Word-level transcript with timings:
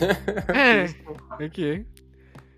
Ok. 1.40 1.60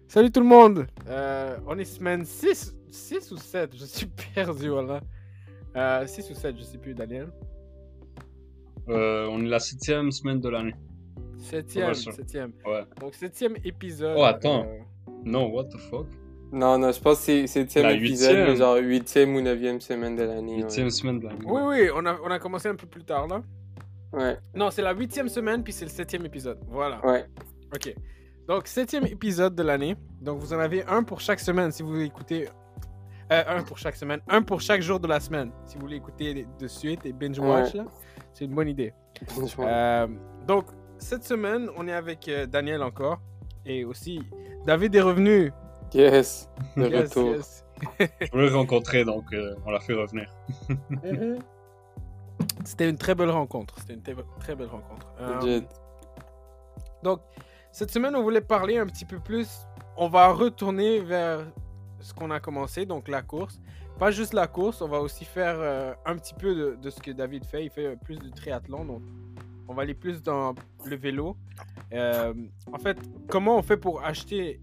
Salut 0.07 0.31
tout 0.31 0.41
le 0.41 0.47
monde. 0.47 0.87
Euh, 1.09 1.57
on 1.67 1.79
est 1.79 1.85
semaine 1.85 2.25
6, 2.25 2.75
6 2.91 3.31
ou 3.33 3.37
7, 3.37 3.77
je 3.77 3.85
suis 3.85 4.07
perdu, 4.35 4.69
voilà. 4.71 5.01
Euh, 5.77 6.07
6 6.07 6.31
ou 6.31 6.35
7, 6.35 6.57
je 6.59 6.63
sais 6.63 6.79
plus, 6.79 6.95
Daniel. 6.95 7.29
Euh, 8.89 9.27
on 9.31 9.45
est 9.45 9.49
la 9.49 9.59
septième 9.59 10.11
semaine 10.13 10.41
de 10.41 10.49
l'année. 10.49 10.75
Septième, 11.37 11.89
Ouais, 11.89 11.95
septième. 11.95 12.53
Ouais. 12.67 12.85
Donc 13.01 13.15
septième 13.15 13.57
épisode. 13.65 14.17
Oh, 14.19 14.25
attends. 14.25 14.65
euh, 14.67 15.11
Non, 15.25 15.47
what 15.53 15.65
the 15.65 15.77
fuck? 15.91 16.07
Non, 16.51 16.79
non, 16.79 16.91
je 16.91 17.01
pense 17.01 17.19
que 17.19 17.25
c'est 17.25 17.47
septième 17.47 17.85
La 17.85 17.93
épisode, 17.93 18.31
huitième. 18.31 18.49
mais 18.49 18.57
genre 18.57 18.77
huitième 18.79 19.35
ou 19.37 19.43
neuvième 19.43 19.81
semaine 19.83 20.17
de 20.17 20.23
l'année. 20.23 20.57
ouais. 20.57 20.63
Huitième 20.63 20.89
semaine 20.89 21.21
de 21.21 21.27
l'année. 21.27 21.45
Oui, 21.45 21.61
oui, 21.67 21.91
on 21.95 22.07
a, 22.07 22.17
on 22.25 22.31
a 22.31 22.39
commencé 22.39 22.69
un 22.69 22.75
peu 22.77 22.87
plus 22.87 23.05
tard, 23.05 23.27
là. 23.29 23.43
Ouais, 24.13 24.39
Non, 24.55 24.71
c'est 24.71 24.83
la 24.83 24.93
huitième 24.93 25.29
semaine, 25.29 25.63
puis 25.63 25.73
c'est 25.73 25.85
le 25.85 25.91
septième 25.91 26.25
épisode. 26.25 26.59
Voilà. 26.69 27.05
ouais. 27.07 27.27
Ok. 27.75 27.95
Donc, 28.47 28.67
septième 28.67 29.05
épisode 29.07 29.55
de 29.55 29.63
l'année. 29.63 29.97
Donc, 30.23 30.39
vous 30.39 30.53
en 30.55 30.59
avez 30.59 30.83
un 30.87 31.03
pour 31.03 31.21
chaque 31.21 31.41
semaine 31.41 31.71
si 31.71 31.83
vous 31.83 31.91
voulez 31.91 32.07
écouter. 32.07 32.49
Euh, 33.31 33.43
un 33.47 33.63
pour 33.63 33.77
chaque 33.77 33.97
semaine. 33.97 34.21
Un 34.29 34.41
pour 34.41 34.63
chaque 34.63 34.81
jour 34.81 34.99
de 34.99 35.07
la 35.07 35.21
semaine. 35.21 35.51
Si 35.67 35.75
vous 35.75 35.83
voulez 35.83 35.97
écouter 35.97 36.47
de 36.59 36.67
suite 36.67 37.05
et 37.05 37.13
binge-watch, 37.13 37.75
là, 37.75 37.85
c'est 38.33 38.47
une 38.47 38.55
bonne 38.55 38.69
idée. 38.69 38.95
Euh, 39.59 40.07
donc, 40.47 40.65
cette 40.97 41.25
semaine, 41.25 41.69
on 41.77 41.87
est 41.87 41.93
avec 41.93 42.27
euh, 42.29 42.47
Daniel 42.47 42.83
encore. 42.83 43.21
Et 43.67 43.85
aussi, 43.85 44.23
David 44.67 44.95
est 44.97 45.03
revenu. 45.03 45.53
Yes, 45.93 46.49
de 46.77 46.87
Yes, 46.89 47.09
retour. 47.11 47.35
yes. 47.37 47.65
Je 48.01 48.31
voulais 48.33 48.49
le 48.49 48.57
rencontrer, 48.57 49.05
donc 49.05 49.25
euh, 49.35 49.55
on 49.67 49.71
l'a 49.71 49.81
fait 49.81 49.93
revenir. 49.93 50.33
C'était 52.65 52.89
une 52.89 52.99
très 52.99 53.15
belle 53.15 53.31
rencontre. 53.31 53.75
C'était 53.79 53.95
une 53.95 54.03
très, 54.03 54.55
belle 54.55 54.69
rencontre. 54.69 55.07
Euh. 55.21 55.61
Donc, 57.03 57.21
cette 57.73 57.91
semaine, 57.91 58.15
on 58.17 58.23
voulait 58.23 58.41
parler 58.41 58.79
un 58.79 58.87
petit 58.87 59.05
peu 59.05 59.19
plus. 59.19 59.67
On 59.97 60.09
va 60.09 60.29
retourner 60.33 61.01
vers 61.01 61.47
ce 62.01 62.15
qu'on 62.15 62.31
a 62.31 62.41
commencé, 62.41 62.87
donc 62.87 63.09
la 63.09 63.23
course. 63.23 63.61
Pas 63.99 64.11
juste 64.11 64.33
la 64.33 64.47
course, 64.47 64.81
on 64.81 64.89
va 64.89 65.01
aussi 65.01 65.25
faire 65.25 65.57
euh, 65.59 65.93
un 66.07 66.17
petit 66.17 66.35
peu 66.35 66.55
de, 66.55 66.79
de 66.81 66.91
ce 66.91 67.01
que 67.01 67.11
David 67.11 67.45
fait. 67.45 67.65
Il 67.65 67.71
fait 67.71 67.97
plus 67.97 68.19
de 68.19 68.29
triathlon, 68.29 68.85
donc 68.85 69.03
on 69.69 69.75
va 69.75 69.83
aller 69.83 69.95
plus 69.95 70.23
dans 70.23 70.55
le 70.85 70.97
vélo. 70.97 71.37
Euh, 71.93 72.35
en 72.73 72.79
fait, 72.79 72.99
comment 73.29 73.59
on 73.59 73.63
fait 73.63 73.77
pour 73.77 74.03
acheter 74.03 74.59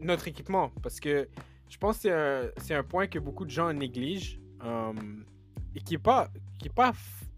notre 0.00 0.26
équipement? 0.26 0.70
Parce 0.82 1.00
que 1.00 1.28
je 1.68 1.76
pense 1.76 1.98
que 1.98 2.52
c'est 2.56 2.74
un, 2.74 2.82
point 2.82 3.06
que 3.06 3.18
beaucoup 3.18 3.44
de 3.44 3.50
gens 3.50 3.72
négligent 3.72 4.40
euh, 4.64 4.92
et 5.74 5.80
qui 5.80 5.94
n'est 5.94 5.98
pas, 5.98 6.28
qui 6.58 6.68
est 6.68 6.74
pas 6.74 6.92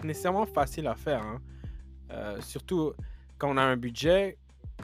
nécessairement 0.05 0.47
facile 0.47 0.87
à 0.87 0.95
faire. 0.95 1.23
hein. 1.23 1.39
Euh, 2.13 2.41
surtout 2.41 2.93
quand 3.39 3.51
on 3.51 3.57
a 3.57 3.63
un 3.63 3.77
budget, 3.77 4.37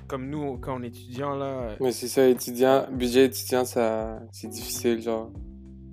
comme 0.07 0.29
nous, 0.29 0.59
quand 0.59 0.79
on 0.79 0.83
est 0.83 0.89
étudiant, 0.89 1.35
là. 1.35 1.77
Mais 1.81 1.93
c'est 1.93 2.09
ça, 2.09 2.27
étudiant, 2.29 2.87
budget 2.91 3.27
étudiant, 3.27 3.65
ça, 3.65 4.21
c'est 4.33 4.49
difficile, 4.49 5.01
genre. 5.03 5.31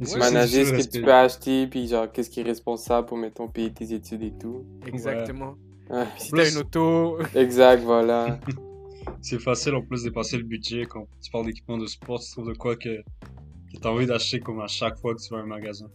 C'est 0.02 0.18
Manager 0.18 0.66
ce 0.66 0.72
que 0.74 0.90
tu 0.90 1.02
peux 1.02 1.14
acheter, 1.14 1.68
puis 1.68 1.88
genre, 1.88 2.12
qu'est-ce 2.12 2.30
qui 2.30 2.42
est 2.42 2.44
responsable 2.44 3.08
pour, 3.08 3.18
mettons, 3.18 3.48
payer 3.48 3.72
tes 3.72 3.94
études 3.94 4.24
et 4.24 4.34
tout. 4.38 4.66
Exactement. 4.86 5.56
Ouais. 5.90 6.06
Puis 6.16 6.24
si 6.26 6.32
t'as 6.32 6.50
une 6.52 6.58
auto, 6.58 7.18
Exact, 7.36 7.84
voilà. 7.84 8.40
C'est 9.22 9.40
facile 9.40 9.76
en 9.76 9.82
plus 9.82 10.04
de 10.04 10.10
dépasser 10.10 10.38
le 10.38 10.44
budget 10.44 10.86
quand 10.86 11.06
tu 11.22 11.30
parles 11.32 11.46
d'équipement 11.46 11.78
de 11.78 11.86
sport, 11.86 12.20
tu 12.22 12.32
trouves 12.32 12.48
de 12.50 12.54
quoi 12.58 12.76
que, 12.76 13.02
que 13.02 13.80
tu 13.82 13.88
as 13.88 13.92
envie 13.92 14.06
d'acheter 14.06 14.40
comme 14.40 14.60
à 14.62 14.68
chaque 14.68 14.98
fois 15.00 15.14
que 15.14 15.22
tu 15.22 15.30
vas 15.34 15.40
à 15.40 15.42
un 15.42 15.46
magasin. 15.46 15.88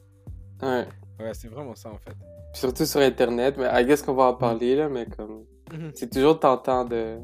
Ouais. 0.63 0.87
Ouais, 1.21 1.35
c'est 1.35 1.49
vraiment 1.49 1.75
ça 1.75 1.91
en 1.91 1.99
fait. 1.99 2.17
Surtout 2.55 2.87
sur 2.87 3.01
Internet, 3.01 3.57
mais 3.59 3.69
I 3.73 3.85
guess 3.87 4.03
qu'on 4.03 4.15
va 4.15 4.25
en 4.25 4.35
parler, 4.35 4.75
là, 4.77 4.89
mais 4.89 5.07
comme... 5.07 5.45
Mhm. 5.73 5.93
C'est 5.95 6.11
toujours 6.11 6.39
tentant 6.41 6.85
de 6.85 7.19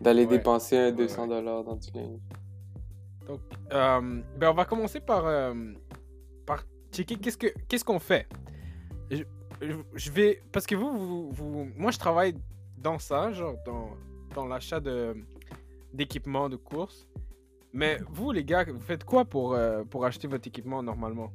d'aller 0.00 0.22
Ouais. 0.24 0.38
dépenser 0.38 0.76
un 0.78 0.86
Ouais, 0.86 0.92
200 0.92 1.26
dollars 1.28 1.62
dans 1.64 1.76
du 1.76 1.90
linge. 1.92 2.18
Donc, 3.26 3.40
euh, 3.72 4.22
ben 4.38 4.50
on 4.50 4.54
va 4.54 4.64
commencer 4.64 5.00
par, 5.00 5.26
euh, 5.26 5.54
par 6.46 6.64
checker 6.90 7.16
qu'est-ce 7.16 7.36
que 7.36 7.46
qu'est-ce 7.68 7.84
qu'on 7.84 7.98
fait. 8.00 8.26
Je, 9.10 9.22
je- 9.60 9.76
je 9.94 10.10
vais 10.10 10.42
parce 10.50 10.66
que 10.66 10.74
vous, 10.74 10.90
vous, 10.98 11.30
vous- 11.30 11.68
moi 11.76 11.90
je 11.92 11.98
travaille 11.98 12.34
dans 12.78 12.98
ça, 12.98 13.30
genre 13.32 13.54
dans, 13.66 13.90
dans 14.34 14.46
l'achat 14.46 14.80
de 14.80 15.14
d'équipements 15.92 16.48
de 16.48 16.56
course. 16.56 17.06
Mais 17.74 17.98
vous 18.10 18.32
les 18.32 18.44
gars, 18.44 18.64
vous 18.64 18.80
faites 18.80 19.04
quoi 19.04 19.24
pour 19.24 19.54
euh, 19.54 19.84
pour 19.84 20.04
acheter 20.04 20.26
votre 20.26 20.48
équipement 20.48 20.82
normalement? 20.82 21.30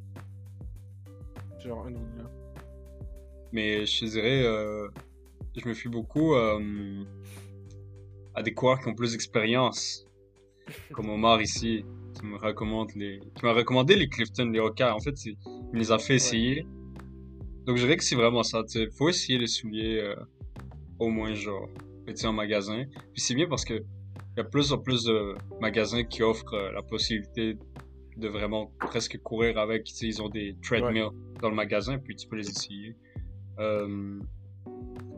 Genre 1.63 1.85
un 1.85 1.91
de 1.91 1.97
vous 1.97 2.18
là. 2.18 2.29
Mais 3.51 3.85
je 3.85 4.06
dirais, 4.06 4.44
euh, 4.44 4.88
je 5.56 5.68
me 5.68 5.73
fie 5.73 5.88
beaucoup 5.88 6.35
euh, 6.35 7.03
à 8.35 8.44
des 8.44 8.53
coureurs 8.53 8.79
qui 8.79 8.88
ont 8.90 8.94
plus 8.94 9.13
d'expérience, 9.13 10.06
comme 10.91 11.09
Omar 11.09 11.41
ici, 11.41 11.85
qui 12.13 12.25
me 12.25 12.38
recommande 12.38 12.91
les, 12.96 13.19
qui 13.35 13.46
m'a 13.46 13.53
recommandé 13.53 13.96
les 13.96 14.09
Clifton, 14.09 14.50
les 14.51 14.59
Hoka. 14.59 14.96
En 14.96 15.00
fait, 15.00 15.25
il 15.25 15.38
me 15.73 15.79
les 15.79 15.91
a 15.91 15.97
fait 15.97 16.16
essayer. 16.16 16.67
Donc 17.66 17.78
je 17.78 17.84
dirais 17.84 17.97
que 17.97 18.03
c'est 18.03 18.16
vraiment 18.16 18.44
ça. 18.44 18.63
Sais, 18.67 18.88
faut 18.91 19.09
essayer 19.09 19.40
les 19.40 19.47
souliers 19.47 20.00
euh, 20.00 20.16
au 21.00 21.09
moins 21.09 21.34
genre, 21.34 21.67
sais, 22.13 22.28
en 22.28 22.34
magasin. 22.34 22.84
Puis 23.13 23.22
c'est 23.22 23.35
bien 23.35 23.47
parce 23.47 23.66
que 23.66 23.73
il 23.73 24.38
y 24.38 24.41
a 24.41 24.44
plus 24.44 24.72
en 24.72 24.78
plus 24.78 25.06
de 25.06 25.34
magasins 25.59 26.03
qui 26.03 26.22
offrent 26.22 26.56
la 26.72 26.84
possibilité 26.84 27.57
de 28.17 28.28
vraiment 28.28 28.72
presque 28.79 29.17
courir 29.22 29.57
avec. 29.57 29.83
Tu 29.85 29.94
sais, 29.95 30.05
ils 30.07 30.22
ont 30.22 30.29
des 30.29 30.55
treadmills 30.63 31.09
dans 31.41 31.50
le 31.50 31.55
magasin, 31.55 31.97
puis 32.00 32.16
tu 32.16 32.28
peux 32.28 32.35
les 32.35 32.50
essayer. 32.50 32.95
Euh, 33.59 34.19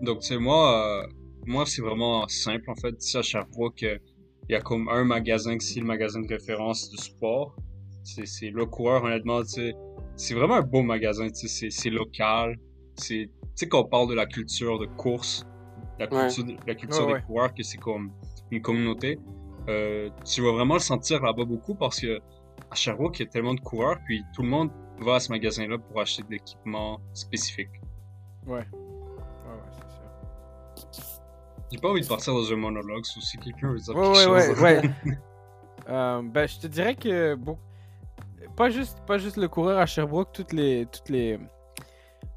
donc, 0.02 0.20
tu 0.20 0.28
sais, 0.28 0.38
moi, 0.38 1.04
euh, 1.04 1.08
moi 1.46 1.66
c'est 1.66 1.82
vraiment 1.82 2.28
simple, 2.28 2.70
en 2.70 2.76
fait. 2.76 2.96
Ici, 3.00 3.18
à 3.18 3.22
Sherbrooke, 3.22 3.82
il 3.82 4.00
y 4.52 4.56
a 4.56 4.62
comme 4.62 4.90
un 4.90 5.04
magasin, 5.04 5.58
c'est 5.60 5.80
le 5.80 5.86
magasin 5.86 6.22
de 6.22 6.28
référence 6.28 6.90
de 6.92 6.98
sport. 6.98 7.56
C'est 8.04 8.26
c'est 8.26 8.50
le 8.50 8.66
coureur, 8.66 9.04
honnêtement, 9.04 9.42
tu 9.44 9.50
sais. 9.50 9.74
C'est 10.16 10.34
vraiment 10.34 10.56
un 10.56 10.62
beau 10.62 10.81
magasin, 10.81 11.28
tu 11.30 11.36
sais. 11.36 11.48
c'est- 11.48 11.70
C'est 11.70 11.90
local. 11.90 12.58
C'est, 12.96 13.30
tu 13.30 13.31
sais, 13.56 13.68
quand 13.70 13.81
on 13.86 13.88
parle 13.90 14.10
de 14.10 14.16
la 14.16 14.26
culture 14.26 14.78
de 14.80 14.86
course, 14.86 15.46
la 16.00 16.06
Ouais. 16.14 16.28
culture, 16.28 16.44
de- 16.46 16.58
la 16.68 16.76
culture 16.76 17.02
Ouais, 17.02 17.08
des 17.08 17.14
ouais. 17.14 17.22
coureurs, 17.26 17.54
que 17.54 17.64
c'est 17.64 17.78
comme 17.78 18.12
une 18.52 18.62
communauté, 18.62 19.20
euh, 19.70 20.10
tu 20.26 20.42
vas 20.42 20.52
vraiment 20.52 20.74
le 20.76 20.80
sentir 20.80 21.22
là-bas 21.22 21.46
beaucoup 21.46 21.76
parce 21.76 22.00
que 22.02 22.20
à 22.72 22.75
Sherbrooke, 22.75 23.20
il 23.20 23.25
y 23.25 23.28
a 23.28 23.31
tellement 23.31 23.53
de 23.53 23.59
coureurs, 23.62 23.97
puis 24.06 24.24
tout 24.34 24.42
le 24.44 24.50
monde 24.50 24.72
va 25.00 25.16
à 25.16 25.20
ce 25.20 25.31
magasin-là 25.31 25.78
pour 25.78 26.00
acheter 26.02 26.24
de 26.24 26.31
l'équipement 26.31 27.00
spécifique. 27.14 27.70
Ouais. 28.46 28.58
Ouais, 28.58 28.64
ouais, 28.64 29.72
c'est 30.81 31.02
sûr. 31.02 31.22
J'ai 31.72 31.78
pas 31.80 31.90
envie 31.90 32.02
de 32.02 32.08
partir 32.08 32.34
dans 32.34 32.52
un 32.52 32.56
monologue, 32.56 33.06
sauf 33.06 33.24
si 33.24 33.38
quelqu'un 33.38 33.72
veut 33.72 33.80
dire 33.80 33.96
Ouais, 33.96 34.03
quelque 34.14 34.30
ouais, 34.31 34.48
chose. 34.48 34.62
ouais, 34.62 34.80
ouais. 34.81 35.18
Euh, 35.88 36.22
ben, 36.24 36.48
je 36.48 36.59
te 36.59 36.68
dirais 36.68 36.94
que 36.94 37.34
beau- 37.34 37.58
pas 38.56 38.69
juste, 38.69 39.00
pas 39.08 39.18
juste 39.18 39.38
le 39.38 39.48
coureur 39.48 39.80
à 39.80 39.88
Sherbrooke, 39.88 40.31
toutes 40.34 40.53
les, 40.53 40.86
toutes 40.86 41.09
les, 41.09 41.40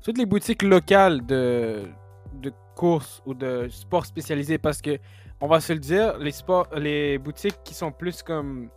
toutes 0.02 0.16
les 0.16 0.24
boutiques 0.24 0.62
locales 0.62 1.26
de, 1.26 1.86
de 2.32 2.50
course 2.74 3.22
ou 3.26 3.34
de 3.34 3.68
sport 3.68 4.06
spécialisé, 4.06 4.56
parce 4.56 4.80
que 4.80 4.98
on 5.40 5.48
va 5.48 5.60
se 5.60 5.72
le 5.74 5.80
dire, 5.80 6.16
les 6.18 6.30
sports, 6.30 6.66
les 6.76 7.18
boutiques 7.18 7.58
qui 7.62 7.74
sont 7.74 7.92
plus 7.92 8.22
comme, 8.22 8.70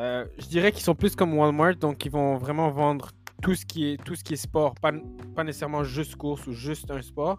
euh, 0.00 0.24
je 0.38 0.46
dirais 0.46 0.72
qu'ils 0.72 0.82
sont 0.82 0.94
plus 0.94 1.14
comme 1.14 1.36
Walmart, 1.36 1.76
donc 1.76 2.04
ils 2.06 2.10
vont 2.10 2.38
vraiment 2.38 2.70
vendre 2.70 3.10
tout 3.42 3.54
ce 3.54 3.66
qui 3.66 3.92
est, 3.92 4.02
tout 4.02 4.14
ce 4.14 4.24
qui 4.24 4.32
est 4.32 4.36
sport, 4.36 4.74
pas, 4.74 4.92
pas 5.36 5.44
nécessairement 5.44 5.84
juste 5.84 6.16
course 6.16 6.46
ou 6.46 6.52
juste 6.52 6.90
un 6.90 7.02
sport. 7.02 7.38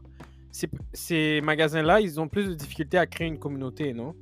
Ces, 0.94 1.42
magasins-là, 1.42 2.02
ils 2.02 2.20
ont 2.20 2.28
plus 2.28 2.50
de 2.50 2.54
difficultés 2.54 2.98
à 2.98 3.08
créer 3.08 3.28
une 3.28 3.40
communauté, 3.40 3.94
non? 3.94 4.16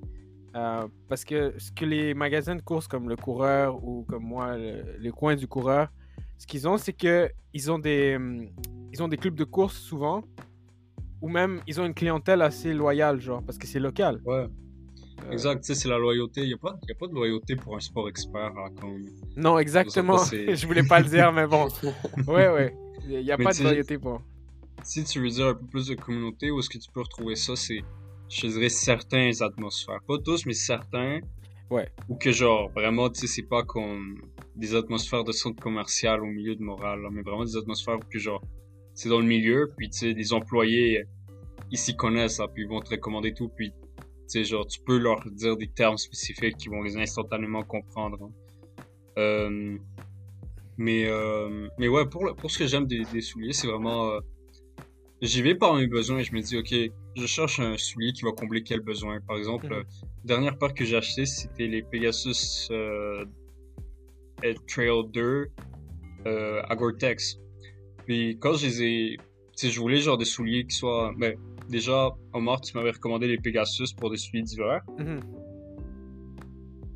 Euh, 0.56 0.88
parce 1.10 1.26
que 1.26 1.54
ce 1.58 1.72
que 1.72 1.86
les 1.86 2.14
magasins 2.14 2.56
de 2.56 2.62
course 2.62 2.88
comme 2.88 3.10
le 3.10 3.16
coureur 3.16 3.84
ou 3.84 4.04
comme 4.04 4.24
moi, 4.24 4.58
le, 4.58 4.84
le 4.98 5.12
coin 5.12 5.36
du 5.36 5.48
coureur, 5.48 5.90
ce 6.38 6.48
qu'ils 6.48 6.68
ont, 6.68 6.78
c'est 6.78 6.94
que 6.94 7.30
ils 7.54 7.70
ont 7.72 7.78
des 7.78 8.16
hum, 8.16 8.48
ont 9.00 9.08
des 9.08 9.18
clubs 9.18 9.36
de 9.36 9.44
course 9.44 9.78
souvent, 9.78 10.24
ou 11.22 11.28
même 11.28 11.62
ils 11.68 11.80
ont 11.82 11.86
une 11.86 11.94
clientèle 11.94 12.42
assez 12.42 12.74
loyale, 12.74 13.20
genre 13.20 13.44
parce 13.44 13.58
que 13.58 13.68
c'est 13.68 13.80
local. 13.80 14.22
Ouais, 14.26 14.48
Euh, 15.28 15.32
exact, 15.32 15.62
tu 15.62 15.68
sais, 15.68 15.76
c'est 15.76 15.90
la 15.90 15.98
loyauté. 15.98 16.42
Il 16.42 16.48
n'y 16.48 16.54
a, 16.54 16.58
pas- 16.58 16.78
y 16.88 16.92
a 16.92 16.96
pas 16.96 17.08
de 17.08 17.14
loyauté 17.14 17.56
pour 17.56 17.76
un 17.76 17.80
sport 17.80 18.08
expert. 18.10 18.52
hein. 18.58 18.70
Non, 19.36 19.58
exactement. 19.60 20.18
Je 20.32 20.66
voulais 20.68 20.84
pas 20.84 21.00
le 21.00 21.08
dire, 21.10 21.32
mais 21.32 21.48
bon. 21.48 21.68
Ouais, 22.28 22.50
ouais. 22.50 22.76
Il 23.08 23.22
n'y 23.24 23.32
a 23.32 23.38
Mais 23.38 23.44
pas 23.46 23.54
de 23.54 23.64
loyauté 23.64 23.98
pour. 23.98 24.22
Si 24.84 25.04
tu 25.04 25.20
veux 25.20 25.30
dire 25.30 25.48
un 25.48 25.54
peu 25.56 25.66
plus 25.66 25.88
de 25.88 25.96
communauté, 25.96 26.52
où 26.52 26.60
est-ce 26.60 26.70
que 26.70 26.78
tu 26.78 26.90
peux 26.94 27.02
retrouver 27.02 27.36
ça, 27.36 27.56
c'est, 27.56 27.82
je 28.30 28.48
dirais, 28.48 28.70
certains 28.70 29.32
atmosphères. 29.42 30.00
Pas 30.08 30.18
tous, 30.24 30.46
mais 30.46 30.54
certains. 30.54 31.20
Ouais. 31.70 31.88
Ou 32.08 32.16
que 32.16 32.32
genre, 32.32 32.70
vraiment, 32.72 33.10
tu 33.10 33.22
sais, 33.22 33.28
c'est 33.28 33.48
pas 33.48 33.64
comme 33.64 34.22
des 34.56 34.74
atmosphères 34.76 35.24
de 35.24 35.32
centre 35.32 35.62
commercial 35.62 36.22
au 36.22 36.26
milieu 36.26 36.56
de 36.56 36.64
morale, 36.64 37.02
là, 37.02 37.10
mais 37.12 37.22
vraiment 37.22 37.44
des 37.46 37.58
atmosphères 37.58 37.96
où 37.98 38.10
que 38.12 38.18
genre, 38.20 38.42
c'est 38.96 39.10
dans 39.10 39.20
le 39.20 39.26
milieu, 39.26 39.72
puis 39.78 39.90
tu 39.90 40.00
sais, 40.00 40.14
les 40.14 40.34
employés, 40.34 41.04
ils 41.72 41.78
s'y 41.78 41.96
connaissent, 41.96 42.40
là, 42.40 42.48
puis 42.52 42.64
ils 42.64 42.70
vont 42.70 42.80
te 42.82 42.90
recommander 42.90 43.34
tout, 43.34 43.50
puis 43.50 43.72
sais, 44.30 44.44
genre, 44.44 44.66
tu 44.68 44.80
peux 44.82 44.98
leur 44.98 45.22
dire 45.32 45.58
des 45.58 45.68
termes 45.68 45.98
spécifiques 45.98 46.58
qui 46.58 46.70
vont 46.70 46.82
les 46.84 46.98
instantanément 46.98 47.64
comprendre. 47.64 48.18
hein. 48.24 48.32
Euh, 49.18 49.78
mais, 50.78 51.06
euh, 51.08 51.68
mais 51.78 51.88
ouais, 51.88 52.06
pour, 52.08 52.26
le- 52.26 52.34
pour 52.34 52.50
ce 52.52 52.60
que 52.60 52.68
j'aime 52.68 52.86
des, 52.88 53.04
des 53.12 53.22
souliers, 53.22 53.52
c'est 53.54 53.68
vraiment, 53.68 54.10
euh, 54.12 54.20
j'y 55.22 55.42
vais 55.42 55.56
par 55.56 55.76
mes 55.76 55.88
besoins 55.88 56.20
et 56.20 56.24
je 56.24 56.34
me 56.34 56.42
dis, 56.42 56.58
ok, 56.58 56.74
je 57.18 57.26
cherche 57.26 57.60
un 57.60 57.76
soulier 57.78 58.14
qui 58.14 58.24
va 58.24 58.32
combler 58.32 58.64
quel 58.64 58.80
besoin. 58.80 59.20
Par 59.22 59.38
exemple, 59.38 59.74
euh, 59.74 59.84
dernière 60.24 60.58
paire 60.58 60.74
que 60.74 60.86
j'ai 60.86 60.96
acheté, 60.96 61.26
c'était 61.26 61.68
les 61.68 61.82
Pegasus 61.84 62.70
Trail 64.68 65.04
2 65.12 65.50
euh, 66.28 66.62
à 66.68 66.76
Gore-Tex. 66.76 67.40
Puis 68.06 68.38
quand 68.40 68.54
je 68.54 68.66
les 68.68 68.84
ai, 68.84 69.18
tu 69.18 69.68
sais, 69.68 69.70
je 69.70 69.80
voulais 69.80 69.98
genre 70.00 70.18
des 70.18 70.26
souliers 70.26 70.66
qui 70.66 70.76
soient, 70.76 71.14
ben, 71.18 71.36
déjà, 71.70 72.10
Omar, 72.34 72.60
tu 72.62 72.76
m'avais 72.76 72.92
recommandé 72.92 73.28
les 73.28 73.38
Pegasus 73.38 73.94
pour 73.98 74.10
des 74.10 74.18
souliers 74.18 74.44
d'hiver, 74.44 74.82
Mhm. 74.98 75.20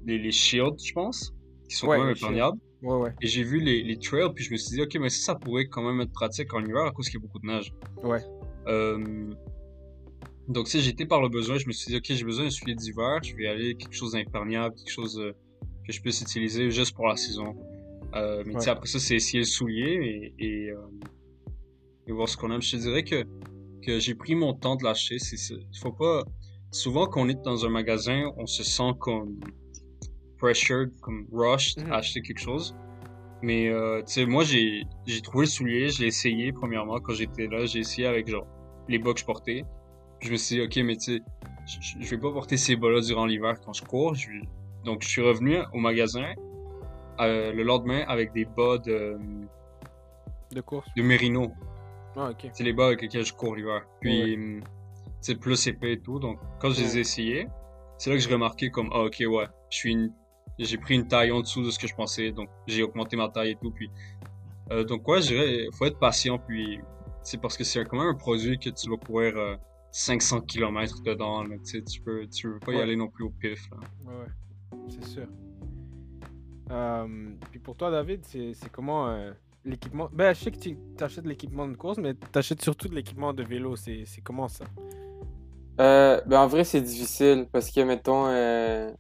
les, 0.06 0.18
les 0.20 0.31
Shield, 0.31 0.75
je 0.84 0.94
pense, 0.94 1.34
qui 1.70 1.75
sont 1.75 1.88
Ouais, 1.88 1.98
quand 1.98 2.04
même 2.04 2.10
les 2.14 2.16
Shield. 2.16 2.31
imperméables. 2.34 2.58
Ouais, 2.81 2.96
ouais. 2.96 3.12
Et 3.22 3.28
j'ai 3.28 3.44
vu 3.44 3.62
les, 3.62 3.81
les 3.84 3.98
trails, 3.98 4.30
puis 4.36 4.44
je 4.44 4.52
me 4.52 4.58
suis 4.58 4.75
dit, 4.75 4.81
ok, 4.81 4.96
mais 5.00 5.10
ça, 5.10 5.34
ça 5.34 5.36
pourrait 5.36 5.68
quand 5.68 5.81
même 5.84 6.02
être 6.02 6.12
pratique 6.12 6.54
en 6.54 6.60
hiver 6.64 6.84
à 6.84 6.92
cause 6.92 7.06
qu'il 7.08 7.16
y 7.20 7.24
a 7.24 7.25
beaucoup 7.25 7.40
de 7.40 7.48
neige. 7.48 7.74
Ouais. 8.04 8.20
Euh, 8.68 9.30
donc, 10.50 10.68
si 10.68 10.81
j'étais 10.81 11.06
par 11.06 11.22
le 11.22 11.30
besoin, 11.30 11.58
je 11.58 11.68
me 11.68 11.72
suis 11.72 11.90
dit, 11.92 11.98
ok, 11.98 12.04
j'ai 12.10 12.25
besoin 12.25 12.44
d'un 12.46 12.50
soulier 12.50 12.75
d'hiver, 12.75 13.20
je 13.24 13.34
vais 13.38 13.48
aller 13.48 13.75
quelque 13.75 13.94
chose 13.96 14.12
d'imperméable, 14.12 14.75
quelque 14.75 14.92
chose 14.92 15.18
euh, 15.18 15.31
que 15.88 15.94
je 15.94 16.02
puisse 16.02 16.20
utiliser 16.22 16.70
juste 16.72 16.94
pour 16.94 17.08
la 17.08 17.16
saison. 17.16 17.56
Euh, 18.16 18.44
mais 18.46 18.54
tu 18.56 18.60
sais, 18.60 18.66
Ouais. 18.66 18.70
après 18.70 18.88
ça, 18.88 19.00
c'est 19.00 19.16
essayer 19.16 19.40
le 19.40 19.46
soulier 19.46 20.34
et, 20.38 20.46
et, 20.46 20.70
euh, 20.72 20.78
et 22.08 22.12
voir 22.12 22.28
ce 22.28 22.36
qu'on 22.36 22.52
aime. 22.52 22.62
Je 22.62 22.72
te 22.72 22.81
dirais 22.81 23.04
que, 23.06 23.24
que 23.86 24.00
j'ai 24.00 24.16
pris 24.16 24.36
mon 24.36 24.54
temps 24.54 24.76
de 24.76 24.84
l'acheter. 24.84 25.20
C'est, 25.20 25.38
c'est- 25.38 25.56
faut 25.82 25.92
pas. 25.92 26.24
Souvent, 26.72 27.06
quand 27.08 27.22
on 27.22 27.30
est 27.30 27.42
dans 27.44 27.66
un 27.66 27.70
magasin, 27.70 28.32
on 28.38 28.46
se 28.48 28.64
sent 28.64 28.92
comme 29.00 29.40
pressured, 30.38 30.92
comme 31.02 31.28
rushed 31.32 31.84
Mhm. 31.84 31.92
à 31.92 31.96
acheter 31.98 32.22
quelque 32.22 32.40
chose. 32.42 32.76
Mais 33.42 33.68
euh, 33.70 34.02
tu 34.06 34.14
sais, 34.14 34.26
moi 34.26 34.44
j'ai 34.44 34.84
j'ai 35.06 35.22
trouvé 35.22 35.46
le 35.46 35.50
soulier, 35.50 35.90
je 35.90 36.02
l'ai 36.02 36.08
essayé 36.08 36.54
premièrement 36.54 37.00
quand 37.02 37.14
j'étais 37.14 37.48
là, 37.48 37.66
j'ai 37.66 37.80
essayé 37.80 38.08
avec 38.08 38.28
genre 38.30 38.48
les 38.88 39.00
bas 39.00 39.14
que 39.14 39.20
je 39.20 39.26
portais. 39.26 39.66
Je 40.22 40.32
me 40.32 40.38
suis 40.38 40.56
dit 40.56 40.62
ok 40.62 40.78
mais 40.86 40.96
tu 40.96 41.18
sais, 41.18 41.22
je, 42.00 42.10
vais 42.10 42.18
pas 42.18 42.32
porter 42.32 42.56
ces 42.58 42.76
bas 42.78 42.90
là 42.90 43.02
durant 43.02 43.26
l'hiver 43.26 43.60
quand 43.64 43.74
je 43.74 43.84
cours. 43.84 44.16
Je 44.16 44.30
Donc 44.86 45.02
je 45.04 45.10
suis 45.10 45.22
revenu 45.22 45.58
au 45.74 45.78
magasin 45.80 46.34
euh, 47.20 47.52
le 47.54 47.64
lendemain 47.64 48.04
avec 48.08 48.32
des 48.34 48.46
bas 48.46 48.78
de, 48.78 49.18
De 50.52 50.62
course. 50.62 50.88
de 50.96 51.04
Merino. 51.04 51.52
Ah, 52.15 52.30
ok. 52.31 52.50
C'est 52.54 52.63
les 52.63 52.74
bas 52.74 52.88
avec 52.88 53.01
lesquels 53.01 53.25
je 53.25 53.33
cours 53.33 53.56
l'hiver. 53.56 53.81
Puis 54.01 54.24
Ouais. 54.24 54.36
hum, 54.36 54.62
c'est 55.21 55.36
plus 55.36 55.68
épais 55.68 55.94
et 55.94 56.00
tout. 56.00 56.19
Donc 56.19 56.39
quand 56.60 56.69
je 56.69 56.81
les 56.81 56.98
ai 56.98 57.01
essayés, 57.01 57.48
c'est 57.98 58.10
là 58.10 58.15
que 58.18 58.21
j'ai 58.21 58.33
remarqué 58.33 58.69
comme 58.69 58.89
ah 58.94 59.01
ok 59.04 59.24
ouais, 59.27 59.45
je 59.69 59.77
suis 59.77 59.92
une... 59.92 60.12
j'ai 60.60 60.77
pris 60.77 60.95
une 60.95 61.07
taille 61.07 61.31
en 61.31 61.39
dessous 61.42 61.63
de 61.63 61.71
ce 61.71 61.80
que 61.80 61.88
je 61.88 61.95
pensais. 61.95 62.31
Donc 62.31 62.50
j'ai 62.68 62.83
augmenté 62.83 63.15
ma 63.15 63.30
taille 63.30 63.51
et 63.51 63.56
tout. 63.56 63.71
Puis 63.71 63.89
euh, 64.71 64.83
donc 64.83 65.07
ouais, 65.07 65.21
je 65.21 65.27
dirais 65.27 65.68
faut 65.74 65.86
être 65.86 66.00
patient. 66.00 66.38
Puis 66.39 66.80
c'est 67.24 67.39
parce 67.42 67.56
que 67.57 67.63
c'est 67.63 67.83
quand 67.86 67.98
même 67.98 68.10
un 68.10 68.15
produit 68.15 68.60
que 68.60 68.69
tu 68.69 68.89
vas 68.89 68.98
courir 68.98 69.38
euh, 69.38 69.56
500 69.92 70.42
km 70.42 71.01
dedans. 71.04 71.44
Là, 71.44 71.56
tu 71.63 72.01
peux 72.01 72.27
tu 72.27 72.48
veux 72.50 72.60
pas 72.60 72.74
y 72.74 72.81
aller 72.81 72.95
non 72.95 73.07
plus 73.07 73.24
au 73.25 73.30
pif. 73.30 73.69
Là. 73.71 73.77
Ouais, 74.06 74.19
ouais. 74.19 74.80
C'est 74.89 75.06
sûr. 75.06 75.27
Euh, 76.71 77.07
puis 77.51 77.60
pour 77.60 77.75
toi, 77.75 77.92
David, 77.92 78.24
c'est 78.25 78.54
c'est 78.54 78.71
comment 78.71 79.07
euh, 79.10 79.31
l'équipement 79.65 80.10
Ben, 80.13 80.33
je 80.33 80.39
sais 80.44 80.51
que 80.51 80.57
tu 80.57 80.75
achètes 81.00 81.25
l'équipement 81.25 81.68
de 81.68 81.75
course, 81.75 81.98
mais 81.98 82.13
tu 82.15 82.38
achètes 82.39 82.62
surtout 82.62 82.88
de 82.88 82.95
l'équipement 82.95 83.33
de 83.33 83.44
vélo. 83.44 83.75
C'est 83.75 84.04
c'est 84.06 84.21
comment 84.21 84.48
ça? 84.48 84.65
Euh, 85.80 86.21
ben 86.27 86.39
en 86.42 86.48
vrai, 86.48 86.63
c'est 86.63 86.81
difficile 86.81 87.48
parce 87.51 87.71
que, 87.71 87.81
mettons, 87.81 88.27
euh, 88.27 88.92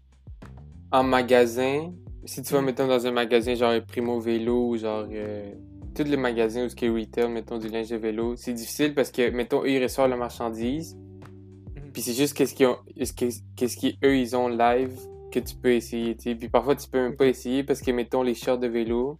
en 0.91 1.03
magasin, 1.03 1.91
si 2.25 2.41
tu 2.41 2.53
vas, 2.53 2.59
Mhm. 2.61 2.65
mettons, 2.65 2.87
dans 2.87 3.05
un 3.05 3.11
magasin 3.11 3.53
genre 3.55 3.73
Primo 3.87 4.19
Vélo 4.19 4.69
ou 4.69 4.77
genre 4.77 5.05
euh, 5.11 5.51
tous 5.95 6.03
les 6.03 6.17
magasins 6.17 6.65
où 6.65 6.69
ce 6.69 6.75
qui 6.75 6.85
est 6.85 6.89
retail, 6.89 7.29
mettons, 7.29 7.59
du 7.59 7.67
linge 7.69 7.89
de 7.89 7.97
vélo, 7.97 8.35
c'est 8.35 8.53
difficile 8.53 8.95
parce 8.95 9.11
que, 9.11 9.29
mettons, 9.29 9.61
eux, 9.63 9.69
ils 9.69 9.83
reçoivent 9.83 10.09
la 10.09 10.15
marchandise, 10.17 10.95
Mhm. 10.95 11.91
puis 11.93 12.01
c'est 12.01 12.13
juste 12.13 12.35
qu'est-ce 12.35 12.55
qu'ils 12.55 12.65
ont, 12.67 12.77
qu'est-ce 12.95 13.77
qu'eux, 13.77 14.15
ils 14.17 14.35
ont 14.35 14.47
live 14.47 14.97
que 15.31 15.39
tu 15.39 15.55
peux 15.55 15.73
essayer, 15.73 16.15
tu. 16.15 16.35
Puis 16.35 16.49
parfois, 16.49 16.75
tu 16.75 16.87
peux 16.89 16.99
même 17.01 17.15
pas 17.15 17.27
essayer 17.27 17.63
parce 17.63 17.81
que, 17.81 17.91
mettons, 17.91 18.23
les 18.23 18.33
shorts 18.33 18.57
de 18.59 18.67
vélo. 18.67 19.19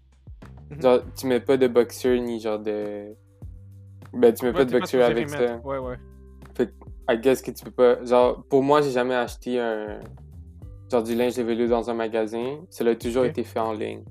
Genre, 0.80 1.00
tu 1.18 1.28
mets 1.28 1.40
pas 1.40 1.58
de 1.58 1.68
boxer 1.68 2.20
ni 2.20 2.40
genre 2.40 2.60
de... 2.60 3.14
Ben, 4.14 4.34
tu 4.34 4.46
mets 4.46 4.52
Ouais, 4.52 4.58
pas 4.58 4.66
de 4.66 4.70
supposé 4.86 5.02
avec 5.04 5.30
ça. 5.30 5.40
mettre. 5.40 5.66
Ouais, 5.66 5.78
ouais. 5.80 5.96
I 7.10 7.18
guess 7.18 7.42
que 7.42 7.52
tu 7.52 7.66
peux 7.66 7.72
pas. 7.72 8.04
Genre, 8.06 8.44
pour 8.50 8.64
moi, 8.64 8.82
j'ai 8.82 8.92
jamais 8.92 9.16
acheté 9.16 9.60
un. 9.60 10.00
Genre 10.92 11.04
du 11.04 11.16
linge 11.16 11.36
de 11.36 11.44
vélo 11.44 11.68
dans 11.68 11.90
un 11.90 11.94
magasin. 11.94 12.60
Ça 12.70 12.86
a 12.86 12.96
toujours 12.96 13.26
été 13.26 13.44
fait 13.44 13.60
en 13.60 13.74
ligne. 13.74 14.04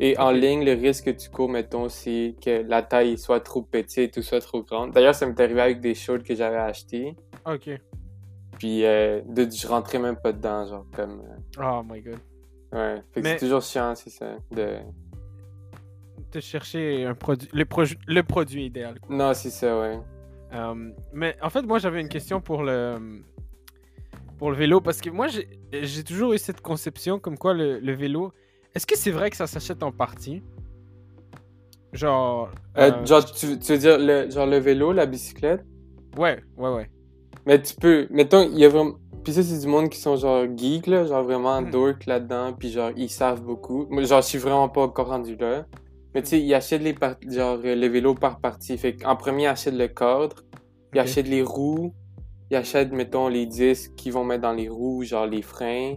Et 0.00 0.18
en 0.18 0.32
ligne, 0.32 0.64
le 0.64 0.72
risque 0.72 1.04
que 1.04 1.10
tu 1.10 1.30
cours, 1.30 1.48
mettons, 1.48 1.88
c'est 1.88 2.34
que 2.44 2.62
la 2.66 2.82
taille 2.82 3.16
soit 3.18 3.38
trop 3.40 3.62
petite 3.62 4.16
ou 4.16 4.22
soit 4.22 4.40
trop 4.40 4.62
grande. 4.64 4.90
D'ailleurs, 4.92 5.14
ça 5.14 5.26
m'est 5.26 5.38
arrivé 5.38 5.60
avec 5.60 5.80
des 5.80 5.94
shorts 5.94 6.24
que 6.24 6.34
j'avais 6.34 6.56
achetés. 6.56 7.14
Ok. 7.46 7.70
Puis, 8.58 8.84
euh, 8.84 9.20
de, 9.28 9.48
je 9.48 9.66
rentrais 9.68 9.98
même 10.00 10.16
pas 10.16 10.32
dedans, 10.32 10.66
genre, 10.66 10.86
comme. 10.92 11.22
Oh 11.60 11.82
my 11.88 12.00
god. 12.00 12.16
euh, 12.74 12.96
ouais. 12.96 13.02
Fait 13.12 13.20
que 13.20 13.24
Mais- 13.26 13.32
c'est 13.38 13.44
toujours 13.46 13.62
chiant, 13.62 13.94
c'est 13.94 14.10
ça. 14.10 14.26
De... 14.50 14.78
De 16.32 16.40
chercher 16.40 17.04
un 17.04 17.14
produit, 17.14 17.48
le, 17.52 17.64
proju- 17.64 17.98
le 18.06 18.22
produit 18.22 18.66
idéal. 18.66 18.98
quoi. 19.00 19.14
Non, 19.14 19.34
c'est 19.34 19.50
ça, 19.50 19.78
ouais. 19.78 19.98
Euh, 20.52 20.90
mais 21.12 21.36
en 21.42 21.50
fait, 21.50 21.62
moi, 21.62 21.78
j'avais 21.78 22.00
une 22.00 22.08
question 22.08 22.40
pour 22.40 22.62
le 22.62 23.22
pour 24.38 24.50
le 24.50 24.56
vélo 24.56 24.80
parce 24.80 25.00
que 25.00 25.10
moi, 25.10 25.28
j'ai 25.28 26.04
toujours 26.04 26.32
eu 26.32 26.38
cette 26.38 26.60
conception 26.60 27.18
comme 27.20 27.38
quoi 27.38 27.54
le, 27.54 27.78
le 27.78 27.92
vélo. 27.92 28.32
Est-ce 28.74 28.86
que 28.86 28.96
c'est 28.96 29.12
vrai 29.12 29.30
que 29.30 29.36
ça 29.36 29.46
s'achète 29.46 29.82
en 29.84 29.92
partie? 29.92 30.42
Genre. 31.92 32.50
Euh, 32.76 32.90
euh, 32.90 33.06
genre, 33.06 33.24
tu, 33.24 33.58
tu 33.58 33.72
veux 33.72 33.78
dire 33.78 33.98
le, 33.98 34.28
genre 34.30 34.46
le 34.46 34.58
vélo, 34.58 34.92
la 34.92 35.06
bicyclette? 35.06 35.64
Ouais, 36.16 36.42
ouais, 36.56 36.70
ouais. 36.74 36.90
Mais 37.46 37.62
tu 37.62 37.74
peux, 37.74 38.06
mettons, 38.10 38.42
il 38.42 38.58
y 38.58 38.64
a 38.64 38.68
vraiment. 38.68 38.94
Puis 39.22 39.32
ça, 39.34 39.42
c'est 39.42 39.58
du 39.60 39.66
monde 39.66 39.88
qui 39.88 39.98
sont 39.98 40.16
genre 40.16 40.44
geeks, 40.56 40.86
là, 40.86 41.06
genre 41.06 41.22
vraiment 41.22 41.62
Mm. 41.62 41.70
dork 41.70 42.06
là-dedans, 42.06 42.52
puis 42.52 42.70
genre 42.70 42.90
ils 42.96 43.08
savent 43.08 43.40
beaucoup. 43.42 43.86
Moi, 43.88 44.02
genre, 44.02 44.20
je 44.20 44.26
suis 44.26 44.38
vraiment 44.38 44.68
pas 44.68 44.82
encore 44.82 45.08
rendu 45.08 45.36
là. 45.36 45.64
Mais 46.14 46.22
tu 46.22 46.28
sais, 46.28 46.40
ils 46.40 46.54
achètent 46.54 46.82
les 46.82 46.94
par- 46.94 47.16
genre 47.28 47.58
euh, 47.64 47.74
le 47.74 47.86
vélo 47.88 48.14
par 48.14 48.40
partie. 48.40 48.76
Fait 48.78 48.94
qu'en 48.94 49.16
premier, 49.16 49.44
ils 49.44 49.46
achètent 49.48 49.74
le 49.74 49.88
cadre, 49.88 50.36
ils 50.94 51.00
Ok. 51.00 51.04
achètent 51.06 51.28
les 51.28 51.42
roues, 51.42 51.92
ils 52.50 52.56
achètent, 52.56 52.92
mettons, 52.92 53.28
les 53.28 53.46
disques 53.46 53.94
qu'ils 53.96 54.12
vont 54.12 54.24
mettre 54.24 54.42
dans 54.42 54.52
les 54.52 54.68
roues, 54.68 55.02
genre 55.02 55.26
les 55.26 55.42
freins, 55.42 55.96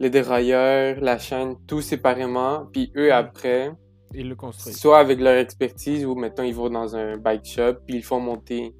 les 0.00 0.08
dérailleurs, 0.10 0.96
la 1.00 1.18
chaîne, 1.18 1.56
tout 1.66 1.82
séparément. 1.82 2.66
Puis 2.72 2.92
eux, 2.96 3.08
Mm. 3.08 3.12
après, 3.12 3.72
Ils 4.14 4.28
le 4.28 4.34
construisent. 4.36 4.78
soit 4.78 4.98
avec 4.98 5.20
leur 5.20 5.34
expertise 5.36 6.04
ou, 6.06 6.14
mettons, 6.14 6.42
ils 6.44 6.54
vont 6.54 6.70
dans 6.70 6.96
un 6.96 7.16
bike 7.18 7.44
shop, 7.44 7.74
puis 7.86 7.96
ils 7.96 7.98
le 7.98 8.02
font 8.04 8.20
monter. 8.20 8.74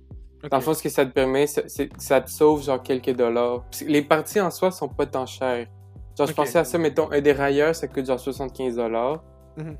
Dans 0.51 0.57
le 0.57 0.63
fond, 0.63 0.75
ce 0.75 0.83
que 0.83 0.89
ça 0.89 1.06
te 1.06 1.13
permet, 1.13 1.46
c'est 1.46 1.89
que 1.89 2.03
ça 2.03 2.20
te 2.20 2.29
sauve 2.31 2.65
genre 2.65 2.82
quelques 2.82 3.15
dollars. 3.15 3.65
Les 3.87 4.03
parties 4.03 4.41
en 4.41 4.51
soi 4.51 4.70
sont 4.73 4.89
pas 4.89 5.06
tant 5.06 5.25
chères. 5.27 5.69
Genre, 6.19 6.27
je 6.27 6.32
pensais 6.32 6.58
à 6.58 6.65
ça, 6.65 6.79
mettons, 6.79 7.11
un 7.13 7.20
dérailleur, 7.20 7.75
ça 7.77 7.87
coûte 7.89 8.06
genre 8.06 8.19
75 8.19 8.75
dollars. 8.77 9.23
Mhm. 9.56 9.77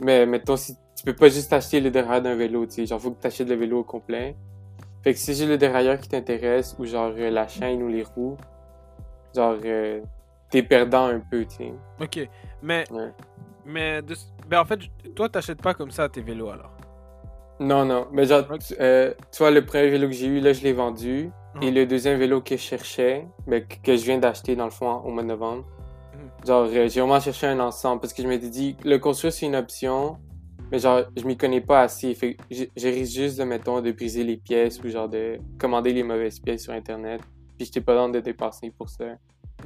Mais 0.00 0.26
mettons, 0.26 0.56
si 0.56 0.74
tu 0.96 1.04
peux 1.04 1.14
pas 1.14 1.28
juste 1.28 1.52
acheter 1.52 1.80
le 1.80 1.90
dérailleur 1.90 2.22
d'un 2.22 2.34
vélo, 2.34 2.66
tu 2.66 2.72
sais, 2.72 2.86
genre, 2.86 3.00
faut 3.00 3.10
que 3.10 3.20
tu 3.20 3.26
achètes 3.26 3.48
le 3.48 3.54
vélo 3.56 3.80
au 3.80 3.84
complet. 3.84 4.36
Fait 5.02 5.12
que 5.14 5.18
si 5.18 5.34
j'ai 5.34 5.46
le 5.46 5.56
dérailleur 5.58 5.98
qui 5.98 6.08
t'intéresse, 6.08 6.76
ou 6.78 6.84
genre 6.84 7.12
euh, 7.16 7.30
la 7.30 7.48
chaîne 7.48 7.82
ou 7.82 7.88
les 7.88 8.02
roues, 8.02 8.36
genre, 9.34 9.56
euh, 9.64 10.00
t'es 10.50 10.62
perdant 10.62 11.06
un 11.06 11.20
peu, 11.20 11.44
tu 11.46 11.56
sais. 11.56 11.72
Ok. 12.00 12.28
Mais. 12.62 12.84
Ouais. 12.90 13.10
Mais. 13.64 14.02
de- 14.02 14.14
Ben, 14.48 14.60
en 14.60 14.64
fait, 14.64 14.80
toi, 15.14 15.28
t'achètes 15.28 15.62
pas 15.62 15.74
comme 15.74 15.90
ça 15.90 16.08
tes 16.08 16.20
vélos 16.20 16.48
alors? 16.50 16.72
Non, 17.60 17.84
non, 17.84 18.06
mais 18.12 18.24
genre, 18.24 18.44
Ok. 18.50 18.58
tu, 18.60 18.74
euh, 18.80 19.12
tu 19.30 19.38
vois, 19.38 19.50
le 19.50 19.64
premier 19.64 19.88
vélo 19.90 20.06
que 20.08 20.14
j'ai 20.14 20.26
eu, 20.26 20.40
là, 20.40 20.52
je 20.52 20.62
l'ai 20.62 20.72
vendu. 20.72 21.30
Et 21.62 21.70
le 21.72 21.84
deuxième 21.84 22.16
vélo 22.18 22.40
que 22.40 22.56
je 22.56 22.60
cherchais, 22.62 23.26
ben, 23.46 23.62
que 23.66 23.74
que 23.82 23.96
je 23.96 24.04
viens 24.04 24.18
d'acheter 24.18 24.54
dans 24.54 24.64
le 24.66 24.70
fond 24.70 24.88
au 25.04 25.10
mois 25.10 25.22
de 25.24 25.28
novembre. 25.28 25.64
Genre 26.46 26.64
euh, 26.64 26.88
j'ai 26.88 27.00
vraiment 27.00 27.20
cherché 27.20 27.46
un 27.46 27.60
ensemble 27.60 28.00
parce 28.00 28.12
que 28.12 28.22
je 28.22 28.28
m'étais 28.28 28.48
dit 28.48 28.76
le 28.84 28.98
construire 28.98 29.32
c'est 29.32 29.46
une 29.46 29.56
option, 29.56 30.16
mais 30.70 30.78
genre 30.78 31.02
je 31.16 31.24
m'y 31.24 31.36
connais 31.36 31.60
pas 31.60 31.82
assez. 31.82 32.14
Fait 32.14 32.36
j'ai- 32.50 32.70
risque 32.76 33.14
juste 33.14 33.38
de 33.38 33.44
mettons 33.44 33.80
de 33.80 33.92
briser 33.92 34.24
les 34.24 34.36
pièces 34.36 34.82
ou 34.82 34.88
genre 34.88 35.08
de 35.08 35.38
commander 35.58 35.92
les 35.92 36.02
mauvaises 36.02 36.38
pièces 36.40 36.64
sur 36.64 36.72
internet. 36.72 37.20
Puis 37.56 37.66
j'étais 37.66 37.80
pas 37.80 37.94
dans 37.94 38.08
de 38.08 38.20
dépenser 38.20 38.70
pour 38.70 38.88
ça. 38.88 39.04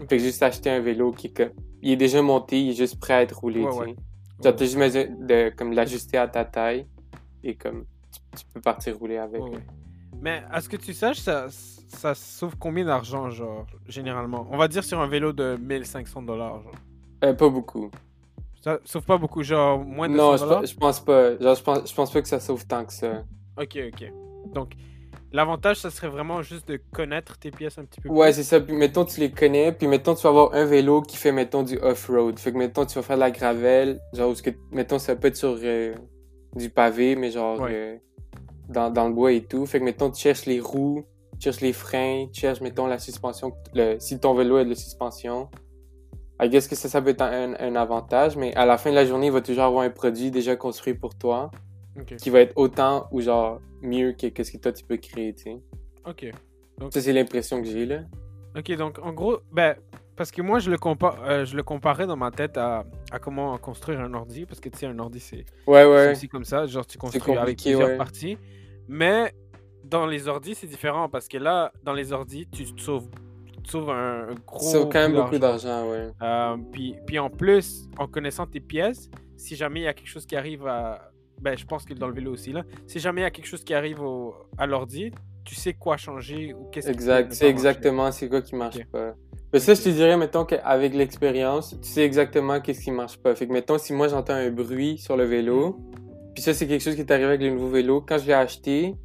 Fait 0.09 0.17
que 0.17 0.19
juste 0.19 0.43
acheter 0.43 0.71
un 0.71 0.81
vélo 0.81 1.13
qui 1.13 1.33
il 1.83 1.93
est 1.93 1.97
déjà 1.97 2.21
monté, 2.23 2.61
il 2.61 2.71
est 2.71 2.75
juste 2.75 2.99
prêt 2.99 3.15
à 3.15 3.23
être 3.23 3.39
roulé. 3.39 3.63
Ouais, 3.63 3.71
tu 3.71 3.79
ouais. 3.79 3.87
Genre 3.87 3.95
Ouais, 4.53 4.57
t'as 4.57 4.65
juste 4.65 4.77
besoin 4.79 5.05
de 5.21 5.51
comme 5.57 5.73
l'ajuster 5.73 6.19
à 6.19 6.27
ta 6.27 6.45
taille 6.45 6.87
et 7.45 7.55
comme 7.55 7.85
tu, 8.13 8.21
tu 8.39 8.45
peux 8.53 8.61
partir 8.61 8.99
rouler 8.99 9.19
avec. 9.19 9.43
Ouais, 10.15 10.31
ouais. 10.31 10.41
Mais 10.41 10.43
à 10.51 10.61
ce 10.61 10.69
que 10.69 10.77
tu 10.77 10.93
saches, 10.95 11.19
ça, 11.21 11.47
ça 11.89 12.15
sauve 12.15 12.57
combien 12.59 12.85
d'argent, 12.85 13.31
genre, 13.31 13.67
généralement? 13.89 14.47
On 14.51 14.57
va 14.57 14.69
dire 14.69 14.85
sur 14.85 15.01
un 15.01 15.07
vélo 15.07 15.33
de 15.33 15.57
1500 15.61 16.23
dollars, 16.23 16.63
genre. 16.63 16.73
Euh, 17.25 17.35
pas 17.35 17.49
beaucoup. 17.49 17.91
Ça 18.63 18.79
sauve 18.85 19.05
pas 19.05 19.19
beaucoup, 19.19 19.43
genre 19.43 19.79
moins 19.79 20.09
de 20.09 20.15
Non, 20.15 20.37
100 20.37 20.63
je, 20.63 20.67
je 20.69 20.75
pense 20.77 21.01
pas. 21.01 21.37
Genre, 21.39 21.55
je 21.55 21.63
pense, 21.63 21.91
je 21.91 21.95
pense 21.95 22.11
pas 22.13 22.23
que 22.23 22.29
ça 22.29 22.41
sauve 22.41 22.67
tant 22.67 22.85
que 22.85 22.93
ça. 22.93 23.23
Ok, 23.61 23.79
ok. 23.93 24.13
Donc, 24.55 24.73
l'avantage, 25.33 25.77
ça 25.77 25.91
serait 25.91 26.09
vraiment 26.09 26.41
juste 26.43 26.67
de 26.69 26.81
connaître 26.93 27.37
tes 27.39 27.51
pièces 27.51 27.77
un 27.79 27.85
petit 27.85 28.01
peu 28.01 28.09
Ouais, 28.09 28.29
plus. 28.29 28.37
c'est 28.37 28.43
ça. 28.43 28.61
Puis 28.61 28.75
mettons, 28.75 29.05
tu 29.05 29.21
les 29.21 29.31
connais. 29.31 29.71
Puis 29.73 29.87
mettons, 29.87 30.15
tu 30.15 30.23
vas 30.23 30.31
avoir 30.31 30.55
un 30.55 30.65
vélo 30.65 31.03
qui 31.03 31.17
fait, 31.19 31.31
mettons, 31.33 31.63
du 31.63 31.79
off-road. 31.79 32.39
Fait 32.39 32.53
que 32.53 32.57
mettons, 32.59 32.87
tu 32.87 32.95
vas 32.95 33.03
faire 33.03 33.17
de 33.17 33.21
la 33.21 33.31
gravelle. 33.31 34.01
Genre, 34.15 34.31
où 34.31 34.35
ce 34.35 34.43
que, 34.43 34.51
mettons, 34.73 34.99
ça 34.99 35.15
peut 35.15 35.29
être 35.29 35.37
sur 35.37 35.57
euh, 35.63 35.95
du 36.57 36.71
pavé, 36.71 37.17
mais 37.17 37.31
genre, 37.31 37.61
Ouais. 37.61 37.71
euh, 37.73 37.97
dans, 38.69 38.91
dans 38.91 39.09
le 39.09 39.15
bois 39.15 39.33
et 39.33 39.45
tout. 39.45 39.67
Fait 39.67 39.81
que, 39.81 39.85
mettons, 39.85 40.11
tu 40.11 40.21
cherches 40.21 40.47
les 40.47 40.61
roues, 40.61 41.05
tu 41.39 41.45
cherches 41.45 41.61
les 41.61 41.73
freins, 41.73 42.27
tu 42.33 42.41
cherches, 42.41 42.61
mettons, 42.61 42.87
la 42.87 42.99
suspension, 42.99 43.53
le, 43.75 43.97
si 43.99 44.19
ton 44.19 44.35
vélo 44.35 44.57
a 44.57 44.65
de 44.65 44.71
la 44.71 44.75
suspension. 44.75 45.49
I 46.43 46.49
guess 46.49 46.67
que 46.67 46.75
ça, 46.75 46.89
ça 46.89 47.01
peut 47.01 47.11
être 47.11 47.23
un, 47.23 47.55
un 47.55 47.77
avantage, 47.77 48.37
mais 48.37 48.55
à 48.57 48.67
la 48.67 48.77
fin 48.77 48.91
de 48.91 48.97
la 48.97 49.07
journée, 49.07 49.27
il 49.27 49.33
va 49.33 49.41
toujours 49.41 49.65
avoir 49.65 49.85
un 49.85 49.91
produit 49.91 50.31
déjà 50.31 50.57
construit 50.57 50.95
pour 50.95 51.15
toi 51.15 51.51
qui 52.19 52.29
va 52.29 52.41
être 52.41 52.55
autant 52.57 53.07
ou 53.13 53.21
genre 53.21 53.61
mieux 53.81 54.13
que, 54.13 54.27
que 54.27 54.43
ce 54.43 54.51
que 54.51 54.59
toi 54.59 54.73
tu 54.73 54.85
peux 54.85 54.97
créer, 54.97 55.33
tu 55.33 55.45
sais. 55.45 55.57
Ok. 56.05 56.27
Ça, 56.91 57.01
c'est 57.01 57.13
l'impression 57.13 57.63
que 57.63 57.69
j'ai, 57.69 57.87
là. 57.87 58.01
Ok, 58.57 58.73
donc 58.77 58.99
en 59.01 59.13
gros, 59.13 59.39
ben, 59.53 59.77
parce 60.17 60.31
que 60.31 60.43
moi 60.43 60.59
je 60.59 60.71
le, 60.71 60.77
compa- 60.77 61.17
euh, 61.25 61.45
je 61.45 61.57
le 61.57 61.63
comparais 61.63 62.07
dans 62.07 62.17
ma 62.17 62.31
tête 62.31 62.57
à, 62.57 62.85
à 63.11 63.19
comment 63.19 63.57
construire 63.59 64.01
un 64.01 64.13
ordi, 64.15 64.47
parce 64.47 64.61
que 64.61 64.69
tu 64.69 64.79
sais, 64.79 64.87
un 64.87 64.99
ordi 64.99 65.21
c'est 65.21 65.45
Ouais, 65.67 65.85
ouais. 65.85 66.13
aussi 66.13 66.29
comme 66.29 66.45
ça, 66.45 66.67
genre 66.67 66.87
tu 66.87 66.99
construis 66.99 67.37
avec 67.37 67.59
plusieurs 67.61 67.89
ouais. 67.89 67.97
parties. 67.97 68.39
Mais 68.89 69.33
dans 69.83 70.07
les 70.07 70.29
ordis, 70.29 70.55
c'est 70.55 70.67
différent, 70.67 71.09
parce 71.09 71.29
que 71.29 71.37
là, 71.39 71.73
dans 71.83 71.93
les 71.93 72.13
ordis, 72.13 72.47
tu 72.51 72.65
te 72.65 72.81
sauves, 72.81 73.09
tu 73.55 73.63
te 73.63 73.69
sauves 73.71 73.91
un, 73.91 74.29
un 74.31 74.35
gros. 74.47 74.61
C'est 74.61 74.79
quand 74.85 74.93
même 75.09 75.15
beaucoup 75.15 75.39
d'argent. 75.39 75.91
ouais. 75.91 76.11
Euh, 76.23 76.57
puis, 76.73 76.97
puis 77.07 77.19
en 77.19 77.31
plus, 77.31 77.89
en 77.99 78.07
connaissant 78.07 78.47
tes 78.47 78.61
pièces, 78.61 79.11
si 79.37 79.57
jamais 79.57 79.81
il 79.81 79.85
y 79.85 79.87
a 79.89 79.95
quelque 79.95 80.09
chose 80.09 80.27
qui 80.27 80.37
arrive 80.37 80.67
à. 80.67 81.11
Ben, 81.41 81.59
je 81.59 81.67
pense 81.67 81.85
que 81.85 81.93
dans 81.95 82.07
le 82.09 82.15
vélo 82.15 82.33
aussi, 82.33 82.53
là. 82.53 82.63
Si 82.87 83.01
jamais 83.01 83.23
il 83.23 83.25
y 83.25 83.27
a 83.27 83.31
quelque 83.31 83.47
chose 83.49 83.65
qui 83.65 83.75
arrive 83.75 84.01
au- 84.01 84.35
à 84.57 84.67
l'ordi, 84.67 85.11
tu 85.45 85.55
sais 85.55 85.75
quoi 85.75 85.97
changer 85.99 86.55
ou 86.55 86.71
qu'est-ce 86.71 86.89
Exact, 86.89 87.33
c'est 87.33 87.49
exactement 87.51 88.11
c'est 88.13 88.29
quoi 88.29 88.41
qui 88.41 88.55
marche 88.55 88.83
pas. 88.87 89.15
Mais 89.55 89.61
ça, 89.61 89.73
je 89.75 89.83
te 89.83 89.89
dirais, 89.89 90.17
mettons 90.17 90.45
qu'avec 90.45 90.95
l'expérience, 90.95 91.77
tu 91.81 91.89
sais 91.89 92.03
exactement 92.03 92.61
qu'est-ce 92.61 92.81
qui 92.81 92.91
marche 92.91 93.19
pas. 93.19 93.37
Fait 93.37 93.47
que, 93.47 93.53
mettons, 93.53 93.79
si 93.79 93.93
moi 93.93 94.09
j'entends 94.09 94.35
un 94.35 94.51
bruit 94.51 94.99
sur 94.99 95.17
le 95.17 95.23
vélo, 95.25 95.79
puis 96.35 96.43
ça, 96.43 96.53
c'est 96.53 96.67
quelque 96.67 96.83
chose 96.83 96.97
qui 96.97 97.03
est 97.03 97.11
arrivé 97.13 97.29
avec 97.29 97.41
le 97.41 97.51
nouveau 97.51 97.69
vélo, 97.69 98.01
quand 98.07 98.19
je 98.19 98.27
l'ai 98.27 98.33
acheté, 98.33 98.97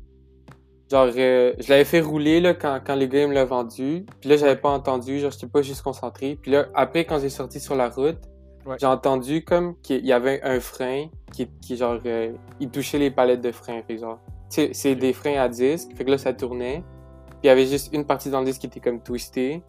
genre, 0.92 1.10
euh, 1.16 1.54
je 1.60 1.70
l'avais 1.70 1.86
fait 1.86 2.02
rouler, 2.02 2.42
là, 2.42 2.56
quand, 2.56 2.80
quand 2.84 2.96
le 2.96 3.06
gars 3.06 3.28
me 3.28 3.34
l'a 3.36 3.46
vendu, 3.46 4.08
puis 4.20 4.28
là, 4.32 4.38
j'avais 4.38 4.56
pas 4.56 4.72
entendu, 4.72 5.20
genre, 5.20 5.30
j'étais 5.30 5.46
pas 5.46 5.62
juste 5.62 5.84
concentré. 5.84 6.36
Puis 6.42 6.50
là, 6.50 6.66
après, 6.74 7.06
quand 7.06 7.20
j'ai 7.20 7.30
sorti 7.30 7.60
sur 7.60 7.76
la 7.76 7.88
route, 7.90 8.18
Ouais. 8.66 8.76
j'ai 8.80 8.88
entendu 8.88 9.44
comme 9.46 9.76
qu'il 9.82 10.06
y 10.06 10.12
avait 10.12 10.42
un 10.44 10.60
frein 10.60 11.10
qui, 11.32 11.48
qui 11.62 11.78
genre, 11.78 12.00
euh, 12.06 12.34
il 12.60 12.70
touchait 12.70 12.98
les 12.98 13.10
palettes 13.12 13.42
de 13.42 13.52
frein, 13.52 13.82
fait 13.88 13.98
genre, 14.00 14.20
c'est 14.50 14.96
des 14.96 15.14
freins 15.14 15.40
à 15.40 15.48
disque, 15.48 15.90
fait 15.96 16.04
que 16.06 16.10
là, 16.12 16.18
ça 16.18 16.34
tournait. 16.34 16.84
Puis 17.28 17.38
il 17.44 17.48
y 17.48 17.50
avait 17.52 17.68
juste 17.68 17.94
une 17.94 18.04
partie 18.06 18.30
dans 18.32 18.40
le 18.40 18.46
disque 18.48 18.62
qui 18.62 18.68
était 18.68 18.80
comme 18.80 19.00
twistée. 19.02 19.62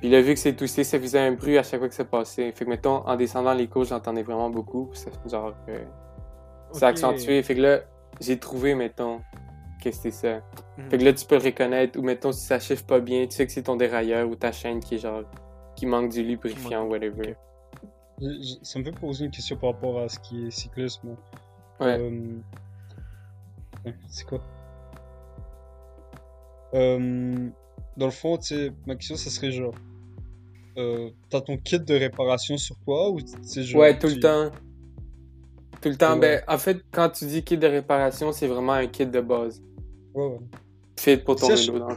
Puis 0.00 0.08
là, 0.10 0.20
vu 0.20 0.34
que 0.34 0.40
c'est 0.40 0.54
twisté, 0.54 0.84
ça 0.84 0.98
faisait 1.00 1.18
un 1.20 1.32
bruit 1.32 1.56
à 1.58 1.62
chaque 1.62 1.80
fois 1.80 1.88
que 1.88 1.94
ça 1.94 2.04
passait. 2.04 2.52
Fait 2.52 2.64
que, 2.64 2.70
mettons, 2.70 3.06
en 3.06 3.16
descendant 3.16 3.54
les 3.54 3.66
cours, 3.68 3.84
j'entendais 3.84 4.22
vraiment 4.22 4.50
beaucoup. 4.50 4.86
Puis 4.86 4.98
ça, 5.00 5.10
genre, 5.28 5.54
euh, 5.68 5.84
accentué. 6.88 7.42
Fait 7.42 7.54
que 7.54 7.60
là, 7.60 7.80
j'ai 8.20 8.38
trouvé, 8.38 8.74
mettons, 8.74 9.20
que 9.82 9.90
c'était 9.90 10.10
ça. 10.10 10.40
Mhm. 10.78 10.90
Fait 10.90 10.98
que 10.98 11.04
là, 11.04 11.12
tu 11.12 11.26
peux 11.26 11.36
le 11.36 11.42
reconnaître. 11.44 11.98
Ou, 11.98 12.02
mettons, 12.02 12.32
si 12.32 12.40
ça 12.46 12.58
chiffre 12.58 12.84
pas 12.84 13.00
bien, 13.00 13.26
tu 13.26 13.36
sais 13.36 13.46
que 13.46 13.52
c'est 13.52 13.62
ton 13.62 13.76
dérailleur 13.76 14.28
ou 14.28 14.34
ta 14.34 14.52
chaîne 14.52 14.80
qui 14.80 14.96
est 14.96 14.98
genre, 14.98 15.22
qui 15.76 15.86
manque 15.86 16.10
du 16.10 16.22
lubrifiant, 16.22 16.84
whatever. 16.84 17.30
Ok. 17.82 17.88
Je- 18.20 18.26
je- 18.42 18.54
Ça 18.64 18.78
me 18.78 18.84
fait 18.84 18.92
poser 18.92 19.24
une 19.24 19.30
question 19.30 19.56
par 19.56 19.72
rapport 19.72 19.98
à 20.00 20.08
ce 20.08 20.18
qui 20.20 20.46
est 20.46 20.50
cyclisme. 20.50 21.16
Ouais. 21.80 21.98
Euh, 21.98 22.36
ouais, 23.84 23.94
C'est 24.08 24.24
quoi? 24.26 24.40
Euh, 26.74 27.48
Dans 27.96 28.06
le 28.06 28.12
fond, 28.12 28.36
tu 28.38 28.46
sais, 28.54 28.72
ma 28.86 28.94
question, 28.96 29.16
ça 29.16 29.30
serait 29.30 29.52
genre. 29.52 29.74
Euh, 30.76 31.10
T'as 31.30 31.40
ton 31.40 31.56
kit 31.56 31.78
de 31.78 31.94
réparation 31.94 32.56
sur 32.56 32.76
toi 32.84 33.10
ou 33.10 33.18
genre. 33.20 33.80
Ouais, 33.80 33.96
tout 33.98 34.08
tu- 34.08 34.14
le 34.16 34.20
temps. 34.20 34.50
Tout 35.80 35.88
le 35.88 35.96
temps. 35.96 36.14
Ouais. 36.14 36.20
Ben, 36.20 36.42
en 36.48 36.58
fait, 36.58 36.78
quand 36.90 37.10
tu 37.10 37.26
dis 37.26 37.44
kit 37.44 37.56
de 37.58 37.66
réparation, 37.66 38.32
c'est 38.32 38.46
vraiment 38.48 38.72
un 38.72 38.86
kit 38.86 39.06
de 39.06 39.20
base. 39.20 39.62
Ouais, 40.14 40.26
ouais. 40.26 40.38
Fait 40.98 41.16
pour 41.18 41.36
ton 41.36 41.46
Ça, 41.48 41.56
je- 41.56 41.70
vélo. 41.70 41.86
dans 41.88 41.96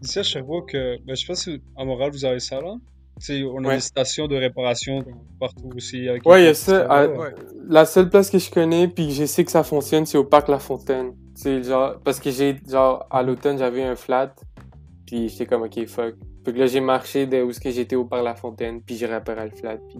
Ici 0.00 0.20
à 0.20 0.22
Sherbrooke, 0.22 0.72
ben, 0.74 1.00
je 1.08 1.14
sais 1.16 1.26
pas 1.26 1.34
si 1.34 1.60
à 1.76 1.84
Montréal 1.84 2.10
vous 2.12 2.24
avez 2.24 2.38
ça 2.38 2.60
là. 2.60 2.76
Tu 3.18 3.24
sais, 3.26 3.42
on 3.42 3.64
a 3.64 3.68
Ouais. 3.68 3.74
des 3.76 3.80
stations 3.80 4.28
de 4.28 4.36
réparation 4.36 5.04
partout 5.40 5.70
aussi. 5.74 6.08
Avec 6.08 6.24
Ouais, 6.24 6.42
il 6.42 6.44
y 6.44 6.48
a 6.48 6.54
ça. 6.54 6.86
à- 6.86 7.08
ouais. 7.08 7.34
La 7.68 7.84
seule 7.84 8.08
place 8.08 8.30
que 8.30 8.38
je 8.38 8.48
connais, 8.48 8.86
puis 8.86 9.08
que 9.08 9.12
je 9.14 9.24
sais 9.24 9.44
que 9.44 9.50
ça 9.50 9.64
fonctionne, 9.64 10.06
c'est 10.06 10.18
au 10.18 10.22
parc 10.24 10.46
La 10.46 10.60
Fontaine. 10.60 11.14
C'est 11.34 11.64
genre, 11.64 11.98
parce 12.04 12.20
que 12.20 12.30
j'ai, 12.30 12.56
genre, 12.68 13.06
à 13.10 13.24
l'automne, 13.24 13.58
j'avais 13.58 13.82
un 13.82 13.96
flat, 13.96 14.32
puis 15.08 15.30
j'étais 15.30 15.46
comme, 15.46 15.62
ok, 15.62 15.86
fuck. 15.86 16.14
Fait 16.44 16.52
que 16.52 16.58
là, 16.58 16.66
j'ai 16.66 16.80
marché 16.80 17.26
de 17.26 17.42
où 17.42 17.50
ce 17.50 17.60
que 17.60 17.70
j'étais 17.70 17.96
au 17.96 18.04
parc 18.04 18.22
La 18.24 18.34
Fontaine, 18.34 18.82
puis 18.82 18.96
j'ai 18.96 19.06
réparé 19.06 19.48
le 19.48 19.56
flat, 19.56 19.78
puis 19.78 19.96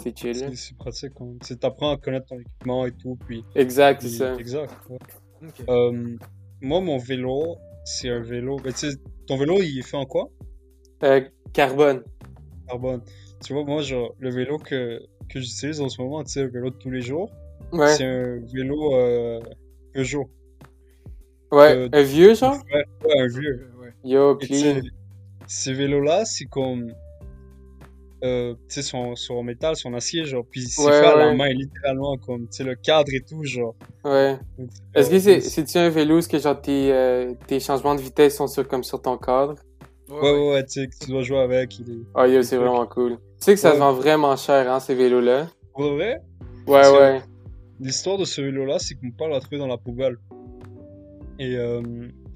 c'est 0.00 0.16
chill. 0.18 0.34
C'est 0.34 0.56
c'est 0.56 0.76
pratique. 0.76 1.12
hein. 1.20 1.34
Tu 1.40 1.48
sais, 1.48 1.56
t'apprends 1.56 1.90
à 1.92 1.96
connaître 1.98 2.26
ton 2.26 2.38
équipement 2.40 2.86
et 2.86 2.92
tout. 2.92 3.18
Puis, 3.26 3.44
Exact, 3.54 4.00
c'est 4.02 4.08
ça. 4.08 4.34
Exact. 4.36 4.72
ouais. 4.88 4.98
Euh, 5.68 6.16
moi, 6.62 6.80
mon 6.80 6.96
vélo, 6.96 7.56
c'est 7.84 8.08
un 8.08 8.20
vélo. 8.20 8.56
Ben, 8.56 8.72
tu 8.72 8.90
sais, 8.90 8.96
ton 9.26 9.36
vélo, 9.36 9.58
il 9.60 9.78
est 9.78 9.82
fait 9.82 9.96
en 9.96 10.06
quoi? 10.06 10.30
Euh, 11.04 11.20
carbone. 11.52 12.02
Carbone. 12.68 13.02
Tu 13.44 13.52
vois, 13.52 13.64
moi, 13.64 13.82
genre, 13.82 14.14
le 14.18 14.30
vélo 14.30 14.56
que, 14.58 15.00
que 15.28 15.40
j'utilise 15.40 15.80
en 15.80 15.88
ce 15.88 16.00
moment, 16.00 16.22
tu 16.24 16.30
sais, 16.32 16.42
le 16.44 16.50
vélo 16.50 16.70
de 16.70 16.76
tous 16.76 16.90
les 16.90 17.02
jours, 17.02 17.30
Ouais. 17.72 17.94
c'est 17.94 18.04
un 18.04 18.38
vélo 18.52 18.94
euh, 18.94 19.40
Peugeot. 19.94 20.28
Ouais. 21.52 21.76
euh, 21.76 21.88
un 21.92 22.02
vieux, 22.02 22.34
genre? 22.34 22.56
Ouais, 22.72 22.84
ouais, 23.04 23.20
un 23.20 23.26
vieux. 23.28 23.70
Ouais. 23.80 23.92
Yo, 24.04 24.36
clean. 24.36 24.80
ces 25.46 25.72
vélos-là, 25.74 26.24
c'est 26.24 26.46
comme. 26.46 26.92
Euh, 28.24 28.54
tu 28.68 28.74
sais, 28.76 28.82
sont, 28.82 29.16
sont 29.16 29.34
en 29.34 29.42
métal, 29.42 29.74
sont 29.74 29.88
en 29.90 29.94
acier, 29.94 30.24
genre. 30.24 30.44
Puis 30.48 30.62
c'est 30.62 30.84
Ouais, 30.84 30.92
fait 30.92 31.06
à 31.06 31.16
la 31.16 31.34
main, 31.34 31.48
littéralement, 31.48 32.16
comme, 32.16 32.42
tu 32.42 32.58
sais, 32.58 32.64
le 32.64 32.76
cadre 32.76 33.12
et 33.12 33.20
tout, 33.20 33.42
genre. 33.44 33.74
Ouais. 34.04 34.38
Est-ce 34.94 35.10
que 35.10 35.18
c'est, 35.18 35.40
c'est-tu 35.40 35.76
un 35.78 35.88
vélo 35.88 36.18
où 36.18 36.20
ce 36.20 36.28
que, 36.28 36.38
genre, 36.38 36.60
tes, 36.60 36.92
euh, 36.92 37.34
tes 37.48 37.58
changements 37.58 37.96
de 37.96 38.00
vitesse 38.00 38.36
sont 38.36 38.46
sur, 38.46 38.66
comme 38.68 38.84
sur 38.84 39.02
ton 39.02 39.18
cadre? 39.18 39.56
Ouais, 40.08 40.20
ouais, 40.20 40.50
ouais, 40.54 40.64
tu 40.64 40.80
sais, 40.82 40.86
que 40.86 41.04
tu 41.04 41.10
dois 41.10 41.22
jouer 41.22 41.38
avec. 41.40 41.76
Il 41.80 41.90
est... 41.90 41.98
Oh, 42.14 42.24
yo, 42.24 42.42
c'est 42.42 42.56
vraiment 42.58 42.86
cool. 42.86 43.12
Tu 43.16 43.18
sais 43.40 43.54
que 43.54 43.60
ça 43.60 43.70
Ouais. 43.70 43.74
se 43.74 43.80
vend 43.80 43.92
vraiment 43.92 44.36
cher, 44.36 44.70
hein, 44.70 44.78
ces 44.78 44.94
vélos-là? 44.94 45.48
Pour 45.74 45.94
vrai, 45.94 46.20
Ouais, 46.68 46.84
C'est- 46.84 46.92
ouais. 46.96 47.22
l'histoire 47.80 48.18
de 48.18 48.24
ce 48.24 48.40
vélo-là, 48.40 48.78
c'est 48.78 48.94
mon 49.02 49.10
père 49.10 49.28
l'a 49.30 49.40
trouvé 49.40 49.58
dans 49.58 49.66
la 49.66 49.78
poubelle. 49.78 50.16
Et, 51.42 51.56
euh, 51.56 51.82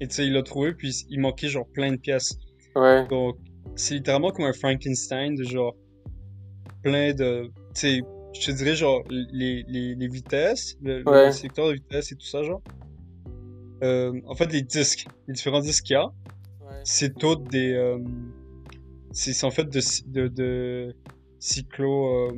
et 0.01 0.07
tu 0.07 0.15
sais, 0.15 0.27
il 0.27 0.33
l'a 0.33 0.43
trouvé, 0.43 0.73
puis 0.73 1.05
il 1.09 1.21
manquait 1.21 1.47
genre 1.47 1.65
plein 1.65 1.91
de 1.93 1.97
pièces. 1.97 2.37
Ouais. 2.75 3.07
Donc, 3.07 3.37
c'est 3.77 3.93
littéralement 3.93 4.31
comme 4.31 4.43
un 4.43 4.51
Frankenstein 4.53 5.33
de 5.35 5.45
genre 5.45 5.77
plein 6.83 7.13
de. 7.13 7.49
Tu 7.73 7.79
sais, 7.79 8.01
je 8.33 8.45
te 8.47 8.51
dirais 8.51 8.75
genre 8.75 9.03
les, 9.09 9.63
les, 9.65 9.95
les 9.95 10.07
vitesses, 10.09 10.75
le, 10.81 11.31
secteur 11.31 11.69
de 11.69 11.73
vitesse 11.75 12.11
et 12.11 12.15
tout 12.15 12.25
ça, 12.25 12.43
genre. 12.43 12.61
Euh, 13.81 14.19
en 14.25 14.35
fait, 14.35 14.51
les 14.51 14.61
disques, 14.61 15.07
les 15.29 15.35
différents 15.35 15.61
disques 15.61 15.85
qu'il 15.85 15.93
y 15.93 15.97
a, 15.97 16.11
c'est 16.83 17.17
tout 17.17 17.35
des. 17.35 17.71
euh, 17.71 17.99
c'est 19.13 19.31
c'est 19.31 19.45
en 19.45 19.51
fait 19.51 19.69
de, 19.69 19.79
de, 20.07 20.27
de 20.27 20.95
cyclo. 21.39 22.27
Euh, 22.27 22.31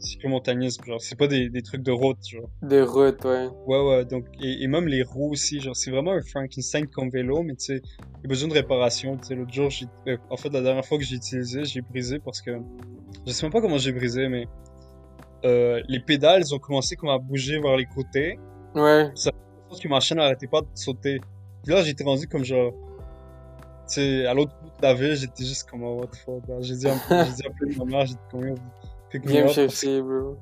cyclomontanisme, 0.00 0.84
genre. 0.84 1.00
C'est 1.00 1.16
pas 1.18 1.26
des, 1.26 1.48
des 1.50 1.62
trucs 1.62 1.82
de 1.82 1.92
route, 1.92 2.18
genre. 2.28 2.48
De 2.62 2.80
route, 2.82 3.24
ouais. 3.24 3.48
Ouais, 3.66 3.80
ouais, 3.88 4.04
donc, 4.04 4.24
et, 4.40 4.62
et 4.62 4.66
même 4.66 4.86
les 4.88 5.02
roues 5.02 5.30
aussi, 5.32 5.60
genre, 5.60 5.76
c'est 5.76 5.90
vraiment 5.90 6.12
un 6.12 6.22
Frankenstein 6.22 6.86
comme 6.88 7.10
vélo, 7.10 7.42
mais 7.42 7.54
tu 7.54 7.66
sais, 7.66 7.82
il 8.22 8.26
a 8.26 8.28
besoin 8.28 8.48
de 8.48 8.54
réparation, 8.54 9.16
tu 9.16 9.28
sais, 9.28 9.34
l'autre 9.34 9.52
jour, 9.52 9.70
j'ai, 9.70 9.86
euh, 10.08 10.16
en 10.30 10.36
fait, 10.36 10.48
la 10.50 10.60
dernière 10.62 10.84
fois 10.84 10.98
que 10.98 11.04
j'ai 11.04 11.16
utilisé, 11.16 11.64
j'ai 11.64 11.80
brisé 11.80 12.18
parce 12.18 12.40
que, 12.40 12.50
je 13.26 13.32
sais 13.32 13.44
même 13.44 13.52
pas 13.52 13.60
comment 13.60 13.78
j'ai 13.78 13.92
brisé, 13.92 14.28
mais, 14.28 14.46
euh, 15.44 15.80
les 15.88 16.00
pédales, 16.00 16.42
elles 16.42 16.54
ont 16.54 16.58
commencé 16.58 16.96
comme 16.96 17.08
à 17.10 17.18
bouger 17.18 17.60
vers 17.60 17.76
les 17.76 17.86
côtés, 17.86 18.38
Ouais. 18.74 19.10
pense 19.68 19.80
que 19.80 19.88
ma 19.88 20.00
chaîne 20.00 20.18
n'arrêtait 20.18 20.46
pas 20.48 20.60
de 20.62 20.66
sauter. 20.74 21.20
Puis 21.64 21.72
là, 21.74 21.82
j'étais 21.82 22.04
rendu 22.04 22.26
comme 22.26 22.44
genre, 22.44 22.72
tu 23.88 23.94
sais, 23.94 24.26
à 24.26 24.34
l'autre 24.34 24.52
bout 24.62 24.68
de 24.68 24.82
la 24.82 24.94
ville, 24.94 25.14
j'étais 25.16 25.44
juste 25.44 25.68
comme, 25.68 25.82
oh, 25.82 25.98
what 26.00 26.06
the 26.08 26.16
fuck, 26.16 26.42
j'ai 26.60 26.76
dit, 26.76 26.88
un 26.88 26.96
peu- 27.08 27.24
j'ai 27.24 27.32
dit 27.32 27.42
un 27.46 27.52
peu 27.58 27.66
de 27.66 27.78
ma 27.78 27.84
mère, 27.84 28.06
j'ai 28.06 28.14
dit 28.14 28.20
combien, 29.12 29.20
pick 29.20 29.24
me 29.24 29.30
Viens 29.30 29.44
me 29.44 29.50
up, 29.50 29.54
parce 29.56 29.56
que 29.56 29.68
chercher, 29.70 30.02
bro. 30.02 30.36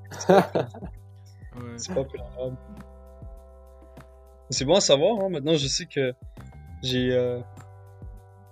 Ouais. 1.56 1.72
c'est 1.76 1.94
pas. 1.94 2.04
C'est 4.50 4.64
bon 4.64 4.74
à 4.76 4.80
savoir, 4.80 5.20
hein. 5.24 5.28
Maintenant, 5.30 5.54
je 5.56 5.66
sais 5.66 5.86
que 5.86 6.12
j'ai. 6.82 7.10
Euh... 7.12 7.40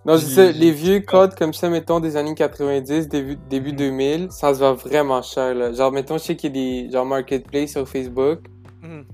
Non, 0.05 0.17
je 0.17 0.25
sais, 0.25 0.53
les 0.53 0.71
vieux 0.71 1.01
codes 1.01 1.35
comme 1.35 1.53
ça, 1.53 1.69
mettons, 1.69 1.99
des 2.01 2.17
années 2.17 2.35
90, 2.35 3.09
début, 3.09 3.37
début 3.51 3.71
Mhm. 3.73 3.77
2000, 3.77 4.31
ça 4.31 4.55
se 4.55 4.61
vend 4.61 4.75
vraiment 4.75 5.21
cher, 5.23 5.53
là. 5.55 5.73
Genre, 5.73 5.91
mettons, 5.91 6.17
je 6.19 6.23
sais 6.25 6.37
qu'il 6.37 6.57
y 6.57 6.59
a 6.81 6.85
des, 6.85 6.93
genre, 6.93 7.05
marketplace 7.07 7.73
sur 7.73 7.89
Facebook. 7.89 8.41
Mhm. 8.83 9.05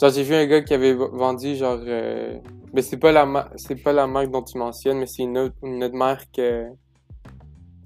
Genre, 0.00 0.10
j'ai 0.10 0.22
vu 0.24 0.34
un 0.34 0.46
gars 0.46 0.62
qui 0.62 0.74
avait 0.74 0.94
vendu, 0.94 1.54
genre, 1.54 1.78
euh... 1.80 2.38
mais 2.74 2.82
c'est 2.82 2.96
pas 2.96 3.12
la 3.12 3.24
ma- 3.24 3.50
c'est 3.56 3.76
pas 3.76 3.92
la 3.92 4.06
marque 4.08 4.30
dont 4.30 4.42
tu 4.42 4.58
mentionnes, 4.58 4.98
mais 4.98 5.06
c'est 5.06 5.22
une 5.22 5.38
autre, 5.38 5.54
une 5.62 5.84
autre 5.84 5.94
marque, 5.94 6.38
euh, 6.40 6.68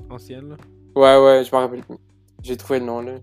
Ancienne, 0.09 0.49
là. 0.51 0.57
Ouais, 0.97 1.23
ouais, 1.25 1.45
je 1.45 1.55
me 1.55 1.61
rappelle. 1.61 1.83
J'ai 2.43 2.57
trouvé 2.57 2.81
le 2.81 2.87
nom, 2.87 3.01
là. 3.01 3.17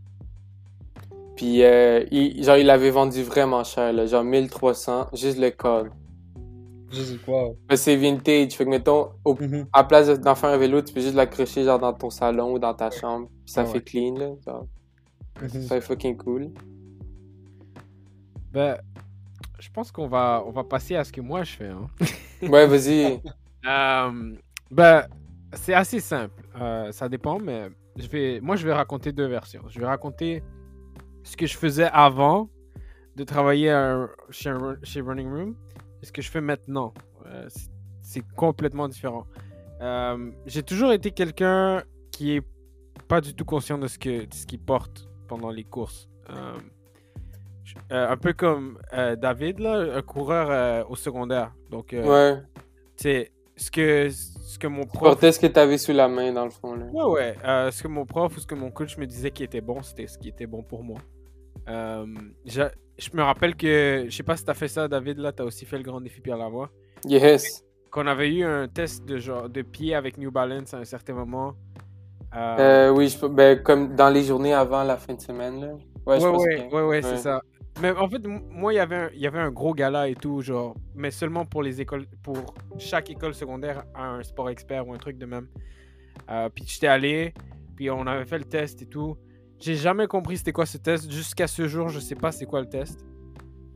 Puis, 1.35 1.63
euh, 1.63 2.03
il, 2.11 2.43
genre, 2.43 2.57
il 2.57 2.65
l'avait 2.65 2.89
vendu 2.91 3.21
vraiment 3.23 3.63
cher, 3.63 3.93
là. 3.93 4.05
Genre 4.05 4.23
1300, 4.23 5.07
juste 5.13 5.37
le 5.39 5.51
code. 5.51 5.89
Je 6.91 7.01
sais 7.01 7.17
quoi? 7.17 7.49
C'est 7.75 7.95
vintage. 7.95 8.53
Fait 8.53 8.63
que, 8.65 8.69
mettons, 8.69 9.09
au- 9.25 9.35
Mhm. 9.35 9.67
à 9.73 9.83
place 9.83 10.07
de- 10.07 10.15
d'en 10.15 10.35
faire 10.35 10.49
un 10.51 10.57
vélo, 10.57 10.81
tu 10.81 10.93
peux 10.93 11.01
juste 11.01 11.15
l'accrocher, 11.15 11.63
genre, 11.63 11.79
dans 11.79 11.93
ton 11.93 12.09
salon 12.09 12.53
ou 12.53 12.59
dans 12.59 12.73
ta 12.73 12.89
chambre. 12.89 13.27
Puis 13.45 13.53
ça 13.53 13.61
Ah 13.61 13.65
fait 13.65 13.73
ouais. 13.73 13.81
clean, 13.83 14.15
là. 14.15 14.29
Genre, 14.45 14.65
Mhm. 15.41 15.49
ça 15.63 15.75
fait 15.75 15.81
fucking 15.81 16.17
cool. 16.17 16.49
Ben, 18.51 18.77
je 19.59 19.69
pense 19.71 19.91
qu'on 19.91 20.07
va, 20.07 20.43
on 20.45 20.51
va 20.51 20.63
passer 20.63 20.95
à 20.95 21.03
ce 21.03 21.11
que 21.11 21.21
moi 21.21 21.43
je 21.43 21.51
fais. 21.55 21.67
Hein. 21.69 21.87
Ouais, 22.41 22.65
vas-y. 22.67 23.19
Euh, 23.67 24.33
ben, 24.71 25.03
c'est 25.51 25.73
assez 25.73 25.99
simple. 25.99 26.41
Euh, 26.55 26.89
ça 26.93 27.09
dépend, 27.09 27.37
mais 27.37 27.67
je 27.97 28.07
vais, 28.07 28.39
moi, 28.41 28.55
je 28.55 28.65
vais 28.65 28.73
raconter 28.73 29.11
deux 29.11 29.27
versions. 29.27 29.63
Je 29.69 29.79
vais 29.79 29.85
raconter 29.85 30.43
ce 31.23 31.35
que 31.35 31.45
je 31.45 31.57
faisais 31.57 31.89
avant 31.91 32.49
de 33.15 33.23
travailler 33.23 33.71
à- 33.71 34.07
chez, 34.29 34.49
un- 34.49 34.77
chez 34.83 35.01
Running 35.01 35.29
Room 35.29 35.55
et 36.01 36.05
ce 36.05 36.11
que 36.11 36.21
je 36.21 36.29
fais 36.29 36.41
maintenant. 36.41 36.93
Euh, 37.25 37.47
c'est- 37.49 38.23
complètement 38.35 38.87
différent. 38.87 39.25
Euh, 39.81 40.31
J'ai 40.45 40.63
toujours 40.63 40.91
été 40.93 41.11
quelqu'un 41.11 41.83
qui 42.11 42.35
est 42.37 42.41
pas 43.07 43.19
du 43.21 43.33
tout 43.35 43.43
conscient 43.45 43.77
de 43.77 43.87
ce 43.87 43.99
que 43.99 44.25
de 44.25 44.33
ce 44.33 44.45
qu'il 44.45 44.59
porte 44.61 45.09
pendant 45.27 45.49
les 45.51 45.63
courses. 45.65 46.07
Euh, 46.29 46.57
un 47.91 48.17
peu 48.17 48.31
comme 48.33 48.79
David, 48.93 49.59
là, 49.59 49.97
un 49.97 50.01
coureur 50.01 50.89
au 50.89 50.95
secondaire. 50.95 51.53
Donc, 51.69 51.93
Ouais. 51.93 52.37
c'est 52.95 53.31
ce 53.57 53.69
que, 53.69 54.09
ce 54.47 54.57
que 54.57 54.67
mon 54.67 54.83
Tu 54.83 54.87
prof. 54.89 55.01
portais 55.11 55.31
ce 55.33 55.39
que 55.39 55.47
t'avais 55.47 55.77
sous 55.77 55.91
la 55.93 56.07
main, 56.07 56.31
dans 56.31 56.45
le 56.45 56.51
fond, 56.51 56.73
là. 56.75 56.85
Ouais, 56.93 57.03
ouais. 57.05 57.35
euh, 57.45 57.69
ce 57.71 57.83
que 57.83 57.87
mon 57.87 58.05
prof 58.05 58.35
ou 58.35 58.39
ce 58.39 58.47
que 58.47 58.55
mon 58.55 58.71
coach 58.71 58.97
me 58.97 59.05
disait 59.05 59.31
qui 59.31 59.43
était 59.43 59.61
bon, 59.61 59.81
c'était 59.81 60.07
ce 60.07 60.17
qui 60.17 60.29
était 60.29 60.47
bon 60.47 60.63
pour 60.63 60.83
moi. 60.83 60.99
Euh, 61.69 62.05
je 62.45 63.09
me 63.13 63.21
rappelle 63.23 63.55
que, 63.55 64.05
je 64.07 64.15
sais 64.15 64.23
pas 64.23 64.37
si 64.37 64.45
t'as 64.45 64.53
fait 64.53 64.67
ça, 64.69 64.87
David, 64.87 65.17
là, 65.17 65.31
t'as 65.33 65.43
aussi 65.43 65.65
fait 65.65 65.77
le 65.77 65.83
grand 65.83 65.99
défi 65.99 66.21
Pierre 66.21 66.37
Lavoie. 66.37 66.69
Yes. 67.05 67.63
Qu'on 67.91 68.07
avait 68.07 68.29
eu 68.33 68.43
un 68.43 68.67
test 68.67 69.05
de 69.05 69.17
genre 69.17 69.49
de 69.49 69.61
pied 69.61 69.93
avec 69.95 70.17
New 70.17 70.31
Balance 70.31 70.73
à 70.73 70.77
un 70.77 70.85
certain 70.85 71.13
moment. 71.13 71.53
Euh, 72.35 72.55
Euh, 72.59 72.89
oui, 72.91 73.09
je, 73.09 73.25
ben, 73.27 73.61
comme 73.61 73.95
dans 73.95 74.09
les 74.09 74.23
journées 74.23 74.53
avant 74.53 74.83
la 74.83 74.97
fin 74.97 75.13
de 75.13 75.21
semaine, 75.21 75.59
là. 75.61 75.67
Ouais, 76.05 76.19
je 76.19 76.25
ouais, 76.25 76.31
pense 76.31 76.43
ouais, 76.43 76.67
que- 76.69 76.75
ouais, 76.75 76.81
ouais, 76.83 77.01
c'est 77.01 77.17
ça. 77.17 77.41
Mais 77.81 77.91
en 77.91 78.09
fait, 78.09 78.25
moi, 78.25 78.73
il 78.73 78.77
y 78.77 78.79
avait 78.79 78.95
un- 78.95 79.09
il 79.13 79.19
y 79.19 79.27
avait 79.27 79.39
un 79.39 79.51
gros 79.51 79.73
gala 79.73 80.07
et 80.09 80.15
tout, 80.15 80.41
genre, 80.41 80.75
mais 80.95 81.11
seulement 81.11 81.45
pour 81.45 81.61
les 81.61 81.79
écoles, 81.79 82.05
pour 82.23 82.55
chaque 82.77 83.09
école 83.09 83.33
secondaire 83.35 83.83
un 83.95 84.23
sport 84.23 84.49
expert 84.49 84.87
ou 84.87 84.93
un 84.93 84.97
truc 84.97 85.17
de 85.17 85.25
même. 85.25 85.47
Euh, 86.29 86.49
puis 86.49 86.63
j'étais 86.67 86.87
allé, 86.87 87.33
puis 87.75 87.89
on 87.91 88.07
avait 88.07 88.25
fait 88.25 88.39
le 88.39 88.45
test 88.45 88.81
et 88.81 88.87
tout. 88.87 89.15
J'ai 89.59 89.75
jamais 89.75 90.07
compris 90.07 90.37
c'était 90.37 90.51
quoi 90.53 90.65
ce 90.65 90.77
test. 90.77 91.11
Jusqu'à 91.11 91.47
ce 91.47 91.67
jour, 91.67 91.89
je 91.89 91.99
sais 91.99 92.15
pas 92.15 92.31
c'est 92.31 92.45
quoi 92.45 92.61
le 92.61 92.69
test. 92.69 93.05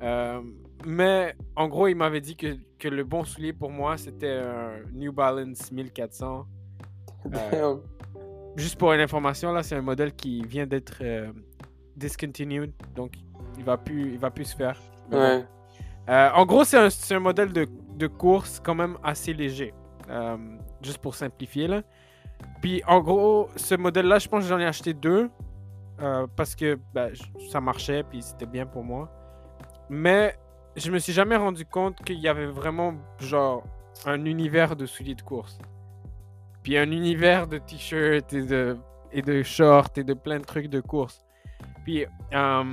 Euh, 0.02 0.42
mais 0.86 1.36
en 1.56 1.68
gros, 1.68 1.88
il 1.88 1.96
m'avait 1.96 2.22
dit 2.22 2.36
que, 2.36 2.58
que 2.80 2.88
le 2.88 3.04
bon 3.04 3.24
soulier 3.24 3.54
pour 3.54 3.70
moi, 3.70 3.98
c'était 3.98 4.32
un 4.32 4.80
New 4.94 5.12
Balance 5.14 5.72
1400. 5.72 6.48
Euh, 7.34 7.76
Juste 8.58 8.78
pour 8.78 8.92
une 8.92 9.00
information, 9.00 9.54
là, 9.54 9.64
c'est 9.64 9.76
un 9.76 9.82
modèle 9.82 10.14
qui 10.14 10.42
vient 10.42 10.66
d'être 10.68 10.98
euh, 11.02 11.32
discontinued, 11.96 12.74
donc 12.96 13.14
il 13.58 13.64
va 13.64 13.78
plus, 13.78 14.14
il 14.14 14.20
va 14.20 14.30
plus 14.32 14.46
se 14.46 14.56
faire. 14.56 14.78
Ouais. 15.12 15.46
Euh, 16.10 16.30
en 16.34 16.46
gros, 16.46 16.64
c'est 16.64 16.78
un, 16.78 16.88
un 16.88 17.20
modèle 17.20 17.54
de, 17.54 17.68
de 17.96 18.08
course 18.08 18.60
quand 18.60 18.76
même 18.76 18.98
assez 19.04 19.34
léger, 19.34 19.74
Euh, 20.10 20.38
juste 20.82 20.98
pour 20.98 21.16
simplifier 21.16 21.68
là. 21.68 21.82
Puis 22.62 22.82
en 22.88 23.00
gros, 23.02 23.50
ce 23.56 23.76
modèle-là, 23.76 24.20
je 24.20 24.28
pense 24.28 24.44
que 24.44 24.50
j'en 24.50 24.60
ai 24.60 24.66
acheté 24.66 24.94
deux 24.94 25.30
euh, 26.02 26.26
parce 26.36 26.56
que 26.56 26.80
ben, 26.94 27.12
ça 27.52 27.62
marchait 27.62 28.04
puis 28.04 28.22
c'était 28.22 28.48
bien 28.48 28.66
pour 28.66 28.84
moi. 28.84 29.10
Mais 29.90 30.36
je 30.76 30.92
me 30.92 31.00
suis 31.00 31.14
jamais 31.14 31.36
rendu 31.38 31.66
compte 31.66 31.98
qu'il 32.04 32.20
y 32.20 32.28
avait 32.28 32.48
vraiment 32.48 32.94
genre 33.20 33.64
un 34.06 34.26
univers 34.26 34.76
de 34.76 34.86
souliers 34.86 35.16
de 35.16 35.22
course. 35.22 35.60
Puis 36.64 36.78
un 36.78 36.92
univers 36.92 37.48
de 37.48 37.60
t-shirts 37.60 38.34
et 38.34 38.44
de, 38.44 38.78
et 39.12 39.22
de 39.22 39.44
shorts 39.44 39.90
et 39.98 40.04
de 40.04 40.14
plein 40.14 40.40
de 40.40 40.46
trucs 40.46 40.68
de 40.70 40.82
course. 40.82 41.24
Puis, 41.84 42.06
euh, 42.34 42.64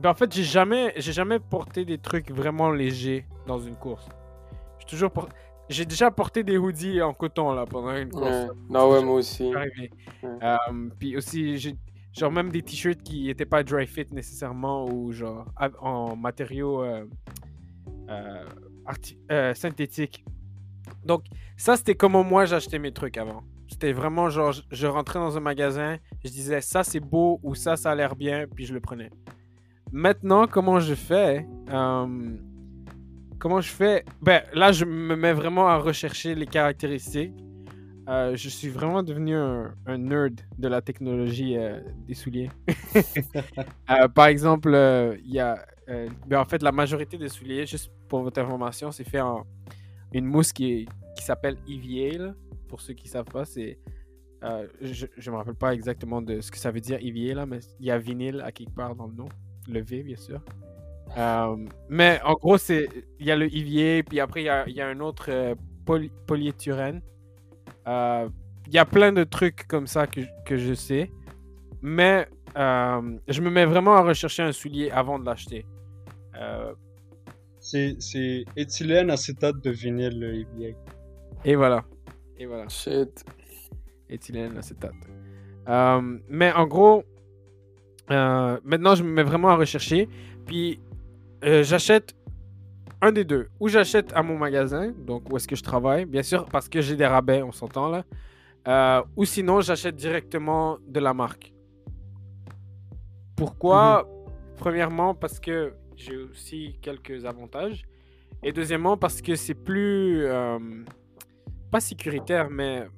ben 0.00 0.10
en 0.10 0.14
fait, 0.14 0.32
j'ai 0.34 0.44
jamais, 0.44 0.92
j'ai 0.96 1.12
jamais 1.12 1.38
porté 1.38 1.84
des 1.84 1.98
trucs 1.98 2.30
vraiment 2.30 2.70
légers 2.70 3.26
dans 3.46 3.58
une 3.58 3.76
course. 3.76 4.08
J'ai 4.78 4.86
toujours 4.86 5.10
por- 5.10 5.28
J'ai 5.68 5.84
déjà 5.84 6.10
porté 6.10 6.42
des 6.44 6.56
hoodies 6.56 7.02
en 7.02 7.12
coton 7.12 7.52
là 7.52 7.64
pendant 7.66 7.94
une 7.96 8.10
course. 8.10 8.30
ouais. 8.30 8.48
Non, 8.70 8.90
ouais, 8.90 9.02
moi 9.02 9.16
aussi. 9.16 9.54
Ouais. 9.54 9.90
Euh, 10.24 10.56
puis 10.98 11.16
aussi, 11.16 11.58
j'ai 11.58 11.74
genre 12.12 12.32
même 12.32 12.50
des 12.50 12.62
t-shirts 12.62 13.02
qui 13.02 13.26
n'étaient 13.26 13.44
pas 13.46 13.62
dry 13.62 13.86
fit 13.86 14.06
nécessairement 14.12 14.86
ou 14.88 15.12
genre 15.12 15.44
en 15.80 16.16
matériaux 16.16 16.82
euh, 16.82 17.04
euh, 18.08 18.44
euh, 19.30 19.54
synthétiques. 19.54 20.24
Donc, 21.04 21.24
ça, 21.56 21.76
c'était 21.76 21.94
comment 21.94 22.24
moi 22.24 22.44
j'achetais 22.46 22.78
mes 22.78 22.92
trucs 22.92 23.16
avant. 23.18 23.42
C'était 23.68 23.92
vraiment 23.92 24.30
genre, 24.30 24.52
je, 24.52 24.62
je 24.70 24.86
rentrais 24.86 25.18
dans 25.18 25.36
un 25.36 25.40
magasin, 25.40 25.98
je 26.24 26.30
disais 26.30 26.62
ça 26.62 26.82
c'est 26.82 27.00
beau 27.00 27.38
ou 27.42 27.54
ça 27.54 27.76
ça 27.76 27.90
a 27.90 27.94
l'air 27.94 28.16
bien, 28.16 28.46
puis 28.48 28.64
je 28.64 28.72
le 28.72 28.80
prenais. 28.80 29.10
Maintenant, 29.92 30.46
comment 30.46 30.80
je 30.80 30.94
fais 30.94 31.46
euh, 31.70 32.36
Comment 33.38 33.60
je 33.60 33.70
fais? 33.70 34.04
Ben 34.20 34.42
là, 34.52 34.72
je 34.72 34.84
me 34.84 35.16
mets 35.16 35.32
vraiment 35.32 35.68
à 35.68 35.78
rechercher 35.78 36.34
les 36.34 36.46
caractéristiques. 36.46 37.32
Euh, 38.08 38.34
je 38.36 38.48
suis 38.48 38.68
vraiment 38.68 39.02
devenu 39.02 39.36
un, 39.36 39.74
un 39.86 39.98
nerd 39.98 40.40
de 40.58 40.68
la 40.68 40.80
technologie 40.80 41.56
euh, 41.56 41.80
des 42.06 42.14
souliers. 42.14 42.50
Par 44.14 44.26
exemple, 44.26 44.70
il 45.24 45.32
y 45.32 45.40
a. 45.40 45.64
ben, 46.26 46.40
en 46.40 46.44
fait, 46.44 46.62
la 46.62 46.72
majorité 46.72 47.18
des 47.18 47.28
souliers, 47.28 47.66
juste 47.66 47.90
pour 48.08 48.22
votre 48.22 48.40
information, 48.40 48.90
c'est 48.90 49.04
fait 49.04 49.20
en 49.20 49.44
une 50.12 50.24
mousse 50.24 50.52
qui, 50.52 50.88
qui 51.16 51.24
s'appelle 51.24 51.56
EVA. 51.68 52.18
là. 52.18 52.34
Pour 52.68 52.80
ceux 52.80 52.94
qui 52.94 53.04
ne 53.06 53.10
savent 53.10 53.26
pas, 53.26 53.44
c'est. 53.44 53.78
euh, 54.42 54.66
je 54.82 55.06
ne 55.26 55.30
me 55.30 55.36
rappelle 55.36 55.54
pas 55.54 55.74
exactement 55.74 56.22
de 56.22 56.40
ce 56.40 56.50
que 56.50 56.58
ça 56.58 56.70
veut 56.70 56.80
dire 56.80 56.98
EVA, 57.02 57.34
là, 57.34 57.46
mais 57.46 57.60
il 57.80 57.86
y 57.86 57.90
a 57.90 57.98
vinyle 57.98 58.40
à 58.40 58.52
quelque 58.52 58.74
part 58.74 58.94
dans 58.96 59.06
le 59.06 59.14
nom. 59.14 59.28
Le 59.68 59.80
V, 59.82 60.02
bien 60.02 60.16
sûr. 60.16 60.40
Euh, 61.16 61.56
mais 61.88 62.20
en 62.24 62.34
gros, 62.34 62.58
c'est 62.58 62.88
il 63.18 63.26
y 63.26 63.30
a 63.30 63.36
le 63.36 63.46
EVA, 63.46 64.02
puis 64.02 64.20
après, 64.20 64.42
il 64.42 64.46
y 64.46 64.48
a, 64.48 64.66
il 64.68 64.74
y 64.74 64.80
a 64.80 64.88
un 64.88 65.00
autre 65.00 65.26
euh, 65.30 65.54
poly- 65.86 66.12
polyéthylène. 66.26 67.00
Euh, 67.86 68.28
Il 68.66 68.74
y 68.74 68.78
a 68.78 68.84
plein 68.84 69.12
de 69.12 69.24
trucs 69.24 69.66
comme 69.66 69.86
ça 69.86 70.06
que, 70.06 70.20
que 70.44 70.56
je 70.58 70.74
sais. 70.74 71.10
Mais 71.80 72.28
euh, 72.56 73.18
je 73.28 73.40
me 73.40 73.50
mets 73.50 73.64
vraiment 73.64 73.94
à 73.96 74.02
rechercher 74.02 74.42
un 74.42 74.52
soulier 74.52 74.90
avant 74.90 75.18
de 75.18 75.24
l'acheter. 75.24 75.64
Euh, 76.36 76.72
C'est, 77.60 77.96
c'est 78.00 78.44
éthylène 78.56 79.10
acétate 79.10 79.60
de 79.62 79.70
vinyle, 79.70 80.18
le 80.20 80.34
EVA. 80.40 80.76
et 81.44 81.56
voilà. 81.56 81.84
Et 82.38 82.46
voilà. 82.46 82.68
Shit. 82.68 83.24
éthylène 84.10 84.56
acétate. 84.58 84.92
Euh, 85.68 86.18
mais 86.28 86.52
en 86.52 86.66
gros, 86.66 87.04
euh, 88.10 88.58
maintenant, 88.64 88.94
je 88.94 89.02
me 89.02 89.10
mets 89.10 89.22
vraiment 89.22 89.48
à 89.48 89.56
rechercher. 89.56 90.08
Puis, 90.46 90.80
euh, 91.44 91.62
j'achète 91.62 92.14
un 93.00 93.12
des 93.12 93.24
deux. 93.24 93.48
Ou 93.60 93.68
j'achète 93.68 94.12
à 94.14 94.22
mon 94.22 94.36
magasin, 94.36 94.92
donc 95.06 95.30
où 95.30 95.36
est-ce 95.36 95.46
que 95.46 95.56
je 95.56 95.62
travaille, 95.62 96.04
bien 96.04 96.22
sûr, 96.22 96.46
parce 96.46 96.68
que 96.68 96.80
j'ai 96.80 96.96
des 96.96 97.06
rabais, 97.06 97.42
on 97.42 97.52
s'entend 97.52 97.88
là. 97.88 98.04
Euh, 98.66 99.02
ou 99.16 99.24
sinon, 99.24 99.60
j'achète 99.60 99.96
directement 99.96 100.78
de 100.86 101.00
la 101.00 101.14
marque. 101.14 101.52
Pourquoi? 103.36 104.08
Premièrement, 104.56 105.14
parce 105.14 105.38
que 105.38 105.72
j'ai 105.96 106.16
aussi 106.16 106.76
quelques 106.82 107.24
avantages. 107.24 107.84
Et 108.42 108.52
deuxièmement, 108.52 108.96
parce 108.96 109.22
que 109.22 109.36
c'est 109.36 109.54
plus... 109.54 110.26
pas 111.70 111.80
sécuritaire, 111.80 112.50
mais... 112.50 112.88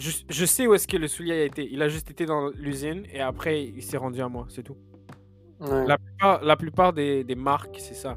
je, 0.00 0.10
je 0.28 0.44
sais 0.44 0.66
où 0.66 0.74
est-ce 0.74 0.88
que 0.88 0.96
le 0.96 1.06
soulier 1.08 1.32
a 1.32 1.44
été. 1.44 1.68
Il 1.70 1.82
a 1.82 1.88
juste 1.88 2.10
été 2.10 2.24
dans 2.26 2.48
l'usine 2.48 3.04
et 3.12 3.20
après, 3.20 3.64
il 3.64 3.82
s'est 3.82 3.96
rendu 3.98 4.20
à 4.20 4.28
moi, 4.28 4.46
c'est 4.48 4.62
tout. 4.62 4.76
Ouais. 5.60 5.86
La 5.86 5.98
plupart, 5.98 6.42
la 6.42 6.56
plupart 6.56 6.92
des, 6.92 7.22
des 7.22 7.34
marques, 7.34 7.76
c'est 7.78 7.94
ça. 7.94 8.16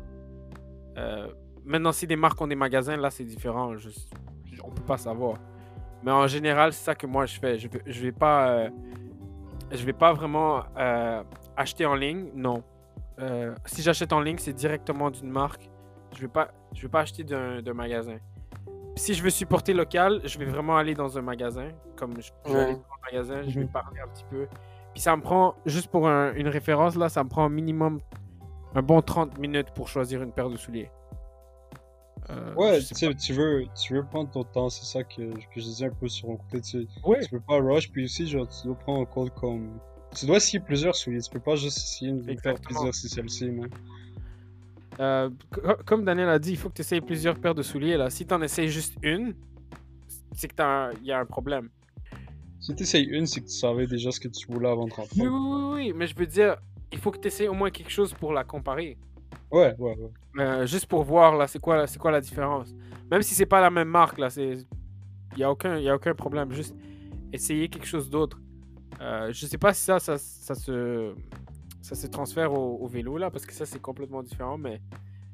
Euh, 0.97 1.27
maintenant, 1.65 1.91
si 1.91 2.07
des 2.07 2.15
marques 2.15 2.39
ont 2.41 2.47
des 2.47 2.55
magasins, 2.55 2.95
là, 2.97 3.09
c'est 3.09 3.25
différent. 3.25 3.75
Je, 3.77 3.89
je- 3.89 4.61
on 4.63 4.69
peut 4.71 4.83
pas 4.83 4.97
savoir. 4.97 5.37
Mais 6.03 6.11
en 6.11 6.27
général, 6.27 6.71
c'est 6.73 6.83
ça 6.85 6.95
que 6.95 7.05
moi, 7.07 7.25
je 7.25 7.37
fais. 7.39 7.59
Je, 7.59 7.67
je 7.85 8.01
vais 8.01 8.11
pas... 8.11 8.49
euh, 8.49 8.69
je 9.71 9.83
vais 9.85 9.93
pas 9.93 10.13
vraiment 10.13 10.63
euh, 10.77 11.23
acheter 11.57 11.85
en 11.85 11.95
ligne, 11.95 12.29
non. 12.35 12.63
Si 13.65 13.81
j'achète 13.81 14.11
en 14.13 14.19
ligne, 14.21 14.37
c'est 14.37 14.53
directement 14.53 15.09
d'une 15.11 15.29
marque. 15.29 15.69
Je 16.15 16.21
vais 16.21 16.27
pas, 16.27 16.51
je 16.73 16.81
vais 16.81 16.89
pas 16.89 17.01
acheter 17.01 17.23
d'un 17.23 17.73
magasin. 17.73 18.17
Si 18.95 19.13
je 19.13 19.23
veux 19.23 19.29
supporter 19.29 19.73
local, 19.73 20.21
je 20.23 20.37
vais 20.37 20.45
vraiment 20.45 20.77
aller 20.77 20.93
dans 20.93 21.17
un 21.17 21.21
magasin. 21.21 21.69
Comme 21.95 22.13
je, 22.21 22.31
je 22.45 22.51
vais 22.51 22.57
Ouais. 22.57 22.63
aller 22.65 22.73
dans 22.75 22.79
un 22.79 23.11
magasin, 23.11 23.41
je 23.49 23.59
vais 23.59 23.65
Mhm. 23.65 23.71
parler 23.71 23.99
un 23.99 24.07
petit 24.07 24.25
peu. 24.29 24.47
Puis 24.93 25.01
ça 25.01 25.15
me 25.15 25.21
prend, 25.21 25.55
juste 25.65 25.89
pour 25.89 26.07
un- 26.07 26.33
une 26.35 26.47
référence, 26.47 26.95
là, 26.95 27.09
ça 27.09 27.23
me 27.23 27.29
prend 27.29 27.49
minimum 27.49 27.99
un 28.75 28.81
bon 28.83 29.01
30 29.01 29.37
minutes 29.39 29.71
pour 29.73 29.87
choisir 29.87 30.21
une 30.21 30.31
paire 30.31 30.49
de 30.49 30.57
souliers. 30.57 30.91
Euh, 32.29 32.53
Ouais, 32.55 32.79
tu 32.79 33.33
veux, 33.33 33.65
tu 33.75 33.93
veux 33.95 34.03
prendre 34.05 34.29
ton 34.31 34.43
temps, 34.43 34.69
c'est 34.69 34.85
ça 34.85 35.03
que, 35.03 35.33
que 35.33 35.43
je 35.57 35.61
disais 35.61 35.87
un 35.87 35.89
peu 35.93 36.07
sur 36.07 36.29
mon 36.29 36.37
côté. 36.37 36.61
Tu. 36.61 36.87
Ouais, 37.03 37.19
tu 37.21 37.29
peux 37.29 37.39
pas 37.41 37.57
rush, 37.59 37.91
puis 37.91 38.05
aussi, 38.05 38.27
genre, 38.27 38.47
tu 38.47 38.67
dois 38.67 38.75
prendre 38.77 38.99
en 39.01 39.05
compte 39.05 39.33
comme. 39.33 39.79
Tu 40.15 40.25
dois 40.27 40.37
essayer 40.37 40.59
plusieurs 40.59 40.95
souliers, 40.95 41.19
tu 41.21 41.31
peux 41.31 41.39
pas 41.39 41.55
juste 41.55 41.77
essayer 41.79 42.11
une 42.11 42.23
paire 42.39 42.53
plaisir 42.61 42.93
si 42.93 43.09
celle-ci, 43.09 43.49
mais. 43.49 43.67
Euh, 44.99 45.29
co- 45.51 45.61
comme 45.85 46.05
Daniel 46.05 46.29
a 46.29 46.39
dit, 46.39 46.51
il 46.51 46.57
faut 46.57 46.69
que 46.69 46.75
tu 46.75 46.81
essayes 46.81 47.01
plusieurs 47.01 47.37
paires 47.39 47.55
de 47.55 47.63
souliers. 47.63 47.97
Là. 47.97 48.09
Si 48.09 48.25
tu 48.25 48.33
en 48.33 48.41
essayes 48.41 48.69
juste 48.69 48.95
une, 49.01 49.33
c'est 50.35 50.47
que 50.47 50.55
t'as 50.55 50.89
un- 50.89 50.91
il 51.01 51.05
y 51.07 51.11
a 51.11 51.19
un 51.19 51.25
problème. 51.25 51.69
Si 52.59 52.73
t'essayes 52.75 53.05
une, 53.05 53.25
c'est 53.25 53.41
que 53.41 53.47
tu 53.47 53.53
savais 53.55 53.87
déjà 53.87 54.11
ce 54.11 54.19
que 54.19 54.27
tu 54.29 54.47
voulais 54.51 54.69
avant 54.69 54.85
de 54.87 54.93
rentrer. 54.93 55.21
Oui, 55.21 55.27
oui, 55.27 55.71
oui, 55.73 55.93
mais 55.95 56.07
je 56.07 56.15
veux 56.15 56.25
dire, 56.27 56.55
il 56.91 56.97
faut 56.99 57.11
que 57.11 57.17
tu 57.19 57.27
essaies 57.27 57.47
au 57.47 57.53
moins 57.53 57.69
quelque 57.71 57.89
chose 57.91 58.13
pour 58.13 58.31
la 58.33 58.43
comparer. 58.43 58.97
Ouais, 59.51 59.75
ouais, 59.77 59.97
ouais. 59.97 60.41
Euh, 60.41 60.65
juste 60.65 60.85
pour 60.87 61.03
voir 61.03 61.35
là, 61.35 61.47
c'est 61.47 61.59
quoi, 61.59 61.85
quoi 61.99 62.11
la 62.11 62.21
différence. 62.21 62.73
Même 63.11 63.21
si 63.21 63.35
c'est 63.35 63.45
pas 63.45 63.61
la 63.61 63.69
même 63.69 63.89
marque 63.89 64.17
là, 64.17 64.29
c'est, 64.29 64.57
il 65.33 65.39
y 65.39 65.43
a 65.43 65.51
aucun, 65.51 65.77
y 65.77 65.89
a 65.89 65.95
aucun 65.95 66.15
problème. 66.15 66.51
Juste 66.53 66.75
essayer 67.31 67.67
quelque 67.67 67.85
chose 67.87 68.09
d'autre. 68.09 68.39
Euh, 69.01 69.31
je 69.33 69.45
sais 69.45 69.57
pas 69.57 69.73
si 69.73 69.83
ça, 69.83 69.99
ça, 69.99 70.17
ça 70.17 70.55
se, 70.55 71.13
ça 71.83 71.95
se 71.95 72.07
transfère 72.07 72.53
au, 72.53 72.77
au 72.81 72.87
vélo 72.87 73.17
là, 73.17 73.29
parce 73.29 73.45
que 73.45 73.53
ça 73.53 73.65
c'est 73.67 73.79
complètement 73.81 74.23
différent. 74.23 74.57
Mais 74.57 74.81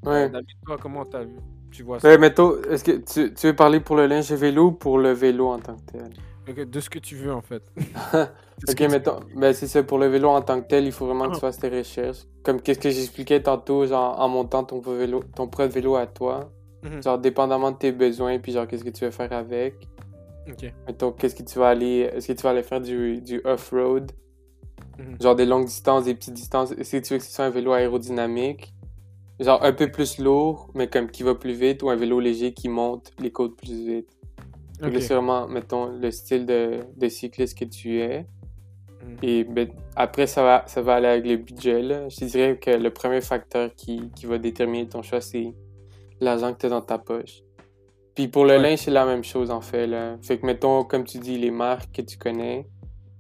Ouais. 0.05 0.29
David, 0.29 0.47
toi, 0.65 0.77
comment 0.81 1.03
vu, 1.03 1.35
tu 1.71 1.83
vois 1.83 1.99
ça? 1.99 2.07
Ouais, 2.07 2.17
mettons, 2.17 2.55
est-ce 2.69 2.83
que 2.85 2.91
tu, 2.93 3.33
tu 3.33 3.47
veux 3.47 3.55
parler 3.55 3.79
pour 3.81 3.95
le 3.97 4.07
linge 4.07 4.31
vélo 4.31 4.67
ou 4.67 4.71
pour 4.71 4.97
le 4.97 5.11
vélo 5.11 5.47
en 5.47 5.59
tant 5.59 5.75
que 5.75 5.91
tel? 5.91 6.09
Ok, 6.49 6.69
De 6.69 6.79
ce 6.79 6.89
que 6.89 6.99
tu 6.99 7.15
veux 7.15 7.31
en 7.33 7.41
fait. 7.41 7.63
Ok, 8.67 8.79
mettons, 8.81 9.19
ben 9.37 9.53
c'est 9.53 9.67
ça, 9.67 9.83
pour 9.83 9.97
le 9.99 10.07
vélo 10.07 10.27
en 10.29 10.41
tant 10.41 10.59
que 10.61 10.67
tel, 10.67 10.83
il 10.85 10.91
faut 10.91 11.05
vraiment 11.05 11.25
que 11.27 11.31
tu 11.31 11.37
Ah. 11.37 11.39
fasses 11.47 11.59
tes 11.59 11.69
recherches. 11.69 12.25
Comme 12.43 12.59
qu'est-ce 12.61 12.79
que 12.79 12.89
j'expliquais 12.89 13.41
tantôt, 13.41 13.85
genre 13.85 14.19
en 14.19 14.27
montant 14.27 14.63
ton 14.65 14.79
vélo, 14.81 15.21
ton 15.35 15.47
propre 15.47 15.73
vélo 15.73 15.95
à 15.95 16.07
toi, 16.07 16.51
Mhm. 16.83 17.01
genre 17.03 17.19
dépendamment 17.19 17.71
de 17.71 17.77
tes 17.77 17.91
besoins, 17.93 18.37
puis 18.39 18.51
genre 18.53 18.67
qu'est-ce 18.67 18.83
que 18.83 18.89
tu 18.89 19.05
veux 19.05 19.11
faire 19.11 19.31
avec. 19.31 19.75
Ok. 20.49 20.73
Mettons, 20.87 21.11
qu'est-ce 21.13 21.35
que 21.35 21.43
tu 21.43 21.57
vas 21.59 21.69
aller, 21.69 22.09
est-ce 22.13 22.27
que 22.27 22.33
tu 22.33 22.41
vas 22.43 22.49
aller 22.51 22.63
faire 22.63 22.81
du, 22.81 23.21
du 23.21 23.39
off-road, 23.45 24.11
Mhm. 24.99 25.17
genre 25.21 25.35
des 25.35 25.45
longues 25.45 25.65
distances, 25.65 26.03
des 26.05 26.13
petites 26.13 26.33
distances, 26.33 26.69
que 26.75 26.83
tu 26.83 27.13
veux 27.13 27.17
que 27.19 27.23
ce 27.23 27.31
soit 27.31 27.45
un 27.45 27.49
vélo 27.49 27.71
aérodynamique, 27.71 28.73
genre 29.39 29.63
un 29.63 29.71
peu 29.71 29.89
plus 29.89 30.19
lourd, 30.19 30.69
mais 30.75 30.87
comme 30.87 31.09
qui 31.09 31.23
va 31.23 31.35
plus 31.35 31.53
vite, 31.53 31.81
ou 31.83 31.89
un 31.89 31.95
vélo 31.95 32.19
léger 32.19 32.53
qui 32.53 32.67
monte 32.69 33.11
les 33.19 33.31
côtes 33.31 33.55
plus 33.55 33.85
vite. 33.87 34.09
Ok. 34.83 34.91
C'est 34.99 35.13
vraiment, 35.13 35.47
mettons, 35.47 35.87
le 35.87 36.11
style 36.11 36.45
de, 36.45 36.79
de 36.95 37.09
cycliste 37.09 37.57
que 37.57 37.65
tu 37.65 37.99
es. 38.01 38.25
Mhm. 39.05 39.17
Et 39.23 39.43
ben, 39.45 39.69
après, 39.95 40.27
ça 40.27 40.43
va, 40.43 40.63
ça 40.67 40.81
va 40.81 40.95
aller 40.95 41.07
avec 41.07 41.25
le 41.25 41.37
budget. 41.37 41.81
Là. 41.81 42.09
Je 42.09 42.17
te 42.17 42.25
dirais 42.25 42.57
que 42.57 42.71
le 42.71 42.89
premier 42.89 43.21
facteur 43.21 43.73
qui, 43.75 44.09
qui 44.15 44.25
va 44.25 44.37
déterminer 44.37 44.87
ton 44.87 45.01
choix, 45.01 45.21
c'est 45.21 45.53
l'argent 46.19 46.53
que 46.53 46.59
tu 46.59 46.65
as 46.65 46.69
dans 46.69 46.81
ta 46.81 46.97
poche. 46.97 47.41
Puis 48.15 48.27
pour 48.27 48.43
le 48.43 48.51
Ouais. 48.57 48.61
linge, 48.61 48.79
c'est 48.79 48.91
la 48.91 49.05
même 49.05 49.23
chose 49.23 49.49
en 49.51 49.61
fait. 49.61 49.87
Là. 49.87 50.17
Fait 50.21 50.37
que 50.37 50.45
mettons, 50.45 50.83
comme 50.83 51.05
tu 51.05 51.19
dis, 51.19 51.37
les 51.37 51.51
marques 51.51 51.91
que 51.93 52.01
tu 52.01 52.17
connais, 52.17 52.67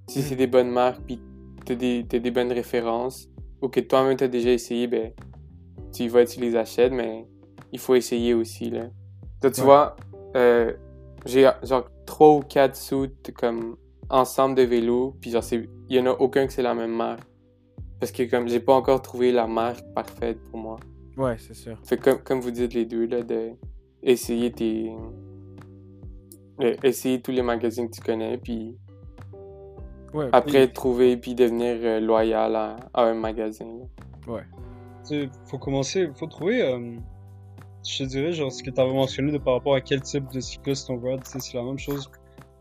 si 0.07 0.19
Mhm. 0.19 0.25
c'est 0.25 0.35
des 0.35 0.47
bonnes 0.47 0.71
marques, 0.71 1.01
puis 1.05 1.19
tu 1.65 1.73
as 1.73 1.75
des, 1.75 2.05
t'as 2.07 2.19
des 2.19 2.31
bonnes 2.31 2.51
références, 2.51 3.29
ou 3.61 3.67
que 3.69 3.79
toi-même 3.79 4.17
tu 4.17 4.23
as 4.23 4.27
déjà 4.27 4.51
essayé, 4.51 4.87
ben, 4.87 5.11
tu 5.93 6.03
y 6.03 6.07
vas 6.07 6.21
et 6.21 6.25
tu 6.25 6.39
les 6.39 6.55
achètes, 6.55 6.91
mais 6.93 7.25
il 7.71 7.79
faut 7.79 7.95
essayer 7.95 8.33
aussi. 8.33 8.69
Là. 8.69 8.89
Toi, 9.41 9.51
tu 9.51 9.61
Ouais. 9.61 9.65
vois, 9.65 9.95
euh, 10.35 10.73
j'ai 11.25 11.49
genre 11.63 11.85
trois 12.05 12.35
ou 12.35 12.39
quatre 12.41 12.75
suits 12.75 13.11
comme 13.35 13.75
ensemble 14.09 14.55
de 14.55 14.63
vélos, 14.63 15.15
puis 15.21 15.31
genre, 15.31 15.43
il 15.51 15.67
y 15.89 15.99
en 15.99 16.05
a 16.07 16.11
aucun 16.11 16.47
que 16.47 16.53
c'est 16.53 16.63
la 16.63 16.73
même 16.73 16.91
marque. 16.95 17.23
Parce 17.99 18.11
que 18.13 18.23
comme 18.23 18.47
j'ai 18.47 18.61
pas 18.61 18.73
encore 18.73 19.01
trouvé 19.01 19.31
la 19.31 19.45
marque 19.45 19.83
parfaite 19.93 20.37
pour 20.49 20.59
moi. 20.59 20.79
Ouais, 21.17 21.35
c'est 21.37 21.53
sûr. 21.53 21.77
Fait 21.83 21.97
comme, 21.97 22.19
comme 22.23 22.39
vous 22.39 22.51
dites 22.51 22.73
les 22.73 22.85
deux, 22.85 23.05
là, 23.05 23.21
de 23.23 23.49
essayer 24.01 24.51
tes. 24.51 24.91
euh, 26.61 26.75
essayer 26.83 27.21
tous 27.21 27.31
les 27.31 27.41
magazines 27.41 27.89
que 27.89 27.95
tu 27.95 28.01
connais, 28.01 28.37
puis 28.37 28.77
Ouais. 30.13 30.29
après 30.31 30.65
puis- 30.65 30.73
trouver, 30.73 31.17
puis 31.17 31.35
devenir 31.35 31.77
euh, 31.81 31.99
loyal 31.99 32.55
à, 32.55 32.75
à 32.93 33.03
un 33.03 33.13
magasin. 33.13 33.65
Ouais. 34.27 34.43
Tu 35.07 35.23
sais, 35.25 35.29
faut 35.45 35.57
commencer, 35.57 36.09
faut 36.15 36.27
trouver, 36.27 36.61
euh, 36.63 36.95
je 37.87 37.97
te 37.99 38.03
dirais, 38.09 38.31
genre, 38.33 38.51
ce 38.51 38.61
que 38.63 38.69
tu 38.71 38.79
avais 38.81 38.93
mentionné 38.93 39.31
de 39.31 39.37
par 39.37 39.55
rapport 39.55 39.75
à 39.75 39.81
quel 39.81 40.01
type 40.01 40.29
de 40.31 40.39
cycliste 40.39 40.89
on 40.89 40.97
veut 40.97 41.11
être, 41.11 41.23
tu 41.23 41.31
sais, 41.31 41.39
c'est 41.39 41.57
la 41.57 41.63
même 41.63 41.79
chose 41.79 42.09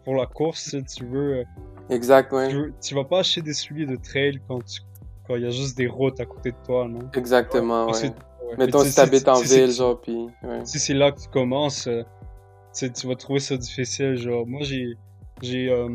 pour 0.05 0.15
la 0.15 0.27
course, 0.27 0.65
tu 0.65 0.71
sais, 0.71 0.83
tu 0.83 1.05
veux, 1.07 1.39
euh, 1.39 1.45
Exact, 1.91 2.33
ouais. 2.33 2.49
tu 2.49 2.57
veux- 2.57 2.73
tu 2.81 2.95
vas 2.95 3.05
pas 3.05 3.21
acheter 3.21 3.43
des 3.43 3.53
souliers 3.55 3.87
de 3.87 3.97
trail 3.97 4.41
quand 4.47 4.65
tu, 4.65 4.81
quand 5.27 5.37
il 5.37 5.43
y 5.43 5.47
a 5.47 5.51
juste 5.51 5.77
des 5.77 5.87
routes 5.87 6.21
à 6.21 6.27
côté 6.27 6.53
de 6.53 6.57
toi, 6.65 6.87
non? 6.89 7.01
Exactement, 7.15 7.87
ouais. 7.87 7.93
que- 7.93 8.07
ouais. 8.07 8.57
Mettons 8.59 8.83
Mais 8.83 8.89
si 8.91 8.97
t'habites 8.97 9.29
en 9.29 9.35
si 9.37 9.57
ville, 9.59 9.71
genre, 9.71 10.01
puis. 10.01 10.27
Ouais. 10.43 10.61
si 10.65 10.79
c'est 10.79 10.95
là 10.95 11.13
que 11.13 11.21
tu 11.21 11.29
commences, 11.29 11.87
euh, 11.87 12.03
tu 12.03 12.87
sais, 12.87 12.91
tu 12.93 13.07
vas 13.07 13.15
trouver 13.17 13.41
ça 13.41 13.57
difficile. 13.59 14.17
Genre, 14.17 14.47
moi, 14.47 14.61
j'ai, 14.63 14.97
j'ai, 15.43 15.69
euh, 15.71 15.89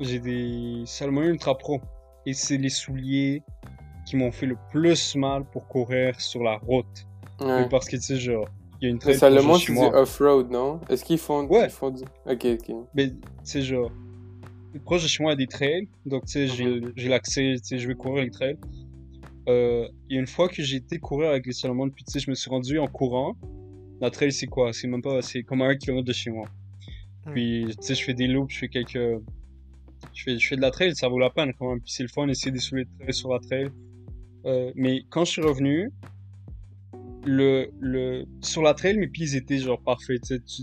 j'ai 0.00 0.18
des 0.18 0.82
Salomon 0.86 1.22
Ultra 1.22 1.56
Pro. 1.56 1.80
Et 2.26 2.32
c'est 2.32 2.56
les 2.56 2.70
souliers 2.70 3.42
qui 4.06 4.16
m'ont 4.16 4.32
fait 4.32 4.46
le 4.46 4.56
plus 4.70 5.14
mal 5.16 5.44
pour 5.44 5.66
courir 5.68 6.18
sur 6.20 6.42
la 6.42 6.56
route. 6.56 7.06
Ouais. 7.40 7.68
Parce 7.68 7.86
que, 7.86 7.96
tu 7.96 8.02
sais, 8.02 8.16
genre, 8.16 8.48
il 8.80 8.84
y 8.84 8.86
a 8.86 8.90
une 8.90 9.00
chez 9.00 9.14
c'est 9.14 9.30
du 9.30 9.72
moi. 9.72 9.94
off-road, 10.00 10.50
non? 10.50 10.80
Est-ce 10.88 11.04
qu'ils 11.04 11.18
font, 11.18 11.46
Ouais. 11.46 11.64
ils 11.64 11.70
font 11.70 11.90
du. 11.90 12.02
Ok, 12.26 12.44
ok. 12.46 12.74
Mais, 12.94 13.10
tu 13.10 13.16
sais, 13.44 13.62
genre, 13.62 13.90
proche 14.84 15.02
de 15.02 15.08
chez 15.08 15.22
moi, 15.22 15.32
il 15.32 15.40
y 15.40 15.42
a 15.42 15.46
des 15.46 15.46
trails. 15.46 15.88
Donc, 16.06 16.24
tu 16.26 16.32
sais, 16.32 16.46
j'ai, 16.46 16.64
Mhm. 16.80 16.92
j'ai 16.96 17.08
l'accès, 17.08 17.54
tu 17.58 17.64
sais, 17.64 17.78
je 17.78 17.86
vais 17.88 17.94
courir 17.94 18.24
les 18.24 18.30
trails. 18.30 18.58
Euh, 19.48 19.86
il 20.08 20.14
y 20.14 20.18
a 20.18 20.20
une 20.20 20.26
fois 20.26 20.48
que 20.48 20.62
j'ai 20.62 20.76
été 20.78 20.98
courir 20.98 21.28
avec 21.30 21.44
les 21.46 21.52
Salomon, 21.52 21.90
puis 21.90 22.04
tu 22.04 22.12
sais, 22.12 22.18
je 22.20 22.30
me 22.30 22.34
suis 22.34 22.48
rendu 22.48 22.78
en 22.78 22.86
courant. 22.86 23.36
La 24.00 24.10
trail, 24.10 24.32
c'est 24.32 24.46
quoi? 24.46 24.72
C'est 24.72 24.86
même 24.88 25.02
pas, 25.02 25.20
c'est 25.22 25.42
comme 25.42 25.60
à 25.62 25.66
un 25.66 25.76
kilomètre 25.76 26.06
de 26.06 26.12
chez 26.12 26.30
moi. 26.30 26.46
Hmm. 27.26 27.32
Puis, 27.32 27.66
tu 27.68 27.86
sais, 27.86 27.94
je 27.94 28.02
fais 28.04 28.14
des 28.14 28.26
loops, 28.26 28.52
je 28.54 28.58
fais 28.60 28.68
quelques. 28.68 29.20
Je 30.12 30.22
fais, 30.22 30.38
je 30.38 30.48
fais 30.48 30.56
de 30.56 30.60
la 30.60 30.70
trail, 30.70 30.94
ça 30.94 31.08
vaut 31.08 31.18
la 31.18 31.30
peine 31.30 31.52
quand 31.58 31.70
même. 31.70 31.80
Puis, 31.80 31.92
c'est 31.92 32.02
le 32.02 32.08
fun 32.08 32.26
d'essayer 32.26 32.52
des 32.52 32.60
souliers 32.60 32.84
de 32.84 32.90
trail 32.98 33.14
sur 33.14 33.32
la 33.32 33.38
trail. 33.40 33.70
Euh, 34.46 34.72
mais 34.74 35.04
quand 35.10 35.24
je 35.24 35.30
suis 35.30 35.42
revenu, 35.42 35.90
le, 37.24 37.70
le, 37.80 38.26
sur 38.42 38.62
la 38.62 38.74
trail, 38.74 38.98
mes 38.98 39.08
pieds 39.08 39.34
étaient 39.34 39.58
genre 39.58 39.80
parfaits. 39.80 40.20
Tu, 40.20 40.26
sais, 40.26 40.40
tu, 40.40 40.62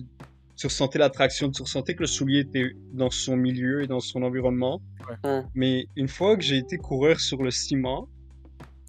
tu 0.55 0.67
ressentais 0.67 0.99
l'attraction, 0.99 1.49
tu 1.49 1.63
ressentais 1.63 1.95
que 1.95 2.01
le 2.01 2.07
soulier 2.07 2.41
était 2.41 2.75
dans 2.93 3.09
son 3.09 3.35
milieu 3.35 3.81
et 3.81 3.87
dans 3.87 3.99
son 3.99 4.21
environnement. 4.21 4.81
Ouais. 5.23 5.41
Mais 5.55 5.87
une 5.95 6.07
fois 6.07 6.37
que 6.37 6.43
j'ai 6.43 6.57
été 6.57 6.77
courir 6.77 7.19
sur 7.19 7.41
le 7.41 7.49
ciment, 7.49 8.07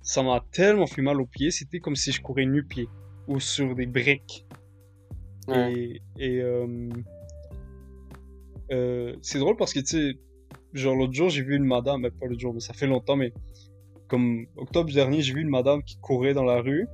ça 0.03 0.23
m'a 0.23 0.45
tellement 0.53 0.87
fait 0.87 1.01
mal 1.01 1.21
aux 1.21 1.27
pieds. 1.27 1.51
C'était 1.51 1.81
comme 1.81 1.97
si 1.97 2.13
je 2.13 2.21
courais 2.21 2.45
nu-pied 2.45 2.89
ou 3.27 3.41
sur 3.41 3.75
des 3.75 3.87
briques. 3.87 4.45
Ouais. 5.49 5.73
Et, 5.73 6.03
et 6.19 6.41
euh, 6.43 6.91
euh, 8.71 9.17
c'est 9.23 9.39
drôle 9.39 9.57
parce 9.57 9.73
que, 9.73 9.81
tu 9.81 9.87
sais, 9.87 10.19
genre 10.73 10.95
l'autre 10.95 11.13
jour, 11.13 11.29
j'ai 11.29 11.43
vu 11.43 11.57
une 11.57 11.65
madame, 11.65 12.03
mais 12.03 12.11
pas 12.11 12.27
l'autre 12.27 12.41
jour, 12.41 12.55
mais 12.55 12.61
ça 12.61 12.73
fait 12.75 12.87
longtemps, 12.87 13.17
mais 13.17 13.33
comme 14.09 14.47
octobre 14.57 14.93
dernier, 14.93 15.23
j'ai 15.23 15.33
vu 15.35 15.41
une 15.41 15.49
madame 15.49 15.83
qui 15.83 15.97
courait 15.99 16.35
dans 16.35 16.45
la 16.45 16.61
rue 16.61 16.87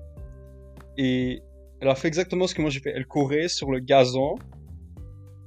et 0.97 1.41
elle 1.81 1.89
a 1.89 1.95
fait 1.95 2.09
exactement 2.09 2.47
ce 2.47 2.55
que 2.55 2.61
moi 2.61 2.71
j'ai 2.71 2.81
fait. 2.81 2.93
Elle 2.95 3.07
courait 3.07 3.49
sur 3.49 3.71
le 3.71 3.79
gazon 3.81 4.37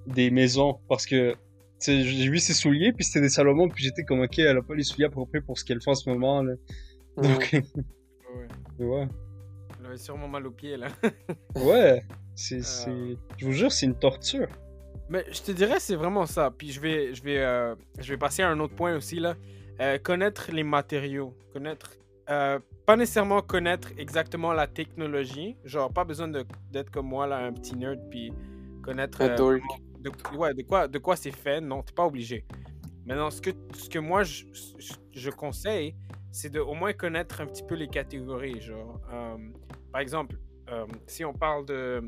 des 0.07 0.31
maisons 0.31 0.79
parce 0.87 1.05
que, 1.05 1.35
j'ai 1.79 2.29
vu 2.29 2.37
ses 2.39 2.53
souliers, 2.53 2.93
puis 2.93 3.03
c'était 3.03 3.21
des 3.21 3.29
Salomon, 3.29 3.67
puis 3.67 3.83
j'étais 3.83 4.03
comme, 4.03 4.21
ok, 4.21 4.37
elle 4.39 4.57
a 4.57 4.61
pas 4.61 4.75
les 4.75 4.83
souliers 4.83 5.05
appropriés 5.05 5.41
pour 5.43 5.57
ce 5.57 5.65
qu'elle 5.65 5.81
fait 5.81 5.89
en 5.89 5.95
ce 5.95 6.09
moment, 6.09 6.43
là. 6.43 6.53
Donc, 7.17 7.51
Ouais. 7.53 8.47
ouais. 8.85 9.07
Elle 9.79 9.85
avait 9.87 9.97
sûrement 9.97 10.27
mal 10.27 10.45
aux 10.45 10.51
pieds 10.51 10.77
là. 10.77 10.87
Ouais, 11.55 12.03
c'est, 12.35 12.59
Euh. 12.59 12.61
c'est, 12.61 13.17
je 13.37 13.45
vous 13.45 13.51
jure, 13.51 13.71
c'est 13.71 13.87
une 13.87 13.95
torture. 13.97 14.47
Mais 15.11 15.25
je 15.29 15.41
te 15.41 15.51
dirais, 15.51 15.79
c'est 15.81 15.95
vraiment 15.97 16.25
ça. 16.25 16.49
Puis 16.57 16.71
je 16.71 16.79
vais, 16.79 17.13
je 17.13 17.21
vais, 17.21 17.39
euh, 17.39 17.75
je 17.99 18.13
vais 18.13 18.17
passer 18.17 18.43
à 18.43 18.49
un 18.49 18.59
autre 18.61 18.73
point 18.75 18.95
aussi 18.95 19.19
là. 19.19 19.35
Euh, 19.81 19.97
connaître 19.97 20.51
les 20.53 20.63
matériaux, 20.63 21.35
connaître, 21.51 21.97
euh, 22.29 22.59
pas 22.85 22.95
nécessairement 22.95 23.41
connaître 23.41 23.89
exactement 23.97 24.53
la 24.53 24.67
technologie. 24.67 25.57
Genre, 25.65 25.91
pas 25.91 26.05
besoin 26.05 26.29
d'être 26.29 26.89
comme 26.91 27.07
moi 27.07 27.27
là, 27.27 27.39
un 27.39 27.51
petit 27.51 27.75
nerd 27.75 27.99
puis 28.09 28.31
connaître. 28.81 29.21
De, 29.99 30.09
ouais, 30.37 30.53
de 30.53 30.61
quoi, 30.61 30.87
de 30.87 30.97
quoi 30.97 31.15
c'est 31.17 31.31
fait. 31.35 31.59
Non, 31.59 31.83
t'es 31.83 31.93
pas 31.93 32.05
obligé. 32.05 32.45
Maintenant, 33.05 33.29
ce 33.31 33.41
que, 33.41 33.49
ce 33.75 33.89
que 33.89 33.99
moi 33.99 34.23
je, 34.23 34.45
je- 34.77 34.93
je 35.13 35.29
conseille, 35.29 35.93
c'est 36.31 36.49
de 36.49 36.59
au 36.61 36.73
moins 36.73 36.93
connaître 36.93 37.41
un 37.41 37.47
petit 37.47 37.63
peu 37.63 37.75
les 37.75 37.87
catégories. 37.89 38.61
Genre, 38.61 39.01
par 39.91 39.99
exemple, 39.99 40.37
si 41.05 41.25
on 41.25 41.33
parle 41.33 41.65
de, 41.65 42.01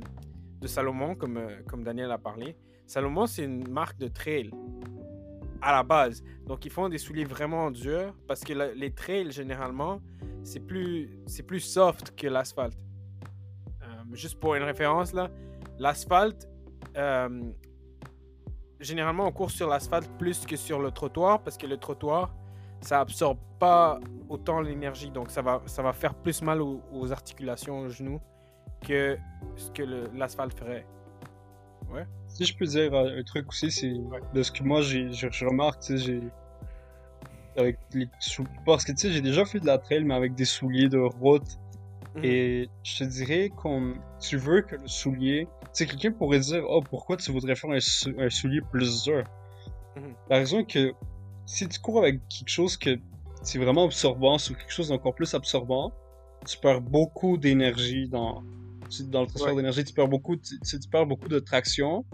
de 0.62 0.68
Salomon, 0.68 1.16
comme, 1.16 1.40
comme 1.68 1.84
Daniel 1.84 2.12
a 2.12 2.18
parlé, 2.18 2.56
Salomon, 2.86 3.26
c'est 3.26 3.44
une 3.44 3.68
marque 3.70 3.98
de 3.98 4.08
trail 4.08 4.52
à 5.62 5.72
la 5.72 5.84
base. 5.84 6.24
Donc, 6.46 6.66
ils 6.66 6.72
font 6.72 6.90
des 6.90 6.98
souliers 6.98 7.24
vraiment 7.24 7.72
durs 7.72 8.14
parce 8.28 8.42
que 8.42 8.54
les 8.54 8.92
trails, 8.92 9.32
généralement, 9.32 10.02
c'est 10.44 10.60
plus, 10.60 11.18
c'est 11.26 11.44
plus 11.44 11.62
soft 11.62 12.14
que 12.16 12.28
l'asphalte. 12.28 12.78
Euh, 13.82 13.86
juste 14.12 14.40
pour 14.40 14.56
une 14.56 14.64
référence, 14.64 15.14
là, 15.14 15.30
l'asphalte, 15.80 16.50
euh, 16.98 17.42
généralement, 18.80 19.28
on 19.28 19.32
court 19.32 19.52
sur 19.52 19.70
l'asphalte 19.70 20.10
plus 20.18 20.46
que 20.46 20.58
sur 20.58 20.80
le 20.80 20.92
trottoir 20.92 21.42
parce 21.42 21.58
que 21.58 21.66
le 21.66 21.78
trottoir, 21.78 22.36
ça 22.82 23.00
absorbe 23.00 23.40
pas 23.58 24.02
autant 24.28 24.60
l'énergie. 24.60 25.10
Donc, 25.10 25.32
ça 25.32 25.42
va, 25.42 25.62
ça 25.66 25.82
va 25.82 25.94
faire 25.94 26.14
plus 26.14 26.42
mal 26.42 26.62
aux, 26.62 26.82
aux 26.92 27.12
articulations, 27.14 27.80
aux 27.80 27.90
genoux 27.90 28.20
que 28.86 29.18
ce 29.56 29.72
que 29.72 29.84
l'asphalte 30.14 30.60
ferait. 30.60 30.86
Si 32.34 32.46
je 32.46 32.58
peux 32.58 32.66
dire 32.66 32.94
euh, 32.94 33.20
un 33.20 33.24
truc 33.24 33.48
aussi, 33.50 33.72
c'est 33.72 33.94
de 34.34 34.44
ce 34.44 34.52
que 34.52 34.64
moi 34.64 34.82
j'ai, 34.82 35.12
je, 35.14 35.46
remarque, 35.46 35.82
tu 35.82 35.98
sais, 35.98 36.06
j'ai. 36.06 36.20
Avec 37.56 37.78
les 37.94 38.08
sou- 38.20 38.48
Parce 38.66 38.84
que 38.84 38.92
tu 38.92 38.98
sais, 38.98 39.12
j'ai 39.12 39.22
déjà 39.22 39.46
fait 39.46 39.60
de 39.60 39.68
la 39.68 39.78
trail, 39.78 40.04
mais 40.04 40.16
avec 40.16 40.34
des 40.34 40.46
souliers 40.46 40.90
de 40.90 40.98
route. 40.98 41.60
Mhm. 42.16 42.24
Et 42.26 42.70
je 42.84 42.98
te 42.98 43.04
dirais 43.04 43.50
qu'on. 43.50 43.94
Tu 44.20 44.38
veux 44.38 44.62
que 44.62 44.76
le 44.76 44.88
soulier. 44.88 45.48
Tu 45.66 45.70
sais, 45.74 45.86
quelqu'un 45.86 46.12
pourrait 46.12 46.40
dire, 46.40 46.64
oh, 46.68 46.82
pourquoi 46.82 47.18
tu 47.18 47.32
voudrais 47.32 47.56
faire 47.56 47.70
un, 47.70 47.80
sou- 47.80 48.14
un 48.18 48.30
soulier 48.30 48.62
plus 48.72 49.04
dur? 49.04 49.24
Mhm. 49.96 50.14
La 50.30 50.38
raison 50.38 50.60
est 50.60 50.70
que 50.70 50.92
si 51.46 51.68
tu 51.68 51.80
cours 51.80 52.00
avec 52.00 52.20
quelque 52.30 52.50
chose 52.50 52.78
que 52.78 52.98
c'est 53.44 53.60
vraiment 53.60 53.86
absorbant 53.86 54.38
sur 54.40 54.58
quelque 54.58 54.72
chose 54.72 54.88
d'encore 54.90 55.14
plus 55.14 55.34
absorbant, 55.36 55.94
tu 56.48 56.58
perds 56.58 56.82
beaucoup 56.82 57.38
d'énergie 57.38 58.08
dans, 58.10 58.42
dans 59.02 59.22
le 59.22 59.28
transfert 59.28 59.50
Ouais. 59.54 59.56
d'énergie, 59.58 59.84
tu 59.84 59.94
perds 59.94 60.08
beaucoup, 60.08 60.36
tu, 60.36 60.58
perds 60.92 61.06
beaucoup 61.08 61.28
de 61.30 61.40
traction. 61.40 62.06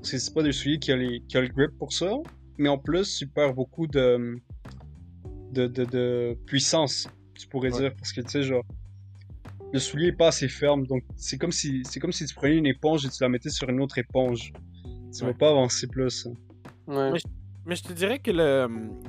Parce 0.00 0.10
que 0.10 0.18
c'est 0.18 0.34
pas 0.34 0.42
des 0.42 0.52
souliers 0.52 0.78
qui 0.78 0.92
a, 0.92 0.96
les, 0.96 1.20
qui 1.28 1.36
a 1.36 1.40
le 1.40 1.48
grip 1.48 1.70
pour 1.78 1.92
ça. 1.92 2.12
Mais 2.58 2.68
en 2.68 2.78
plus, 2.78 3.16
tu 3.18 3.26
perds 3.26 3.54
beaucoup 3.54 3.86
de, 3.86 4.36
de, 5.52 5.66
de, 5.66 5.84
de 5.84 6.38
puissance, 6.46 7.08
tu 7.34 7.46
pourrais 7.48 7.72
Ouais. 7.72 7.80
dire. 7.80 7.94
Parce 7.96 8.12
que 8.12 8.20
tu 8.20 8.28
sais, 8.28 8.42
genre, 8.42 8.64
le 9.72 9.78
soulier 9.78 10.08
est 10.08 10.12
pas 10.12 10.28
assez 10.28 10.48
ferme. 10.48 10.86
Donc, 10.86 11.02
c'est 11.16 11.38
comme 11.38 11.52
si, 11.52 11.82
c'est 11.84 12.00
comme 12.00 12.12
si 12.12 12.24
tu 12.26 12.34
prenais 12.34 12.56
une 12.56 12.66
éponge 12.66 13.04
et 13.06 13.08
tu 13.10 13.22
la 13.22 13.28
mettais 13.28 13.50
sur 13.50 13.68
une 13.68 13.80
autre 13.80 13.98
éponge. 13.98 14.52
Tu 15.12 15.22
Ouais. 15.24 15.30
vas 15.30 15.34
pas 15.34 15.50
avancer 15.50 15.86
plus. 15.86 16.26
Ouais. 16.86 17.12
Mais 17.12 17.18
Mais 17.64 17.74
je 17.74 17.82
te 17.82 17.92
dirais 17.92 18.20
que 18.20 18.30
le, 18.30 18.68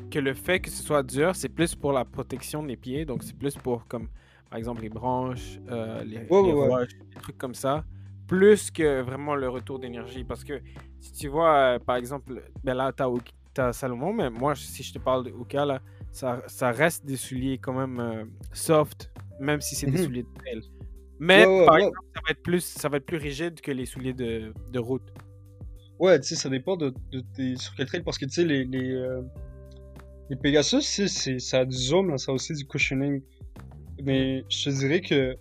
que 0.09 0.17
le 0.19 0.33
fait 0.33 0.59
que 0.59 0.69
ce 0.71 0.81
soit 0.81 1.03
dur, 1.03 1.35
c'est 1.35 1.49
plus 1.49 1.75
pour 1.75 1.91
la 1.93 2.05
protection 2.05 2.63
des 2.63 2.75
pieds. 2.75 3.05
Donc, 3.05 3.23
c'est 3.23 3.37
plus 3.37 3.55
pour, 3.55 3.87
comme, 3.87 4.07
par 4.49 4.57
exemple, 4.59 4.81
les 4.81 4.89
branches, 4.89 5.59
euh, 5.69 6.03
les, 6.03 6.17
Ouais, 6.17 6.25
les 6.29 6.35
ouais, 6.35 6.53
ouais. 6.53 6.67
roches, 6.69 6.97
des 7.15 7.21
trucs 7.21 7.37
comme 7.37 7.53
ça. 7.55 7.83
Plus 8.27 8.71
que 8.71 9.01
vraiment 9.01 9.35
le 9.35 9.47
retour 9.49 9.79
d'énergie. 9.79 10.23
Parce 10.23 10.43
que 10.43 10.59
si 10.99 11.13
tu 11.13 11.27
vois, 11.29 11.55
euh, 11.55 11.79
par 11.79 11.95
exemple, 11.95 12.43
ben 12.63 12.73
là, 12.73 12.91
t'as 12.91 13.07
Oki- 13.07 13.33
t'as 13.53 13.71
Salomon, 13.73 14.13
mais 14.13 14.29
moi, 14.29 14.53
si 14.55 14.83
je 14.83 14.93
te 14.93 14.99
parle 14.99 15.23
de 15.25 15.31
Oka, 15.31 15.65
là, 15.65 15.81
ça, 16.11 16.41
ça 16.47 16.71
reste 16.71 17.05
des 17.05 17.15
souliers 17.15 17.57
quand 17.57 17.73
même 17.73 17.99
euh, 17.99 18.25
soft, 18.53 19.11
même 19.39 19.61
si 19.61 19.75
c'est 19.75 19.87
des 19.87 19.97
Mhm. 19.97 20.03
souliers 20.03 20.23
de 20.23 20.33
trail. 20.39 20.61
Mais, 21.19 21.45
par 21.65 21.77
exemple, 21.77 21.97
ça 22.15 22.21
va, 22.25 22.31
être 22.31 22.43
plus, 22.43 22.61
ça 22.63 22.89
va 22.89 22.97
être 22.97 23.05
plus 23.05 23.17
rigide 23.17 23.59
que 23.61 23.71
les 23.71 23.85
souliers 23.85 24.13
de, 24.13 24.53
de 24.71 24.79
route. 24.79 25.07
Ouais, 25.99 26.19
tu 26.19 26.27
sais, 26.27 26.35
ça 26.35 26.49
dépend 26.49 26.77
de, 26.77 26.93
de, 27.11 27.21
tes- 27.35 27.55
sur 27.55 27.73
quel 27.75 27.87
trail, 27.87 28.03
parce 28.03 28.17
que 28.19 28.25
tu 28.25 28.31
sais, 28.31 28.43
les, 28.45 28.65
les, 28.65 29.03
les 30.29 30.35
Pegasus, 30.35 30.81
c'est, 30.81 31.39
ça 31.39 31.59
a 31.59 31.65
du 31.65 31.75
zoom, 31.75 32.09
là, 32.09 32.17
ça 32.17 32.31
a 32.31 32.35
aussi 32.35 32.53
du 32.53 32.65
cushioning. 32.67 33.21
Mais 34.03 34.43
je 34.49 34.65
te 34.65 34.69
dirais 34.69 35.01
que 35.01 35.35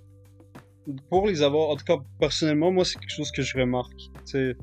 pour 1.08 1.26
les 1.26 1.42
avoir, 1.42 1.70
en 1.70 1.76
tout 1.76 1.84
cas, 1.84 1.98
personnellement, 2.20 2.70
moi, 2.70 2.84
c'est 2.84 2.98
quelque 2.98 3.14
chose 3.14 3.30
que 3.30 3.42
je 3.42 3.58
remarque. 3.58 3.96
Tu 3.98 4.10
sais, 4.24 4.56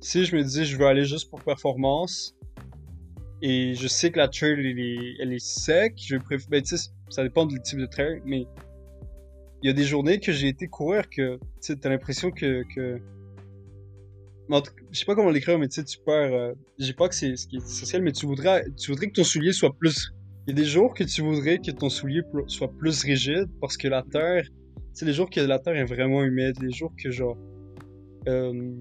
si 0.00 0.24
je 0.24 0.36
me 0.36 0.42
dis, 0.42 0.64
je 0.64 0.76
veux 0.76 0.86
aller 0.86 1.04
juste 1.04 1.30
pour 1.30 1.42
performance, 1.42 2.34
et 3.42 3.74
je 3.74 3.86
sais 3.86 4.10
que 4.10 4.18
la 4.18 4.28
trail, 4.28 4.54
elle 5.20 5.32
est, 5.32 5.38
sec, 5.38 5.94
je 5.96 6.16
préfère, 6.16 6.48
ben, 6.50 6.62
ça 6.64 7.22
dépend 7.22 7.46
du 7.46 7.60
type 7.60 7.78
de 7.78 7.86
trail, 7.86 8.20
mais 8.24 8.46
il 9.62 9.66
y 9.66 9.70
a 9.70 9.72
des 9.72 9.84
journées 9.84 10.18
que 10.18 10.32
j'ai 10.32 10.48
été 10.48 10.66
courir 10.68 11.08
que, 11.08 11.38
tu 11.62 11.78
t'as 11.78 11.88
l'impression 11.88 12.30
que, 12.30 12.64
que, 12.74 13.00
je 14.90 14.98
sais 14.98 15.04
pas 15.04 15.14
comment 15.14 15.30
l'écrire, 15.30 15.58
mais 15.58 15.68
tu 15.68 15.76
sais, 15.76 15.84
tu 15.84 15.98
perds. 15.98 16.32
Euh, 16.32 16.54
dis 16.78 16.94
pas 16.94 17.08
que 17.08 17.14
c'est 17.14 17.36
ce 17.36 17.46
qui 17.46 17.56
est 17.56 17.58
essentiel, 17.58 18.02
mais 18.02 18.12
tu 18.12 18.26
voudrais, 18.26 18.64
tu 18.76 18.90
voudrais 18.90 19.08
que 19.08 19.12
ton 19.12 19.24
soulier 19.24 19.52
soit 19.52 19.74
plus. 19.76 20.14
Il 20.48 20.52
y 20.52 20.54
a 20.54 20.64
des 20.64 20.64
jours 20.64 20.94
que 20.94 21.04
tu 21.04 21.20
voudrais 21.20 21.58
que 21.58 21.70
ton 21.70 21.90
soulier 21.90 22.22
pl- 22.22 22.44
soit 22.48 22.72
plus 22.72 23.02
rigide 23.04 23.48
parce 23.60 23.76
que 23.76 23.86
la 23.86 24.02
terre. 24.02 24.44
Tu 24.44 24.80
sais, 24.94 25.04
les 25.04 25.12
jours 25.12 25.28
que 25.28 25.40
la 25.40 25.58
terre 25.58 25.76
est 25.76 25.84
vraiment 25.84 26.24
humide, 26.24 26.54
les 26.62 26.70
jours 26.72 26.90
que 26.96 27.10
genre. 27.10 27.36
Euh, 28.28 28.72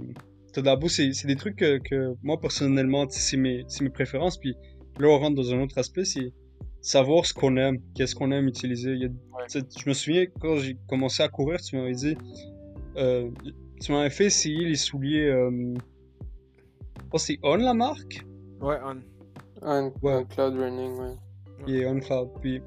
t'as 0.54 0.62
de 0.62 0.66
la 0.66 0.78
boue, 0.78 0.88
c'est 0.88 1.12
c'est 1.12 1.28
des 1.28 1.36
trucs 1.36 1.58
que, 1.58 1.78
que 1.80 2.14
moi 2.24 2.40
personnellement, 2.40 3.06
c'est 3.10 3.36
mes, 3.36 3.66
c'est 3.68 3.84
mes 3.84 3.90
préférences. 3.90 4.38
Puis 4.38 4.56
là, 4.98 5.10
on 5.10 5.20
rentre 5.20 5.36
dans 5.36 5.54
un 5.54 5.62
autre 5.62 5.78
aspect, 5.78 6.06
c'est 6.06 6.32
savoir 6.80 7.26
ce 7.26 7.34
qu'on 7.34 7.58
aime, 7.58 7.80
qu'est-ce 7.96 8.16
qu'on 8.16 8.32
aime 8.32 8.48
utiliser. 8.48 8.94
Il 8.94 9.02
y 9.02 9.06
a- 9.06 9.10
tu 9.10 9.60
sais, 9.60 9.60
je 9.78 9.90
me 9.90 9.94
souviens 9.94 10.26
quand 10.40 10.56
j'ai 10.60 10.78
commencé 10.88 11.22
à 11.22 11.28
courir, 11.28 11.60
tu 11.60 11.76
m'avais 11.76 11.92
dit. 11.96 12.16
Euh, 12.96 13.30
tu 13.82 13.92
m'avais 13.92 14.10
fait 14.10 14.28
essayer 14.28 14.66
les 14.66 14.76
souliers. 14.76 15.28
Euh... 15.28 15.74
Oh, 17.12 17.18
c'est 17.18 17.38
On 17.44 17.56
la 17.58 17.74
marque? 17.74 18.26
Ouais, 18.62 18.78
on. 18.86 19.02
Un, 19.64 19.92
Ouais. 20.02 20.14
un 20.14 20.24
cloud 20.24 20.56
running, 20.56 20.94
ouais. 20.98 21.16
Et 21.68 21.86
On 21.86 22.00
Cloud. 22.00 22.30
Puis, 22.42 22.62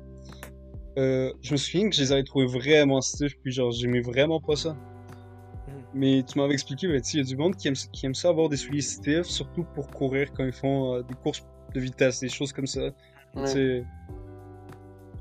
euh, 0.99 1.33
je 1.43 1.53
me 1.53 1.57
souviens 1.57 1.89
que 1.89 1.97
je 1.97 2.03
les 2.03 2.13
avais 2.13 2.25
trouvés 2.25 2.47
vraiment 2.47 3.01
stiff, 3.01 3.35
puis 3.43 3.53
genre, 3.53 3.71
j'aimais 3.71 4.01
vraiment 4.01 4.41
pas 4.41 4.57
ça. 4.57 4.71
Mhm. 4.71 5.83
Mais 5.95 6.23
tu 6.23 6.39
m'avais 6.39 6.55
expliqué, 6.55 6.89
ben, 6.89 7.01
tu 7.01 7.11
sais, 7.11 7.19
il 7.19 7.21
y 7.21 7.25
a 7.25 7.27
du 7.27 7.37
monde 7.37 7.57
qui 7.57 7.69
aime, 7.69 7.75
qui 7.75 8.07
aime 8.07 8.15
ça 8.15 8.29
avoir 8.29 8.49
des 8.49 8.57
souliers 8.57 8.81
stiff, 8.81 9.25
surtout 9.25 9.65
pour 9.75 9.89
courir 9.91 10.33
quand 10.33 10.45
ils 10.45 10.53
font 10.53 10.95
euh, 10.95 11.03
des 11.03 11.15
courses 11.15 11.47
de 11.75 11.81
vitesse, 11.81 12.21
des 12.21 12.29
choses 12.29 12.53
comme 12.53 12.67
ça. 12.67 12.91
Sais, 13.45 13.85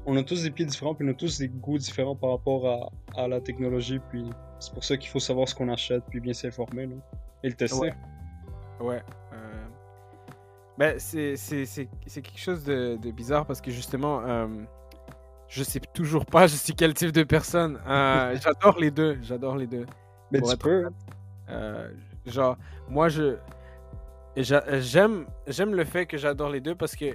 on 0.08 0.18
a 0.18 0.24
tous 0.24 0.42
des 0.42 0.50
pieds 0.50 0.66
différents, 0.66 0.96
puis 0.96 1.06
on 1.08 1.12
a 1.12 1.14
tous 1.14 1.38
des 1.38 1.48
goûts 1.48 1.78
différents 1.78 2.16
par 2.16 2.32
rapport 2.32 2.68
à, 2.68 3.22
à 3.22 3.28
la 3.28 3.40
technologie, 3.40 4.00
puis 4.10 4.26
c'est 4.60 4.74
pour 4.74 4.84
ça 4.84 4.98
qu'il 4.98 5.10
faut 5.10 5.20
savoir 5.20 5.48
ce 5.48 5.54
qu'on 5.54 5.70
achète, 5.70 6.04
puis 6.10 6.20
bien 6.20 6.34
s'informer, 6.34 6.90
et 7.44 7.50
le 7.50 7.54
tester. 7.54 7.80
Ouais. 7.80 7.94
Ouais. 8.80 9.02
Ben, 10.80 10.98
c'est 10.98 11.36
quelque 12.08 12.38
chose 12.40 12.64
de, 12.64 12.96
de 12.96 13.12
bizarre 13.12 13.46
parce 13.46 13.60
que 13.60 13.70
justement, 13.70 14.22
euh, 14.24 14.48
je 15.50 15.62
sais 15.62 15.82
toujours 15.94 16.26
pas 16.26 16.48
je 16.48 16.56
suis 16.56 16.74
quel 16.74 16.94
type 16.94 17.12
de 17.12 17.24
personne. 17.24 17.78
Euh, 17.86 18.38
j'adore 18.42 18.80
les 18.80 18.90
deux. 18.90 19.18
J'adore 19.22 19.58
les 19.58 19.68
deux. 19.68 19.86
Mais 20.32 20.40
Pour 20.40 20.52
tu 20.52 20.58
peux, 20.58 20.86
Euh, 21.50 21.92
genre, 22.26 22.56
moi, 22.88 23.10
je 23.10 23.36
j'a- 24.38 24.80
j'aime 24.80 25.26
j'aime 25.48 25.76
le 25.76 25.84
fait 25.84 26.06
que 26.06 26.18
j'adore 26.18 26.50
les 26.50 26.62
deux 26.62 26.76
parce 26.76 26.96
que 26.96 27.08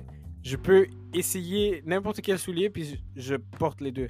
je 0.43 0.57
peux 0.57 0.87
essayer 1.15 1.83
n'importe 1.87 2.21
quel 2.21 2.39
soulier 2.39 2.69
puis 2.69 3.01
je, 3.17 3.23
je 3.23 3.37
porte 3.37 3.81
les 3.81 3.93
deux. 3.93 4.09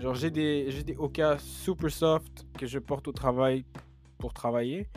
Genre, 0.00 0.14
j'ai 0.14 0.30
des 0.32 0.70
j'ai 0.70 0.82
des 0.82 0.96
Oka 0.96 1.36
super 1.38 1.90
soft 1.90 2.44
que 2.58 2.66
je 2.66 2.78
porte 2.80 3.06
au 3.06 3.12
travail 3.12 3.64
pour 4.18 4.32
travailler 4.32 4.88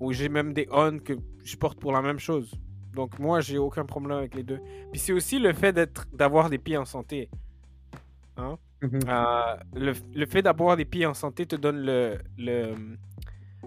ou 0.00 0.12
j'ai 0.12 0.28
même 0.28 0.52
des 0.52 0.68
On 0.70 0.98
que 0.98 1.14
je 1.44 1.56
porte 1.56 1.78
pour 1.80 1.92
la 1.92 2.02
même 2.02 2.18
chose. 2.18 2.50
Donc 2.94 3.18
moi, 3.18 3.40
j'ai 3.40 3.58
aucun 3.58 3.84
problème 3.84 4.18
avec 4.18 4.34
les 4.34 4.42
deux. 4.42 4.60
Puis 4.92 5.00
c'est 5.00 5.12
aussi 5.12 5.38
le 5.38 5.52
fait 5.52 5.72
d'être 5.72 6.06
d'avoir 6.12 6.48
des 6.50 6.58
pieds 6.58 6.76
en 6.76 6.84
santé. 6.84 7.28
Hein? 8.36 8.56
Mhm. 8.82 9.00
Euh, 9.08 9.56
le, 9.74 9.92
le 10.14 10.26
fait 10.26 10.42
d'avoir 10.42 10.76
des 10.76 10.84
pieds 10.84 11.06
en 11.06 11.14
santé 11.14 11.46
te 11.46 11.56
donne 11.56 11.78
le, 11.84 12.18
le, 12.38 12.74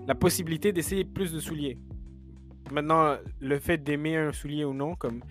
la 0.06 0.16
possibilité 0.16 0.72
d'essayer 0.72 1.04
plus 1.06 1.34
de 1.34 1.40
souliers. 1.40 1.78
Maintenant, 2.72 3.16
le 3.40 3.60
fait 3.60 3.78
d'aimer 3.78 4.18
un 4.18 4.32
soulier 4.34 4.66
ou 4.66 4.74
non, 4.74 4.96
comme 4.96 5.22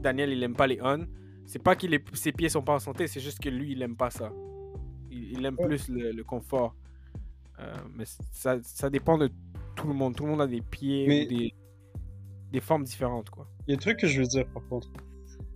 Daniel, 0.00 0.30
il 0.32 0.42
aime 0.42 0.54
pas 0.54 0.66
les 0.66 0.80
on, 0.82 1.06
c'est 1.44 1.62
pas 1.62 1.76
que 1.76 1.86
ses 2.14 2.32
pieds 2.32 2.48
sont 2.48 2.62
pas 2.62 2.74
en 2.74 2.78
santé, 2.78 3.06
c'est 3.06 3.20
juste 3.20 3.38
que 3.38 3.48
lui, 3.50 3.72
il 3.72 3.82
aime 3.82 3.96
pas 3.96 4.10
ça. 4.10 4.32
Il, 5.10 5.32
il 5.32 5.44
aime 5.44 5.56
Ouais. 5.58 5.66
plus 5.66 5.88
le, 5.88 6.12
le 6.12 6.24
confort. 6.24 6.74
Euh, 7.60 7.72
mais 7.94 8.04
ça, 8.32 8.56
ça 8.62 8.90
dépend 8.90 9.16
de 9.16 9.30
tout 9.76 9.86
le 9.86 9.94
monde. 9.94 10.16
Tout 10.16 10.24
le 10.24 10.30
monde 10.30 10.40
a 10.42 10.46
des 10.46 10.60
pieds 10.62 11.06
Mais- 11.06 11.24
ou 11.26 11.28
des, 11.28 11.54
des 12.52 12.60
formes 12.60 12.84
différentes, 12.84 13.30
quoi. 13.30 13.48
Il 13.66 13.72
y 13.72 13.74
a 13.74 13.76
un 13.76 13.80
truc 13.80 13.98
que 13.98 14.06
je 14.06 14.20
veux 14.20 14.26
dire 14.26 14.46
par 14.52 14.66
contre. 14.68 14.88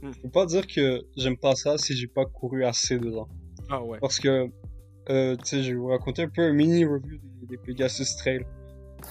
Hmm. 0.02 0.12
Je 0.12 0.20
peux 0.20 0.30
pas 0.30 0.46
dire 0.46 0.66
que 0.66 1.06
j'aime 1.16 1.36
pas 1.36 1.54
ça 1.54 1.78
si 1.78 1.96
j'ai 1.96 2.06
pas 2.06 2.24
couru 2.24 2.64
assez 2.64 2.98
dedans. 2.98 3.28
Ah 3.68 3.82
ouais. 3.82 3.98
Parce 4.00 4.18
que, 4.18 4.50
euh, 5.10 5.36
tu 5.36 5.44
sais, 5.44 5.62
je 5.62 5.70
vais 5.70 5.76
vous 5.76 5.88
raconter 5.88 6.22
un 6.22 6.28
peu 6.28 6.42
un 6.42 6.52
mini 6.52 6.84
review 6.84 7.18
des, 7.18 7.46
des 7.46 7.56
Pegasus 7.56 8.16
Trail. 8.16 8.44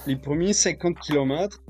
Les 0.05 0.15
premiers 0.15 0.53
50 0.53 0.99
km, 0.99 1.63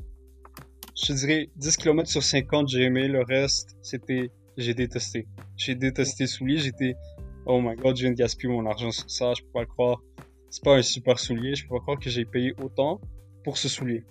je 0.96 1.08
te 1.08 1.14
dirais 1.14 1.50
10 1.56 1.78
km 1.78 2.10
sur 2.10 2.24
50, 2.24 2.68
j'ai 2.68 2.84
aimé. 2.84 3.08
Le 3.08 3.22
reste, 3.22 3.78
c'était, 3.82 4.32
j'ai 4.58 4.74
détesté. 4.74 5.28
J'ai 5.56 5.76
détesté 5.76 6.28
soulier. 6.28 6.58
J'étais, 6.58 6.96
oh 7.46 7.62
my 7.62 7.76
god, 7.76 7.96
je 7.96 8.04
viens 8.04 8.12
de 8.12 8.18
gaspiller 8.18 8.52
mon 8.52 8.66
argent 8.66 8.92
sur 8.92 9.10
ça. 9.10 9.34
Je 9.34 9.42
peux 9.44 9.52
pas 9.54 9.62
le 9.62 9.68
croire. 9.68 10.02
C'est 10.50 10.64
pas 10.64 10.76
un 10.76 10.82
super 10.82 11.20
soulier. 11.20 11.56
Je 11.56 11.64
peux 11.68 11.76
pas 11.76 11.82
croire 11.82 12.00
que 12.00 12.10
j'ai 12.10 12.26
payé 12.26 12.54
autant 12.62 13.00
pour 13.44 13.58
ce 13.58 13.70
soulier. 13.70 14.04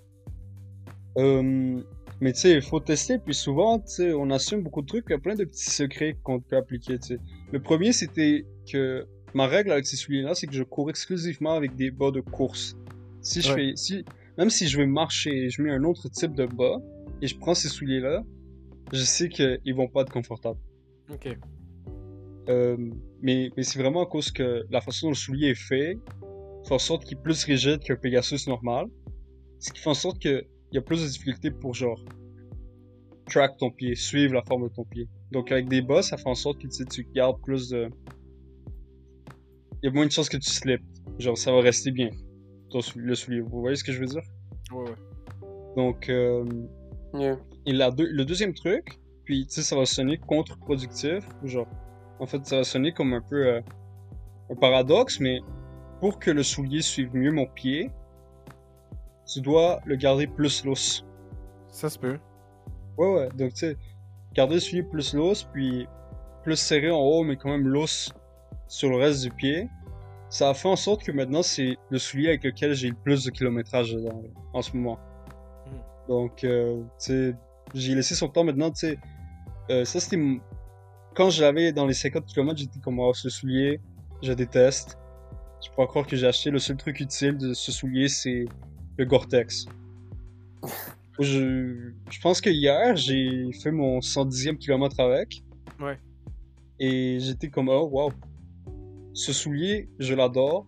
Euh, 1.19 1.81
mais 2.21 2.33
tu 2.33 2.41
sais, 2.41 2.53
il 2.55 2.63
faut 2.63 2.81
tester. 2.81 3.19
Puis 3.19 3.35
souvent, 3.35 3.79
tu 3.79 3.87
sais, 3.89 4.13
on 4.13 4.31
assume 4.31 4.63
beaucoup 4.63 4.83
de 4.83 4.87
trucs. 4.87 5.05
Il 5.09 5.13
y 5.13 5.17
a 5.17 5.19
plein 5.19 5.35
de 5.35 5.45
petits 5.45 5.71
secrets 5.71 6.17
qu'on 6.23 6.41
peut 6.41 6.57
appliquer, 6.57 6.99
tu 6.99 7.09
sais. 7.09 7.19
Le 7.53 7.61
premier, 7.61 7.93
c'était 7.93 8.45
que 8.71 9.07
ma 9.35 9.47
règle 9.47 9.73
avec 9.73 9.87
ces 9.87 9.97
souliers-là, 9.97 10.35
c'est 10.35 10.47
que 10.47 10.55
je 10.55 10.63
cours 10.63 10.91
exclusivement 10.91 11.55
avec 11.55 11.75
des 11.77 11.91
bas 11.91 12.11
de 12.11 12.21
course. 12.21 12.77
Si 13.21 13.41
je 13.43 13.53
Ouais. 13.53 13.71
fais, 13.71 13.77
si, 13.77 14.05
même 14.39 14.51
si 14.51 14.69
je 14.69 14.77
vais 14.79 14.87
marcher 14.87 15.31
et 15.47 15.51
je 15.51 15.61
mets 15.63 15.71
un 15.73 15.85
autre 15.85 16.09
type 16.09 16.35
de 16.35 16.47
bas 16.47 16.79
et 17.21 17.27
je 17.27 17.37
prends 17.37 17.55
ces 17.55 17.69
souliers-là, 17.69 18.23
je 18.93 19.03
sais 19.03 19.29
qu'ils 19.29 19.75
vont 19.75 19.89
pas 19.89 20.03
être 20.03 20.13
confortables. 20.13 20.59
Ok. 21.13 21.37
Euh, 22.49 22.77
mais 23.21 23.51
mais 23.57 23.63
c'est 23.63 23.79
vraiment 23.79 24.03
à 24.03 24.07
cause 24.07 24.31
que 24.31 24.65
la 24.71 24.81
façon 24.81 25.07
dont 25.09 25.11
le 25.11 25.17
soulier 25.17 25.49
est 25.49 25.55
fait 25.55 25.99
fait 26.65 26.75
en 26.75 26.79
sorte 26.79 27.05
qu'il 27.05 27.19
est 27.19 27.21
plus 27.21 27.45
rigide 27.45 27.81
qu'un 27.81 27.97
Pegasus 27.97 28.47
normal. 28.49 28.87
Ce 29.59 29.71
qui 29.73 29.81
fait 29.81 29.91
en 29.91 29.95
sorte 29.95 30.19
qu'il 30.69 30.77
y 30.77 30.79
a 30.79 30.83
plus 30.83 31.03
de 31.03 31.09
difficultés 31.09 31.51
pour 31.51 31.75
genre 31.75 32.03
track 33.27 33.57
ton 33.59 33.71
pied, 33.71 33.95
suivre 33.95 34.35
la 34.35 34.43
forme 34.43 34.69
de 34.69 34.75
ton 34.75 34.85
pied. 34.85 35.09
Donc 35.33 35.53
avec 35.53 35.69
des 35.69 35.83
bas, 35.83 36.03
ça 36.03 36.17
fait 36.17 36.29
en 36.29 36.35
sorte 36.35 36.59
que 36.59 36.67
tu, 36.67 36.73
sais, 36.73 36.85
tu 36.85 37.07
gardes 37.15 37.41
plus 37.43 37.69
de... 37.71 37.89
Il 39.83 39.87
y 39.87 39.89
a 39.89 39.93
moins 39.93 40.07
de 40.07 40.11
chances 40.11 40.29
que 40.29 40.37
tu 40.39 40.51
slips. 40.51 40.83
Genre 41.19 41.37
ça 41.37 41.53
va 41.53 41.61
rester 41.61 41.91
bien, 41.91 42.11
ton 42.71 42.81
sou- 42.81 42.99
le 42.99 43.15
soulier. 43.15 43.41
Vous 43.41 43.61
voyez 43.61 43.77
ce 43.77 43.85
que 43.85 43.93
je 43.93 44.01
veux 44.01 44.07
dire? 44.07 44.23
Ouais, 44.73 44.85
ouais. 44.85 44.97
Donc... 45.77 46.09
Euh, 46.09 46.45
Yeah. 47.15 47.39
et 47.65 47.73
la 47.73 47.91
deux- 47.91 48.11
le 48.13 48.27
deuxième 48.27 48.53
truc, 48.53 49.01
puis 49.25 49.47
tu 49.47 49.55
sais, 49.55 49.63
ça 49.63 49.77
va 49.77 49.87
sonner 49.87 50.19
contre-productif, 50.19 51.27
genre, 51.43 51.67
en 52.21 52.27
fait, 52.27 52.45
ça 52.45 52.59
va 52.59 52.65
sonner 52.65 52.93
comme 52.93 53.15
un 53.15 53.23
peu 53.23 53.47
euh, 53.47 53.61
un 54.51 54.55
paradoxe, 54.57 55.19
mais 55.19 55.41
pour 56.01 56.19
que 56.19 56.31
le 56.31 56.43
soulier 56.43 56.83
suive 56.83 57.09
mieux 57.15 57.33
mon 57.33 57.47
pied, 57.47 57.91
tu 59.29 59.41
dois 59.41 59.81
le 59.85 59.97
garder 59.97 60.27
plus 60.27 60.65
lousse. 60.65 61.05
Ça 61.69 61.89
se 61.91 61.99
peut. 61.99 62.19
Ouais, 62.97 63.15
ouais, 63.15 63.29
donc 63.37 63.51
tu 63.51 63.59
sais, 63.59 63.77
garder 64.35 64.55
le 64.55 64.61
soulier 64.61 64.83
plus 64.83 65.15
lousse, 65.15 65.45
puis 65.45 65.87
plus 66.43 66.57
serré 66.57 66.91
en 66.91 66.99
haut, 66.99 67.23
mais 67.23 67.37
quand 67.37 67.51
même 67.51 67.69
lousse 67.69 68.11
sur 68.67 68.91
le 68.91 68.97
reste 68.97 69.23
du 69.23 69.31
pied. 69.31 69.69
Ça 70.31 70.51
a 70.51 70.55
fait 70.55 70.69
en 70.69 70.77
sorte 70.77 71.05
que 71.05 71.13
maintenant, 71.13 71.43
c'est 71.43 71.77
le 71.91 71.99
soulier 71.99 72.29
avec 72.29 72.45
lequel 72.45 72.75
j'ai 72.75 72.89
le 72.89 72.95
plus 72.95 73.25
de 73.25 73.31
kilométrage 73.31 73.95
dedans, 73.95 74.23
en 74.53 74.63
ce 74.63 74.77
moment. 74.77 74.99
Mhm. 75.67 75.73
Donc, 76.09 76.45
euh, 76.45 76.83
tu 76.99 77.13
sais, 77.13 77.37
j'ai 77.75 77.95
laissé 77.95 78.15
son 78.15 78.29
temps 78.29 78.45
maintenant, 78.45 78.71
tu 78.71 78.89
sais. 78.89 78.99
euh, 79.71 79.85
ça, 79.85 80.01
c'était. 80.01 80.19
Quand 81.15 81.31
je 81.31 81.43
l'avais 81.43 81.73
dans 81.73 81.87
les 81.87 81.95
50 81.95 82.27
km, 82.27 82.57
j'étais 82.59 82.79
comme, 82.81 82.99
oh, 83.01 83.13
ce 83.15 83.29
soulier, 83.29 83.81
je 84.23 84.33
déteste. 84.33 84.99
Je 85.65 85.71
pourrais 85.71 85.87
croire 85.89 86.07
que 86.07 86.15
j'ai 86.17 86.27
acheté 86.27 86.51
le 86.51 86.59
seul 86.59 86.77
truc 86.77 87.01
utile 87.01 87.37
de 87.37 87.53
ce 87.55 87.73
soulier, 87.73 88.09
c'est 88.09 88.45
le 88.99 89.05
Gore-Tex. 89.05 89.67
je, 91.21 91.93
je 92.11 92.21
pense 92.21 92.41
que 92.41 92.51
hier, 92.51 92.97
j'ai 92.97 93.51
fait 93.53 93.71
mon 93.71 94.01
110e 94.01 94.59
kilomètre 94.59 95.01
avec. 95.01 95.43
Ouais. 95.81 95.99
Et 96.79 97.19
j'étais 97.21 97.49
comme, 97.49 97.69
oh, 97.69 97.89
wow. 97.91 98.13
Ce 99.15 99.33
soulier, 99.33 99.89
je 99.99 100.15
l'adore. 100.15 100.67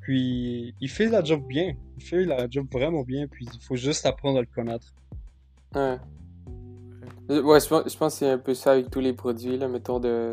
Puis, 0.00 0.74
il 0.80 0.88
fait 0.88 1.08
la 1.08 1.22
job 1.22 1.42
bien. 1.46 1.74
Il 1.98 2.02
fait 2.02 2.24
la 2.24 2.48
job 2.48 2.66
vraiment 2.72 3.02
bien. 3.02 3.26
Puis, 3.26 3.46
il 3.52 3.60
faut 3.60 3.76
juste 3.76 4.06
apprendre 4.06 4.38
à 4.38 4.40
le 4.40 4.46
connaître. 4.46 4.94
Ouais. 5.74 5.98
Euh, 7.30 7.42
Ouais, 7.42 7.60
je 7.60 7.68
pense, 7.68 7.92
je 7.92 7.98
pense 7.98 8.14
que 8.14 8.18
c'est 8.20 8.30
un 8.30 8.38
peu 8.38 8.54
ça 8.54 8.72
avec 8.72 8.90
tous 8.90 9.00
les 9.00 9.12
produits, 9.12 9.58
là, 9.58 9.68
mettons, 9.68 10.00
de, 10.00 10.32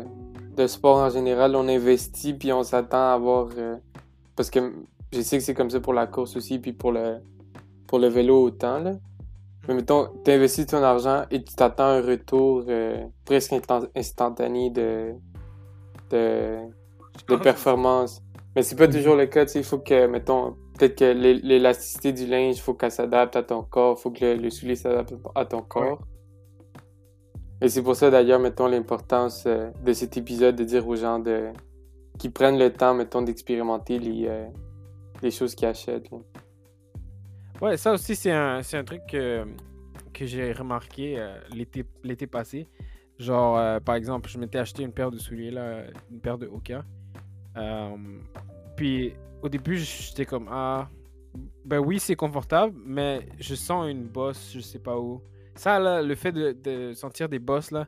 de 0.56 0.66
sport 0.66 0.96
en 0.96 1.10
général. 1.10 1.54
On 1.54 1.68
investit, 1.68 2.32
puis 2.32 2.52
on 2.52 2.62
s'attend 2.62 3.10
à 3.10 3.12
avoir... 3.12 3.48
euh, 3.58 3.76
parce 4.34 4.48
que 4.48 4.72
je 5.12 5.20
sais 5.20 5.38
que 5.38 5.44
c'est 5.44 5.54
comme 5.54 5.70
ça 5.70 5.80
pour 5.80 5.92
la 5.94 6.06
course 6.06 6.36
aussi, 6.36 6.58
puis 6.58 6.72
pour 6.72 6.92
le, 6.92 7.18
pour 7.86 7.98
le 7.98 8.08
vélo 8.08 8.42
autant, 8.42 8.78
là. 8.80 8.92
Mais 9.68 9.74
mettons, 9.74 10.08
tu 10.24 10.30
investis 10.30 10.66
ton 10.66 10.82
argent 10.82 11.24
et 11.30 11.42
tu 11.42 11.54
t'attends 11.54 11.84
un 11.84 12.00
retour 12.00 12.64
euh, 12.68 13.04
presque 13.24 13.52
instant- 13.52 13.88
instantané 13.96 14.70
de, 14.70 15.12
de, 16.10 16.58
de 17.28 17.36
performance. 17.36 18.22
Mais 18.54 18.62
c'est 18.62 18.76
pas 18.76 18.86
toujours 18.86 19.16
le 19.16 19.26
cas, 19.26 19.44
tu 19.44 19.52
sais, 19.52 19.58
il 19.58 19.64
faut 19.64 19.78
que, 19.78 20.06
mettons, 20.06 20.56
peut-être 20.78 20.96
que 20.96 21.12
l'é- 21.12 21.40
l'élasticité 21.42 22.12
du 22.12 22.26
linge, 22.26 22.56
il 22.56 22.60
faut 22.60 22.74
qu'elle 22.74 22.92
s'adapte 22.92 23.34
à 23.34 23.42
ton 23.42 23.62
corps, 23.62 23.96
il 23.98 24.02
faut 24.02 24.10
que 24.12 24.24
le, 24.24 24.34
le 24.36 24.50
soulier 24.50 24.76
s'adapte 24.76 25.14
à 25.34 25.44
ton 25.44 25.62
corps. 25.62 25.98
Et 27.60 27.68
c'est 27.68 27.82
pour 27.82 27.96
ça, 27.96 28.08
d'ailleurs, 28.10 28.38
mettons, 28.38 28.66
l'importance 28.66 29.44
euh, 29.46 29.70
de 29.84 29.92
cet 29.92 30.16
épisode 30.16 30.54
de 30.54 30.64
dire 30.64 30.86
aux 30.86 30.96
gens 30.96 31.18
de 31.18 31.48
qui 32.18 32.28
prennent 32.30 32.58
le 32.58 32.72
temps, 32.72 32.94
mettons, 32.94 33.22
d'expérimenter 33.22 33.98
les, 33.98 34.26
euh, 34.28 34.46
les 35.22 35.30
choses 35.30 35.54
qu'ils 35.54 35.68
achètent. 35.68 36.10
là. 36.10 36.18
Ouais, 37.60 37.76
ça 37.76 37.92
aussi, 37.92 38.14
c'est 38.14 38.32
un, 38.32 38.60
un 38.60 38.84
truc 38.84 39.02
que, 39.10 39.46
que 40.12 40.26
j'ai 40.26 40.52
remarqué 40.52 41.18
euh, 41.18 41.38
l'été, 41.52 42.26
passé. 42.26 42.68
Genre, 43.18 43.56
euh, 43.56 43.80
par 43.80 43.94
exemple, 43.94 44.28
je 44.28 44.38
m'étais 44.38 44.58
acheté 44.58 44.82
une 44.82 44.92
paire 44.92 45.10
de 45.10 45.18
souliers, 45.18 45.50
là, 45.50 45.84
une 46.10 46.20
paire 46.20 46.36
de 46.36 46.46
Hoka. 46.46 46.84
Euh, 47.56 47.96
puis, 48.76 49.14
au 49.42 49.48
début, 49.48 49.78
j'étais 49.78 50.26
comme, 50.26 50.48
ah, 50.50 50.90
ben 51.64 51.78
oui, 51.78 51.98
c'est 51.98 52.16
confortable, 52.16 52.74
mais 52.84 53.26
je 53.38 53.54
sens 53.54 53.88
une 53.88 54.04
bosse, 54.04 54.52
je 54.52 54.60
sais 54.60 54.78
pas 54.78 54.98
où. 54.98 55.22
Ça, 55.54 55.78
là, 55.78 56.02
le 56.02 56.14
fait 56.14 56.32
de, 56.32 56.52
de 56.52 56.92
sentir 56.92 57.30
des 57.30 57.38
bosses, 57.38 57.70
là, 57.70 57.86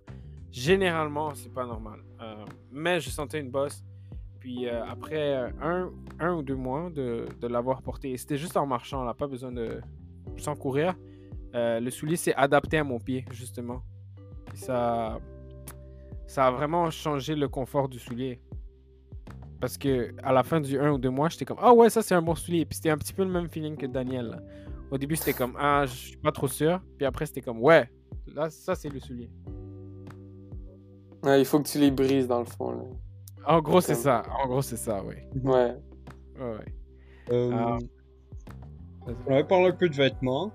généralement, 0.51 1.35
c'est 1.35 1.53
pas 1.53 1.67
normal. 1.67 2.01
Euh, 2.23 2.45
mais 2.73 3.01
je 3.01 3.11
sentais 3.11 3.41
une 3.41 3.51
bosse. 3.51 3.85
Puis 4.40 4.66
euh, 4.66 4.85
après 4.85 5.35
euh, 5.35 5.88
un, 6.20 6.35
ou 6.35 6.42
deux 6.42 6.55
mois 6.55 6.90
de, 6.90 7.27
l'avoir 7.42 7.83
porté, 7.83 8.12
et 8.12 8.16
c'était 8.16 8.37
juste 8.37 8.57
en 8.57 8.66
marchant, 8.66 9.05
là, 9.05 9.14
pas 9.14 9.27
besoin 9.27 9.53
de. 9.53 9.81
sans 10.37 10.55
courir, 10.55 10.94
euh, 11.55 11.81
le 11.81 11.90
soulier 11.90 12.16
s'est 12.16 12.35
adapté 12.35 12.79
à 12.79 12.85
mon 12.85 12.98
pied, 12.98 13.24
justement. 13.33 13.83
Ça, 14.55 15.18
a 16.37 16.51
vraiment 16.51 16.90
changé 16.90 17.35
le 17.35 17.48
confort 17.48 17.88
du 17.88 17.98
soulier. 17.98 18.40
Parce 19.61 19.77
que 19.77 20.14
à 20.22 20.33
la 20.33 20.44
fin 20.44 20.61
du 20.61 20.79
un 20.79 20.92
ou 20.92 20.98
deux 20.98 21.11
mois, 21.11 21.29
j'étais 21.29 21.44
comme 21.44 21.59
Ah 21.61 21.72
ouais, 21.72 21.90
ça 21.90 22.01
c'est 22.01 22.14
un 22.14 22.22
bon 22.22 22.37
soulier. 22.37 22.64
Puis 22.64 22.77
c'était 22.77 22.90
un 22.90 22.98
petit 22.98 23.12
peu 23.12 23.24
le 23.24 23.31
même 23.31 23.48
feeling 23.48 23.77
que 23.77 23.87
Daniel. 23.87 24.40
Au 24.90 24.98
début, 24.98 25.16
c'était 25.16 25.33
comme 25.33 25.57
Ah, 25.59 25.85
je 25.85 25.94
suis 25.94 26.16
pas 26.16 26.31
trop 26.31 26.46
sûr. 26.46 26.81
Puis 26.96 27.05
après, 27.05 27.27
c'était 27.27 27.40
comme 27.40 27.61
Ouais, 27.61 27.90
là, 28.35 28.51
ça 28.51 28.77
c'est 28.77 28.88
le 28.88 29.01
soulier. 29.01 29.31
Il 31.27 31.44
faut 31.44 31.61
que 31.61 31.68
tu 31.68 31.79
les 31.79 31.90
brises, 31.90 32.29
dans 32.29 32.38
le 32.38 32.44
fond. 32.44 32.70
Là. 32.70 32.85
En 33.46 33.61
gros, 33.61 33.81
c'est 33.81 33.94
ça. 33.94 34.22
En 34.42 34.48
gros, 34.48 34.62
c'est 34.62 34.77
ça, 34.77 35.03
oui. 35.05 35.14
Ouais. 35.42 35.74
Ouais, 36.38 36.57
ouais. 36.57 36.74
Euh, 37.31 37.51
Ah. 37.55 37.79
on 39.27 39.33
avait 39.33 39.44
parlé 39.44 39.66
un 39.68 39.72
peu 39.72 39.88
de 39.88 39.94
vêtements. 39.94 40.53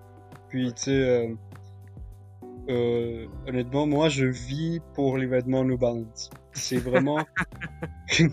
Puis, 0.49 0.73
tu 0.73 0.83
sais, 0.83 0.91
euh, 0.91 1.33
euh, 2.69 3.27
honnêtement, 3.47 3.87
moi, 3.87 4.09
je 4.09 4.25
vis 4.25 4.79
pour 4.93 5.17
les 5.17 5.25
vêtements 5.25 5.63
New 5.63 5.77
Balance. 5.77 6.29
C'est 6.53 6.77
vraiment. 6.77 7.17
c'est 8.07 8.29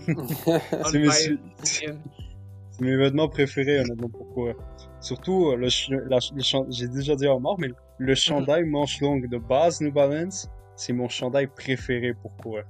mes, 2.81 2.97
vêtements 2.97 3.29
préférés, 3.29 3.81
honnêtement, 3.81 4.09
pour 4.09 4.29
courir. 4.33 4.55
Surtout, 5.01 5.51
euh, 5.51 5.57
le, 5.57 5.69
ch- 5.71 5.91
la- 6.09 6.19
le 6.35 6.43
chan- 6.43 6.67
j'ai 6.71 6.89
déjà 6.89 7.15
dit 7.17 7.29
en 7.29 7.41
mort, 7.41 7.57
mais 7.59 7.69
le 7.99 8.15
chandail 8.15 8.65
manche 8.65 9.01
longue 9.01 9.29
de 9.29 9.39
base 9.39 9.81
New 9.81 9.93
Balance, 9.93 10.49
c'est 10.77 10.93
mon 10.93 11.09
chandail 11.09 11.47
préféré 11.47 12.15
pour 12.15 12.35
courir. 12.37 12.65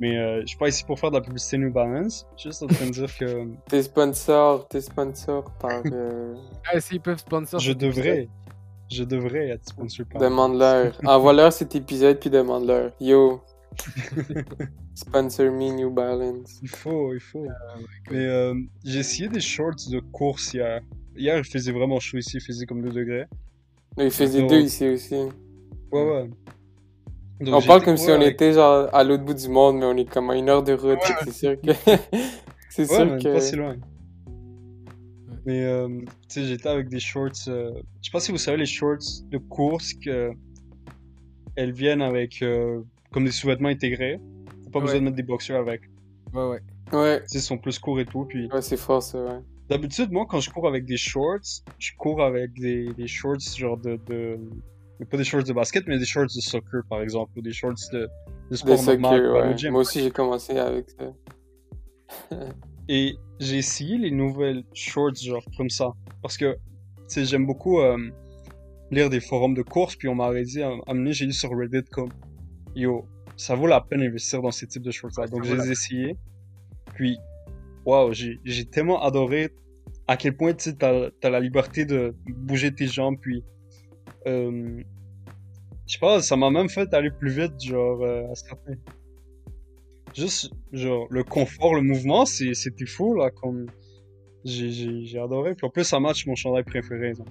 Mais 0.00 0.16
euh, 0.16 0.40
je 0.42 0.46
suis 0.46 0.56
pas 0.58 0.68
ici 0.68 0.84
pour 0.84 0.98
faire 0.98 1.10
de 1.10 1.16
la 1.16 1.20
publicité 1.22 1.58
New 1.58 1.72
Balance, 1.72 2.26
juste 2.36 2.62
en 2.62 2.68
train 2.68 2.86
de 2.86 2.92
dire 2.92 3.16
que 3.18 3.46
T'es 3.68 3.82
sponsor, 3.82 4.68
t'es 4.68 4.80
sponsor 4.80 5.44
par. 5.58 5.82
euh, 5.86 6.34
Ah, 6.72 6.80
s'ils 6.80 7.00
peuvent 7.00 7.18
sponsor. 7.18 7.58
je 7.58 7.72
devrais, 7.72 8.28
je 8.90 9.02
devrais 9.04 9.48
être 9.48 9.68
sponsor 9.68 10.06
par. 10.06 10.20
Demande-leur. 10.22 10.92
Envoie-leur 11.04 11.52
cet 11.52 11.74
épisode 11.74 12.20
puis 12.20 12.30
demande-leur. 12.30 12.92
Yo. 13.00 13.40
Sponsor 14.94 15.52
me 15.52 15.70
New 15.76 15.90
Balance. 15.90 16.58
Il 16.62 16.68
faut, 16.68 17.14
il 17.14 17.20
faut. 17.20 17.46
Mais 18.10 18.24
euh, 18.26 18.54
j'ai 18.84 19.00
essayé 19.00 19.28
des 19.28 19.40
shorts 19.40 19.88
de 19.90 20.00
course 20.00 20.52
hier. 20.54 20.80
Hier, 21.16 21.38
il 21.38 21.44
faisait 21.44 21.72
vraiment 21.72 22.00
chaud 22.00 22.18
ici, 22.18 22.36
il 22.38 22.40
faisait 22.40 22.66
comme 22.66 22.82
2 22.82 22.90
degrés. 22.90 23.26
Il 23.98 24.10
faisait 24.10 24.40
Donc- 24.40 24.50
deux 24.50 24.60
ici 24.60 24.88
aussi. 24.88 25.14
Ouais, 25.92 26.04
ouais. 26.10 26.30
Donc, 27.40 27.54
on 27.62 27.66
parle 27.66 27.84
comme 27.84 27.96
si 27.96 28.10
on 28.10 28.14
avec- 28.14 28.34
était 28.34 28.52
genre 28.52 28.88
à 28.92 29.04
l'autre 29.04 29.24
bout 29.24 29.34
du 29.34 29.48
monde, 29.48 29.78
mais 29.78 29.84
on 29.86 29.96
est 29.96 30.08
comme 30.08 30.28
à 30.30 30.36
une 30.36 30.48
heure 30.48 30.62
de 30.62 30.72
route. 30.72 30.98
que 30.98 31.24
C'est 31.26 31.32
sûr 31.32 31.60
que. 31.60 31.70
c'est 32.70 32.82
Ouais, 32.90 32.96
sûr 32.96 33.06
man, 33.06 33.22
que. 33.22 33.32
pas 33.32 33.40
si 33.40 33.56
loin. 33.56 33.76
Mais, 35.46 35.64
euh, 35.64 35.88
tu 36.28 36.40
sais, 36.40 36.44
j'étais 36.44 36.68
avec 36.68 36.88
des 36.88 37.00
shorts. 37.00 37.30
euh, 37.48 37.70
Je 38.02 38.08
sais 38.08 38.12
pas 38.12 38.20
si 38.20 38.32
vous 38.32 38.38
savez 38.38 38.58
les 38.58 38.66
shorts 38.66 39.22
de 39.30 39.38
course 39.38 39.94
que. 39.94 40.32
Elles 41.56 41.72
viennent 41.72 42.02
avec. 42.02 42.42
euh, 42.42 42.80
comme 43.12 43.24
des 43.24 43.30
sous-vêtements 43.32 43.68
intégrés. 43.70 44.20
Faut 44.64 44.70
pas 44.70 44.78
Ouais. 44.80 44.84
besoin 44.84 44.98
de 45.00 45.04
mettre 45.04 45.16
des 45.16 45.22
boxers 45.22 45.56
avec. 45.58 45.82
Ouais, 46.34 46.44
ouais. 46.46 46.60
Ouais, 46.92 47.20
Tu 47.22 47.28
sais, 47.28 47.38
ils 47.38 47.42
sont 47.42 47.56
plus 47.58 47.78
courts 47.78 48.00
et 48.00 48.04
tout. 48.04 48.24
Puis, 48.26 48.48
ouais 48.52 48.60
c'est 48.62 48.76
fort 48.76 49.02
ça, 49.02 49.18
ouais. 49.22 49.40
D'habitude, 49.68 50.10
moi, 50.12 50.26
quand 50.28 50.40
je 50.40 50.50
cours 50.50 50.66
avec 50.66 50.84
des 50.86 50.96
shorts, 50.96 51.62
je 51.78 51.90
cours 51.98 52.22
avec 52.22 52.52
des, 52.54 52.92
des 52.94 53.06
shorts 53.06 53.40
genre 53.56 53.76
de, 53.78 53.98
de. 54.08 54.38
Mais 54.98 55.06
Pas 55.06 55.16
des 55.16 55.24
shorts 55.24 55.44
de 55.44 55.52
basket, 55.52 55.86
mais 55.86 55.98
des 55.98 56.04
shorts 56.04 56.26
de 56.26 56.40
soccer, 56.40 56.82
par 56.88 57.00
exemple, 57.02 57.32
ou 57.36 57.42
des 57.42 57.52
shorts 57.52 57.74
de, 57.92 58.00
de 58.00 58.10
Des 58.50 58.56
sport 58.56 58.78
soccer, 58.78 59.00
normal, 59.00 59.30
ouais. 59.30 59.54
au 59.54 59.56
gym. 59.56 59.72
Moi 59.72 59.80
aussi, 59.82 60.02
j'ai 60.02 60.10
commencé 60.10 60.58
avec 60.58 60.86
ça. 60.90 62.36
Et 62.88 63.16
j'ai 63.38 63.58
essayé 63.58 63.98
les 63.98 64.10
nouvelles 64.10 64.64
shorts, 64.72 65.16
genre 65.16 65.44
comme 65.56 65.70
ça. 65.70 65.92
Parce 66.22 66.36
que, 66.36 66.54
tu 66.54 66.58
sais, 67.08 67.24
j'aime 67.24 67.46
beaucoup 67.46 67.80
euh, 67.80 67.98
lire 68.90 69.10
des 69.10 69.20
forums 69.20 69.54
de 69.54 69.62
course, 69.62 69.94
puis 69.96 70.08
on 70.08 70.14
m'avait 70.14 70.44
dit, 70.44 70.60
donné, 70.86 71.12
j'ai 71.12 71.26
lu 71.26 71.32
sur 71.32 71.50
Reddit 71.50 71.84
comme, 71.90 72.08
yo, 72.74 73.04
ça 73.36 73.54
vaut 73.54 73.66
la 73.66 73.80
peine 73.80 74.00
d'investir 74.00 74.42
dans 74.42 74.50
ces 74.50 74.66
types 74.66 74.82
de 74.82 74.90
shorts-là. 74.90 75.26
Donc, 75.26 75.44
j'ai 75.44 75.56
la 75.56 75.64
les 75.64 75.72
essayés. 75.72 76.16
Puis, 76.94 77.18
waouh, 77.84 78.12
j'ai 78.12 78.40
j'ai 78.44 78.64
tellement 78.64 79.02
adoré 79.02 79.50
à 80.06 80.16
quel 80.16 80.36
point, 80.36 80.54
tu 80.54 80.70
sais, 80.70 80.76
t'as 80.76 81.10
as 81.22 81.30
la 81.30 81.40
liberté 81.40 81.84
de 81.84 82.16
bouger 82.26 82.74
tes 82.74 82.86
jambes, 82.86 83.18
puis, 83.20 83.44
euh, 84.28 84.80
je 85.86 85.92
sais 85.94 85.98
pas, 85.98 86.20
ça 86.20 86.36
m'a 86.36 86.50
même 86.50 86.68
fait 86.68 86.92
aller 86.94 87.10
plus 87.10 87.30
vite, 87.30 87.60
genre, 87.60 88.02
euh, 88.02 88.30
à 88.30 88.34
certains. 88.34 88.74
Juste, 90.14 90.50
genre, 90.72 91.06
le 91.10 91.24
confort, 91.24 91.74
le 91.74 91.82
mouvement, 91.82 92.24
c'était 92.26 92.86
fou, 92.86 93.14
là, 93.14 93.30
comme... 93.30 93.66
J'ai- 94.44 95.18
adoré. 95.18 95.54
Puis 95.54 95.66
en 95.66 95.70
plus, 95.70 95.84
ça 95.84 95.98
match 96.00 96.26
mon 96.26 96.34
chandail 96.34 96.62
préféré. 96.64 97.12
donc. 97.12 97.26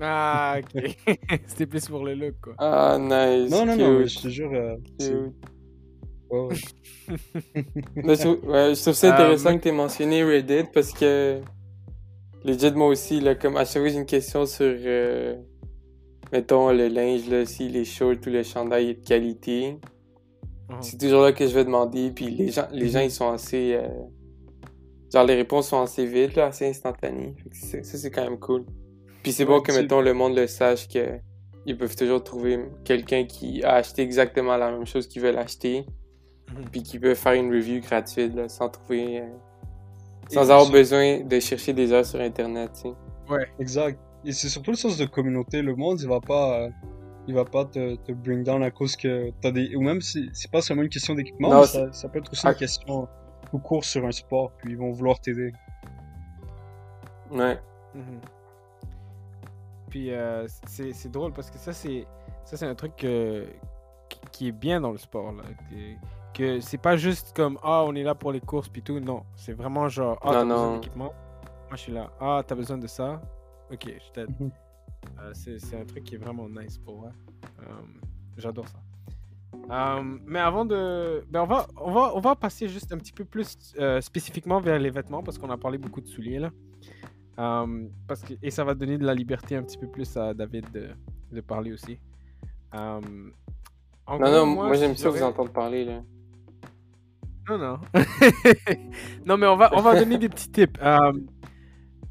Ah, 0.00 0.58
ok. 0.58 0.96
C'était 1.46 1.66
plus 1.66 1.86
pour 1.88 2.04
le 2.04 2.14
look, 2.14 2.34
quoi. 2.42 2.54
Ah, 2.58 2.96
nice. 2.98 3.50
Non, 3.50 3.66
non, 3.66 3.76
non, 3.76 3.98
mais 3.98 4.04
cute, 4.04 4.12
je 4.16 4.20
te 4.22 4.28
jure... 4.28 4.52
euh. 4.52 4.76
Mais 7.94 8.14
je, 8.16 8.20
trouve, 8.20 8.48
ouais, 8.48 8.74
je 8.74 8.80
trouve 8.80 8.94
ça 8.94 9.08
Euh, 9.08 9.12
intéressant 9.12 9.56
que 9.56 9.62
tu 9.62 9.68
aies 9.68 9.72
mentionné 9.72 10.24
Reddit 10.24 10.64
parce 10.72 10.92
que 10.92 11.40
legit 12.44 12.72
moi 12.72 12.88
aussi 12.88 13.20
là 13.20 13.34
comme 13.34 13.56
à 13.56 13.64
chaque 13.64 13.82
fois 13.82 13.88
j'ai 13.88 13.98
une 13.98 14.06
question 14.06 14.46
sur 14.46 14.64
euh, 14.66 15.36
mettons 16.32 16.70
le 16.72 16.88
linge 16.88 17.28
là 17.28 17.44
si 17.46 17.68
les 17.68 17.84
shorts 17.84 18.16
ou 18.26 18.30
le 18.30 18.42
chandail 18.42 18.90
est 18.90 18.94
de 18.94 19.06
qualité 19.06 19.78
Mhm. 20.70 20.76
c'est 20.80 20.98
toujours 20.98 21.22
là 21.22 21.32
que 21.32 21.46
je 21.46 21.54
vais 21.54 21.64
demander 21.64 22.10
puis 22.10 22.26
les 22.30 22.50
gens 22.50 22.66
les 22.72 22.88
gens 22.88 23.00
ils 23.00 23.10
sont 23.10 23.28
assez 23.30 23.74
euh, 23.74 23.86
genre 25.12 25.24
les 25.24 25.34
réponses 25.34 25.68
sont 25.68 25.82
assez 25.82 26.06
vite 26.06 26.36
là 26.36 26.46
assez 26.46 26.66
instantanées 26.66 27.34
que 27.50 27.84
ça 27.84 27.98
c'est 27.98 28.10
quand 28.10 28.24
même 28.24 28.38
cool 28.38 28.64
puis 29.22 29.32
c'est 29.32 29.44
bon 29.44 29.56
Ouais, 29.56 29.62
que 29.62 29.72
c'est- 29.72 29.82
mettons 29.82 30.00
le 30.00 30.14
monde 30.14 30.34
le 30.36 30.46
sache 30.46 30.88
que 30.88 31.18
ils 31.66 31.76
peuvent 31.76 31.94
toujours 31.96 32.22
trouver 32.24 32.60
quelqu'un 32.84 33.24
qui 33.24 33.62
a 33.62 33.74
acheté 33.74 34.02
exactement 34.02 34.56
la 34.56 34.70
même 34.70 34.86
chose 34.86 35.06
qu'ils 35.06 35.20
veulent 35.22 35.38
acheter 35.38 35.84
Mhm. 36.50 36.64
puis 36.72 36.82
qui 36.82 36.98
peuvent 36.98 37.14
faire 37.16 37.32
une 37.34 37.50
review 37.52 37.80
gratuite 37.80 38.34
là, 38.34 38.48
sans 38.48 38.68
trouver. 38.68 39.20
euh, 39.20 39.26
sans 40.30 40.50
avoir 40.50 40.70
besoin 40.70 41.20
de 41.20 41.38
chercher 41.40 41.72
des 41.74 41.92
heures 41.92 42.04
sur 42.06 42.18
internet, 42.20 42.70
tu 42.74 42.88
sais. 42.88 42.94
Ouais. 43.30 43.46
Exact. 43.58 43.98
Et 44.24 44.32
c'est 44.32 44.48
surtout 44.48 44.70
le 44.70 44.76
sens 44.76 44.96
de 44.96 45.04
communauté. 45.04 45.60
Le 45.62 45.74
monde, 45.76 46.00
il 46.00 46.08
va 46.08 46.20
pas, 46.20 46.60
euh, 46.60 46.70
il 47.26 47.34
va 47.34 47.44
pas 47.44 47.64
te, 47.64 47.96
te 47.96 48.12
bring 48.12 48.42
down 48.44 48.62
à 48.62 48.70
cause 48.70 48.96
que 48.96 49.30
t'as 49.40 49.50
des, 49.50 49.74
ou 49.76 49.82
même 49.82 50.00
si 50.00 50.30
c'est 50.32 50.50
pas 50.50 50.60
seulement 50.62 50.82
une 50.82 50.88
question 50.88 51.14
d'équipement, 51.14 51.62
ça, 51.64 51.92
ça 51.92 52.08
peut 52.08 52.18
être 52.18 52.32
aussi 52.32 52.46
Ah. 52.46 52.50
une 52.50 52.56
question 52.56 53.08
tout 53.50 53.58
court 53.58 53.84
sur 53.84 54.04
un 54.06 54.12
sport, 54.12 54.50
puis 54.58 54.72
ils 54.72 54.78
vont 54.78 54.90
vouloir 54.92 55.20
t'aider. 55.20 55.52
Ouais. 57.30 57.58
Mhm. 57.94 58.20
Puis 59.90 60.12
euh, 60.12 60.46
c'est 60.66 60.92
c'est 60.92 61.10
drôle 61.10 61.32
parce 61.32 61.50
que 61.50 61.58
ça, 61.58 61.72
c'est 61.72 62.06
ça 62.44 62.56
c'est 62.56 62.66
un 62.66 62.74
truc 62.74 62.96
que- 62.96 63.46
qui- 64.32 64.48
est 64.48 64.52
bien 64.52 64.80
dans 64.80 64.90
le 64.90 64.98
sport. 64.98 65.32
Là. 65.32 65.42
Que, 65.70 66.56
que 66.56 66.60
c'est 66.60 66.78
pas 66.78 66.96
juste 66.96 67.32
comme 67.36 67.58
Ah, 67.62 67.84
on 67.86 67.94
est 67.94 68.02
là 68.02 68.14
pour 68.14 68.32
les 68.32 68.40
courses 68.40 68.68
puis 68.68 68.82
tout. 68.82 68.98
Non, 69.00 69.22
c'est 69.36 69.52
vraiment 69.52 69.88
genre 69.88 70.18
Ah, 70.22 70.26
Non, 70.26 70.32
t'as 70.32 70.44
besoin 70.44 70.74
d'équipement. 70.74 71.04
Moi, 71.68 71.76
je 71.76 71.76
suis 71.76 71.92
là. 71.92 72.10
Ah, 72.20 72.42
t'as 72.46 72.54
besoin 72.54 72.78
de 72.78 72.86
ça. 72.86 73.20
Ok, 73.74 73.92
je 74.06 74.12
t'aide. 74.12 74.30
Mhm. 74.40 74.50
Euh, 75.20 75.32
c'est 75.34 75.80
un 75.80 75.84
truc 75.84 76.04
qui 76.04 76.14
est 76.14 76.18
vraiment 76.18 76.48
nice 76.48 76.78
pour 76.78 77.00
moi. 77.00 77.10
Euh, 77.60 77.64
J'adore 78.36 78.68
ça. 78.68 78.78
Euh, 79.70 80.02
mais 80.26 80.38
avant 80.38 80.64
de. 80.64 81.24
Ben 81.30 81.42
on, 81.42 81.46
va, 81.46 81.66
on, 81.76 81.92
va, 81.92 82.12
on 82.14 82.20
va 82.20 82.36
passer 82.36 82.68
juste 82.68 82.92
un 82.92 82.98
petit 82.98 83.12
peu 83.12 83.24
plus 83.24 83.56
euh, 83.78 84.00
spécifiquement 84.00 84.60
vers 84.60 84.78
les 84.78 84.90
vêtements 84.90 85.22
parce 85.22 85.38
qu'on 85.38 85.50
a 85.50 85.56
parlé 85.56 85.78
beaucoup 85.78 86.00
de 86.00 86.06
souliers 86.06 86.38
là. 86.38 86.50
Parce 88.06 88.22
que, 88.22 88.34
et 88.42 88.50
ça 88.50 88.64
va 88.64 88.74
donner 88.74 88.96
de 88.96 89.04
la 89.04 89.14
liberté 89.14 89.56
un 89.56 89.62
petit 89.62 89.78
peu 89.78 89.88
plus 89.88 90.16
à 90.16 90.34
David 90.34 90.70
de, 90.72 90.90
de 91.32 91.40
parler 91.40 91.72
aussi. 91.72 91.98
En 92.72 93.00
Non, 93.00 94.18
gros, 94.18 94.30
non, 94.30 94.46
moi, 94.46 94.74
j'aime 94.74 94.94
si 94.94 95.02
ça 95.02 95.10
vous 95.10 95.22
entendre 95.22 95.50
parler, 95.50 95.84
là. 95.84 96.02
Non, 97.48 97.58
non. 97.58 97.78
non, 99.26 99.36
mais 99.36 99.46
on 99.46 99.56
va, 99.56 99.70
on 99.74 99.82
va 99.82 99.98
donner 99.98 100.18
des 100.18 100.28
petits 100.28 100.50
tips. 100.50 100.80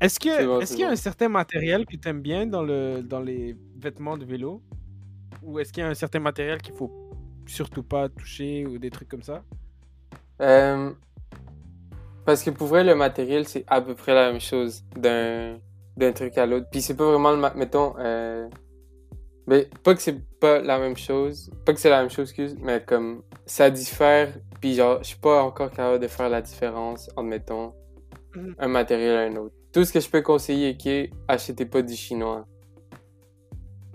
Est-ce 0.03 0.19
que, 0.19 0.29
C'est 0.29 0.45
bon, 0.45 0.59
est-ce 0.59 0.71
c'est 0.71 0.75
qu'il 0.75 0.83
y 0.85 0.87
a 0.87 0.91
un 0.91 0.95
certain 0.95 1.29
matériel 1.29 1.85
que 1.85 1.95
tu 1.95 2.07
aimes 2.09 2.21
bien 2.21 2.45
dans, 2.45 2.63
le, 2.63 3.01
dans 3.01 3.19
les 3.21 3.57
vêtements 3.77 4.17
de 4.17 4.25
vélo? 4.25 4.61
Ou 5.41 5.59
est-ce 5.59 5.73
qu'il 5.73 5.83
y 5.83 5.85
a 5.85 5.89
un 5.89 5.93
certain 5.93 6.19
matériel 6.19 6.61
qu'il 6.61 6.73
faut 6.75 6.91
surtout 7.45 7.83
pas 7.83 8.09
toucher 8.09 8.65
ou 8.65 8.77
des 8.77 8.89
trucs 8.91 9.09
comme 9.09 9.23
ça? 9.23 9.43
Euh, 10.41 10.91
parce 12.25 12.43
que 12.43 12.49
pour 12.49 12.67
vrai, 12.67 12.83
le 12.83 12.95
matériel, 12.95 13.47
c'est 13.47 13.65
à 13.67 13.81
peu 13.81 13.95
près 13.95 14.13
la 14.13 14.31
même 14.31 14.41
chose 14.41 14.83
d'un 14.95 15.59
truc 16.13 16.37
à 16.37 16.45
l'autre. 16.45 16.67
Puis 16.71 16.81
c'est 16.81 16.95
pas 16.95 17.05
vraiment 17.05 17.31
le... 17.31 17.57
Mettons... 17.57 17.95
Euh... 17.99 18.49
Mais 19.47 19.69
pas 19.83 19.93
que 19.93 20.01
c'est 20.01 20.21
pas 20.39 20.61
la 20.61 20.79
même 20.79 20.95
chose. 20.97 21.51
Pas 21.65 21.73
que 21.73 21.79
c'est 21.79 21.89
la 21.89 22.01
même 22.01 22.09
chose, 22.09 22.29
excuse. 22.29 22.55
Mais 22.61 22.83
comme 22.83 23.23
ça 23.45 23.69
diffère. 23.69 24.33
Puis 24.61 24.75
genre, 24.75 24.99
je 25.01 25.07
suis 25.09 25.19
pas 25.19 25.43
encore 25.43 25.69
capable 25.71 25.99
de 25.99 26.07
faire 26.07 26.29
la 26.29 26.41
différence 26.41 27.09
entre, 27.17 27.23
mettons, 27.27 27.73
Mhm. 28.35 28.55
un 28.59 28.67
matériel 28.67 29.17
à 29.17 29.21
un 29.21 29.35
autre. 29.35 29.55
Tout 29.73 29.83
ce 29.85 29.91
que 29.91 29.99
je 29.99 30.09
peux 30.09 30.21
conseiller, 30.21 30.77
ok, 30.79 31.09
achetez 31.27 31.65
pas 31.65 31.81
du 31.81 31.95
chinois. 31.95 32.45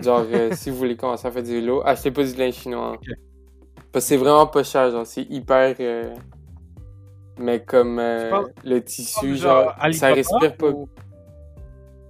Genre, 0.00 0.24
euh, 0.32 0.50
si 0.54 0.70
vous 0.70 0.76
voulez 0.76 0.96
commencer 0.96 1.26
à 1.26 1.30
faire 1.30 1.42
du 1.42 1.52
vélo, 1.52 1.82
achetez 1.84 2.10
pas 2.10 2.24
du 2.24 2.34
lin 2.34 2.50
chinois. 2.50 2.98
Parce 3.92 4.04
que 4.04 4.08
c'est 4.08 4.16
vraiment 4.16 4.46
pas 4.46 4.62
cher, 4.64 4.90
genre, 4.90 5.06
c'est 5.06 5.22
hyper. 5.22 5.76
euh, 5.80 6.14
Mais 7.38 7.62
comme 7.64 7.98
euh, 8.00 8.30
parles- 8.30 8.52
le 8.64 8.82
tissu, 8.82 9.36
genre, 9.36 9.72
ça 9.92 10.08
respire 10.12 10.56
pas. 10.56 10.70
ou- 10.70 10.88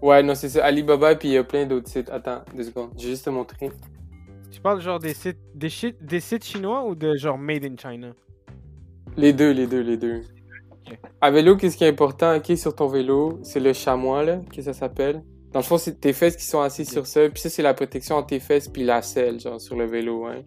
Ouais, 0.01 0.23
non, 0.23 0.35
c'est 0.35 0.49
ça. 0.49 0.65
Alibaba, 0.65 1.15
puis 1.17 1.29
il 1.29 1.33
y 1.33 1.37
a 1.37 1.45
plein 1.45 1.67
d'autres 1.67 1.89
sites. 1.89 2.09
Attends, 2.11 2.43
deux 2.55 2.63
secondes. 2.65 2.91
Je 2.97 3.03
vais 3.05 3.11
juste 3.11 3.25
te 3.25 3.31
montrer. 3.31 3.71
Tu 4.51 4.61
parles 4.61 4.81
genre 4.81 4.99
des 4.99 5.13
sites, 5.13 5.39
des, 5.55 5.69
des 6.01 6.21
sites 6.21 6.45
chinois 6.45 6.85
ou 6.87 6.95
de 6.95 7.17
genre 7.17 7.37
made 7.37 7.65
in 7.65 7.77
China? 7.77 8.13
Les 9.17 9.33
deux, 9.33 9.51
les 9.51 9.67
deux, 9.67 9.81
les 9.83 9.97
deux. 9.97 10.23
À 11.21 11.31
vélo, 11.31 11.57
qu'est-ce 11.57 11.77
qui 11.77 11.85
est 11.85 11.89
important, 11.89 12.37
ok, 12.37 12.57
sur 12.57 12.75
ton 12.75 12.87
vélo? 12.87 13.41
C'est 13.43 13.61
le 13.61 13.73
chamois, 13.73 14.25
là, 14.25 14.41
que 14.55 14.63
ça 14.63 14.73
s'appelle. 14.73 15.23
Dans 15.53 15.61
le 15.61 15.65
fond, 15.65 15.79
c'est 15.79 16.01
tes 16.01 16.13
fesses 16.13 16.37
qui 16.37 16.45
sont 16.45 16.61
assises 16.61 16.91
sur 16.91 17.07
ça. 17.07 17.29
Puis 17.29 17.41
ça, 17.41 17.49
c'est 17.49 17.63
la 17.63 17.75
protection 17.75 18.17
entre 18.17 18.29
tes 18.29 18.41
fesses 18.41 18.69
puis 18.69 18.85
la 18.85 19.03
selle, 19.03 19.41
genre, 19.41 19.61
sur 19.61 19.77
le 19.77 19.87
vélo, 19.87 20.27
hein. 20.27 20.43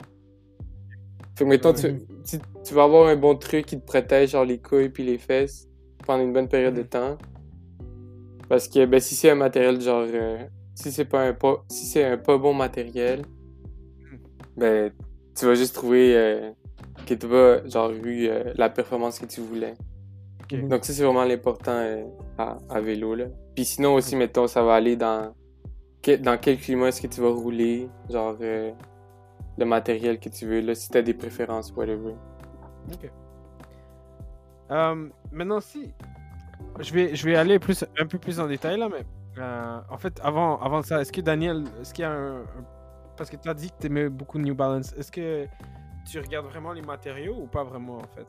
Fait 1.35 1.45
que, 1.45 1.49
mettons, 1.49 1.73
tu, 1.73 2.73
vas 2.73 2.83
avoir 2.83 3.07
un 3.07 3.15
bon 3.15 3.35
truc 3.35 3.65
qui 3.65 3.79
te 3.79 3.85
protège, 3.85 4.31
genre, 4.31 4.45
les 4.45 4.59
couilles 4.59 4.89
puis 4.89 5.03
les 5.03 5.17
fesses 5.17 5.67
pendant 6.05 6.23
une 6.23 6.33
bonne 6.33 6.47
période 6.47 6.75
de 6.75 6.83
temps. 6.83 7.17
Parce 8.49 8.67
que, 8.67 8.85
ben, 8.85 8.99
si 8.99 9.15
c'est 9.15 9.29
un 9.29 9.35
matériel, 9.35 9.79
genre, 9.81 10.05
euh, 10.07 10.43
si 10.75 10.91
c'est 10.91 11.05
pas 11.05 11.21
un 11.23 11.33
pas, 11.33 11.63
si 11.69 11.85
c'est 11.85 12.03
un 12.03 12.17
pas 12.17 12.37
bon 12.37 12.53
matériel, 12.53 13.21
ben, 14.57 14.91
tu 15.37 15.45
vas 15.45 15.55
juste 15.55 15.73
trouver 15.73 16.15
euh, 16.15 16.51
que 17.05 17.13
tu 17.13 17.27
vas, 17.27 17.67
genre, 17.67 17.91
eu 17.91 18.27
euh, 18.27 18.51
la 18.55 18.69
performance 18.69 19.19
que 19.19 19.25
tu 19.25 19.41
voulais. 19.41 19.73
Ok. 20.53 20.67
Donc 20.67 20.85
ça, 20.85 20.93
c'est 20.93 21.03
vraiment 21.03 21.23
l'important 21.25 21.71
euh, 21.73 22.03
à, 22.37 22.57
à 22.69 22.81
vélo, 22.81 23.15
là. 23.15 23.25
Puis 23.55 23.65
sinon 23.65 23.93
aussi, 23.95 24.15
mettons, 24.15 24.47
ça 24.47 24.63
va 24.63 24.75
aller 24.75 24.95
dans, 24.95 25.33
que- 26.01 26.15
dans 26.17 26.37
quel 26.37 26.57
climat 26.57 26.87
est-ce 26.87 27.01
que 27.01 27.07
tu 27.07 27.21
vas 27.21 27.29
rouler, 27.29 27.89
genre, 28.09 28.35
euh, 28.41 28.71
le 29.57 29.65
matériel 29.65 30.19
que 30.19 30.29
tu 30.29 30.45
veux, 30.47 30.61
là, 30.61 30.75
si 30.75 30.89
t'as 30.89 31.01
des 31.01 31.13
préférences, 31.13 31.73
whatever. 31.75 32.15
Ok. 32.91 33.11
Euh, 34.71 35.09
maintenant, 35.31 35.59
si. 35.59 35.91
Je 36.79 36.93
vais, 36.93 37.15
je 37.15 37.25
vais 37.25 37.35
aller 37.35 37.59
plus, 37.59 37.83
un 37.99 38.05
peu 38.05 38.17
plus 38.17 38.39
en 38.39 38.47
détail 38.47 38.79
là, 38.79 38.87
mais. 38.89 39.03
euh, 39.37 39.79
en 39.89 39.97
fait, 39.97 40.19
avant, 40.23 40.59
avant 40.61 40.81
ça, 40.81 41.01
est-ce 41.01 41.11
que 41.11 41.21
Daniel. 41.21 41.63
Est-ce 41.81 41.93
qu'il 41.93 42.03
y 42.03 42.05
a 42.05 42.11
un- 42.13 42.43
Parce 43.17 43.29
que 43.29 43.35
tu 43.35 43.49
as 43.49 43.53
dit 43.53 43.69
que 43.69 43.75
tu 43.81 43.87
aimais 43.87 44.09
beaucoup 44.09 44.39
New 44.39 44.55
Balance. 44.55 44.93
Est-ce 44.97 45.11
que 45.11 45.45
tu 46.09 46.19
regardes 46.19 46.45
vraiment 46.47 46.71
les 46.73 46.81
matériaux 46.81 47.35
ou 47.41 47.47
pas 47.47 47.63
vraiment 47.63 47.97
en 47.97 48.07
fait? 48.15 48.25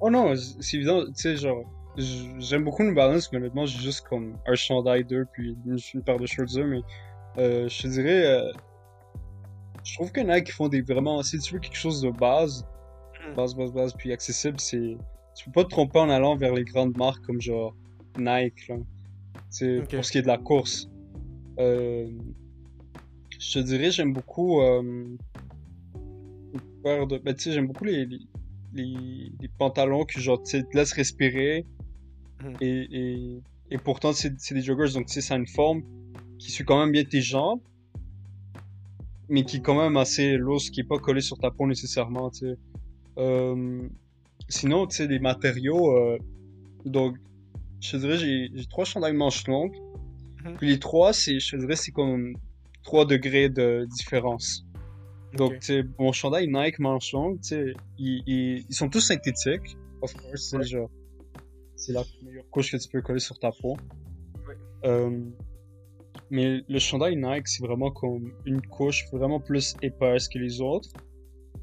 Oh 0.00 0.10
non, 0.10 0.34
c'est 0.36 0.76
évident, 0.76 1.04
tu 1.06 1.12
sais, 1.14 1.36
genre, 1.36 1.64
j'aime 1.96 2.64
beaucoup 2.64 2.82
New 2.82 2.94
Balance, 2.94 3.32
mais 3.32 3.38
honnêtement, 3.38 3.64
j'ai 3.66 3.78
juste 3.78 4.02
comme 4.06 4.36
un 4.46 4.54
chandail 4.54 5.04
d'eux, 5.04 5.26
puis 5.32 5.56
une, 5.66 5.78
une 5.94 6.02
paire 6.02 6.18
de 6.18 6.26
shorts 6.26 6.52
d'eux, 6.54 6.66
mais 6.66 6.80
euh, 7.38 7.68
je 7.68 7.82
te 7.82 7.88
dirais, 7.88 8.26
euh, 8.26 8.52
je 9.84 9.94
trouve 9.94 10.12
que 10.12 10.20
Nike 10.20 10.52
font 10.52 10.68
des 10.68 10.82
vraiment, 10.82 11.22
si 11.22 11.38
tu 11.38 11.54
veux 11.54 11.60
quelque 11.60 11.76
chose 11.76 12.02
de 12.02 12.10
base, 12.10 12.66
Mhm. 13.28 13.34
base, 13.34 13.54
base, 13.54 13.72
base, 13.72 13.94
puis 13.94 14.12
accessible, 14.12 14.60
c'est, 14.60 14.96
tu 15.34 15.44
peux 15.46 15.52
pas 15.52 15.64
te 15.64 15.70
tromper 15.70 15.98
en 15.98 16.10
allant 16.10 16.36
vers 16.36 16.52
les 16.52 16.64
grandes 16.64 16.96
marques 16.96 17.24
comme 17.24 17.40
genre 17.40 17.74
Nike, 18.18 18.68
là. 18.68 18.76
C'est 19.48 19.78
Ok. 19.78 19.94
pour 19.94 20.04
ce 20.04 20.12
qui 20.12 20.18
est 20.18 20.22
de 20.22 20.26
la 20.26 20.38
course. 20.38 20.88
Euh, 21.58 22.10
je 23.38 23.52
te 23.54 23.58
dirais, 23.60 23.90
j'aime 23.90 24.12
beaucoup, 24.12 24.60
euh, 24.60 24.82
de, 26.84 27.18
ben, 27.18 27.34
tu 27.34 27.44
sais, 27.44 27.52
j'aime 27.52 27.66
beaucoup 27.66 27.84
les, 27.84 28.04
les, 28.06 28.18
les, 28.76 29.32
les 29.40 29.48
pantalons 29.58 30.04
qui 30.04 30.20
genre 30.20 30.42
te 30.42 30.56
laissent 30.76 30.92
respirer 30.92 31.66
Mhm. 32.42 32.56
et, 32.60 32.86
et, 33.00 33.42
et 33.70 33.78
pourtant 33.78 34.12
c'est 34.12 34.52
des 34.52 34.60
joggers 34.60 34.92
donc 34.92 35.08
ça 35.08 35.34
a 35.34 35.38
une 35.38 35.46
forme 35.46 35.80
qui 36.38 36.50
suit 36.50 36.64
quand 36.64 36.78
même 36.78 36.92
bien 36.92 37.04
tes 37.04 37.22
jambes 37.22 37.62
mais 39.28 39.42
qui 39.44 39.56
est 39.56 39.60
quand 39.60 39.80
même 39.80 39.96
assez 39.96 40.36
loose 40.36 40.68
qui 40.70 40.80
est 40.80 40.84
pas 40.94 40.98
collé 40.98 41.20
sur 41.22 41.38
ta 41.38 41.50
peau 41.50 41.66
nécessairement 41.66 42.30
Euh, 43.18 43.88
sinon 44.50 44.86
tu 44.86 44.96
sais 44.96 45.08
des 45.08 45.18
matériaux 45.18 45.96
euh, 45.96 46.18
donc 46.84 47.16
je 47.80 47.92
te 47.92 47.96
dirais 47.96 48.18
j'ai 48.18 48.66
trois 48.68 48.84
chandails 48.84 49.16
manches 49.16 49.46
longues 49.48 49.74
Mhm. 50.44 50.56
puis 50.58 50.68
les 50.68 50.78
trois 50.78 51.12
je 51.12 51.50
te 51.50 51.56
dirais 51.56 51.76
c'est 51.76 51.92
comme 51.92 52.34
trois 52.82 53.06
degrés 53.06 53.48
de 53.48 53.86
différence 53.98 54.65
donc, 55.34 55.52
Ok. 55.52 55.58
tu 55.60 55.66
sais, 55.66 55.82
mon 55.98 56.12
chandail 56.12 56.48
Nike 56.48 56.78
manche 56.78 57.12
longue, 57.12 57.38
ils, 57.50 57.74
ils, 58.26 58.64
ils 58.68 58.74
sont 58.74 58.88
tous 58.88 59.00
synthétiques. 59.00 59.76
Of 60.02 60.14
course, 60.14 60.42
c'est 60.50 60.56
Ouais. 60.58 60.64
genre, 60.64 60.90
c'est 61.74 61.92
la 61.92 62.04
meilleure 62.22 62.48
couche 62.50 62.72
que 62.72 62.76
tu 62.76 62.88
peux 62.88 63.02
coller 63.02 63.20
sur 63.20 63.38
ta 63.38 63.50
peau. 63.52 63.76
Ouais. 64.46 64.54
Euh, 64.84 65.20
mais 66.30 66.62
le 66.68 66.78
chandail 66.78 67.16
Nike, 67.16 67.48
c'est 67.48 67.64
vraiment 67.64 67.90
comme 67.90 68.32
une 68.46 68.62
couche 68.62 69.04
vraiment 69.12 69.40
plus 69.40 69.76
épaisse 69.82 70.28
que 70.28 70.38
les 70.38 70.60
autres. 70.60 70.88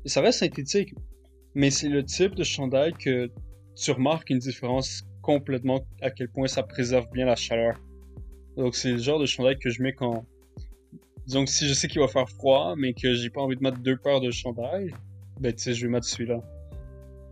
Et 0.05 0.09
ça 0.09 0.21
reste 0.21 0.39
synthétique, 0.39 0.93
mais 1.55 1.69
c'est 1.71 1.89
le 1.89 2.03
type 2.03 2.35
de 2.35 2.43
chandail 2.43 2.93
que 2.97 3.29
tu 3.75 3.91
remarques 3.91 4.29
une 4.29 4.39
différence 4.39 5.03
complètement 5.21 5.81
à 6.01 6.11
quel 6.11 6.29
point 6.29 6.47
ça 6.47 6.63
préserve 6.63 7.05
bien 7.11 7.25
la 7.25 7.35
chaleur. 7.35 7.75
Donc, 8.57 8.75
c'est 8.75 8.91
le 8.91 8.97
genre 8.97 9.19
de 9.19 9.25
chandail 9.25 9.57
que 9.57 9.69
je 9.69 9.81
mets 9.81 9.93
quand, 9.93 10.25
que 11.27 11.45
si 11.45 11.67
je 11.67 11.73
sais 11.73 11.87
qu'il 11.87 12.01
va 12.01 12.07
faire 12.07 12.29
froid, 12.29 12.75
mais 12.77 12.93
que 12.93 13.13
j'ai 13.13 13.29
pas 13.29 13.41
envie 13.41 13.55
de 13.55 13.63
mettre 13.63 13.79
deux 13.79 13.97
paires 13.97 14.21
de 14.21 14.31
chandail, 14.31 14.93
ben 15.39 15.53
tu 15.53 15.63
sais, 15.63 15.73
je 15.73 15.85
vais 15.85 15.91
mettre 15.91 16.05
celui-là. 16.05 16.41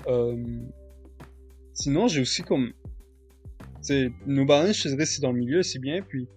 Euh... 0.07 0.43
Sinon, 1.73 2.07
j'ai 2.07 2.21
aussi 2.21 2.43
comme, 2.43 2.71
tu 3.59 3.65
sais, 3.81 4.11
New 4.25 4.45
Balance, 4.45 4.81
je 4.81 4.89
dirais, 4.89 5.05
c'est 5.05 5.21
dans 5.21 5.31
le 5.31 5.39
milieu, 5.39 5.63
c'est 5.63 5.79
bien, 5.79 6.01
puis 6.01 6.27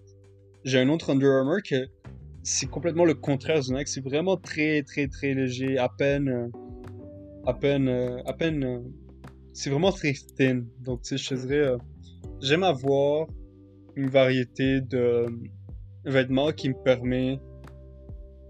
j'ai 0.63 0.79
un 0.79 0.89
autre 0.89 1.11
Under 1.11 1.29
Armour 1.29 1.59
que 1.63 1.87
c'est 2.43 2.67
complètement 2.67 3.05
le 3.05 3.15
contraire 3.15 3.61
du 3.61 3.73
Nike, 3.73 3.87
c'est 3.87 4.03
vraiment 4.03 4.37
très, 4.37 4.83
très, 4.83 5.07
très 5.07 5.33
léger, 5.33 5.77
à 5.77 5.89
peine, 5.89 6.51
à 7.45 7.53
peine, 7.53 7.89
à 8.25 8.33
peine, 8.33 8.83
c'est 9.53 9.69
vraiment 9.69 9.91
très 9.91 10.13
thin. 10.37 10.63
Donc, 10.81 11.01
tu 11.01 11.17
sais, 11.17 11.35
je 11.35 11.41
dirais, 11.41 11.67
euh, 11.67 11.77
j'aime 12.41 12.63
avoir 12.63 13.27
une 13.95 14.09
variété 14.09 14.81
de 14.81 15.25
vêtements 16.05 16.51
qui 16.51 16.69
me 16.69 16.75
permet 16.83 17.39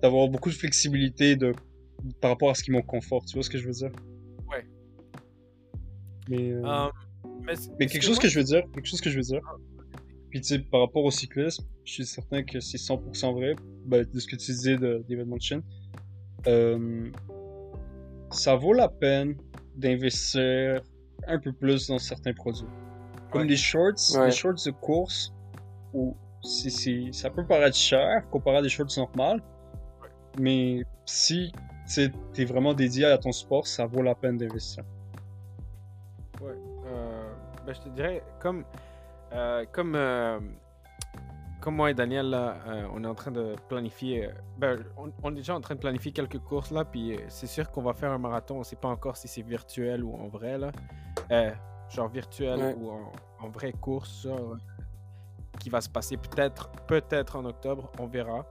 d'avoir 0.02 0.28
beaucoup 0.30 0.50
de 0.50 0.56
flexibilité 0.56 1.36
de, 1.36 1.54
par 2.22 2.32
rapport 2.32 2.50
à 2.50 2.54
ce 2.56 2.64
qui 2.64 2.72
me 2.72 2.82
confort. 2.82 3.26
Tu 3.26 3.34
vois 3.36 3.43
ce 3.43 3.50
que 3.50 3.58
je 3.58 3.66
veux 3.66 3.74
dire? 3.74 3.91
Mais, 6.30 6.52
euh, 6.52 6.64
Euh, 6.66 6.89
mais 7.46 7.56
c- 7.56 7.70
quelque 7.78 7.93
que 8.00 8.02
chose 8.02 8.16
moi- 8.16 8.22
que 8.24 8.28
je 8.30 8.39
veux 8.39 8.43
dire, 8.46 8.64
quelque 8.74 8.88
chose 8.88 9.02
que 9.02 9.10
je 9.10 9.16
veux 9.18 9.22
dire. 9.24 9.41
Puis 10.32 10.41
tu 10.41 10.48
sais, 10.48 10.60
par 10.60 10.82
rapport 10.82 11.04
au 11.04 11.12
cyclisme, 11.12 11.66
je 11.84 11.93
suis 11.93 12.06
certain 12.06 12.43
que 12.43 12.60
c'est 12.60 12.78
100% 12.80 13.34
vrai, 13.34 13.56
ben, 13.86 14.06
de 14.12 14.20
ce 14.20 14.26
que 14.28 14.36
tu 14.36 14.52
disais 14.52 14.76
de 14.78 15.04
d'événements 15.08 15.38
de 15.38 15.41
Chine. 15.41 15.62
Euh, 16.48 17.10
ça 18.32 18.56
vaut 18.56 18.74
la 18.74 18.89
peine 18.89 19.36
d'investir 19.78 20.82
un 21.28 21.39
peu 21.39 21.54
plus 21.54 21.88
dans 21.88 22.00
certains 22.00 22.34
produits. 22.34 22.68
Comme 23.32 23.41
Ouais. 23.43 23.48
les 23.48 23.56
shorts, 23.58 23.93
Ouais. 24.16 24.26
les 24.26 24.32
shorts 24.32 24.64
de 24.66 24.72
course, 24.72 25.32
où 25.93 26.16
c'est- 26.43 27.12
ça 27.14 27.30
peut 27.30 27.46
paraître 27.46 27.78
cher 27.78 28.28
comparé 28.32 28.58
à 28.58 28.62
des 28.62 28.70
shorts 28.70 28.98
normales, 28.98 29.41
mais 30.39 30.83
si 31.05 31.51
tu 31.93 32.11
es 32.38 32.45
vraiment 32.45 32.73
dédié 32.73 33.05
à 33.05 33.17
ton 33.17 33.31
sport, 33.31 33.67
ça 33.67 33.86
vaut 33.86 34.01
la 34.01 34.15
peine 34.15 34.38
d'investir. 34.38 34.83
Ouais. 36.41 36.55
Euh, 36.88 37.33
ben, 37.65 37.73
je 37.73 37.81
te 37.81 37.89
dirais, 37.89 38.23
comme, 38.39 38.63
euh, 39.33 39.65
comme, 39.71 39.95
euh, 39.95 40.39
comme 41.61 41.75
moi 41.75 41.91
et 41.91 41.93
Daniel, 41.93 42.29
là, 42.29 42.57
euh, 42.67 42.88
on 42.93 43.03
est 43.03 43.07
en 43.07 43.15
train 43.15 43.31
de 43.31 43.55
planifier. 43.67 44.29
ben, 44.57 44.83
on, 44.97 45.11
on 45.23 45.31
est 45.31 45.36
déjà 45.38 45.55
en 45.55 45.61
train 45.61 45.75
de 45.75 45.79
planifier 45.79 46.11
quelques 46.11 46.39
courses 46.39 46.71
là, 46.71 46.86
puis 46.86 47.17
c'est 47.27 47.47
sûr 47.47 47.71
qu'on 47.71 47.81
va 47.81 47.93
faire 47.93 48.11
un 48.11 48.17
marathon. 48.19 48.59
On 48.59 48.63
sait 48.63 48.75
pas 48.75 48.89
encore 48.89 49.17
si 49.17 49.27
c'est 49.27 49.41
virtuel 49.41 50.03
ou 50.03 50.13
en 50.15 50.27
vrai 50.27 50.57
là. 50.57 50.71
Euh, 51.31 51.51
genre 51.89 52.07
virtuel 52.09 52.59
Ouais. 52.59 52.75
ou 52.79 52.89
en, 52.91 53.11
en 53.39 53.49
vraie 53.49 53.73
course, 53.73 54.23
genre, 54.23 54.57
qui 55.59 55.69
va 55.69 55.81
se 55.81 55.89
passer 55.89 56.17
peut-être, 56.17 56.69
peut-être 56.88 57.36
en 57.38 57.45
octobre, 57.45 57.91
on 57.99 58.07
verra. 58.07 58.45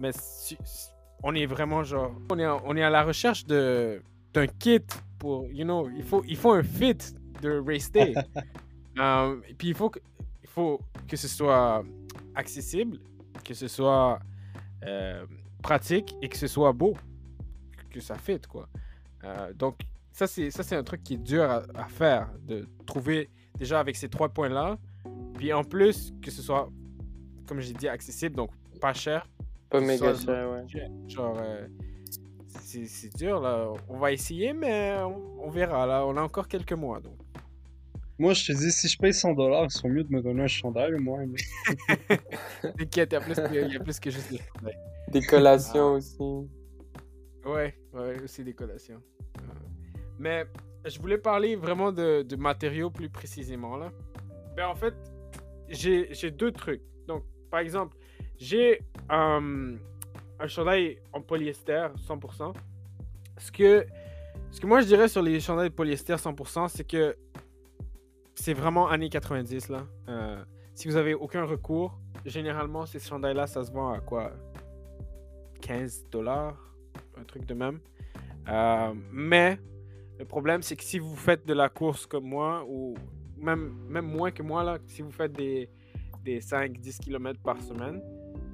Mais 0.00 0.10
si- 0.12 0.58
si- 0.64 0.90
on 1.22 1.34
est 1.34 1.46
vraiment 1.46 1.84
genre, 1.84 2.12
on 2.30 2.38
est, 2.38 2.46
on 2.46 2.76
est 2.76 2.82
à 2.82 2.90
la 2.90 3.02
recherche 3.02 3.46
de 3.46 4.02
d'un 4.32 4.46
kit 4.46 4.84
pour, 5.18 5.46
you 5.50 5.64
know, 5.64 5.88
il 5.96 6.02
faut, 6.02 6.22
il 6.28 6.36
faut 6.36 6.52
un 6.52 6.62
fit 6.62 6.98
de 7.42 7.62
race 7.66 7.90
day. 7.90 8.14
Euh, 8.98 9.38
et 9.46 9.52
puis 9.52 9.68
il 9.68 9.74
faut 9.74 9.90
que, 9.90 9.98
il 10.42 10.48
faut 10.48 10.80
que 11.06 11.18
ce 11.18 11.28
soit 11.28 11.84
accessible, 12.34 12.98
que 13.44 13.52
ce 13.52 13.68
soit 13.68 14.18
euh, 14.86 15.26
pratique 15.62 16.16
et 16.22 16.30
que 16.30 16.38
ce 16.38 16.46
soit 16.46 16.72
beau, 16.72 16.96
que 17.90 18.00
ça 18.00 18.14
fit 18.14 18.40
quoi. 18.48 18.70
Euh, 19.22 19.52
donc 19.52 19.80
ça 20.12 20.26
c'est 20.26 20.50
ça 20.50 20.62
c'est 20.62 20.76
un 20.76 20.82
truc 20.82 21.02
qui 21.02 21.12
est 21.12 21.18
dur 21.18 21.42
à, 21.42 21.62
à 21.74 21.84
faire, 21.88 22.30
de 22.40 22.66
trouver 22.86 23.28
déjà 23.58 23.80
avec 23.80 23.96
ces 23.96 24.08
trois 24.08 24.30
points 24.30 24.48
là, 24.48 24.78
puis 25.34 25.52
en 25.52 25.62
plus 25.62 26.14
que 26.22 26.30
ce 26.30 26.40
soit 26.40 26.70
comme 27.46 27.60
j'ai 27.60 27.74
dit 27.74 27.86
accessible 27.88 28.34
donc 28.34 28.48
pas 28.80 28.94
cher 28.94 29.28
Pas 29.70 29.80
méga 29.80 30.14
cher, 30.14 30.50
ouais. 30.50 30.64
Genre, 31.08 31.36
euh, 31.40 31.66
c'est 32.60 32.86
c'est 32.86 33.14
dur 33.16 33.40
là. 33.40 33.72
On 33.88 33.98
va 33.98 34.12
essayer, 34.12 34.52
mais 34.52 34.96
on, 35.00 35.44
on 35.46 35.50
verra 35.50 35.86
là. 35.86 36.06
On 36.06 36.16
a 36.16 36.22
encore 36.22 36.48
quelques 36.48 36.72
mois 36.72 37.00
donc. 37.00 37.14
Moi, 38.18 38.32
je 38.32 38.46
te 38.50 38.56
dis, 38.56 38.72
si 38.72 38.88
je 38.88 38.96
paye 38.96 39.12
100 39.12 39.34
dollars, 39.34 39.64
ils 39.64 39.70
sont 39.70 39.90
mieux 39.90 40.02
de 40.02 40.10
me 40.10 40.22
donner 40.22 40.44
un 40.44 40.46
chandail 40.46 40.94
au 40.94 40.98
moins. 41.00 41.26
mais- 41.26 42.16
T'inquiète, 42.78 43.10
il 43.10 43.12
y 43.12 43.16
a 43.16 43.20
plus 43.20 43.34
que, 43.34 43.66
il 43.66 43.72
y 43.74 43.76
a 43.76 43.80
plus 43.80 44.00
que 44.00 44.10
juste 44.10 44.30
des 44.30 44.38
chandails. 44.38 44.78
Des 45.08 45.20
collations 45.20 45.88
Ah. 45.92 45.96
aussi. 45.96 46.18
Ouais, 47.44 47.74
ouais, 47.92 48.22
aussi 48.24 48.42
des 48.42 48.54
collations. 48.54 49.02
Euh, 49.38 49.42
mais 50.18 50.46
je 50.86 50.98
voulais 50.98 51.18
parler 51.18 51.56
vraiment 51.56 51.92
de, 51.92 52.22
de 52.22 52.36
matériaux 52.36 52.90
plus 52.90 53.10
précisément 53.10 53.76
là. 53.76 53.92
Ben 54.56 54.66
en 54.68 54.74
fait, 54.74 54.94
j'ai 55.68 56.08
j'ai 56.14 56.30
deux 56.30 56.52
trucs. 56.52 56.82
Donc, 57.06 57.22
par 57.50 57.60
exemple, 57.60 57.96
j'ai 58.38 58.80
euh, 59.10 59.76
un 60.38 60.46
chandail 60.46 60.98
en 61.12 61.20
polyester 61.20 61.88
100%. 62.08 62.54
Ce 63.38 63.52
que, 63.52 63.86
ce 64.50 64.60
que 64.60 64.66
moi 64.66 64.80
je 64.80 64.86
dirais 64.86 65.08
sur 65.08 65.22
les 65.22 65.40
chandails 65.40 65.70
polyester 65.70 66.14
100%, 66.14 66.68
c'est 66.68 66.84
que 66.84 67.16
c'est 68.34 68.54
vraiment 68.54 68.88
années 68.88 69.08
90 69.08 69.68
là. 69.70 69.86
Euh, 70.08 70.44
si 70.74 70.88
vous 70.88 70.96
avez 70.96 71.14
aucun 71.14 71.44
recours, 71.44 71.98
généralement 72.24 72.86
ces 72.86 73.00
chandails-là, 73.00 73.46
ça 73.46 73.64
se 73.64 73.72
vend 73.72 73.92
à 73.92 74.00
quoi? 74.00 74.32
15 75.62 76.10
dollars, 76.10 76.56
un 77.18 77.24
truc 77.24 77.46
de 77.46 77.54
même. 77.54 77.80
Euh, 78.48 78.92
mais 79.10 79.58
le 80.18 80.24
problème, 80.24 80.62
c'est 80.62 80.76
que 80.76 80.84
si 80.84 80.98
vous 80.98 81.16
faites 81.16 81.46
de 81.46 81.54
la 81.54 81.68
course 81.68 82.06
comme 82.06 82.24
moi, 82.24 82.64
ou 82.68 82.94
même, 83.36 83.74
même 83.88 84.06
moins 84.06 84.30
que 84.30 84.42
moi, 84.42 84.62
là, 84.62 84.78
si 84.86 85.02
vous 85.02 85.10
faites 85.10 85.32
des, 85.32 85.68
des 86.24 86.40
5-10 86.40 87.00
km 87.00 87.40
par 87.42 87.60
semaine, 87.62 88.02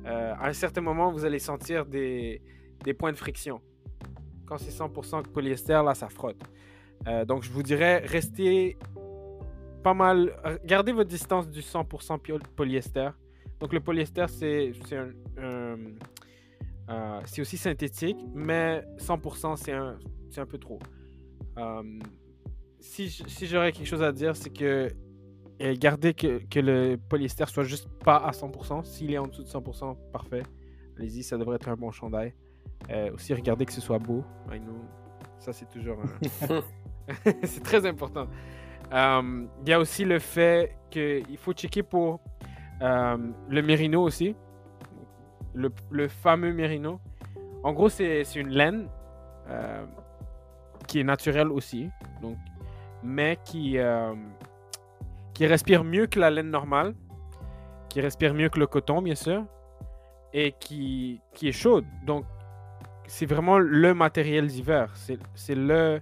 euh, 0.06 0.34
à 0.34 0.48
un 0.48 0.52
certain 0.52 0.80
moment, 0.80 1.12
vous 1.12 1.24
allez 1.24 1.38
sentir 1.38 1.86
des, 1.86 2.40
points 2.98 3.12
de 3.12 3.16
friction. 3.16 3.60
Quand 4.46 4.58
c'est 4.58 4.70
100% 4.70 5.22
polyester, 5.28 5.80
là, 5.84 5.94
ça 5.94 6.08
frotte. 6.08 6.42
Euh, 7.06 7.24
donc, 7.24 7.42
je 7.42 7.50
vous 7.50 7.62
dirais, 7.62 7.98
restez 7.98 8.76
pas 9.82 9.94
mal. 9.94 10.32
Gardez 10.64 10.92
votre 10.92 11.08
distance 11.10 11.48
du 11.48 11.60
100% 11.60 12.18
pio- 12.18 12.38
polyester. 12.56 13.10
Donc, 13.60 13.72
le 13.72 13.80
polyester, 13.80 14.26
c'est 14.28 14.72
euh, 15.38 15.76
aussi 17.38 17.56
synthétique, 17.56 18.18
mais 18.34 18.84
100% 18.98 19.56
c'est 19.56 20.40
un, 20.40 20.46
peu 20.46 20.58
trop. 20.58 20.80
Si 22.80 23.08
j'aurais 23.46 23.72
quelque 23.72 23.86
chose 23.86 24.02
à 24.02 24.12
dire, 24.12 24.34
c'est 24.34 24.50
que 24.50 24.88
gardez 25.78 26.14
que, 26.14 26.38
que 26.48 26.60
le 26.60 26.96
polyester 26.96 27.46
soit 27.46 27.64
juste 27.64 27.88
pas 28.04 28.16
à 28.16 28.30
100%. 28.32 28.84
S'il 28.84 29.12
est 29.12 29.18
en 29.18 29.26
dessous 29.26 29.42
de 29.44 29.48
100%, 29.48 29.96
parfait. 30.12 30.42
Allez-y, 30.98 31.22
ça 31.22 31.38
devrait 31.38 31.56
être 31.56 31.68
un 31.68 31.76
bon 31.76 31.90
chandail. 31.90 32.34
Euh, 32.90 33.12
aussi, 33.14 33.32
regardez 33.34 33.64
que 33.64 33.72
ce 33.72 33.80
soit 33.80 33.98
beau. 33.98 34.24
I 34.52 34.58
know. 34.58 34.74
Ça, 35.38 35.52
c'est 35.52 35.68
toujours 35.68 35.98
un- 36.00 36.62
c'est 37.44 37.62
très 37.62 37.84
important. 37.86 38.26
Euh, 38.92 39.46
Il 39.62 39.68
y 39.68 39.72
a 39.72 39.78
aussi 39.80 40.04
le 40.04 40.18
fait 40.18 40.76
qu'il 40.90 41.36
faut 41.38 41.52
checker 41.52 41.82
pour 41.82 42.20
euh, 42.82 43.16
le 43.48 43.62
mérino 43.62 44.02
aussi. 44.02 44.34
Le, 45.54 45.70
le 45.90 46.08
fameux 46.08 46.52
mérino. 46.52 47.00
En 47.62 47.72
gros, 47.72 47.88
c'est 47.88 48.24
c'est 48.24 48.40
une 48.40 48.48
laine 48.50 48.88
qui 50.88 51.00
est 51.00 51.04
naturelle 51.04 51.48
aussi. 51.48 51.90
Donc, 52.20 52.36
mais 53.02 53.38
qui, 53.44 53.78
qui 55.42 55.48
respire 55.48 55.82
mieux 55.82 56.06
que 56.06 56.20
la 56.20 56.30
laine 56.30 56.50
normale. 56.50 56.94
Qui 57.88 58.00
respire 58.00 58.32
mieux 58.32 58.48
que 58.48 58.60
le 58.60 58.68
coton, 58.68 59.02
bien 59.02 59.16
sûr. 59.16 59.44
Et 60.32 60.54
qui, 60.60 61.20
qui 61.34 61.48
est 61.48 61.52
chaude. 61.52 61.84
Donc, 62.06 62.24
c'est 63.08 63.26
vraiment 63.26 63.58
le 63.58 63.92
matériel 63.92 64.46
d'hiver. 64.46 64.92
C'est 64.94 65.18
c'est 65.34 65.56
le. 65.56 66.00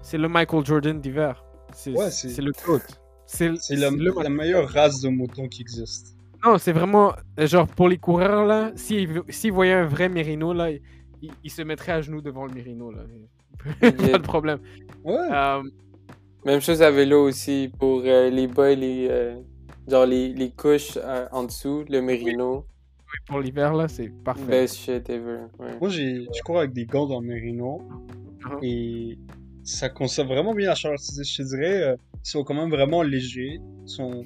C'est 0.00 0.16
le 0.16 0.28
Michael 0.28 0.64
Jordan 0.64 1.00
d'hiver. 1.00 1.44
C'est 1.72 1.90
Ouais, 1.92 2.10
c'est- 2.12 2.28
c'est 2.28 2.40
le 2.42 2.52
GOAT. 2.64 2.78
C'est 3.26 3.50
C'est 3.58 3.74
la, 3.76 3.90
le 3.90 4.12
la 4.22 4.30
meilleure 4.30 4.68
race 4.68 5.00
de 5.00 5.08
mouton 5.08 5.48
qui 5.48 5.62
existe. 5.62 6.16
non, 6.44 6.56
c'est 6.56 6.72
vraiment 6.72 7.12
genre 7.36 7.66
pour 7.66 7.88
les 7.88 7.98
coureurs 7.98 8.46
là, 8.46 8.70
s'ils 8.76 9.22
s'ils 9.28 9.52
voyaient 9.52 9.74
un 9.74 9.86
vrai 9.86 10.08
Mérino 10.08 10.52
là, 10.52 10.70
ils, 10.70 10.80
ils 11.44 11.50
se 11.50 11.62
mettraient 11.62 11.92
à 11.92 12.00
genoux 12.00 12.22
devant 12.22 12.46
le 12.46 12.52
Mérino 12.54 12.90
là. 12.92 13.02
Pas 13.80 13.90
de 13.90 14.22
problème. 14.22 14.60
Ouais. 15.04 15.16
Euh, 15.32 15.62
Même 16.44 16.60
chose 16.60 16.80
à 16.82 16.90
vélo 16.90 17.26
aussi 17.28 17.70
pour 17.78 18.02
euh, 18.04 18.30
les 18.30 18.46
bas 18.46 18.70
et 18.70 18.76
les, 18.76 19.08
euh, 19.10 19.36
genre 19.88 20.06
les, 20.06 20.32
les 20.32 20.50
couches 20.50 20.96
euh, 20.96 21.26
en 21.32 21.44
dessous, 21.44 21.84
le 21.88 22.00
mérino. 22.00 22.64
pour 23.26 23.40
l'hiver 23.40 23.74
là, 23.74 23.88
c'est 23.88 24.08
parfait. 24.24 24.44
Best 24.46 24.76
shit 24.76 25.08
ever. 25.10 25.40
Ouais. 25.58 25.78
Moi, 25.80 25.90
j'ai, 25.90 26.26
je 26.34 26.42
cours 26.42 26.58
avec 26.58 26.72
des 26.72 26.86
gants 26.86 27.10
en 27.10 27.20
mérino 27.20 27.82
Mhm. 28.42 28.58
et 28.62 29.18
ça 29.64 29.90
conserve 29.90 30.28
vraiment 30.28 30.54
bien 30.54 30.68
la 30.68 30.74
chaleur. 30.74 30.96
Je 30.98 31.22
je 31.22 31.36
te 31.36 31.42
dirais, 31.42 31.82
euh, 31.82 31.96
ils 32.24 32.30
sont 32.30 32.42
quand 32.42 32.54
même 32.54 32.70
vraiment 32.70 33.02
légers. 33.02 33.60
Ils 33.84 33.88
sont, 33.88 34.24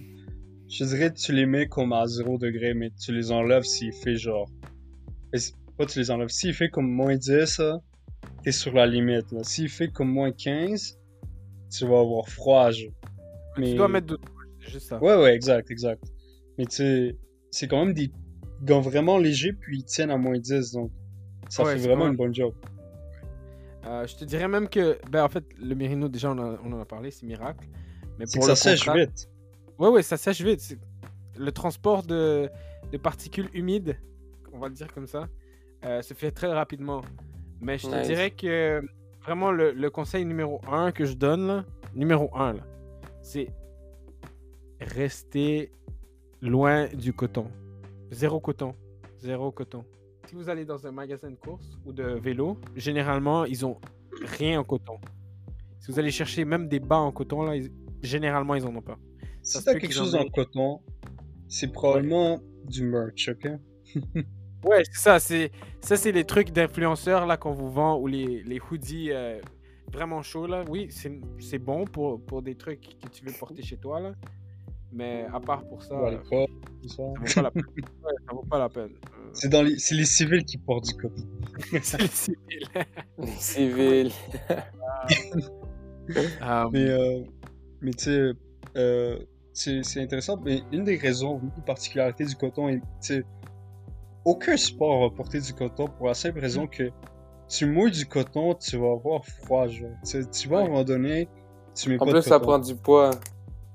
je 0.69 0.85
te 0.85 0.89
dirais, 0.89 1.13
tu 1.13 1.33
les 1.33 1.47
mets 1.47 1.67
comme 1.67 1.93
à 1.93 2.07
0 2.07 2.39
degré, 2.39 2.75
mais 2.75 2.91
tu 2.91 3.13
les 3.13 3.33
enlèves 3.33 3.65
s'il 3.65 3.93
fait 3.93 4.15
genre. 4.15 4.49
Pas 5.77 5.87
tu 5.87 5.99
les 5.99 6.13
enlèves. 6.13 6.29
S'il 6.29 6.55
fait 6.55 6.69
comme 6.69 6.89
moins 6.89 7.17
10, 7.17 7.59
là, 7.59 7.81
t'es 8.45 8.53
sur 8.53 8.73
la 8.73 8.87
limite. 8.87 9.33
là. 9.33 9.41
S'il 9.43 9.69
fait 9.69 9.89
comme 9.89 10.11
moins 10.13 10.31
15, 10.31 10.97
tu 11.71 11.87
vas 11.87 12.01
avoir 12.01 12.29
froid. 12.29 12.71
genre. 12.71 12.91
Mais... 13.59 13.71
Tu 13.71 13.77
dois 13.77 13.89
mettre 13.89 14.19
c'est 14.61 14.71
juste 14.71 14.89
ça. 14.89 14.99
Ouais, 15.03 15.17
ouais, 15.17 15.35
exact, 15.35 15.71
exact. 15.71 16.03
Mais 16.59 16.67
tu 16.67 16.77
sais, 16.77 17.17
c'est 17.51 17.69
quand 17.69 17.85
même 17.85 17.95
des 17.95 18.11
gants 18.63 18.81
vraiment 18.81 19.19
légers, 19.19 19.53
puis 19.53 19.79
ils 19.79 19.85
tiennent 19.85 20.11
à 20.11 20.17
moins 20.17 20.39
10, 20.39 20.73
donc 20.73 20.91
ça 21.49 21.65
Ouais, 21.65 21.77
fait 21.77 21.87
vraiment 21.87 22.07
une 22.09 22.17
bonne 22.17 22.35
job. 22.35 22.55
Euh, 23.87 24.07
je 24.07 24.17
te 24.17 24.25
dirais 24.25 24.49
même 24.49 24.69
que, 24.69 24.99
ben 25.11 25.23
en 25.25 25.29
fait, 25.29 25.45
le 25.59 25.75
Mérino 25.75 26.09
déjà 26.09 26.31
on, 26.31 26.39
a- 26.39 26.59
on 26.65 26.73
en 26.73 26.81
a 26.81 26.85
parlé, 26.87 27.11
c'est 27.11 27.27
miracle. 27.27 27.67
Mais 28.19 28.25
pour 28.33 28.41
que 28.47 28.55
ça 28.55 28.57
sèche 28.57 28.89
vite. 28.89 29.29
Ouais, 29.79 29.89
ouais, 29.89 30.03
ça 30.03 30.17
sèche 30.17 30.41
vite. 30.41 30.79
Le 31.37 31.53
transport 31.53 32.03
de, 32.05 32.49
de 32.93 32.97
particules 32.97 33.49
humides, 33.53 33.99
on 34.53 34.59
va 34.59 34.69
le 34.69 34.75
dire 34.75 34.93
comme 34.95 35.07
ça, 35.07 35.29
euh, 35.85 36.01
se 36.01 36.15
fait 36.15 36.31
très 36.31 36.53
rapidement. 36.53 37.03
Mais 37.61 37.77
je 37.77 37.89
te 37.89 38.07
dirais 38.07 38.31
que 38.31 38.81
vraiment 39.25 39.51
le, 39.51 39.73
le 39.73 39.91
conseil 39.91 40.25
numéro 40.25 40.61
un 40.71 40.93
que 40.93 41.05
je 41.05 41.15
donne, 41.15 41.47
là, 41.47 41.65
numéro 41.95 42.31
un, 42.37 42.57
c'est 43.23 43.49
rester 44.81 45.73
loin 46.41 46.89
du 46.89 47.13
coton. 47.13 47.47
Zéro 48.11 48.41
coton. 48.41 48.75
Zéro 49.19 49.51
coton. 49.51 49.85
Si 50.29 50.35
vous 50.35 50.49
allez 50.49 50.65
dans 50.65 50.87
un 50.87 50.93
magasin 50.93 51.31
de 51.31 51.37
course 51.37 51.79
ou 51.85 51.93
de 51.93 52.03
vélo, 52.05 52.59
généralement, 52.77 53.45
ils 53.45 53.65
ont 53.65 53.79
rien 54.39 54.61
en 54.61 54.65
coton. 54.65 54.99
Si 55.81 55.91
vous 55.91 55.99
allez 55.99 56.11
chercher 56.11 56.45
même 56.45 56.69
des 56.69 56.81
bas 56.81 56.99
en 56.99 57.13
coton, 57.13 57.43
là, 57.43 57.57
ils- 57.57 57.71
généralement, 58.03 58.55
ils 58.55 58.65
en 58.67 58.75
ont 58.75 58.83
pas. 58.83 58.99
Ça 59.43 59.59
Si 59.59 59.65
t'as 59.67 59.75
quelque 59.75 59.93
chose 59.93 60.15
en 60.15 60.27
coton, 60.29 60.81
c'est 61.49 61.73
probablement 61.73 62.41
du 62.67 62.85
merch, 62.87 63.29
ok? 63.29 63.49
Ouais, 64.65 64.83
c'est 64.91 65.01
ça. 65.01 65.21
C'est 65.21 65.51
ça, 65.81 65.97
c'est 65.97 66.13
les 66.13 66.25
trucs 66.25 66.51
d'influenceurs 66.51 67.27
là 67.27 67.37
qu'on 67.37 67.53
vous 67.53 67.71
vend 67.71 67.99
ou 67.99 68.07
les, 68.07 68.43
les 68.43 68.61
hoodies 68.71 69.11
euh, 69.13 69.39
vraiment 69.93 70.23
chauds 70.23 70.47
là. 70.47 70.65
Oui, 70.69 70.89
c'est 70.91 71.13
c'est 71.39 71.59
bon 71.59 71.85
pour, 71.85 72.21
pour 72.25 72.43
des 72.43 72.55
trucs 72.57 72.99
que 73.01 73.09
tu 73.09 73.25
veux 73.25 73.33
porter 73.33 73.63
chez 73.63 73.77
toi 73.77 74.01
là. 74.01 74.13
Mais 74.93 75.27
à 75.33 75.41
part 75.41 75.65
pour 75.67 75.83
ça, 75.83 75.95
Ou 75.95 76.07
à 76.07 76.13
euh, 76.13 76.47
ça. 76.87 76.89
ça 76.89 77.03
vaut 77.03 77.15
pas 77.35 77.43
la 77.43 77.51
peine. 77.51 77.65
Ouais, 78.05 78.13
ça 78.27 78.33
vaut 78.35 78.45
pas 78.49 78.59
la 78.59 78.69
peine. 78.69 78.91
Euh, 78.93 79.31
C'est 79.33 79.49
dans 79.49 79.63
les, 79.63 79.77
c'est 79.79 79.95
les 79.97 80.05
civils 80.05 80.45
qui 80.45 80.57
portent 80.59 80.85
du 80.87 80.95
coton. 80.95 81.23
c'est 81.83 82.01
les 82.01 82.09
civils. 82.09 82.69
Les 83.19 83.27
civils. 83.39 84.13
Mais, 86.73 86.89
euh, 86.91 87.21
mais 87.81 87.93
tu 87.93 88.05
sais, 88.05 88.33
euh, 88.77 89.19
c'est 89.53 89.83
c'est 89.83 90.03
intéressant. 90.03 90.39
Mais 90.45 90.63
une 90.73 90.85
des 90.85 90.97
raisons, 90.97 91.41
une 91.57 91.65
particularité 91.65 92.25
du 92.25 92.35
coton, 92.37 92.69
est, 92.69 92.79
tu 92.79 92.83
sais, 93.01 93.25
aucun 94.25 94.57
sport 94.57 95.01
va 95.09 95.15
porter 95.15 95.41
du 95.41 95.53
coton 95.55 95.87
pour 95.87 96.07
la 96.09 96.15
simple 96.15 96.41
raison 96.41 96.67
que 96.67 96.91
tu 97.49 97.67
mouilles 97.67 97.91
du 97.93 98.07
coton, 98.07 98.55
tu 98.55 98.77
vas 98.77 98.93
avoir 98.93 99.25
froid, 99.25 99.69
genre. 99.69 99.91
Tu, 100.05 100.11
sais, 100.23 100.31
tu 100.31 100.49
vas 100.49 100.59
à 100.59 100.61
un 100.63 100.69
moment 100.69 100.85
donné, 100.85 101.29
tu 101.75 101.91
mets 101.91 101.97
En 101.97 102.07
pas 102.07 102.13
plus, 102.13 102.15
de 102.15 102.21
ça 102.23 102.31
coton. 102.39 102.45
prend 102.47 102.59
du 102.59 102.75
poids. 102.75 103.11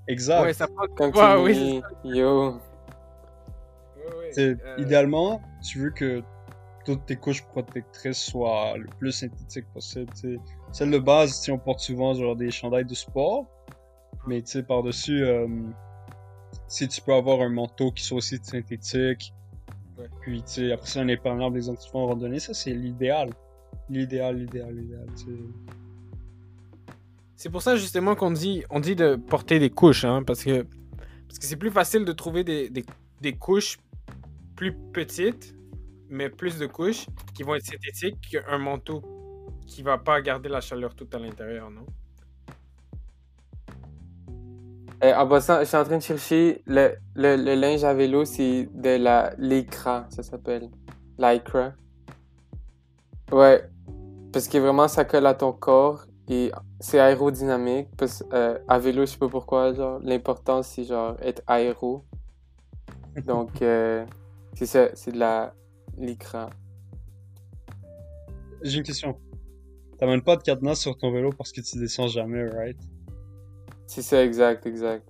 Exact. 0.08 0.42
ouais, 0.44 0.54
ça 0.54 0.68
prend. 0.68 0.86
Quand 0.96 1.12
Ouais, 1.16 1.54
tu 1.54 1.60
oui, 1.60 1.82
yo. 2.04 2.52
Ouais, 2.52 4.16
ouais. 4.18 4.40
Euh, 4.40 4.56
Idéalement, 4.78 5.42
tu 5.64 5.80
veux 5.80 5.92
que 5.92 6.24
toutes 6.86 7.06
tes 7.06 7.16
couches 7.16 7.44
protectrices 7.44 8.18
soient 8.18 8.76
le 8.78 8.88
plus 8.98 9.12
synthétiques 9.12 9.68
possible. 9.74 10.12
t'sais. 10.14 10.38
Celle 10.72 10.90
de 10.92 10.98
base, 11.00 11.48
on 11.50 11.58
porte 11.60 11.80
souvent 11.80 12.14
genre 12.16 12.36
des 12.36 12.50
chandails 12.50 12.86
de 12.86 12.96
sport, 12.96 13.46
mais 14.28 14.42
tu 14.42 14.52
sais, 14.52 14.64
par-dessus, 14.64 15.24
euh, 15.24 15.48
si 16.68 16.88
tu 16.88 17.02
peux 17.02 17.14
avoir 17.14 17.42
un 17.42 17.50
manteau 17.50 17.92
qui 17.92 18.04
soit 18.04 18.18
aussi 18.18 18.40
synthétique, 18.42 19.34
Ouais. 20.00 20.08
puis 20.22 20.42
tu 20.42 20.48
sais, 20.48 20.72
après 20.72 20.88
ça, 20.88 21.02
un 21.02 21.10
imperméable, 21.10 21.60
des 21.60 21.68
vas 21.68 21.74
en 21.94 22.08
randonnée, 22.08 22.40
ça 22.40 22.54
c'est 22.54 22.74
l'idéal. 22.74 23.30
L'idéal, 23.90 24.38
l'idéal, 24.38 24.74
l'idéal. 24.74 25.06
C'est 27.36 27.50
pour 27.50 27.62
ça 27.62 27.76
justement 27.76 28.16
qu'on 28.16 28.32
dit, 28.32 28.64
on 28.70 28.80
dit 28.80 28.96
de 28.96 29.16
porter 29.16 29.60
des 29.60 29.70
couches, 29.70 30.06
hein, 30.06 30.24
parce 30.24 30.44
que 30.44 30.66
parce 31.28 31.38
que 31.40 31.46
c'est 31.46 31.58
plus 31.58 31.72
facile 31.72 32.06
de 32.06 32.12
trouver 32.12 32.44
des, 32.44 32.70
des, 32.70 32.84
des 33.22 33.34
couches 33.34 33.78
plus 34.56 34.74
petites, 34.74 35.56
mais 36.10 36.30
plus 36.30 36.58
de 36.58 36.66
couches 36.66 37.06
qui 37.36 37.44
vont 37.44 37.56
être 37.56 37.66
synthétiques 37.66 38.18
qu'un 38.32 38.58
manteau 38.58 39.02
qui 39.68 39.84
va 39.84 39.98
pas 40.00 40.20
garder 40.22 40.50
la 40.50 40.62
chaleur 40.62 40.96
toute 40.96 41.14
à 41.14 41.20
l'intérieur, 41.20 41.70
non? 41.70 41.86
Eh, 45.02 45.14
en 45.14 45.28
passant, 45.28 45.60
je 45.62 45.66
suis 45.66 45.78
en 45.78 45.86
train 45.86 45.98
de 45.98 46.04
chercher 46.04 46.62
le, 46.66 46.96
le, 47.16 47.56
linge 47.56 47.86
à 47.86 47.94
vélo, 47.94 48.26
c'est 48.26 48.68
de 48.74 49.02
la 49.02 49.34
lycra, 49.38 50.06
ça 50.10 50.24
s'appelle. 50.24 50.70
Lycra. 51.18 51.74
Ouais. 53.32 53.64
Parce 54.34 54.48
que 54.48 54.58
vraiment, 54.58 54.88
ça 54.88 55.06
colle 55.06 55.26
à 55.26 55.34
ton 55.34 55.54
corps 55.54 56.06
et 56.28 56.52
c'est 56.82 57.00
aérodynamique. 57.00 57.88
Parce 57.98 58.24
euh, 58.34 58.60
à 58.68 58.78
vélo, 58.78 59.06
je 59.06 59.12
sais 59.12 59.18
pas 59.18 59.30
pourquoi, 59.30 59.74
genre, 59.74 60.00
l'important 60.04 60.64
c'est 60.64 60.84
genre 60.84 61.16
être 61.22 61.42
aéro. 61.48 62.04
Donc, 63.26 63.62
euh, 63.62 64.06
c'est 64.54 64.66
ça, 64.66 64.90
c'est 64.96 65.12
de 65.12 65.20
la 65.20 65.54
lycra. 65.98 66.50
J'ai 68.62 68.78
une 68.78 68.84
question. 68.84 69.18
T'amènes 69.98 70.22
pas 70.22 70.36
de 70.36 70.44
cadenas 70.44 70.76
sur 70.76 70.98
ton 70.98 71.12
vélo 71.12 71.32
parce 71.32 71.52
que 71.54 71.62
tu 71.62 71.78
descends 71.78 72.08
jamais, 72.08 72.44
right? 72.50 72.78
C'est 73.90 74.04
ça, 74.04 74.24
exact, 74.24 74.66
exact. 74.68 75.08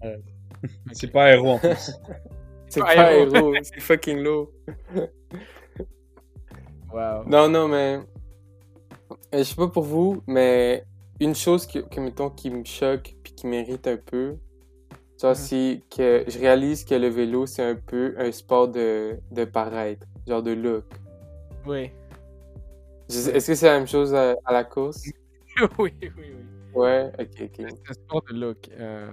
C'est 0.92 1.08
pas 1.12 1.24
aéro 1.24 1.50
en 1.50 1.58
plus. 1.58 1.92
C'est 2.68 2.80
Pas 2.80 2.94
pas 2.94 3.02
aéro. 3.08 3.34
aéro, 3.34 3.54
c'est 3.62 3.80
fucking 3.80 4.18
low. 4.22 4.50
Wow. 6.92 7.24
Non, 7.26 7.48
non, 7.48 7.68
mais. 7.68 8.00
euh, 9.34 9.38
Je 9.38 9.42
sais 9.44 9.54
pas 9.54 9.68
pour 9.68 9.84
vous, 9.84 10.22
mais 10.26 10.84
une 11.20 11.34
chose 11.34 11.66
que, 11.66 11.78
que, 11.80 12.00
mettons, 12.00 12.30
qui 12.30 12.50
me 12.50 12.64
choque 12.64 13.14
puis 13.22 13.32
qui 13.34 13.46
mérite 13.46 13.86
un 13.86 13.96
peu, 13.96 14.36
c'est 15.34 15.80
que 15.94 16.24
je 16.26 16.38
réalise 16.38 16.84
que 16.84 16.94
le 16.96 17.08
vélo, 17.08 17.46
c'est 17.46 17.62
un 17.62 17.76
peu 17.76 18.14
un 18.18 18.32
sport 18.32 18.68
de, 18.68 19.18
de 19.30 19.44
paraître, 19.44 20.06
genre 20.26 20.42
de 20.42 20.50
look. 20.52 20.84
Oui. 21.66 21.90
Est-ce 23.08 23.46
que 23.46 23.54
c'est 23.54 23.66
la 23.66 23.78
même 23.78 23.86
chose 23.86 24.14
à, 24.14 24.34
à 24.44 24.52
la 24.52 24.64
course? 24.64 25.02
oui, 25.78 25.92
oui, 26.02 26.10
oui. 26.18 26.34
Ouais, 26.74 27.10
ok, 27.18 27.28
ok. 27.42 27.50
C'est 27.56 27.90
un 27.90 27.92
sport 27.92 28.22
de 28.30 28.34
look. 28.38 28.68
euh, 28.78 29.08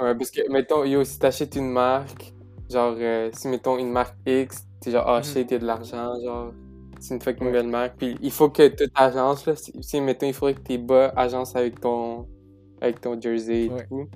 Ouais, 0.00 0.14
parce 0.14 0.30
que, 0.30 0.50
mettons, 0.50 0.84
yo, 0.84 1.04
si 1.04 1.18
t'achètes 1.18 1.54
une 1.56 1.70
marque, 1.70 2.32
genre, 2.70 2.96
euh, 2.98 3.30
si, 3.32 3.46
mettons, 3.48 3.78
une 3.78 3.90
marque 3.92 4.16
X, 4.26 4.66
t'es 4.80 4.90
genre, 4.90 5.04
ah, 5.08 5.22
shit, 5.22 5.50
y'a 5.50 5.58
de 5.58 5.64
l'argent, 5.66 6.12
genre, 6.20 6.52
c'est 6.98 7.14
une 7.14 7.20
fucking 7.20 7.46
Ouais. 7.46 7.52
belle 7.52 7.68
marque. 7.68 7.96
Puis 7.98 8.16
il 8.20 8.30
faut 8.32 8.50
que 8.50 8.66
toute 8.68 8.90
agence, 8.96 9.46
là, 9.46 9.54
si, 9.54 9.72
si, 9.82 10.00
mettons, 10.00 10.26
il 10.26 10.34
faudrait 10.34 10.54
que 10.54 10.60
tes 10.62 10.78
bas 10.78 11.12
agence 11.16 11.54
avec 11.54 11.80
ton, 11.80 12.26
avec 12.80 13.00
ton 13.00 13.20
jersey 13.20 13.66
et 13.66 13.68
Ouais. 13.70 13.86
tout. 13.86 14.08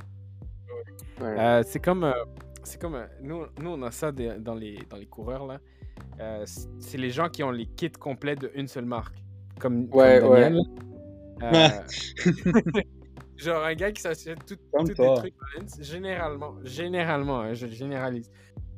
Ouais. 1.21 1.39
Euh, 1.39 1.63
c'est 1.65 1.81
comme, 1.81 2.13
c'est 2.65 2.81
comme, 2.81 2.99
nous, 3.23 3.45
nous 3.61 3.71
on 3.71 3.83
a 3.83 3.91
ça 3.91 4.13
dans 4.13 4.55
les 4.55 4.79
dans 4.89 4.97
les 4.97 5.07
coureurs 5.07 5.47
là. 5.47 5.61
C'est 6.47 6.99
les 6.99 7.11
gens 7.11 7.29
qui 7.29 7.43
ont 7.45 7.51
les 7.51 7.67
kits 7.67 7.91
complets 7.91 8.37
d'une 8.37 8.69
seule 8.69 8.85
marque, 8.85 9.17
comme, 9.61 9.89
comme 9.89 9.99
Ouais, 10.01 10.21
Daniel. 10.21 10.57
Euh, 10.57 10.63
genre 13.37 13.65
un 13.65 13.75
gars 13.75 13.93
qui 13.93 14.03
s'achète 14.03 14.45
tout- 14.47 14.57
tous 14.57 14.87
les 14.89 14.95
trucs 15.17 15.35
généralement, 15.81 16.55
généralement, 16.65 17.41
hein, 17.41 17.55
je 17.55 17.67
généralise. 17.67 18.31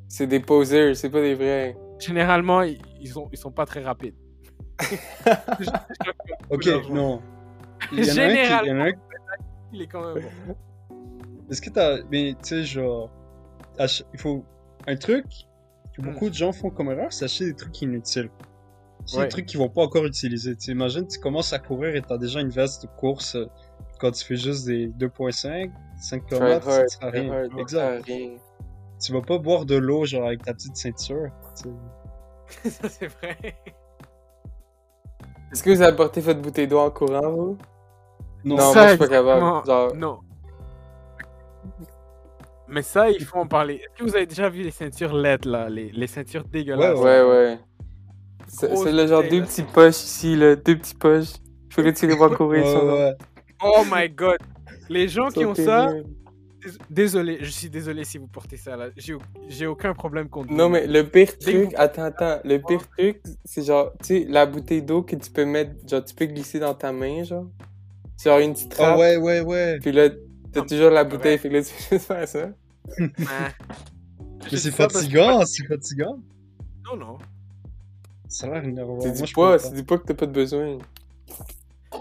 C'est 0.07 0.27
des 0.27 0.39
posers, 0.39 0.95
c'est 0.95 1.09
pas 1.09 1.21
des 1.21 1.35
vrais. 1.35 1.75
Généralement, 1.99 2.61
ils, 2.63 2.79
ils 2.99 3.07
sont 3.09 3.29
ils 3.31 3.37
sont 3.37 3.51
pas 3.51 3.65
très 3.65 3.81
rapides. 3.83 4.15
Ok, 6.49 6.65
non. 6.89 7.21
Il 7.91 8.05
y 8.05 8.11
en 8.11 8.17
a 8.17 8.25
un 8.25 8.91
qui- 8.91 8.99
il 9.73 9.81
est 9.83 9.87
quand 9.87 10.13
même 10.13 10.23
bon. 10.23 10.55
Est-ce 11.49 11.61
que 11.61 11.69
t'as. 11.69 11.99
Mais 12.11 12.33
tu 12.43 12.49
sais, 12.49 12.63
genre. 12.63 13.09
Il 14.13 14.19
faut. 14.19 14.45
Un 14.87 14.95
truc 14.95 15.25
que 15.95 16.01
beaucoup 16.01 16.29
de 16.29 16.33
gens 16.33 16.51
font 16.51 16.69
comme 16.71 16.89
erreur, 16.91 17.11
c'est 17.13 17.25
acheter 17.25 17.45
des 17.45 17.53
trucs 17.55 17.81
inutiles. 17.81 18.29
C'est 19.05 19.17
Ouais. 19.17 19.23
des 19.23 19.29
trucs 19.29 19.45
qu'ils 19.47 19.59
vont 19.59 19.69
pas 19.69 19.81
encore 19.81 20.05
utiliser. 20.05 20.55
Tu 20.55 20.71
imagines, 20.71 21.07
tu 21.07 21.19
commences 21.19 21.53
à 21.53 21.59
courir 21.59 21.95
et 21.95 22.01
t'as 22.01 22.17
déjà 22.17 22.39
une 22.41 22.49
veste 22.49 22.83
de 22.83 22.87
course 22.99 23.35
euh, 23.35 23.45
quand 23.99 24.11
tu 24.11 24.23
fais 24.25 24.35
juste 24.35 24.65
des 24.67 24.87
2.5, 24.87 25.71
5 25.99 26.25
Try 26.27 26.37
km, 26.39 26.65
ça 26.71 26.87
sert 26.87 27.07
à 27.07 27.11
rien. 27.11 27.43
Exact. 27.57 27.69
sert 27.69 27.85
à 27.85 28.03
rien. 28.03 28.29
Tu 29.03 29.11
vas 29.13 29.21
pas 29.21 29.37
boire 29.39 29.65
de 29.65 29.75
l'eau, 29.75 30.05
genre 30.05 30.27
avec 30.27 30.43
ta 30.43 30.53
petite 30.53 30.75
ceinture. 30.77 31.29
ça 32.65 32.89
c'est 32.89 33.07
vrai. 33.07 33.37
Est-ce 35.51 35.63
que 35.63 35.69
vous 35.71 35.81
avez 35.81 35.95
porté 35.95 36.21
votre 36.21 36.39
bouteille 36.41 36.67
d'eau 36.67 36.79
en 36.79 36.91
courant, 36.91 37.29
vous? 37.31 37.57
Non, 38.43 38.55
Non, 38.57 38.71
Ça, 38.73 38.73
moi, 38.73 38.83
je 38.83 38.89
suis 38.91 38.97
pas 38.99 39.07
capable. 39.07 39.65
Genre, 39.67 39.95
Non. 39.95 40.19
Mais 42.67 42.81
ça, 42.83 43.09
il 43.09 43.23
faut 43.25 43.37
en 43.37 43.47
parler. 43.47 43.75
Est-ce 43.75 43.99
que 43.99 44.03
vous 44.09 44.15
avez 44.15 44.25
déjà 44.25 44.47
vu 44.47 44.61
les 44.63 44.71
ceintures 44.71 45.13
LED 45.13 45.43
là, 45.45 45.67
les, 45.67 45.91
les 45.91 46.07
ceintures 46.07 46.45
dégueulasses? 46.45 46.97
Ouais, 46.99 47.21
ouais. 47.21 47.59
Grosse 47.59 47.70
c'est 48.51 48.91
le 48.91 49.07
genre 49.07 49.23
deux 49.23 49.39
là. 49.39 49.45
petits 49.45 49.63
poches 49.63 50.03
ici, 50.03 50.35
là, 50.35 50.55
deux 50.55 50.77
petits 50.77 50.95
poches. 50.95 51.33
Il 51.69 51.73
faut 51.73 51.83
que 51.83 51.89
tu 51.89 52.07
les 52.07 52.15
vois 52.15 52.29
courir 52.35 52.63
Ouais, 52.65 52.71
sur 52.71 52.83
ouais. 52.83 53.15
Oh 53.63 53.83
my 53.91 54.09
god. 54.09 54.37
Les 54.89 55.07
gens 55.07 55.29
qui 55.29 55.45
ont 55.45 55.55
ça, 55.55 55.93
désolé, 56.89 57.37
je 57.41 57.49
suis 57.49 57.69
désolé 57.69 58.03
si 58.03 58.17
vous 58.17 58.27
portez 58.27 58.57
ça 58.57 58.75
là. 58.75 58.89
J'ai 58.97 59.13
au- 59.13 59.21
j'ai 59.47 59.67
aucun 59.67 59.93
problème 59.93 60.29
contre 60.29 60.51
Non, 60.53 60.65
vous. 60.65 60.73
mais 60.73 60.85
le 60.87 61.07
pire 61.07 61.37
truc, 61.37 61.55
vous- 61.55 61.71
attends, 61.77 62.03
attends, 62.03 62.39
le 62.43 62.57
pire 62.59 62.81
truc, 62.97 63.21
c'est 63.45 63.63
genre, 63.63 63.91
tu 64.03 64.07
sais, 64.19 64.25
la 64.29 64.45
bouteille 64.45 64.81
d'eau 64.81 65.01
que 65.01 65.15
tu 65.15 65.31
peux 65.31 65.45
mettre, 65.45 65.71
genre, 65.87 66.03
tu 66.03 66.13
peux 66.13 66.25
glisser 66.25 66.59
dans 66.59 66.73
ta 66.73 66.91
main, 66.91 67.23
genre. 67.23 67.47
C'est 68.17 68.29
genre 68.29 68.39
une 68.39 68.53
petite 68.53 68.73
Ah 68.73 68.83
trappe, 68.83 68.99
ouais, 68.99 69.17
ouais, 69.17 69.39
ouais. 69.41 69.79
puis 69.79 69.91
là, 69.91 70.09
t'as 70.51 70.61
Ah, 70.61 70.65
toujours 70.67 70.91
la 70.91 71.03
ouais. 71.03 71.09
bouteille, 71.09 71.37
fait 71.37 71.49
que 71.49 71.53
là, 71.55 71.61
tu 71.63 71.69
peux 71.73 71.95
juste 71.95 72.07
faire 72.07 72.27
ça. 72.27 72.49
Ah. 72.99 73.49
Mais 74.43 74.49
Je 74.51 74.55
c'est 74.57 74.71
fatigant, 74.71 75.45
c'est 75.45 75.65
fatigant. 75.65 76.17
Non, 76.85 76.97
non. 76.97 77.17
Ça 78.31 78.47
a 78.47 78.49
l'air 78.51 78.63
énervant. 78.63 78.99
C'est 79.01 79.25
je 79.25 79.33
pas, 79.33 79.59
c'est 79.59 79.69
pas. 79.69 79.75
du 79.75 79.83
pas 79.83 79.97
que 79.97 80.03
t'as 80.05 80.13
pas 80.13 80.25
de 80.25 80.31
besoin. 80.31 80.77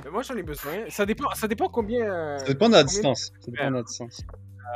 Mais 0.05 0.11
moi, 0.11 0.23
j'en 0.23 0.37
ai 0.37 0.43
besoin. 0.43 0.89
Ça 0.89 1.05
dépend, 1.05 1.29
ça 1.35 1.49
dépend 1.49 1.69
combien. 1.69 2.05
euh, 2.11 2.39
Ça 2.39 2.45
dépend 2.47 2.69
de 2.69 2.73
la 2.75 2.79
combien- 2.85 2.93
distance. 2.93 3.33
Ça 3.41 3.51
dépend 3.51 3.71
de 3.71 3.75
la 3.77 3.83
distance. 3.83 4.23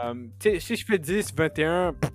euh, 0.04 0.14
si 0.60 0.76
je 0.76 0.84
fais 0.84 0.98
10, 0.98 1.32
21, 1.34 1.92
pff, 1.92 2.10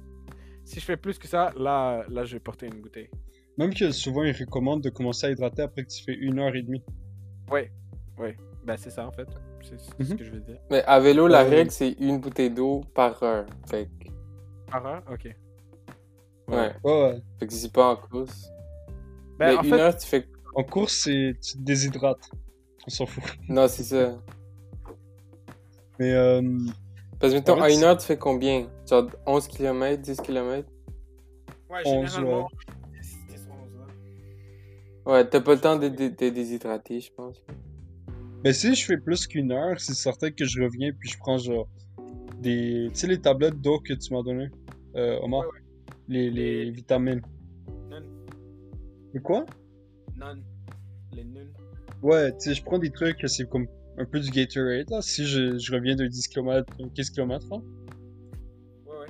si 0.65 0.79
je 0.79 0.85
fais 0.85 0.97
plus 0.97 1.17
que 1.17 1.27
ça, 1.27 1.51
là, 1.57 2.03
là, 2.09 2.25
je 2.25 2.33
vais 2.33 2.39
porter 2.39 2.65
une 2.67 2.81
bouteille. 2.81 3.09
Même 3.57 3.73
que 3.73 3.91
souvent, 3.91 4.23
ils 4.23 4.35
recommandent 4.35 4.81
de 4.83 4.89
commencer 4.89 5.27
à 5.27 5.31
hydrater 5.31 5.61
après 5.63 5.83
que 5.83 5.89
tu 5.89 6.03
fais 6.03 6.13
une 6.13 6.39
heure 6.39 6.55
et 6.55 6.61
demie. 6.61 6.83
Ben, 8.65 8.77
c'est 8.77 8.89
ça 8.91 9.07
en 9.07 9.11
fait. 9.11 9.27
C'est 9.61 9.79
ce 9.79 10.11
Mhm. 10.13 10.17
que 10.19 10.23
je 10.25 10.31
veux 10.31 10.39
dire. 10.41 10.57
Mais 10.69 10.83
à 10.83 10.99
vélo, 10.99 11.27
la 11.27 11.43
Euh, 11.43 11.49
règle, 11.49 11.71
c'est 11.71 11.91
une 11.99 12.19
bouteille 12.19 12.51
d'eau 12.51 12.81
par 12.93 13.21
heure. 13.23 13.45
Fait 13.67 13.89
Par 14.69 14.85
heure? 14.85 15.03
Ok. 15.11 15.25
ouais. 15.25 15.33
Ouais, 16.47 16.73
ouais. 16.83 17.21
Fait 17.39 17.47
que 17.47 17.53
c'est 17.53 17.71
pas 17.73 17.87
en 17.93 17.95
course. 17.95 18.49
Ben, 19.39 19.47
Mais 19.51 19.55
en 19.57 19.63
une 19.63 19.69
fait, 19.69 19.79
heure, 19.79 19.97
tu 19.97 20.05
fais. 20.07 20.27
En 20.55 20.63
course, 20.63 20.93
c'est 21.03 21.35
tu 21.41 21.53
te 21.53 21.57
déshydrates. 21.63 22.29
On 22.85 22.89
s'en 22.89 23.05
fout. 23.05 23.23
Non, 23.47 23.67
c'est 23.67 23.83
ça. 23.83 24.21
Mais 25.99 26.13
euh, 26.13 26.41
Parce 27.19 27.33
que, 27.33 27.37
mettons, 27.39 27.57
En 27.57 27.61
à 27.61 27.69
une 27.71 27.83
heure, 27.83 27.97
tu 27.97 28.05
fais 28.05 28.17
combien? 28.17 28.67
Genre 28.89 29.09
11 29.25 29.47
km, 29.47 30.01
10 30.01 30.17
km 30.21 30.67
Ouais, 31.69 31.81
11, 31.85 32.09
généralement. 32.11 32.43
ouais. 32.43 32.47
c'était 33.01 33.37
sur 33.39 33.51
11, 33.51 33.87
là. 35.05 35.11
Ouais, 35.13 35.29
t'as 35.29 35.41
pas 35.41 35.53
le 35.55 35.59
temps 35.61 35.75
de 35.77 35.87
de- 35.89 36.07
de 36.07 36.29
déshydrater, 36.29 36.99
je 37.01 37.11
pense. 37.13 37.43
mais 38.43 38.53
si 38.53 38.73
je 38.75 38.85
fais 38.85 38.97
plus 38.97 39.27
qu'une 39.27 39.51
heure, 39.51 39.79
c'est 39.79 39.93
certain 39.93 40.31
que 40.31 40.45
je 40.45 40.61
reviens 40.63 40.91
puis 40.97 41.09
je 41.09 41.17
prends 41.17 41.37
genre 41.37 41.67
des. 42.39 42.87
Tu 42.93 42.95
sais, 42.99 43.07
les 43.07 43.19
tablettes 43.21 43.59
d'eau 43.61 43.79
que 43.79 43.93
tu 43.93 44.13
m'as 44.13 44.23
donné, 44.23 44.49
euh, 44.95 45.19
Omar? 45.21 45.41
Ouais, 45.41 45.59
Les, 46.07 46.29
les 46.31 46.65
Les- 46.65 46.71
vitamines. 46.71 47.21
Mais 49.13 49.21
quoi? 49.21 49.45
non. 50.17 50.35
Les 51.13 51.23
nuns. 51.23 51.47
Ouais, 52.03 52.31
tu 52.33 52.39
sais, 52.41 52.53
je 52.53 52.63
prends 52.63 52.77
des 52.79 52.91
trucs 52.91 53.17
c'est 53.27 53.49
comme 53.49 53.67
un 53.97 54.05
peu 54.05 54.19
du 54.19 54.29
Gatorade, 54.29 54.89
là, 54.89 55.01
si 55.01 55.25
je, 55.25 55.57
je 55.57 55.73
reviens 55.73 55.95
de 55.95 56.05
10 56.07 56.27
km, 56.29 56.65
15 56.95 57.09
km, 57.09 57.47
là. 57.49 57.57
Ouais, 58.85 58.97
ouais. 58.99 59.05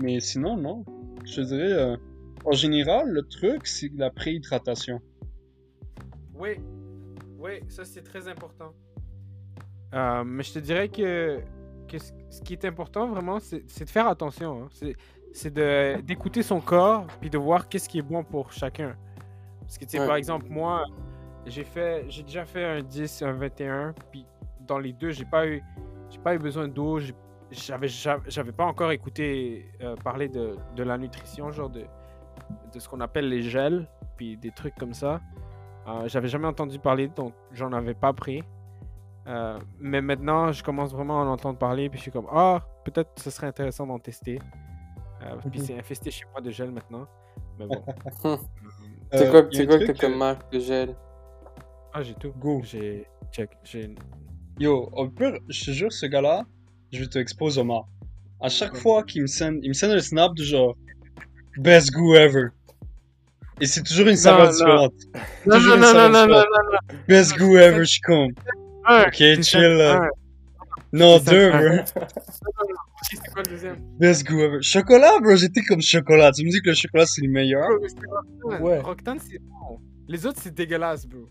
Mais 0.00 0.20
sinon, 0.20 0.56
non. 0.56 0.84
Je 1.24 1.36
te 1.36 1.40
dirais, 1.42 1.72
euh, 1.72 1.96
en 2.44 2.52
général, 2.52 3.08
le 3.10 3.22
truc, 3.22 3.66
c'est 3.66 3.90
la 3.96 4.10
préhydratation. 4.10 5.00
Oui, 6.34 6.50
oui, 7.38 7.60
ça 7.68 7.84
c'est 7.84 8.02
très 8.02 8.28
important. 8.28 8.72
Euh, 9.94 10.22
mais 10.24 10.42
je 10.44 10.52
te 10.52 10.58
dirais 10.60 10.88
que, 10.88 11.40
que 11.88 11.98
ce 11.98 12.40
qui 12.42 12.52
est 12.52 12.64
important 12.64 13.08
vraiment, 13.08 13.40
c'est 13.40 13.64
c'est 13.66 13.84
de 13.84 13.90
faire 13.90 14.06
attention. 14.06 14.64
hein. 14.64 14.68
C'est- 15.32 15.50
de- 15.50 16.00
d'écouter 16.00 16.42
son 16.42 16.60
corps 16.60 17.06
puis 17.20 17.30
de 17.30 17.38
voir 17.38 17.68
qu'est-ce 17.68 17.88
qui 17.88 17.98
est 17.98 18.02
bon 18.02 18.24
pour 18.24 18.52
chacun. 18.52 18.94
Parce 19.60 19.78
que, 19.78 19.84
tu 19.84 19.90
sais, 19.92 20.00
Ouais. 20.00 20.06
par 20.06 20.16
exemple, 20.16 20.46
moi, 20.48 20.84
j'ai 21.46 21.64
fait, 21.64 22.04
j'ai 22.08 22.22
déjà 22.22 22.44
fait 22.44 22.64
un 22.64 22.82
10, 22.82 23.22
un 23.22 23.32
21, 23.32 23.94
puis 24.10 24.24
dans 24.66 24.78
les 24.78 24.92
deux, 24.92 25.10
j'ai 25.10 25.24
pas 25.24 25.46
eu, 25.46 25.62
j'ai 26.10 26.18
pas 26.18 26.34
eu 26.34 26.38
besoin 26.38 26.68
d'eau. 26.68 26.98
j'ai- 26.98 27.14
J'avais, 27.50 27.88
ja- 27.88 28.20
j'avais 28.26 28.52
pas 28.52 28.66
encore 28.66 28.90
écouté 28.92 29.70
euh, 29.80 29.96
parler 29.96 30.28
de, 30.28 30.54
de 30.76 30.82
la 30.82 30.98
nutrition, 30.98 31.50
genre 31.50 31.70
de, 31.70 31.80
de 32.74 32.78
ce 32.78 32.86
qu'on 32.86 33.00
appelle 33.00 33.26
les 33.30 33.40
gels, 33.40 33.88
puis 34.18 34.36
des 34.36 34.50
trucs 34.50 34.74
comme 34.74 34.92
ça. 34.92 35.18
Euh, 35.86 36.06
J'avais 36.08 36.28
jamais 36.28 36.46
entendu 36.46 36.78
parler, 36.78 37.08
donc 37.08 37.32
j'en 37.52 37.72
avais 37.72 37.94
pas 37.94 38.12
pris. 38.12 38.42
Euh, 39.26 39.58
mais 39.80 40.02
maintenant, 40.02 40.52
je 40.52 40.62
commence 40.62 40.92
vraiment 40.92 41.22
à 41.22 41.24
en 41.24 41.28
entendre 41.28 41.58
parler, 41.58 41.88
puis 41.88 41.96
je 41.96 42.02
suis 42.02 42.10
comme, 42.10 42.26
ah, 42.30 42.60
peut-être 42.84 43.12
ce 43.18 43.30
serait 43.30 43.46
intéressant 43.46 43.86
d'en 43.86 43.98
tester. 43.98 44.38
Euh, 45.22 45.36
puis 45.50 45.60
c'est 45.60 45.78
infesté 45.78 46.10
chez 46.10 46.24
moi 46.32 46.40
de 46.40 46.50
gel 46.50 46.70
maintenant. 46.70 47.06
Mais 47.58 47.66
bon. 47.66 47.82
C'est 49.12 49.26
Euh, 49.26 49.30
quoi, 49.30 49.48
c'est 49.50 49.66
quoi 49.66 49.78
que 49.78 49.84
t'as 49.86 49.94
comme 49.94 50.16
marque 50.18 50.52
de 50.52 50.60
gel? 50.60 50.94
Ah, 51.94 52.02
j'ai 52.02 52.12
tout. 52.14 52.32
Go. 52.38 52.60
J'ai. 52.62 53.06
Check. 53.32 53.50
J'ai. 53.64 53.94
Yo, 54.58 54.90
au 54.92 55.08
pire, 55.08 55.38
je 55.48 55.64
te 55.64 55.70
jure, 55.70 55.90
ce 55.92 56.04
gars-là, 56.06 56.44
je 56.92 57.00
vais 57.00 57.06
te 57.06 57.18
exposer 57.18 57.60
Omar. 57.60 57.86
À 58.40 58.48
chaque 58.50 58.76
fois 58.76 59.02
qu'il 59.04 59.22
me 59.22 59.26
send, 59.26 59.54
il 59.62 59.68
me 59.70 59.72
send 59.72 59.90
un 59.92 60.00
snap 60.00 60.34
de 60.34 60.42
genre 60.44 60.76
best 61.56 61.90
goo 61.92 62.14
ever. 62.16 62.48
Et 63.60 63.66
c'est 63.66 63.82
toujours 63.82 64.08
une 64.08 64.16
saveur 64.16 64.50
différente. 64.50 64.92
Non, 65.46 65.56
Toujours 65.56 65.76
non, 65.78 65.88
une 65.88 65.94
non, 65.94 66.08
non, 66.10 66.26
non. 66.26 66.44
Best 67.08 67.36
goo 67.38 67.56
ever, 67.56 67.78
je 67.84 67.90
suis 67.90 68.00
con. 68.02 68.28
Ok, 68.88 69.14
chill. 69.42 69.62
euh. 69.62 70.00
Non, 70.92 71.18
deux, 71.18 71.50
bro. 71.50 72.04
C'est 73.02 73.16
quoi 73.32 73.42
le 73.42 73.50
deuxième 73.50 73.76
Best 73.98 74.26
goo 74.26 74.38
ever. 74.40 74.62
Chocolat, 74.62 75.18
bro, 75.20 75.36
j'étais 75.36 75.62
comme 75.62 75.80
chocolat. 75.80 76.32
Tu 76.32 76.44
me 76.44 76.50
dis 76.50 76.60
que 76.60 76.70
le 76.70 76.74
chocolat, 76.74 77.06
c'est 77.06 77.22
le 77.22 77.28
meilleur? 77.30 77.68
C'est 77.86 77.96
Rocktan. 78.06 78.64
Ouais. 78.64 78.80
Rocktan, 78.80 79.16
c'est 79.20 79.38
bon. 79.38 79.80
Les 80.08 80.26
autres, 80.26 80.40
c'est 80.42 80.54
dégueulasse, 80.54 81.06
bro. 81.06 81.26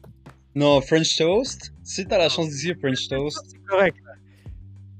Non, 0.55 0.81
French 0.81 1.15
toast. 1.17 1.73
Si 1.83 2.05
t'as 2.07 2.17
la 2.17 2.29
chance 2.29 2.47
d'essayer 2.49 2.75
French 2.75 3.07
toast, 3.07 3.43
C'est 3.47 3.63
correct. 3.65 3.97
là. 4.05 4.13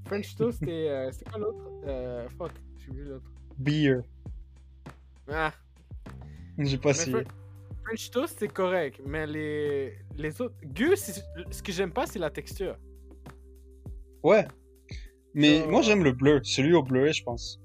French 0.06 0.36
toast 0.36 0.62
et. 0.64 0.90
euh, 0.90 1.12
C'était 1.12 1.30
quoi 1.32 1.40
l'autre? 1.40 1.64
Euh, 1.88 2.28
Fuck, 2.38 2.52
j'ai 2.78 2.90
oublié 2.92 3.06
l'autre. 3.06 3.32
beer. 3.58 4.02
Ah. 5.30 5.54
J'ai 6.60 6.78
pas 6.78 6.92
essayé. 6.92 7.16
Fre- 7.18 7.26
French 7.86 8.12
toast, 8.12 8.36
c'est 8.40 8.48
correct, 8.52 9.00
mais 9.06 9.26
les, 9.26 9.94
les 10.18 10.42
autres. 10.42 10.56
Gus, 10.64 11.00
c'est- 11.00 11.24
ce 11.52 11.64
que 11.64 11.72
j'aime 11.72 11.92
pas, 11.92 12.06
c'est 12.06 12.20
la 12.20 12.30
texture. 12.30 12.78
Ouais. 14.24 14.46
Mais 15.38 15.62
Euh, 15.62 15.68
moi, 15.68 15.84
j'aime 15.84 16.04
le 16.04 16.14
bleu. 16.14 16.40
Celui 16.44 16.74
au 16.74 16.82
bleuet, 16.82 17.14
je 17.14 17.24
pense. 17.24 17.60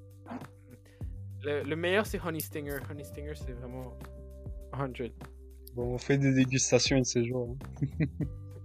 Le, 1.42 1.62
le 1.62 1.74
meilleur, 1.74 2.06
c'est 2.06 2.20
Honey 2.22 2.38
Stinger. 2.40 2.78
Honey 2.90 3.02
Stinger, 3.02 3.32
c'est 3.34 3.52
vraiment 3.52 3.96
100. 4.74 5.08
Bon, 5.74 5.94
on 5.94 5.98
fait 5.98 6.18
des 6.18 6.34
dégustations 6.34 6.98
de 6.98 7.04
ces 7.04 7.24
jours. 7.24 7.56
hein. 7.90 8.04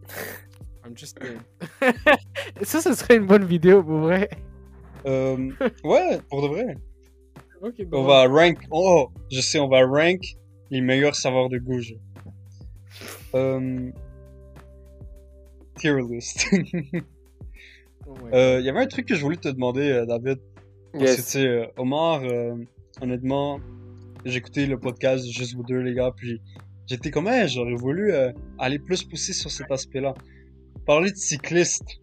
I'm 0.85 0.97
just 0.97 1.17
ça, 2.63 2.81
ce 2.81 2.93
serait 2.93 3.15
une 3.15 3.25
bonne 3.27 3.45
vidéo 3.45 3.81
pour 3.81 3.99
vrai. 3.99 4.29
Euh, 5.05 5.51
ouais, 5.85 6.19
pour 6.29 6.41
de 6.41 6.47
vrai. 6.47 6.77
Ok, 7.61 7.75
On 7.93 8.03
va 8.03 8.25
rank. 8.27 8.59
Oh, 8.71 9.09
je 9.31 9.39
sais, 9.39 9.59
on 9.59 9.69
va 9.69 9.85
rank 9.85 10.21
les 10.69 10.81
meilleurs 10.81 11.15
saveurs 11.15 11.49
de 11.49 11.57
goût. 11.59 11.79
Euh... 13.35 13.89
Tier 15.75 16.01
list. 16.09 16.47
Euh, 18.33 18.59
Il 18.59 18.65
y 18.65 18.69
avait 18.69 18.79
un 18.79 18.87
truc 18.87 19.07
que 19.07 19.15
je 19.15 19.21
voulais 19.21 19.37
te 19.37 19.47
demander, 19.49 19.89
euh, 19.91 20.05
David. 20.05 20.39
Parce 20.93 21.11
que, 21.11 21.15
tu 21.17 21.21
sais, 21.21 21.45
euh, 21.47 21.65
Omar, 21.77 22.21
euh, 22.23 22.55
honnêtement, 23.01 23.59
j'ai 24.25 24.37
écouté 24.37 24.65
le 24.65 24.79
podcast 24.79 25.25
Juste 25.27 25.55
vous 25.55 25.63
deux, 25.63 25.79
les 25.79 25.93
gars, 25.93 26.11
puis 26.15 26.41
j'étais 26.87 27.11
comme, 27.11 27.27
Hey, 27.27 27.47
j'aurais 27.47 27.75
voulu 27.75 28.11
euh, 28.13 28.31
aller 28.57 28.79
plus 28.79 29.03
pousser 29.03 29.33
sur 29.33 29.51
cet 29.51 29.71
aspect-là. 29.71 30.13
Parler 30.85 31.11
de 31.11 31.15
cyclistes, 31.17 31.99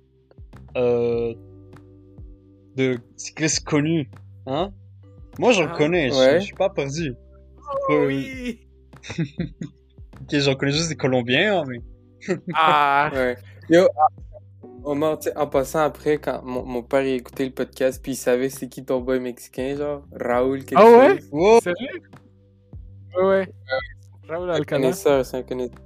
euh, 0.77 1.35
de 2.77 2.99
cyclistes 3.17 3.65
connus, 3.65 4.09
hein? 4.47 4.73
Moi, 5.39 5.53
j'en 5.53 5.67
Ah, 5.69 5.77
connais, 5.77 6.11
je- 6.11 6.15
ouais. 6.15 6.41
je 6.41 6.45
suis 6.47 6.55
pas 6.55 6.71
perdu. 6.71 7.15
Oh 7.89 7.93
Euh, 7.93 8.07
oui! 8.07 8.61
Ok, 10.23 10.39
j'en 10.39 10.55
connais 10.55 10.73
juste 10.73 10.89
des 10.89 10.95
Colombiens, 10.97 11.59
hein, 11.59 11.65
mais... 11.69 11.79
Ah! 12.55 13.11
Ouais. 13.13 13.37
Yo, 13.69 13.87
ah, 13.99 14.07
Omar, 14.85 15.19
tu 15.19 15.29
sais, 15.31 15.37
en 15.37 15.47
passant 15.47 15.81
après, 15.81 16.19
quand 16.19 16.43
mon, 16.45 16.63
mon 16.65 16.83
père 16.83 17.03
il 17.03 17.15
écoutait 17.15 17.45
le 17.47 17.51
podcast, 17.53 18.03
puis 18.03 18.13
il 18.13 18.17
savait 18.17 18.51
c'est 18.51 18.69
qui 18.69 18.85
ton 18.85 19.01
boy 19.01 19.19
mexicain, 19.21 19.75
genre, 19.77 20.03
Raoul, 20.13 20.65
quelque 20.65 20.79
Ah 20.81 20.85
ouais? 20.99 21.19
chose. 21.21 21.29
Wow! 21.33 21.61
Sérieux? 21.61 22.03
Ouais, 23.17 23.25
ouais. 23.25 23.49
Raoul 24.29 24.47
C'est 24.49 24.53
un 24.53 24.55
Alcala. 24.55 24.65
connaisseur, 24.83 25.25
c'est 25.27 25.37
un 25.39 25.43
connaisseur. 25.43 25.79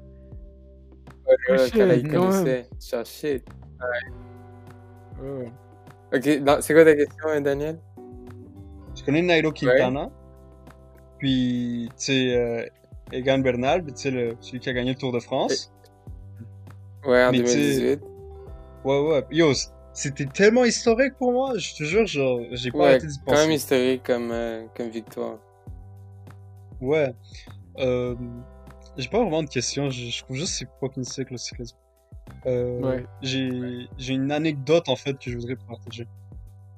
Ouais, 1.49 1.61
Alcala, 1.61 1.95
il 1.95 2.09
connaissait. 2.09 2.67
Genre, 2.91 3.05
shit. 3.05 3.45
Ouais, 5.21 5.29
ouais. 5.31 5.53
Ok, 6.15 6.41
non, 6.43 6.57
c'est 6.61 6.75
quoi 6.75 6.85
ta 6.85 6.95
question, 6.95 7.29
hein, 7.29 7.41
Daniel? 7.41 7.79
Je 8.97 9.05
connais 9.05 9.23
Nairo 9.23 9.53
Quintana, 9.53 10.11
puis, 11.19 11.89
tu 11.99 12.05
sais, 12.05 12.35
euh, 12.37 12.65
Egan 13.13 13.39
Bernal, 13.39 13.85
puis 13.85 13.93
tu 13.93 14.01
sais, 14.03 14.11
le- 14.11 14.37
celui 14.41 14.59
qui 14.61 14.71
a 14.71 14.73
gagné 14.73 14.91
le 14.95 14.99
Tour 14.99 15.13
de 15.13 15.21
France. 15.21 15.73
Ouais, 17.07 17.25
en 17.25 17.31
Mais 17.31 17.39
tu 17.41 17.47
sais- 17.47 17.55
2018. 17.57 18.01
Ouais, 18.89 19.01
ouais. 19.09 19.25
Yo, 19.31 19.53
c'était 19.93 20.27
tellement 20.27 20.65
historique 20.65 21.15
pour 21.19 21.33
moi, 21.33 21.59
je 21.59 21.75
te 21.75 21.83
jure, 21.85 22.07
genre, 22.07 22.41
j'ai 22.53 22.71
pas 22.71 22.79
Ouais, 22.79 22.85
arrêté 22.87 23.07
d'y 23.07 23.19
quand 23.27 23.33
même 23.33 23.41
penser. 23.49 23.55
historique 23.55 24.03
comme, 24.05 24.31
euh, 24.33 24.65
comme 24.77 24.89
victoire. 24.89 25.39
Ouais. 26.81 27.13
Euh, 27.79 28.15
j'ai 28.97 29.09
pas 29.09 29.19
vraiment 29.21 29.43
de 29.43 29.49
questions, 29.49 29.91
je, 29.91 30.07
je 30.11 30.23
trouve 30.25 30.37
juste 30.37 30.53
que 30.53 30.59
c'est 30.59 30.69
fucking 30.81 31.05
sick 31.05 31.31
le 31.31 31.37
cyclisme. 31.37 31.77
Euh, 32.47 32.81
Ouais. 32.81 33.05
J'ai 33.23 33.89
j'ai 33.97 34.15
une 34.15 34.31
anecdote 34.33 34.89
en 34.89 34.97
fait 34.97 35.19
que 35.19 35.31
je 35.31 35.37
voudrais 35.37 35.57
partager. 35.57 36.05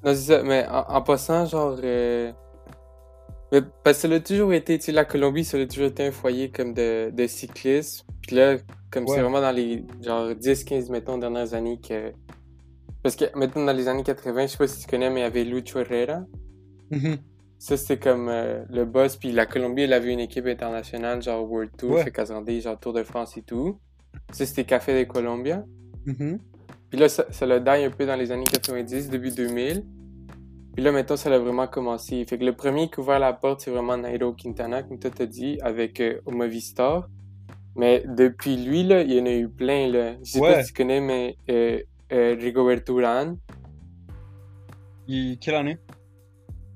Non, 0.05 0.15
c'est 0.15 0.33
ça, 0.37 0.43
mais 0.43 0.67
en, 0.67 0.81
en 0.89 1.03
passant, 1.03 1.45
genre. 1.47 1.77
euh, 1.83 2.33
mais 3.53 3.61
parce 3.85 4.03
que 4.03 4.09
ça 4.09 4.15
a 4.15 4.21
toujours 4.21 4.53
été, 4.53 4.79
tu 4.79 4.87
sais, 4.87 4.93
la 4.93 5.05
Colombie, 5.05 5.45
ça 5.45 5.59
a 5.59 5.67
toujours 5.67 5.87
été 5.87 6.07
un 6.07 6.13
foyer 6.13 6.51
comme 6.51 6.73
de, 6.75 7.11
de 7.11 7.27
cyclisme. 7.27 8.07
Puis 8.23 8.37
là, 8.37 8.57
comme 8.91 9.05
Ouais. 9.05 9.15
c'est 9.17 9.23
vraiment 9.23 9.41
dans 9.41 9.51
les 9.53 9.85
genre 10.03 10.31
10-15, 10.35 10.91
mettons, 10.91 11.19
dernières 11.19 11.55
années 11.55 11.79
que. 11.81 12.13
Parce 13.03 13.17
que, 13.17 13.25
maintenant, 13.37 13.65
dans 13.65 13.73
les 13.73 13.89
années 13.89 14.03
80, 14.03 14.43
je 14.43 14.47
sais 14.53 14.59
pas 14.59 14.67
si 14.67 14.81
tu 14.83 14.87
connais, 14.87 15.09
mais 15.11 15.21
il 15.21 15.23
y 15.23 15.27
avait 15.27 15.45
Lucho 15.45 15.79
Herrera. 15.81 16.25
Mhm. 16.91 17.17
Ça, 17.59 17.77
c'était 17.77 17.99
comme 17.99 18.29
euh, 18.29 18.63
le 18.71 18.85
boss. 18.85 19.17
Puis 19.17 19.33
la 19.33 19.47
Colombie, 19.47 19.83
elle 19.83 19.93
avait 19.93 20.13
une 20.13 20.21
équipe 20.21 20.47
internationale, 20.47 21.23
genre 21.23 21.51
World 21.51 21.71
Tour, 21.77 21.93
Ouais. 21.93 22.05
fait 22.05 22.61
genre 22.61 22.79
Tour 22.81 22.93
de 22.93 23.03
France 23.03 23.37
et 23.37 23.43
tout. 23.43 23.79
Ça, 24.33 24.45
c'était 24.47 24.65
Café 24.65 24.99
de 25.05 25.11
Colombia. 25.11 25.65
Mhm. 26.07 26.39
Puis 26.91 26.99
là, 26.99 27.09
ça, 27.09 27.27
ça 27.31 27.47
l'a 27.47 27.61
die 27.61 27.85
un 27.85 27.91
peu 27.91 28.05
dans 28.07 28.17
les 28.17 28.33
années 28.33 28.45
90, 28.45 29.09
début 29.11 29.31
2000. 29.31 29.85
Puis 30.81 30.87
là, 30.87 30.93
maintenant, 30.93 31.19
ça 31.19 31.31
a 31.31 31.39
vraiment 31.39 31.67
commencé. 31.67 32.25
Fait 32.25 32.39
que 32.39 32.45
le 32.47 32.55
premier 32.55 32.89
qui 32.89 32.95
a 32.97 33.03
ouvert 33.03 33.19
la 33.19 33.35
porte, 33.35 33.61
c'est 33.61 33.71
vraiment 33.71 33.99
Nairo 33.99 34.33
Quintana, 34.33 34.83
comme 34.83 34.99
toi 34.99 35.11
t'as 35.15 35.27
dit, 35.27 35.59
avec 35.61 36.01
euh, 36.01 36.23
Movistar. 36.27 37.07
Mais 37.77 38.03
depuis 38.09 38.57
lui, 38.57 38.83
là, 38.85 39.03
il 39.03 39.13
y 39.13 39.21
en 39.21 39.27
a 39.27 39.31
eu 39.31 39.51
plein, 39.51 39.89
là. 39.93 40.15
Je 40.23 40.31
sais 40.31 40.41
Ouais. 40.41 40.55
pas 40.55 40.63
si 40.63 40.73
tu 40.73 40.79
connais, 40.83 41.03
mais 41.03 41.37
euh, 41.51 41.81
euh, 42.15 42.35
Rigoberto 42.41 42.99
Urán. 42.99 43.37
Il- 45.07 45.37
Quelle 45.39 45.57
année? 45.57 45.77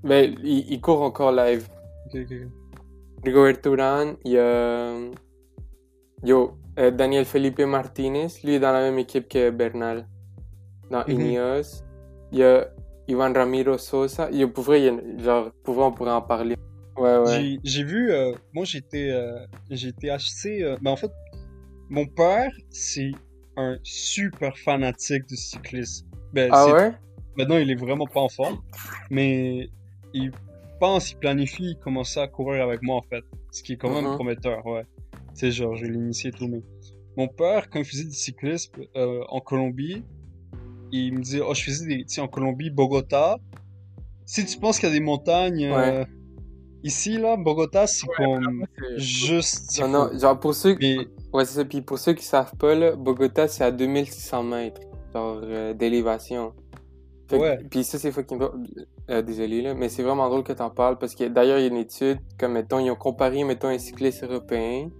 Mais 0.02 0.34
il, 0.42 0.70
il 0.70 0.80
court 0.82 1.00
encore 1.00 1.32
live. 1.32 1.66
Ok, 2.08 2.20
ok, 2.20 2.30
ok. 2.30 2.48
Rigoberto 3.24 3.72
Urán, 3.72 4.16
il 4.26 4.32
y 4.32 4.38
a... 4.38 4.98
Yo, 6.24 6.58
euh, 6.78 6.90
Daniel 6.90 7.24
Felipe 7.24 7.60
Martinez, 7.60 8.26
lui 8.44 8.52
est 8.56 8.60
dans 8.60 8.72
la 8.72 8.80
même 8.82 8.98
équipe 8.98 9.28
que 9.30 9.48
Bernal. 9.48 10.06
dans. 10.90 11.06
Ineos. 11.06 11.82
Il 12.32 12.40
y 12.40 12.42
a 12.44 12.68
Ivan 13.08 13.32
Ramiro 13.32 13.78
Sosa. 13.78 14.28
Il 14.32 14.42
a, 14.42 14.48
pour 14.48 14.64
vrai, 14.64 14.82
il 14.82 15.22
genre, 15.22 15.50
pour 15.62 15.74
vrai, 15.74 15.84
on 15.84 15.92
pourrait 15.92 16.12
en 16.12 16.22
parler. 16.22 16.56
Ouais, 16.96 17.18
ouais. 17.18 17.58
J'ai- 17.64 17.82
vu, 17.84 18.12
euh, 18.12 18.32
moi 18.52 18.64
j'étais 18.64 19.10
euh, 19.10 19.44
j'étais 19.68 20.10
assez. 20.10 20.62
euh, 20.62 20.76
ben 20.80 20.92
en 20.92 20.96
fait, 20.96 21.10
mon 21.90 22.06
père, 22.06 22.50
c'est 22.70 23.10
un 23.56 23.76
super 23.82 24.56
fanatique 24.58 25.26
du 25.26 25.36
cyclisme. 25.36 26.06
Ben, 26.32 26.50
Ah 26.52 26.64
c'est- 26.66 26.72
ouais? 26.72 26.92
Maintenant, 27.36 27.56
il 27.58 27.68
est 27.70 27.74
vraiment 27.74 28.06
pas 28.06 28.20
en 28.20 28.28
forme, 28.28 28.58
mais 29.10 29.68
il 30.12 30.30
pense, 30.78 31.10
il 31.10 31.16
planifie 31.16 31.76
commencer 31.82 32.20
à 32.20 32.28
courir 32.28 32.62
avec 32.62 32.80
moi 32.82 32.96
en 32.96 33.02
fait. 33.02 33.24
Ce 33.50 33.62
qui 33.64 33.72
est 33.72 33.76
quand 33.76 33.90
même 33.92 34.04
Mhm. 34.04 34.14
prometteur, 34.14 34.64
ouais. 34.66 34.84
Tu 35.12 35.18
sais, 35.40 35.50
genre, 35.50 35.74
je 35.74 35.86
l'ai 35.86 35.94
initié 35.98 36.30
et 36.30 36.32
tout, 36.32 36.46
mais. 36.46 36.62
Mon 37.16 37.26
père, 37.28 37.70
quand 37.70 37.78
il 37.80 37.84
faisait 37.84 38.04
du 38.04 38.12
cyclisme 38.14 38.72
euh, 38.96 39.22
en 39.28 39.40
Colombie, 39.40 40.04
il 40.96 41.14
me 41.14 41.20
disait, 41.22 41.40
oh, 41.46 41.54
je 41.54 41.62
faisais 41.64 41.86
des. 41.86 42.04
Tu 42.04 42.20
en 42.20 42.28
Colombie, 42.28 42.70
Bogota. 42.70 43.38
Si 44.26 44.44
tu 44.46 44.58
penses 44.58 44.78
qu'il 44.78 44.88
y 44.88 44.92
a 44.92 44.94
des 44.94 45.00
montagnes. 45.04 45.64
euh, 45.66 46.04
Ici, 46.82 47.16
là, 47.18 47.36
Bogota, 47.38 47.86
c'est 47.86 48.06
comme 48.16 48.66
C'est- 48.78 48.98
juste. 48.98 49.80
Non, 49.80 49.88
non, 49.88 50.18
genre, 50.18 50.38
pour 50.38 50.54
ceux 50.54 50.74
qui... 50.74 50.98
Mais 50.98 51.06
Ouais, 51.32 51.44
c'est 51.46 51.54
ça. 51.54 51.64
Puis 51.64 51.80
pour 51.80 51.98
ceux 51.98 52.12
qui 52.12 52.24
savent 52.24 52.54
pas, 52.56 52.74
là, 52.74 52.94
Bogota, 52.94 53.48
c'est 53.48 53.64
à 53.64 53.70
2600 53.70 54.42
mètres, 54.42 54.80
genre, 55.14 55.40
euh, 55.42 55.72
d'élévation. 55.74 56.52
Fait 57.28 57.38
que- 57.38 57.42
Ouais. 57.42 57.58
Puis 57.70 57.84
ça, 57.84 57.98
c'est 57.98 58.12
fucking. 58.12 58.38
Euh, 59.10 59.22
désolé, 59.22 59.62
là, 59.62 59.74
mais 59.74 59.88
c'est 59.88 60.02
vraiment 60.02 60.28
drôle 60.28 60.44
que 60.44 60.52
t'en 60.52 60.68
parles 60.70 60.98
parce 60.98 61.14
que 61.14 61.24
d'ailleurs, 61.24 61.58
il 61.58 61.62
y 61.62 61.64
a 61.64 61.68
une 61.68 61.76
étude, 61.78 62.18
comme, 62.38 62.52
mettons, 62.52 62.78
ils 62.78 62.90
ont 62.90 62.96
comparé, 62.96 63.44
mettons, 63.44 63.68
un 63.68 63.78
cycliste 63.78 64.22
européen. 64.24 64.90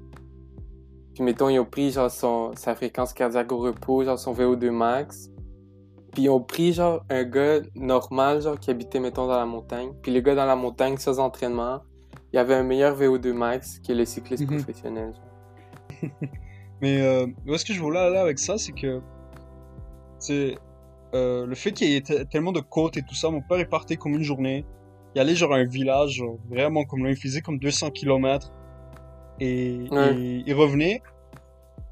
Puis, 1.14 1.22
mettons, 1.22 1.48
ils 1.50 1.58
ont 1.58 1.64
pris, 1.66 1.90
genre, 1.90 2.10
son, 2.10 2.52
sa 2.56 2.74
fréquence 2.74 3.12
cardiaque 3.12 3.52
au 3.52 3.58
repos, 3.58 4.04
genre, 4.04 4.18
son 4.18 4.32
VO2 4.32 4.70
max. 4.70 5.28
Puis, 6.14 6.22
ils 6.24 6.28
ont 6.30 6.40
pris, 6.40 6.72
genre, 6.72 7.04
un 7.10 7.24
gars 7.24 7.60
normal, 7.74 8.40
genre, 8.40 8.58
qui 8.58 8.70
habitait, 8.70 9.00
mettons, 9.00 9.26
dans 9.26 9.36
la 9.36 9.46
montagne. 9.46 9.90
Puis, 10.02 10.12
le 10.12 10.20
gars 10.20 10.34
dans 10.34 10.46
la 10.46 10.56
montagne, 10.56 10.96
sans 10.96 11.18
entraînement, 11.18 11.82
il 12.32 12.38
avait 12.38 12.54
un 12.54 12.62
meilleur 12.62 12.96
VO2 12.96 13.32
max 13.32 13.80
que 13.86 13.92
le 13.92 14.04
cycliste 14.04 14.48
Mhm. 14.48 14.58
professionnel. 14.58 15.12
genre. 15.14 16.10
Mais 16.80 17.00
euh, 17.00 17.26
où 17.46 17.54
est-ce 17.54 17.64
que 17.64 17.72
je 17.72 17.80
voulais 17.80 17.98
aller 18.00 18.16
avec 18.18 18.38
ça, 18.38 18.58
c'est 18.58 18.72
que 18.72 19.00
c'est 20.18 20.56
euh, 21.14 21.46
le 21.46 21.54
fait 21.54 21.72
qu'il 21.72 21.88
y 21.90 21.96
ait 21.96 22.00
te- 22.00 22.24
tellement 22.24 22.52
de 22.52 22.60
côtes 22.60 22.96
et 22.96 23.02
tout 23.02 23.14
ça. 23.14 23.30
Mon 23.30 23.40
père 23.40 23.58
est 23.58 23.64
parti 23.68 23.96
comme 23.96 24.14
une 24.14 24.22
journée. 24.24 24.64
Il 25.14 25.20
allait 25.20 25.36
genre 25.36 25.52
à 25.54 25.56
un 25.58 25.64
village, 25.64 26.10
genre, 26.16 26.36
vraiment 26.50 26.84
comme 26.84 27.04
là, 27.04 27.10
il 27.10 27.16
faisait 27.16 27.40
comme 27.40 27.58
200 27.58 27.90
km 27.90 28.50
et, 29.40 29.86
Ouais. 29.92 30.14
et 30.16 30.42
il 30.46 30.54
revenait. 30.54 31.02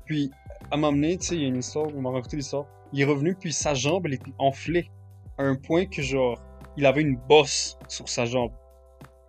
Puis 0.06 0.30
à 0.70 0.76
m'amener, 0.76 1.16
tu 1.18 1.26
sais, 1.26 1.34
il 1.36 1.42
y 1.42 1.44
a 1.44 1.48
une 1.48 1.58
histoire, 1.58 1.86
on 1.96 2.00
m'a 2.00 2.10
raconté 2.10 2.36
l'histoire. 2.36 2.66
Il 2.92 3.00
est 3.00 3.04
revenu 3.04 3.34
puis 3.34 3.52
sa 3.52 3.74
jambe, 3.74 4.06
elle 4.06 4.14
était 4.14 4.32
enflée 4.38 4.90
à 5.38 5.44
un 5.44 5.54
point 5.54 5.86
que 5.86 6.02
genre 6.02 6.42
il 6.76 6.86
avait 6.86 7.02
une 7.02 7.16
bosse 7.28 7.78
sur 7.88 8.08
sa 8.08 8.24
jambe, 8.24 8.52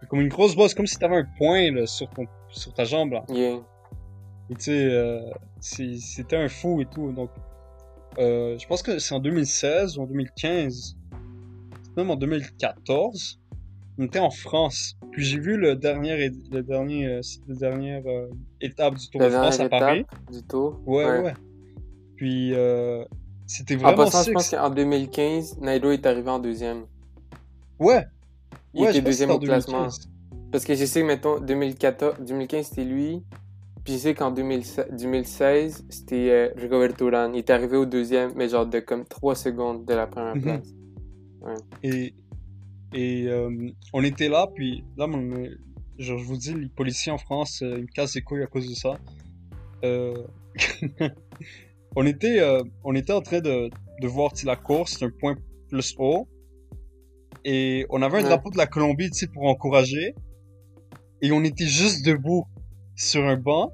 comme 0.09 0.22
une 0.22 0.30
grosse 0.30 0.55
bosse, 0.55 0.74
comme 0.74 0.88
si 0.88 0.97
t'avais 0.97 1.18
un 1.18 1.28
point 1.38 1.72
là, 1.72 1.86
sur 1.86 2.09
ton 2.09 2.26
sur 2.49 2.74
ta 2.74 2.84
jambe 2.84 3.14
là. 3.14 3.24
Yeah. 3.30 3.59
Et 4.49 4.55
tu 4.55 4.64
sais, 4.64 4.89
euh, 4.91 5.22
c'était 5.59 6.36
un 6.36 6.49
fou 6.49 6.82
et 6.82 6.86
tout. 6.86 7.11
Donc, 7.11 7.30
euh, 8.20 8.57
je 8.57 8.68
pense 8.68 8.84
que 8.84 8.99
c'est 8.99 9.16
en 9.16 9.20
2016 9.20 9.97
ou 9.97 10.03
en 10.03 10.05
2015, 10.05 10.97
même 11.97 12.11
en 12.11 12.16
2014, 12.16 13.39
on 13.97 14.03
était 14.03 14.20
en 14.20 14.30
France. 14.30 14.97
Puis 15.11 15.24
j'ai 15.24 15.39
vu 15.39 15.57
le 15.57 15.76
dernier, 15.76 16.30
le 16.51 16.61
dernier, 16.61 17.07
euh, 17.07 17.22
la 17.47 17.55
dernière 17.55 18.03
euh, 18.05 18.30
étape 18.61 18.95
du 18.95 19.09
Tour 19.09 19.22
La 19.22 19.28
de 19.28 19.34
France 19.34 19.59
à 19.59 19.70
Paris. 19.70 20.05
du 20.32 20.43
tour. 20.43 20.80
Ouais, 20.86 21.22
ouais. 21.22 21.34
Puis 22.16 22.53
c'était 23.54 23.76
En 23.76 23.80
vraiment 23.80 23.97
passant, 24.06 24.20
je 24.20 24.24
sick. 24.26 24.34
pense 24.34 24.49
qu'en 24.49 24.70
2015, 24.70 25.60
Nairo 25.60 25.91
est 25.91 26.06
arrivé 26.06 26.30
en 26.30 26.39
deuxième. 26.39 26.86
Ouais. 27.80 28.04
Il 28.74 28.82
ouais, 28.82 28.89
était 28.89 28.99
je 28.99 29.06
deuxième 29.06 29.32
en 29.32 29.36
au 29.36 29.39
classement. 29.39 29.80
2015. 29.88 30.10
Parce 30.51 30.66
que 30.66 30.76
je 30.76 30.86
sais 30.86 31.01
que, 31.01 31.06
mettons, 31.08 31.39
2014, 31.39 32.20
2015, 32.22 32.66
c'était 32.68 32.84
lui. 32.84 33.24
Puis 33.84 33.93
je 33.93 33.97
sais 33.99 34.14
qu'en 34.14 34.32
2016, 34.32 34.88
2016, 34.91 35.86
c'était 35.89 36.30
euh, 36.30 36.49
Rigoberto 36.56 37.08
Urán. 37.08 37.34
Il 37.36 37.39
est 37.39 37.49
arrivé 37.49 37.76
au 37.78 37.86
deuxième, 37.86 38.32
mais 38.36 38.47
genre 38.49 38.66
de 38.66 38.80
comme 38.80 39.04
3 39.06 39.36
secondes 39.36 39.86
de 39.86 39.93
la 39.93 40.08
première 40.08 40.36
Mhm. 40.36 40.41
place. 40.41 40.74
Et, 41.84 42.14
et 42.93 43.28
euh, 43.28 43.49
on 43.91 44.04
était 44.04 44.30
là, 44.30 44.47
puis 44.56 44.84
là, 44.95 45.08
mon- 45.08 45.43
genre, 45.97 46.18
je 46.18 46.24
vous 46.24 46.38
dis, 46.38 46.54
les 46.54 46.70
policiers 46.70 47.12
en 47.12 47.18
France, 47.18 47.62
euh, 47.62 47.76
ils 47.78 47.82
me 47.84 47.88
cassent 47.88 48.16
les 48.16 48.22
couilles 48.22 48.43
à 48.43 48.47
cause 48.47 48.70
de 48.70 48.76
ça. 48.76 48.97
Euh, 49.84 50.14
on, 51.96 52.06
était, 52.06 52.39
euh, 52.39 52.62
on 52.84 52.96
était 52.96 53.14
en 53.14 53.22
train 53.22 53.39
de, 53.41 53.70
de 54.02 54.08
voir 54.08 54.32
la 54.46 54.56
course, 54.56 54.98
c'est 55.00 55.06
un 55.06 55.12
point 55.20 55.36
plus 55.70 55.96
haut. 55.98 56.28
Et 57.46 57.86
on 57.89 58.02
avait 58.02 58.20
un 58.20 58.22
Ouais. 58.24 58.30
drapeau 58.30 58.50
de 58.52 58.58
la 58.58 58.68
Colombie, 58.68 59.10
pour 59.34 59.44
encourager. 59.46 60.16
Et 61.22 61.32
on 61.32 61.44
était 61.44 61.68
juste 61.68 62.06
debout 62.06 62.46
sur 62.96 63.24
un 63.26 63.38
banc. 63.38 63.72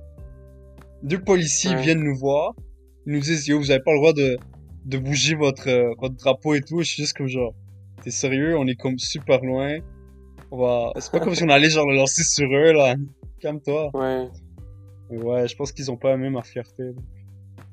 Deux 1.04 1.20
policiers 1.22 1.76
Ouais. 1.76 1.82
viennent 1.82 2.04
nous 2.04 2.16
voir. 2.18 2.54
Ils 3.06 3.14
nous 3.14 3.20
disent, 3.20 3.48
yo, 3.48 3.58
vous 3.60 3.72
avez 3.72 3.82
pas 3.84 3.92
le 3.94 3.98
droit 4.00 4.14
de, 4.14 4.38
de 4.86 4.98
bouger 4.98 5.36
votre, 5.36 5.68
euh, 5.70 5.94
votre 6.00 6.16
drapeau 6.16 6.54
et 6.56 6.62
tout. 6.62 6.82
Et 6.82 6.84
je 6.84 6.90
suis 6.94 7.04
juste 7.04 7.16
comme 7.18 7.28
genre, 7.28 7.54
t'es 8.04 8.12
sérieux? 8.12 8.58
On 8.58 8.68
est 8.68 8.76
comme 8.76 8.98
super 8.98 9.44
loin. 9.44 9.78
On 10.52 10.58
va, 10.58 10.92
c'est 11.00 11.12
pas 11.12 11.20
comme 11.20 11.36
si 11.36 11.44
on 11.44 11.50
allait 11.50 11.70
genre 11.70 11.88
le 11.88 11.96
lancer 11.96 12.24
sur 12.24 12.48
eux, 12.52 12.74
là. 12.74 12.96
Calme-toi. 13.40 13.92
Ouais, 13.94 14.28
Mais 15.12 15.22
ouais, 15.22 15.48
je 15.48 15.56
pense 15.56 15.72
qu'ils 15.72 15.92
ont 15.92 15.98
pas 15.98 16.14
aimé 16.14 16.30
ma 16.30 16.42
fierté. 16.44 16.84
là. 16.84 16.92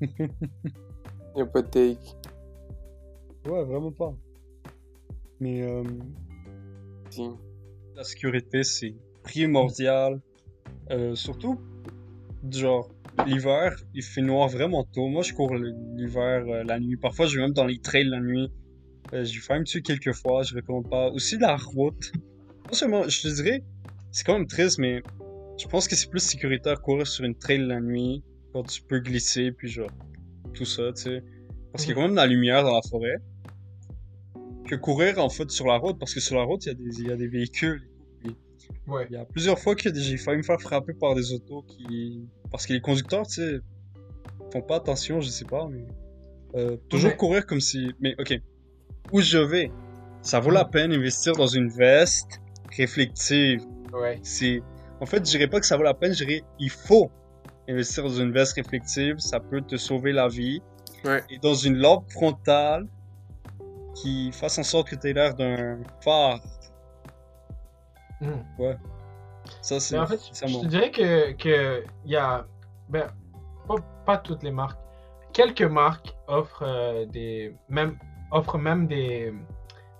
Il 0.01 1.43
a 1.43 1.47
pas 1.47 1.63
de 1.63 1.69
take. 1.69 1.99
Ouais, 3.47 3.65
vraiment 3.65 3.93
pas. 3.93 4.15
Mais, 5.41 5.63
euh, 5.63 5.85
Si. 7.11 7.29
la 7.95 8.05
sécurité, 8.05 8.63
c'est 8.63 8.95
primordial. 9.23 10.21
Euh, 10.91 11.15
surtout, 11.15 11.61
genre, 12.51 12.89
l'hiver, 13.27 13.77
il 13.95 14.03
fait 14.03 14.23
noir 14.23 14.49
vraiment 14.49 14.85
tôt. 14.85 15.09
Moi, 15.09 15.23
je 15.23 15.33
cours 15.35 15.55
l'hiver 15.55 16.45
euh, 16.49 16.65
la 16.65 16.79
nuit. 16.81 16.97
Parfois, 16.97 17.27
je 17.27 17.37
vais 17.37 17.43
même 17.43 17.53
dans 17.53 17.65
les 17.67 17.79
trails 17.79 18.09
la 18.09 18.21
nuit. 18.21 18.51
Euh, 19.13 19.25
J'ai 19.25 19.41
failli 19.41 19.61
me 19.61 19.65
tuer 19.65 19.83
quelques 19.83 20.13
fois, 20.13 20.43
je 20.43 20.55
recommande 20.55 20.89
pas. 20.89 21.11
Aussi, 21.11 21.39
la 21.39 21.57
route. 21.57 22.13
Non 22.67 22.73
seulement, 22.73 23.09
je 23.09 23.23
te 23.23 23.29
dirais, 23.29 23.63
c'est 24.11 24.25
quand 24.25 24.33
même 24.33 24.49
triste, 24.49 24.79
mais 24.79 25.03
je 25.59 25.69
pense 25.69 25.87
que 25.87 25.95
c'est 25.95 26.11
plus 26.11 26.21
sécuritaire 26.21 26.81
courir 26.83 27.07
sur 27.07 27.25
une 27.25 27.37
trail 27.37 27.65
la 27.67 27.81
nuit, 27.81 28.25
quand 28.57 28.63
tu 28.63 28.81
peux 28.83 29.01
glisser, 29.01 29.53
puis 29.53 29.69
genre, 29.69 29.91
tout 30.55 30.65
ça, 30.65 30.91
tu 30.95 31.03
sais. 31.03 31.23
Parce 31.73 31.85
qu'il 31.85 31.91
y 31.91 31.93
a 31.93 31.95
quand 31.97 32.03
même 32.03 32.13
de 32.13 32.17
la 32.17 32.27
lumière 32.27 32.63
dans 32.65 32.75
la 32.75 32.81
forêt. 32.89 33.17
Que 34.67 34.75
courir, 34.77 35.19
en 35.19 35.29
fait, 35.29 35.51
sur 35.51 35.67
la 35.67 35.77
route, 35.77 35.99
parce 35.99 36.15
que 36.15 36.21
sur 36.21 36.37
la 36.37 36.43
route, 36.45 36.65
il 36.65 36.69
y 36.69 36.71
a 36.71 36.75
des, 36.75 37.01
il 37.01 37.07
y 37.09 37.13
a 37.13 37.17
des 37.17 37.29
véhicules. 37.29 37.83
Ouais. 38.87 39.07
Il 39.11 39.15
y 39.15 39.19
a 39.19 39.25
plusieurs 39.27 39.59
fois 39.59 39.75
que 39.77 39.93
j'ai 39.95 40.17
failli 40.17 40.39
me 40.39 40.43
faire 40.43 40.61
frapper 40.61 40.95
par 40.95 41.15
des 41.15 41.33
autos 41.33 41.63
qui. 41.69 42.27
Parce 42.51 42.67
que 42.67 42.73
les 42.73 42.81
conducteurs, 42.81 43.27
tu 43.27 43.35
sais, 43.35 43.59
font 44.53 44.63
pas 44.63 44.77
attention, 44.77 45.21
je 45.21 45.29
sais 45.29 45.45
pas, 45.45 45.69
mais. 45.71 45.85
euh, 46.55 46.77
toujours 46.89 47.11
Ouais. 47.11 47.17
courir 47.17 47.47
comme 47.47 47.61
si. 47.61 47.91
Mais 48.01 48.15
ok. 48.19 48.41
Où 49.13 49.21
je 49.21 49.39
vais, 49.39 49.71
ça 50.23 50.41
vaut 50.41 50.51
la 50.51 50.65
peine 50.65 50.91
d'investir 50.93 51.35
dans 51.35 51.47
une 51.47 51.69
veste 51.69 52.41
réflective. 52.77 53.61
Ouais. 53.93 54.19
C'est. 54.23 54.63
En 55.01 55.07
fait, 55.07 55.19
je 55.19 55.31
dirais 55.31 55.47
pas 55.49 55.61
que 55.61 55.67
ça 55.67 55.77
vaut 55.77 55.83
la 55.85 55.95
peine, 55.95 56.13
je 56.15 56.25
dirais 56.25 56.43
il 56.59 56.71
faut 56.71 57.11
investir 57.69 58.05
dans 58.05 58.11
une 58.11 58.33
veste 58.33 58.55
réflective, 58.55 59.19
ça 59.19 59.41
peut 59.41 59.61
te 59.61 59.77
sauver 59.77 60.13
la 60.13 60.29
vie. 60.29 60.63
Ouais. 61.05 61.23
Et 61.31 61.39
dans 61.39 61.55
une 61.55 61.77
lampe 61.77 62.11
frontale 62.11 62.87
qui 63.95 64.31
fasse 64.33 64.59
en 64.59 64.63
sorte 64.63 64.89
que 64.89 64.97
tu 64.97 65.09
aies 65.09 65.13
l'air 65.13 65.35
d'un 65.35 65.79
phare. 66.03 66.41
Mhm. 68.21 68.45
Ça, 69.63 69.81
c'est. 69.81 69.95
Mais 69.95 70.03
en 70.03 70.07
fait, 70.07 70.21
je 70.33 70.53
bon. 70.53 70.63
te 70.63 70.67
dirais 70.67 70.91
que, 70.91 71.33
que 71.33 71.85
il 72.05 72.11
y 72.11 72.17
a, 72.17 72.47
ben, 72.89 73.07
pas, 73.69 73.77
pas 74.05 74.19
toutes 74.19 74.43
les 74.43 74.51
marques. 74.51 74.79
Quelques 75.33 75.63
marques 75.63 76.17
offrent 76.27 76.65
euh, 76.67 77.07
des, 77.07 77.55
même, 77.69 77.99
offrent 78.31 78.59
même 78.59 78.87
des, 78.87 79.35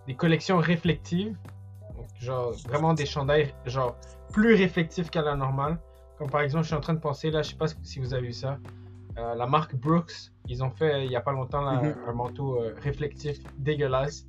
des 0.07 0.15
collections 0.15 0.59
réflectives, 0.59 1.37
Donc, 1.95 2.07
genre 2.19 2.53
vraiment 2.69 2.95
des 2.95 3.07
chandails 3.07 3.55
genre 3.67 3.97
plus 4.33 4.55
réflectifs 4.55 5.11
qu'à 5.11 5.23
la 5.23 5.37
normale. 5.37 5.79
Comme 6.19 6.31
par 6.31 6.41
exemple, 6.41 6.63
je 6.65 6.69
suis 6.69 6.77
en 6.77 6.81
train 6.81 6.95
de 6.95 7.01
penser 7.01 7.31
là, 7.31 7.43
je 7.43 7.51
sais 7.51 7.57
pas 7.57 7.67
si 7.83 7.99
vous 8.01 8.15
avez 8.15 8.29
vu 8.29 8.33
ça, 8.33 8.59
euh, 9.19 9.35
la 9.35 9.47
marque 9.47 9.75
Brooks, 9.75 10.13
ils 10.49 10.63
ont 10.65 10.71
fait 10.71 11.05
il 11.05 11.11
y 11.11 11.17
a 11.17 11.21
pas 11.21 11.33
longtemps 11.33 11.61
là, 11.63 11.83
Mhm. 11.83 11.95
un 12.09 12.13
manteau 12.13 12.61
euh, 12.61 12.75
réflectif 12.83 13.39
dégueulasse. 13.59 14.27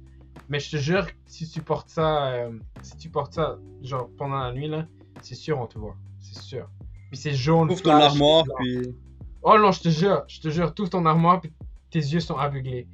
Mais 0.50 0.60
je 0.60 0.72
te 0.72 0.78
jure, 0.78 1.06
si 1.26 1.50
tu 1.50 1.62
portes 1.62 1.90
ça, 1.90 2.28
euh, 2.28 2.52
si 2.82 2.98
tu 2.98 3.10
portes 3.10 3.34
ça 3.34 3.58
genre 3.82 4.10
pendant 4.18 4.38
la 4.40 4.52
nuit 4.54 4.68
là, 4.68 4.86
c'est 5.22 5.36
sûr 5.36 5.60
on 5.60 5.66
te 5.66 5.78
voit, 5.80 5.96
c'est 6.20 6.36
sûr. 6.40 6.70
Puis 7.10 7.18
c'est 7.18 7.34
jaune. 7.34 7.70
Ouvre 7.72 7.82
ton 7.82 7.90
armoire, 7.92 8.44
puis. 8.60 8.96
Oh 9.42 9.58
non, 9.58 9.72
je 9.72 9.82
te 9.82 9.90
jure, 9.90 10.24
je 10.28 10.42
te 10.42 10.50
jure, 10.50 10.74
tout 10.74 10.88
ton 10.88 11.06
armoire, 11.06 11.40
puis 11.42 11.52
tes 11.90 12.00
yeux 12.00 12.20
sont 12.20 12.36
aveuglés. 12.38 12.88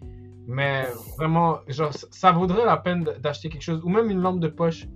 Mais 0.46 0.86
vraiment, 1.18 1.60
genre, 1.68 1.92
ça- 1.94 2.32
vaudrait 2.32 2.66
la 2.66 2.78
peine 2.78 3.04
d'acheter 3.22 3.50
quelque 3.50 3.62
chose, 3.64 3.82
ou 3.84 3.90
même 3.90 4.10
une 4.12 4.22
lampe 4.22 4.40
de 4.40 4.50
poche, 4.50 4.88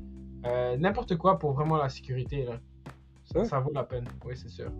n'importe 0.77 1.15
quoi 1.17 1.39
pour 1.39 1.53
vraiment 1.53 1.77
la 1.77 1.89
sécurité, 1.89 2.45
là. 2.45 2.59
Ça, 3.37 3.41
Ouais. 3.43 3.47
ça 3.49 3.59
vaut 3.59 3.71
la 3.73 3.83
peine, 3.83 4.05
oui, 4.25 4.33
c'est 4.35 4.49
sûr. 4.49 4.71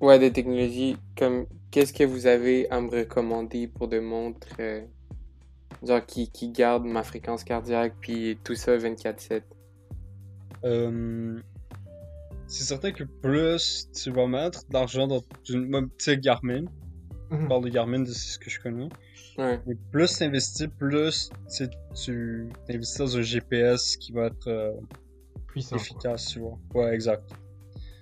Ouais, 0.00 0.18
des 0.18 0.32
technologies 0.32 0.96
comme 1.16 1.46
qu'est-ce 1.70 1.92
que 1.92 2.04
vous 2.04 2.26
avez 2.26 2.68
à 2.70 2.80
me 2.80 2.90
recommander 2.90 3.68
pour 3.68 3.86
des 3.88 4.00
montres 4.00 4.48
euh, 4.58 4.84
genre 5.86 6.04
qui, 6.04 6.28
qui 6.30 6.48
gardent 6.50 6.84
ma 6.86 7.02
fréquence 7.04 7.44
cardiaque 7.44 7.94
puis 8.00 8.36
tout 8.42 8.54
ça 8.56 8.76
24/7. 8.76 9.42
Euh, 10.64 11.38
c'est 12.48 12.64
certain 12.64 12.90
que 12.92 13.04
plus 13.04 13.88
tu 13.92 14.10
vas 14.10 14.26
mettre 14.26 14.64
d'argent 14.68 15.06
dans 15.06 15.22
une 15.48 15.66
même 15.68 15.88
sais 15.98 16.18
Garmin, 16.18 16.64
on 17.30 17.36
Mhm. 17.36 17.48
parle 17.48 17.64
de 17.64 17.68
Garmin, 17.70 18.04
c'est 18.06 18.12
ce 18.14 18.38
que 18.38 18.50
je 18.50 18.60
connais. 18.60 18.88
Ouais. 19.38 19.58
Plus 19.92 20.18
tu 20.18 20.24
investis, 20.24 20.66
plus 20.78 21.30
tu 22.04 22.48
investis 22.68 22.98
dans 22.98 23.16
un 23.16 23.22
GPS 23.22 23.96
qui 23.96 24.12
va 24.12 24.26
être 24.26 24.48
euh, 24.48 24.72
Puissant. 25.52 25.76
quoi. 25.76 25.78
efficace, 25.84 26.26
tu 26.28 26.40
vois. 26.40 26.58
Ouais, 26.74 26.94
exact. 26.94 27.22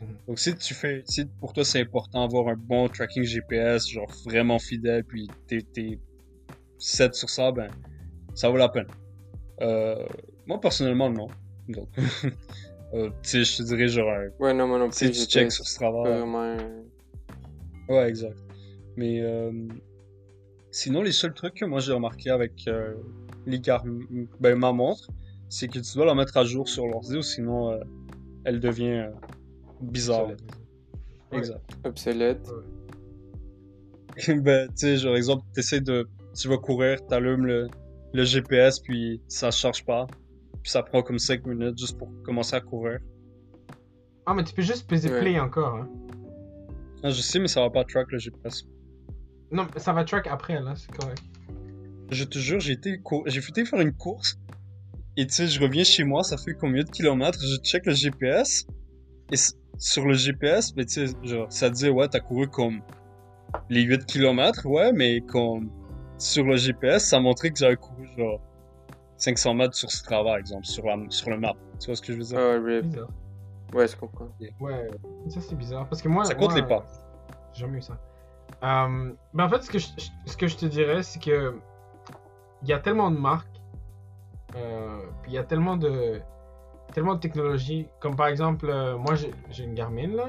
Mhm. 0.00 0.16
Donc 0.28 0.38
si 0.38 0.54
tu 0.56 0.72
fais, 0.74 1.02
si 1.06 1.26
pour 1.40 1.52
toi 1.52 1.64
c'est 1.64 1.80
important 1.80 2.26
d'avoir 2.26 2.48
un 2.48 2.56
bon 2.56 2.88
tracking 2.88 3.22
GPS, 3.22 3.86
genre 3.88 4.10
vraiment 4.24 4.58
fidèle, 4.58 5.04
puis 5.04 5.28
t'es, 5.46 5.60
t'es 5.74 5.98
set 6.78 7.14
sur 7.14 7.28
ça, 7.28 7.52
ben 7.52 7.68
ça 8.34 8.48
vaut 8.48 8.56
la 8.56 8.68
peine. 8.70 8.86
Euh, 9.60 10.06
moi 10.46 10.58
personnellement 10.60 11.10
non. 11.10 11.26
Donc, 11.68 11.88
euh, 12.94 13.10
tu 13.22 13.28
sais, 13.28 13.44
je 13.44 13.56
te 13.58 13.62
dirais 13.64 13.88
genre, 13.88 14.08
un- 14.10 14.30
Ouais, 14.40 14.54
non, 14.54 14.66
moi 14.66 14.78
non 14.78 14.90
si 14.90 15.04
plus. 15.04 15.12
tu 15.12 15.18
j'étais 15.20 15.30
checks 15.30 15.52
sur 15.52 15.66
ce 15.66 15.74
travail. 15.76 16.12
vraiment. 16.18 16.42
euh, 16.42 16.82
Ouais, 17.88 18.08
exact. 18.08 18.38
Mais 18.96 19.20
euh, 19.20 19.52
sinon, 20.70 21.02
les 21.02 21.12
seuls 21.12 21.34
trucs 21.34 21.54
que 21.54 21.64
moi 21.64 21.80
j'ai 21.80 21.92
remarqué 21.92 22.30
avec 22.30 22.66
euh, 22.68 22.94
ben, 24.40 24.54
ma 24.56 24.72
montre, 24.72 25.08
c'est 25.50 25.68
que 25.68 25.78
tu 25.80 25.94
dois 25.94 26.06
la 26.06 26.14
mettre 26.14 26.36
à 26.38 26.44
jour 26.44 26.66
sur 26.68 26.86
l'ordi 26.86 27.16
ou 27.18 27.22
sinon 27.22 27.72
euh, 27.72 27.80
elle 28.44 28.60
devient 28.60 28.88
euh, 29.08 29.10
bizarre. 29.82 30.30
Obsolète. 30.30 30.42
Exact. 31.32 31.76
obsolète. 31.84 32.48
ben, 34.42 34.68
tu 34.68 34.72
sais, 34.76 34.96
genre, 34.96 35.16
exemple, 35.16 35.44
t'essaies 35.54 35.80
de. 35.80 36.08
Tu 36.34 36.48
vas 36.48 36.58
courir, 36.58 37.04
t'allumes 37.06 37.46
le, 37.46 37.68
le 38.14 38.24
GPS, 38.24 38.78
puis 38.80 39.20
ça 39.28 39.50
charge 39.50 39.84
pas. 39.84 40.06
Puis 40.62 40.70
ça 40.70 40.82
prend 40.82 41.02
comme 41.02 41.18
5 41.18 41.46
minutes 41.46 41.78
juste 41.78 41.98
pour 41.98 42.08
commencer 42.22 42.54
à 42.54 42.60
courir. 42.60 42.98
Ah, 44.26 44.34
mais 44.34 44.44
tu 44.44 44.54
peux 44.54 44.62
juste 44.62 44.88
peser 44.88 45.10
Ouais. 45.10 45.20
play 45.20 45.40
encore. 45.40 45.76
Hein. 45.76 45.88
Ah, 47.02 47.10
je 47.10 47.20
sais, 47.20 47.38
mais 47.38 47.48
ça 47.48 47.62
va 47.62 47.70
pas 47.70 47.84
track 47.84 48.12
le 48.12 48.18
GPS. 48.18 48.64
Non, 49.50 49.66
mais 49.74 49.80
ça 49.80 49.92
va 49.92 50.04
track 50.04 50.26
après, 50.26 50.60
là, 50.60 50.74
c'est 50.76 50.92
correct. 50.92 51.22
Je 52.10 52.24
te 52.24 52.38
jure, 52.38 52.60
j'ai 52.60 52.72
été 52.72 52.98
cour- 52.98 53.24
j'ai 53.26 53.40
faire 53.40 53.80
une 53.80 53.92
course. 53.92 54.38
Et 55.20 55.26
tu 55.26 55.34
sais, 55.34 55.48
je 55.48 55.60
reviens 55.60 55.84
chez 55.84 56.02
moi, 56.02 56.22
ça 56.22 56.38
fait 56.38 56.54
combien 56.54 56.82
de 56.82 56.88
kilomètres? 56.88 57.40
Je 57.42 57.56
check 57.56 57.84
le 57.84 57.92
GPS. 57.92 58.66
Et 59.30 59.36
sur 59.76 60.06
le 60.06 60.14
GPS, 60.14 60.74
ben, 60.74 60.86
tu 60.86 61.06
sais, 61.06 61.14
genre, 61.22 61.46
ça 61.52 61.68
dit, 61.68 61.90
ouais, 61.90 62.08
t'as 62.08 62.20
couru 62.20 62.48
comme 62.48 62.80
les 63.68 63.82
8 63.82 64.06
kilomètres, 64.06 64.64
ouais, 64.64 64.92
mais 64.94 65.20
comme 65.20 65.70
sur 66.16 66.44
le 66.44 66.56
GPS, 66.56 67.04
ça 67.04 67.20
montrait 67.20 67.50
que 67.50 67.58
j'avais 67.58 67.76
couru 67.76 68.08
genre 68.16 68.40
500 69.18 69.52
mètres 69.52 69.74
sur 69.74 69.90
ce 69.90 70.02
travail, 70.04 70.40
exemple, 70.40 70.64
sur, 70.64 70.86
la, 70.86 70.96
sur 71.10 71.28
le 71.28 71.36
map. 71.36 71.52
Tu 71.78 71.88
vois 71.88 71.96
ce 71.96 72.00
que 72.00 72.14
je 72.14 72.16
veux 72.16 72.24
dire? 72.24 72.38
Ah, 72.38 72.58
rip. 72.58 72.86
Bizarre. 72.86 73.10
Ouais, 73.74 73.88
je 73.88 73.96
comprends. 73.96 74.28
Ouais, 74.58 74.88
ça 75.28 75.40
c'est 75.42 75.54
bizarre. 75.54 75.86
Parce 75.86 76.00
que 76.00 76.08
moi. 76.08 76.24
ça 76.24 76.34
compte 76.34 76.52
moi, 76.52 76.60
les 76.62 76.66
pas. 76.66 76.86
J'ai 77.52 77.60
jamais 77.60 77.76
eu 77.76 77.82
ça. 77.82 77.98
Euh, 78.62 79.12
ben 79.34 79.44
en 79.44 79.48
fait, 79.50 79.62
ce 79.64 79.70
que 79.70 79.78
je, 79.78 79.88
ce 80.24 80.36
que 80.38 80.46
je 80.46 80.56
te 80.56 80.64
dirais, 80.64 81.02
c'est 81.02 81.22
que 81.22 81.60
il 82.62 82.68
y 82.70 82.72
a 82.72 82.78
tellement 82.78 83.10
de 83.10 83.18
marques, 83.18 83.59
euh, 84.56 85.00
puis 85.22 85.32
il 85.32 85.34
y 85.34 85.38
a 85.38 85.44
tellement 85.44 85.76
de 85.76 86.20
tellement 86.92 87.14
de 87.14 87.20
technologies. 87.20 87.86
Comme 88.00 88.16
par 88.16 88.26
exemple, 88.28 88.68
euh, 88.68 88.96
moi 88.96 89.14
j'ai 89.14 89.64
une 89.64 89.74
Garmin 89.74 90.08
là, 90.08 90.26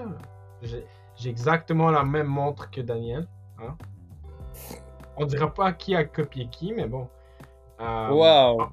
j'ai 0.61 1.30
exactement 1.30 1.89
la 1.91 2.03
même 2.03 2.28
montre 2.28 2.69
que 2.69 2.82
Daniel. 2.82 3.28
Hein? 3.59 3.76
On 5.17 5.26
dira 5.26 5.53
pas 5.53 5.74
qui 5.74 5.95
a 5.95 6.03
copié 6.03 6.47
qui, 6.49 6.74
mais 6.74 6.88
bon. 6.88 7.07
Euh, 7.80 8.09
Waouh! 8.09 8.69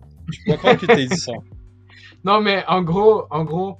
Je 0.46 0.54
crois 0.54 0.76
que 0.76 0.86
t'aies 0.86 1.06
dit 1.06 1.16
ça. 1.16 1.32
non, 2.24 2.40
mais 2.40 2.64
en 2.68 2.82
gros, 2.82 3.24
en 3.30 3.44
gros, 3.44 3.78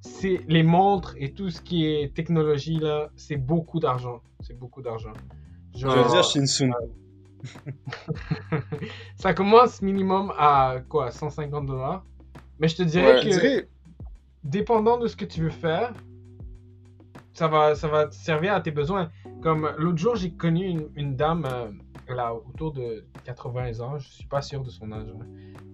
c'est 0.00 0.40
les 0.48 0.62
montres 0.62 1.14
et 1.18 1.32
tout 1.32 1.50
ce 1.50 1.60
qui 1.60 1.86
est 1.86 2.14
technologie 2.14 2.78
là, 2.78 3.08
c'est 3.16 3.36
beaucoup 3.36 3.80
d'argent. 3.80 4.20
C'est 4.40 4.58
beaucoup 4.58 4.82
d'argent. 4.82 5.12
Je 5.74 5.86
veux 5.86 6.08
dire 6.08 6.24
Shinsun. 6.24 6.70
ça 9.16 9.34
commence 9.34 9.82
minimum 9.82 10.32
à 10.38 10.76
quoi, 10.88 11.10
150 11.10 11.66
dollars. 11.66 12.04
Mais 12.58 12.68
je 12.68 12.76
te 12.76 12.82
dirais 12.82 13.14
Ouais. 13.14 13.20
Que 13.20 13.28
dirais, 13.28 13.68
dépendant 14.44 14.98
de 14.98 15.06
ce 15.06 15.16
que 15.16 15.24
tu 15.24 15.42
veux 15.42 15.50
faire, 15.50 15.92
ça 17.32 17.48
va, 17.48 17.74
ça 17.74 17.88
va 17.88 18.06
te 18.06 18.14
servir 18.14 18.54
à 18.54 18.60
tes 18.60 18.70
besoins. 18.70 19.10
Comme 19.42 19.70
l'autre 19.76 19.98
jour, 19.98 20.16
j'ai 20.16 20.32
connu 20.32 20.64
une, 20.64 20.88
une 20.96 21.16
dame, 21.16 21.44
euh, 21.44 21.70
elle 22.08 22.18
a 22.18 22.34
autour 22.34 22.72
de 22.72 23.04
80 23.24 23.80
ans, 23.80 23.98
je 23.98 24.08
suis 24.08 24.26
pas 24.26 24.40
sûr 24.40 24.62
de 24.62 24.70
son 24.70 24.90
âge, 24.92 25.06
hein. 25.08 25.26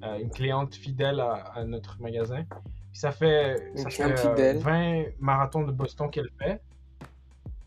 Euh, 0.05 0.19
une 0.19 0.31
cliente 0.31 0.75
fidèle 0.75 1.21
à, 1.21 1.35
à 1.55 1.65
notre 1.65 2.01
magasin. 2.01 2.43
Puis 2.91 2.99
ça 2.99 3.13
fait, 3.13 3.71
ça 3.77 3.89
cliente 3.89 4.19
fait, 4.19 4.27
euh, 4.27 4.31
fidèle. 4.31 4.59
20 4.59 5.05
marathons 5.21 5.63
de 5.63 5.71
Boston 5.71 6.11
qu'elle 6.11 6.31
fait. 6.41 6.61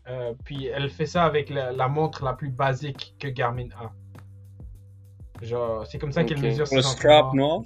Euh, 0.08 0.34
puis 0.44 0.66
elle 0.66 0.88
fait 0.90 1.06
ça 1.06 1.24
avec 1.24 1.50
la, 1.50 1.72
la 1.72 1.88
montre 1.88 2.24
la 2.24 2.32
plus 2.34 2.50
basique 2.50 3.16
que 3.18 3.28
Garmin 3.28 3.68
a. 3.78 3.92
Genre, 5.42 5.86
c'est 5.86 5.98
comme 5.98 6.12
ça 6.12 6.24
qu'elle 6.24 6.40
mesure 6.40 6.66
le 6.72 6.82
strap, 6.82 7.34
non? 7.34 7.64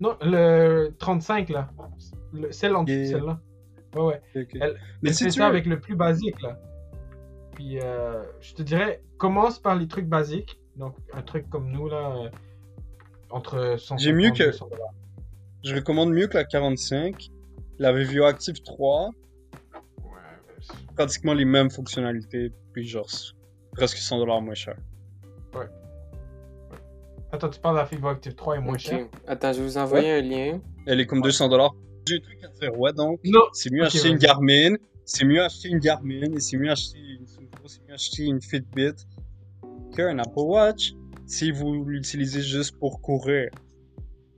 Non, 0.00 0.16
le 0.22 0.90
35 0.98 1.50
là. 1.50 1.68
Le- 2.32 2.50
celle 2.50 2.74
en 2.74 2.82
dessous, 2.82 3.10
celle-là. 3.12 3.40
Ouais, 3.94 4.02
ouais. 4.02 4.22
Elle, 4.34 4.80
Mais 5.02 5.10
elle 5.10 5.14
si 5.14 5.24
fait 5.24 5.30
ça 5.30 5.40
veux- 5.42 5.46
avec 5.50 5.66
le 5.66 5.78
plus 5.78 5.94
basique 5.94 6.40
là. 6.42 6.58
Puis 7.54 7.78
euh, 7.80 8.24
je 8.40 8.54
te 8.54 8.62
dirais, 8.62 9.02
commence 9.18 9.60
par 9.60 9.76
les 9.76 9.86
trucs 9.86 10.08
basiques. 10.08 10.58
Donc 10.76 10.96
un 11.12 11.22
truc 11.22 11.48
comme 11.48 11.70
nous 11.70 11.88
là, 11.88 12.16
euh, 12.24 12.28
entre 13.30 13.76
150 13.78 13.98
J'ai 14.00 14.12
mieux 14.12 14.30
que- 14.32 14.44
200 14.46 14.68
dollars. 14.68 14.90
Je 15.62 15.74
recommande 15.76 16.10
mieux 16.12 16.26
que 16.26 16.36
la 16.36 16.44
45, 16.44 17.30
la 17.78 17.92
Vivio 17.92 18.24
Active 18.24 18.60
3, 18.62 19.10
pratiquement 20.94 21.34
les 21.34 21.44
mêmes 21.44 21.70
fonctionnalités, 21.70 22.52
puis 22.72 22.86
genre 22.86 23.08
presque 23.72 23.96
100 23.98 24.18
dollars 24.18 24.40
moins 24.42 24.54
cher. 24.54 24.76
Attends, 27.32 27.48
tu 27.48 27.58
parles 27.58 27.74
de 27.76 27.80
la 27.80 27.86
Fibre 27.86 28.08
Active 28.08 28.34
3 28.34 28.56
est 28.56 28.60
moins 28.60 28.74
Ok. 28.74 28.78
cher. 28.80 29.06
Attends, 29.26 29.52
je 29.52 29.58
vais 29.58 29.64
vous 29.64 29.78
envoyer 29.78 30.12
un 30.12 30.20
lien. 30.22 30.60
Elle 30.86 31.00
est 31.00 31.06
comme 31.06 31.20
200 31.20 31.48
dollars. 31.48 31.74
J'ai 32.06 32.16
un 32.16 32.20
truc 32.20 32.44
à 32.44 32.48
dire, 32.48 32.78
ouais, 32.78 32.92
donc, 32.92 33.20
c'est 33.54 33.72
mieux 33.72 33.84
acheter 33.84 34.08
une. 34.08 34.18
Garmin, 34.18 34.74
c'est 35.04 35.24
mieux 35.24 35.42
acheter 35.42 35.68
une 35.68 35.78
Garmin, 35.78 36.32
et 36.34 36.40
c'est 36.40 36.56
mieux 36.56 36.70
acheter 36.70 36.98
une 36.98 37.26
c'est 37.66 37.80
mieux 37.88 37.94
acheter 37.94 38.24
une 38.24 38.40
Fitbit 38.42 38.92
qu'un 39.96 40.18
Apple 40.18 40.32
Watch 40.40 40.92
si 41.26 41.50
vous 41.50 41.84
l'utilisez 41.84 42.42
juste 42.42 42.78
pour 42.78 43.00
courir. 43.00 43.48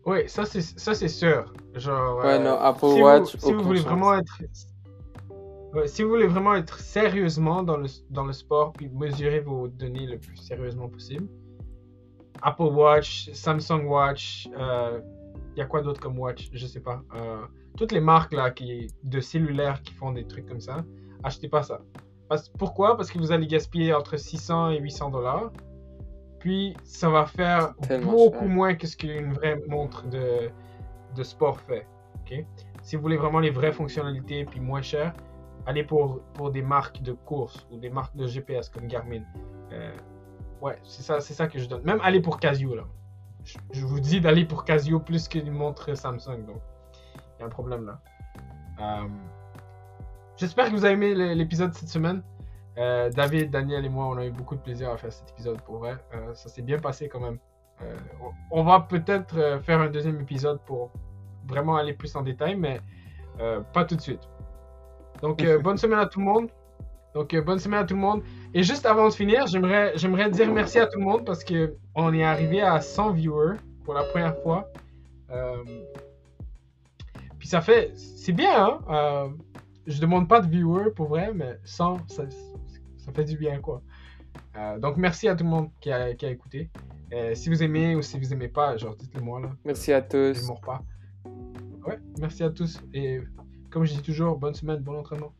Oui, 0.06 0.20
ça 0.28 0.44
c'est 0.46 0.60
ça 0.62 0.94
c'est 0.94 1.08
sûr. 1.08 1.52
Genre. 1.74 2.18
Ouais, 2.18 2.34
euh, 2.34 2.38
non, 2.38 2.56
Apple 2.60 2.86
si 2.94 3.02
Watch, 3.02 3.34
Vous, 3.34 3.46
si 3.48 3.52
vous 3.52 3.62
voulez 3.62 3.80
chance. 3.80 3.88
vraiment 3.88 4.14
être. 4.14 4.42
Ouais, 5.76 5.88
si 5.88 6.02
vous 6.02 6.08
voulez 6.08 6.26
vraiment 6.26 6.54
être 6.54 6.80
sérieusement 6.80 7.62
dans 7.62 7.76
le, 7.76 7.86
dans 8.08 8.24
le 8.24 8.32
sport 8.32 8.72
puis 8.72 8.88
mesurer 8.88 9.40
vos 9.40 9.68
données 9.68 10.06
le 10.06 10.16
plus 10.16 10.38
sérieusement 10.38 10.88
possible, 10.88 11.28
Apple 12.40 12.62
Watch, 12.62 13.28
Samsung 13.34 13.84
Watch, 13.84 14.48
il 14.48 15.58
y 15.58 15.60
a 15.60 15.66
quoi 15.66 15.82
d'autre 15.82 16.00
comme 16.00 16.18
Watch? 16.18 16.48
Je 16.50 16.66
sais 16.66 16.80
pas. 16.80 17.02
Euh, 17.14 17.44
toutes 17.76 17.92
les 17.92 18.00
marques 18.00 18.32
là 18.32 18.50
qui, 18.50 18.86
de 19.04 19.20
cellulaires 19.20 19.82
qui 19.82 19.92
font 19.92 20.12
des 20.12 20.26
trucs 20.26 20.46
comme 20.46 20.60
ça, 20.60 20.82
achetez 21.22 21.48
pas 21.48 21.62
ça. 21.62 21.82
Parce, 22.30 22.48
pourquoi? 22.48 22.96
Parce 22.96 23.10
que 23.10 23.18
vous 23.18 23.30
allez 23.30 23.46
gaspiller 23.46 23.92
entre 23.92 24.16
600 24.16 24.70
et 24.70 24.78
800 24.80 25.10
dollars. 25.10 25.52
Puis 26.38 26.74
ça 26.84 27.10
va 27.10 27.26
faire 27.26 27.74
beaucoup 28.02 28.38
cher. 28.38 28.48
moins 28.48 28.74
que 28.76 28.86
ce 28.86 28.96
qu'une 28.96 29.34
vraie 29.34 29.62
montre 29.68 30.08
de, 30.08 30.48
de 31.14 31.22
sport 31.22 31.60
fait. 31.60 31.86
ok? 32.20 32.46
Si 32.80 32.96
vous 32.96 33.02
voulez 33.02 33.18
vraiment 33.18 33.40
les 33.40 33.50
vraies 33.50 33.72
fonctionnalités 33.72 34.46
puis 34.46 34.60
moins 34.60 34.80
cher, 34.80 35.12
allez 35.66 35.82
pour, 35.82 36.20
pour 36.34 36.50
des 36.50 36.62
marques 36.62 37.02
de 37.02 37.12
course 37.12 37.66
ou 37.70 37.78
des 37.78 37.90
marques 37.90 38.16
de 38.16 38.26
GPS 38.26 38.68
comme 38.68 38.86
Garmin. 38.86 39.22
Euh, 39.72 39.94
ouais, 40.62 40.78
c'est 40.84 41.02
ça, 41.02 41.20
c'est 41.20 41.34
ça 41.34 41.48
que 41.48 41.58
je 41.58 41.66
donne. 41.68 41.82
Même 41.82 42.00
allez 42.02 42.20
pour 42.20 42.40
Casio 42.40 42.74
là. 42.74 42.84
Je, 43.72 43.84
vous 43.84 44.00
dis 44.00 44.20
d'aller 44.20 44.44
pour 44.44 44.64
Casio 44.64 44.98
plus 44.98 45.28
qu'une 45.28 45.50
montre 45.50 45.94
Samsung. 45.94 46.46
Donc, 46.46 46.60
il 47.36 47.40
y 47.40 47.42
a 47.42 47.46
un 47.46 47.50
problème 47.50 47.86
là. 47.86 48.00
Euh, 48.80 49.08
J'espère 50.36 50.66
que 50.66 50.72
vous 50.72 50.84
avez 50.84 50.94
aimé 50.94 51.14
l'épisode 51.34 51.72
cette 51.74 51.88
semaine. 51.88 52.22
Euh, 52.76 53.08
David, 53.10 53.50
Daniel 53.50 53.84
et 53.84 53.88
moi, 53.88 54.06
on 54.06 54.18
a 54.18 54.26
eu 54.26 54.30
beaucoup 54.30 54.54
de 54.54 54.60
plaisir 54.60 54.90
à 54.90 54.96
faire 54.96 55.12
cet 55.12 55.30
épisode 55.30 55.60
pour 55.62 55.78
vrai. 55.78 55.96
Ça 56.34 56.48
s'est 56.48 56.60
bien 56.62 56.78
passé 56.78 57.08
quand 57.08 57.20
même. 57.20 57.38
On 58.50 58.62
va 58.64 58.80
peut-être 58.80 59.60
faire 59.62 59.80
un 59.80 59.88
deuxième 59.88 60.20
épisode 60.20 60.60
pour 60.66 60.90
vraiment 61.46 61.76
aller 61.76 61.94
plus 61.94 62.14
en 62.16 62.22
détail, 62.22 62.54
mais 62.56 62.80
pas 63.72 63.86
tout 63.86 63.96
de 63.96 64.02
suite. 64.02 64.28
Donc, 65.22 65.42
euh, 65.42 65.58
bonne 65.58 65.76
semaine 65.76 65.98
à 65.98 66.06
tout 66.06 66.18
le 66.20 66.26
monde. 66.26 66.48
Donc, 67.14 67.32
euh, 67.32 67.40
bonne 67.40 67.58
semaine 67.58 67.80
à 67.80 67.84
tout 67.84 67.94
le 67.94 68.00
monde. 68.00 68.22
Et 68.52 68.62
juste 68.62 68.84
avant 68.84 69.08
de 69.08 69.14
finir, 69.14 69.46
j'aimerais, 69.46 69.92
j'aimerais 69.96 70.30
dire 70.30 70.52
merci 70.52 70.78
à 70.78 70.86
tout 70.86 70.98
le 70.98 71.04
monde 71.04 71.24
parce 71.24 71.44
que 71.44 71.74
on 71.94 72.12
est 72.12 72.24
arrivé 72.24 72.60
à 72.60 72.80
100 72.80 73.12
viewers 73.12 73.56
pour 73.84 73.94
la 73.94 74.02
première 74.04 74.36
fois. 74.42 74.70
Euh, 75.30 75.64
puis 77.38 77.48
ça 77.48 77.60
fait, 77.60 77.92
c'est 77.96 78.32
bien, 78.32 78.80
hein? 78.88 79.32
Je 79.86 80.00
demande 80.00 80.28
pas 80.28 80.40
de 80.40 80.48
viewers 80.48 80.90
pour 80.90 81.06
vrai, 81.08 81.32
mais 81.32 81.58
100, 81.64 82.08
ça, 82.08 82.24
ça 82.96 83.12
fait 83.12 83.24
du 83.24 83.36
bien, 83.36 83.60
quoi. 83.60 83.82
Donc, 84.80 84.96
merci 84.96 85.28
à 85.28 85.36
tout 85.36 85.44
le 85.44 85.50
monde 85.50 85.70
qui 85.80 85.92
a, 85.92 86.14
qui 86.14 86.26
a 86.26 86.30
écouté. 86.30 86.70
Si 87.34 87.48
vous 87.48 87.62
aimez 87.62 87.94
ou 87.94 88.02
si 88.02 88.18
vous 88.18 88.32
aimez 88.32 88.48
pas, 88.48 88.76
genre, 88.76 88.96
dites-le 88.96 89.20
moi, 89.20 89.40
là. 89.40 89.50
Merci 89.64 89.92
à 89.92 90.00
Je 90.00 90.06
tous. 90.32 90.42
ne 90.42 90.46
mords 90.48 90.60
pas. 90.60 90.82
Ouais, 91.86 91.98
merci 92.18 92.42
à 92.42 92.50
tous. 92.50 92.80
Et 92.92 93.20
comme 93.76 93.84
je 93.84 93.92
dis 93.92 94.00
toujours, 94.00 94.38
bonne 94.38 94.54
semaine, 94.54 94.80
bon 94.80 95.00
entraînement. 95.00 95.34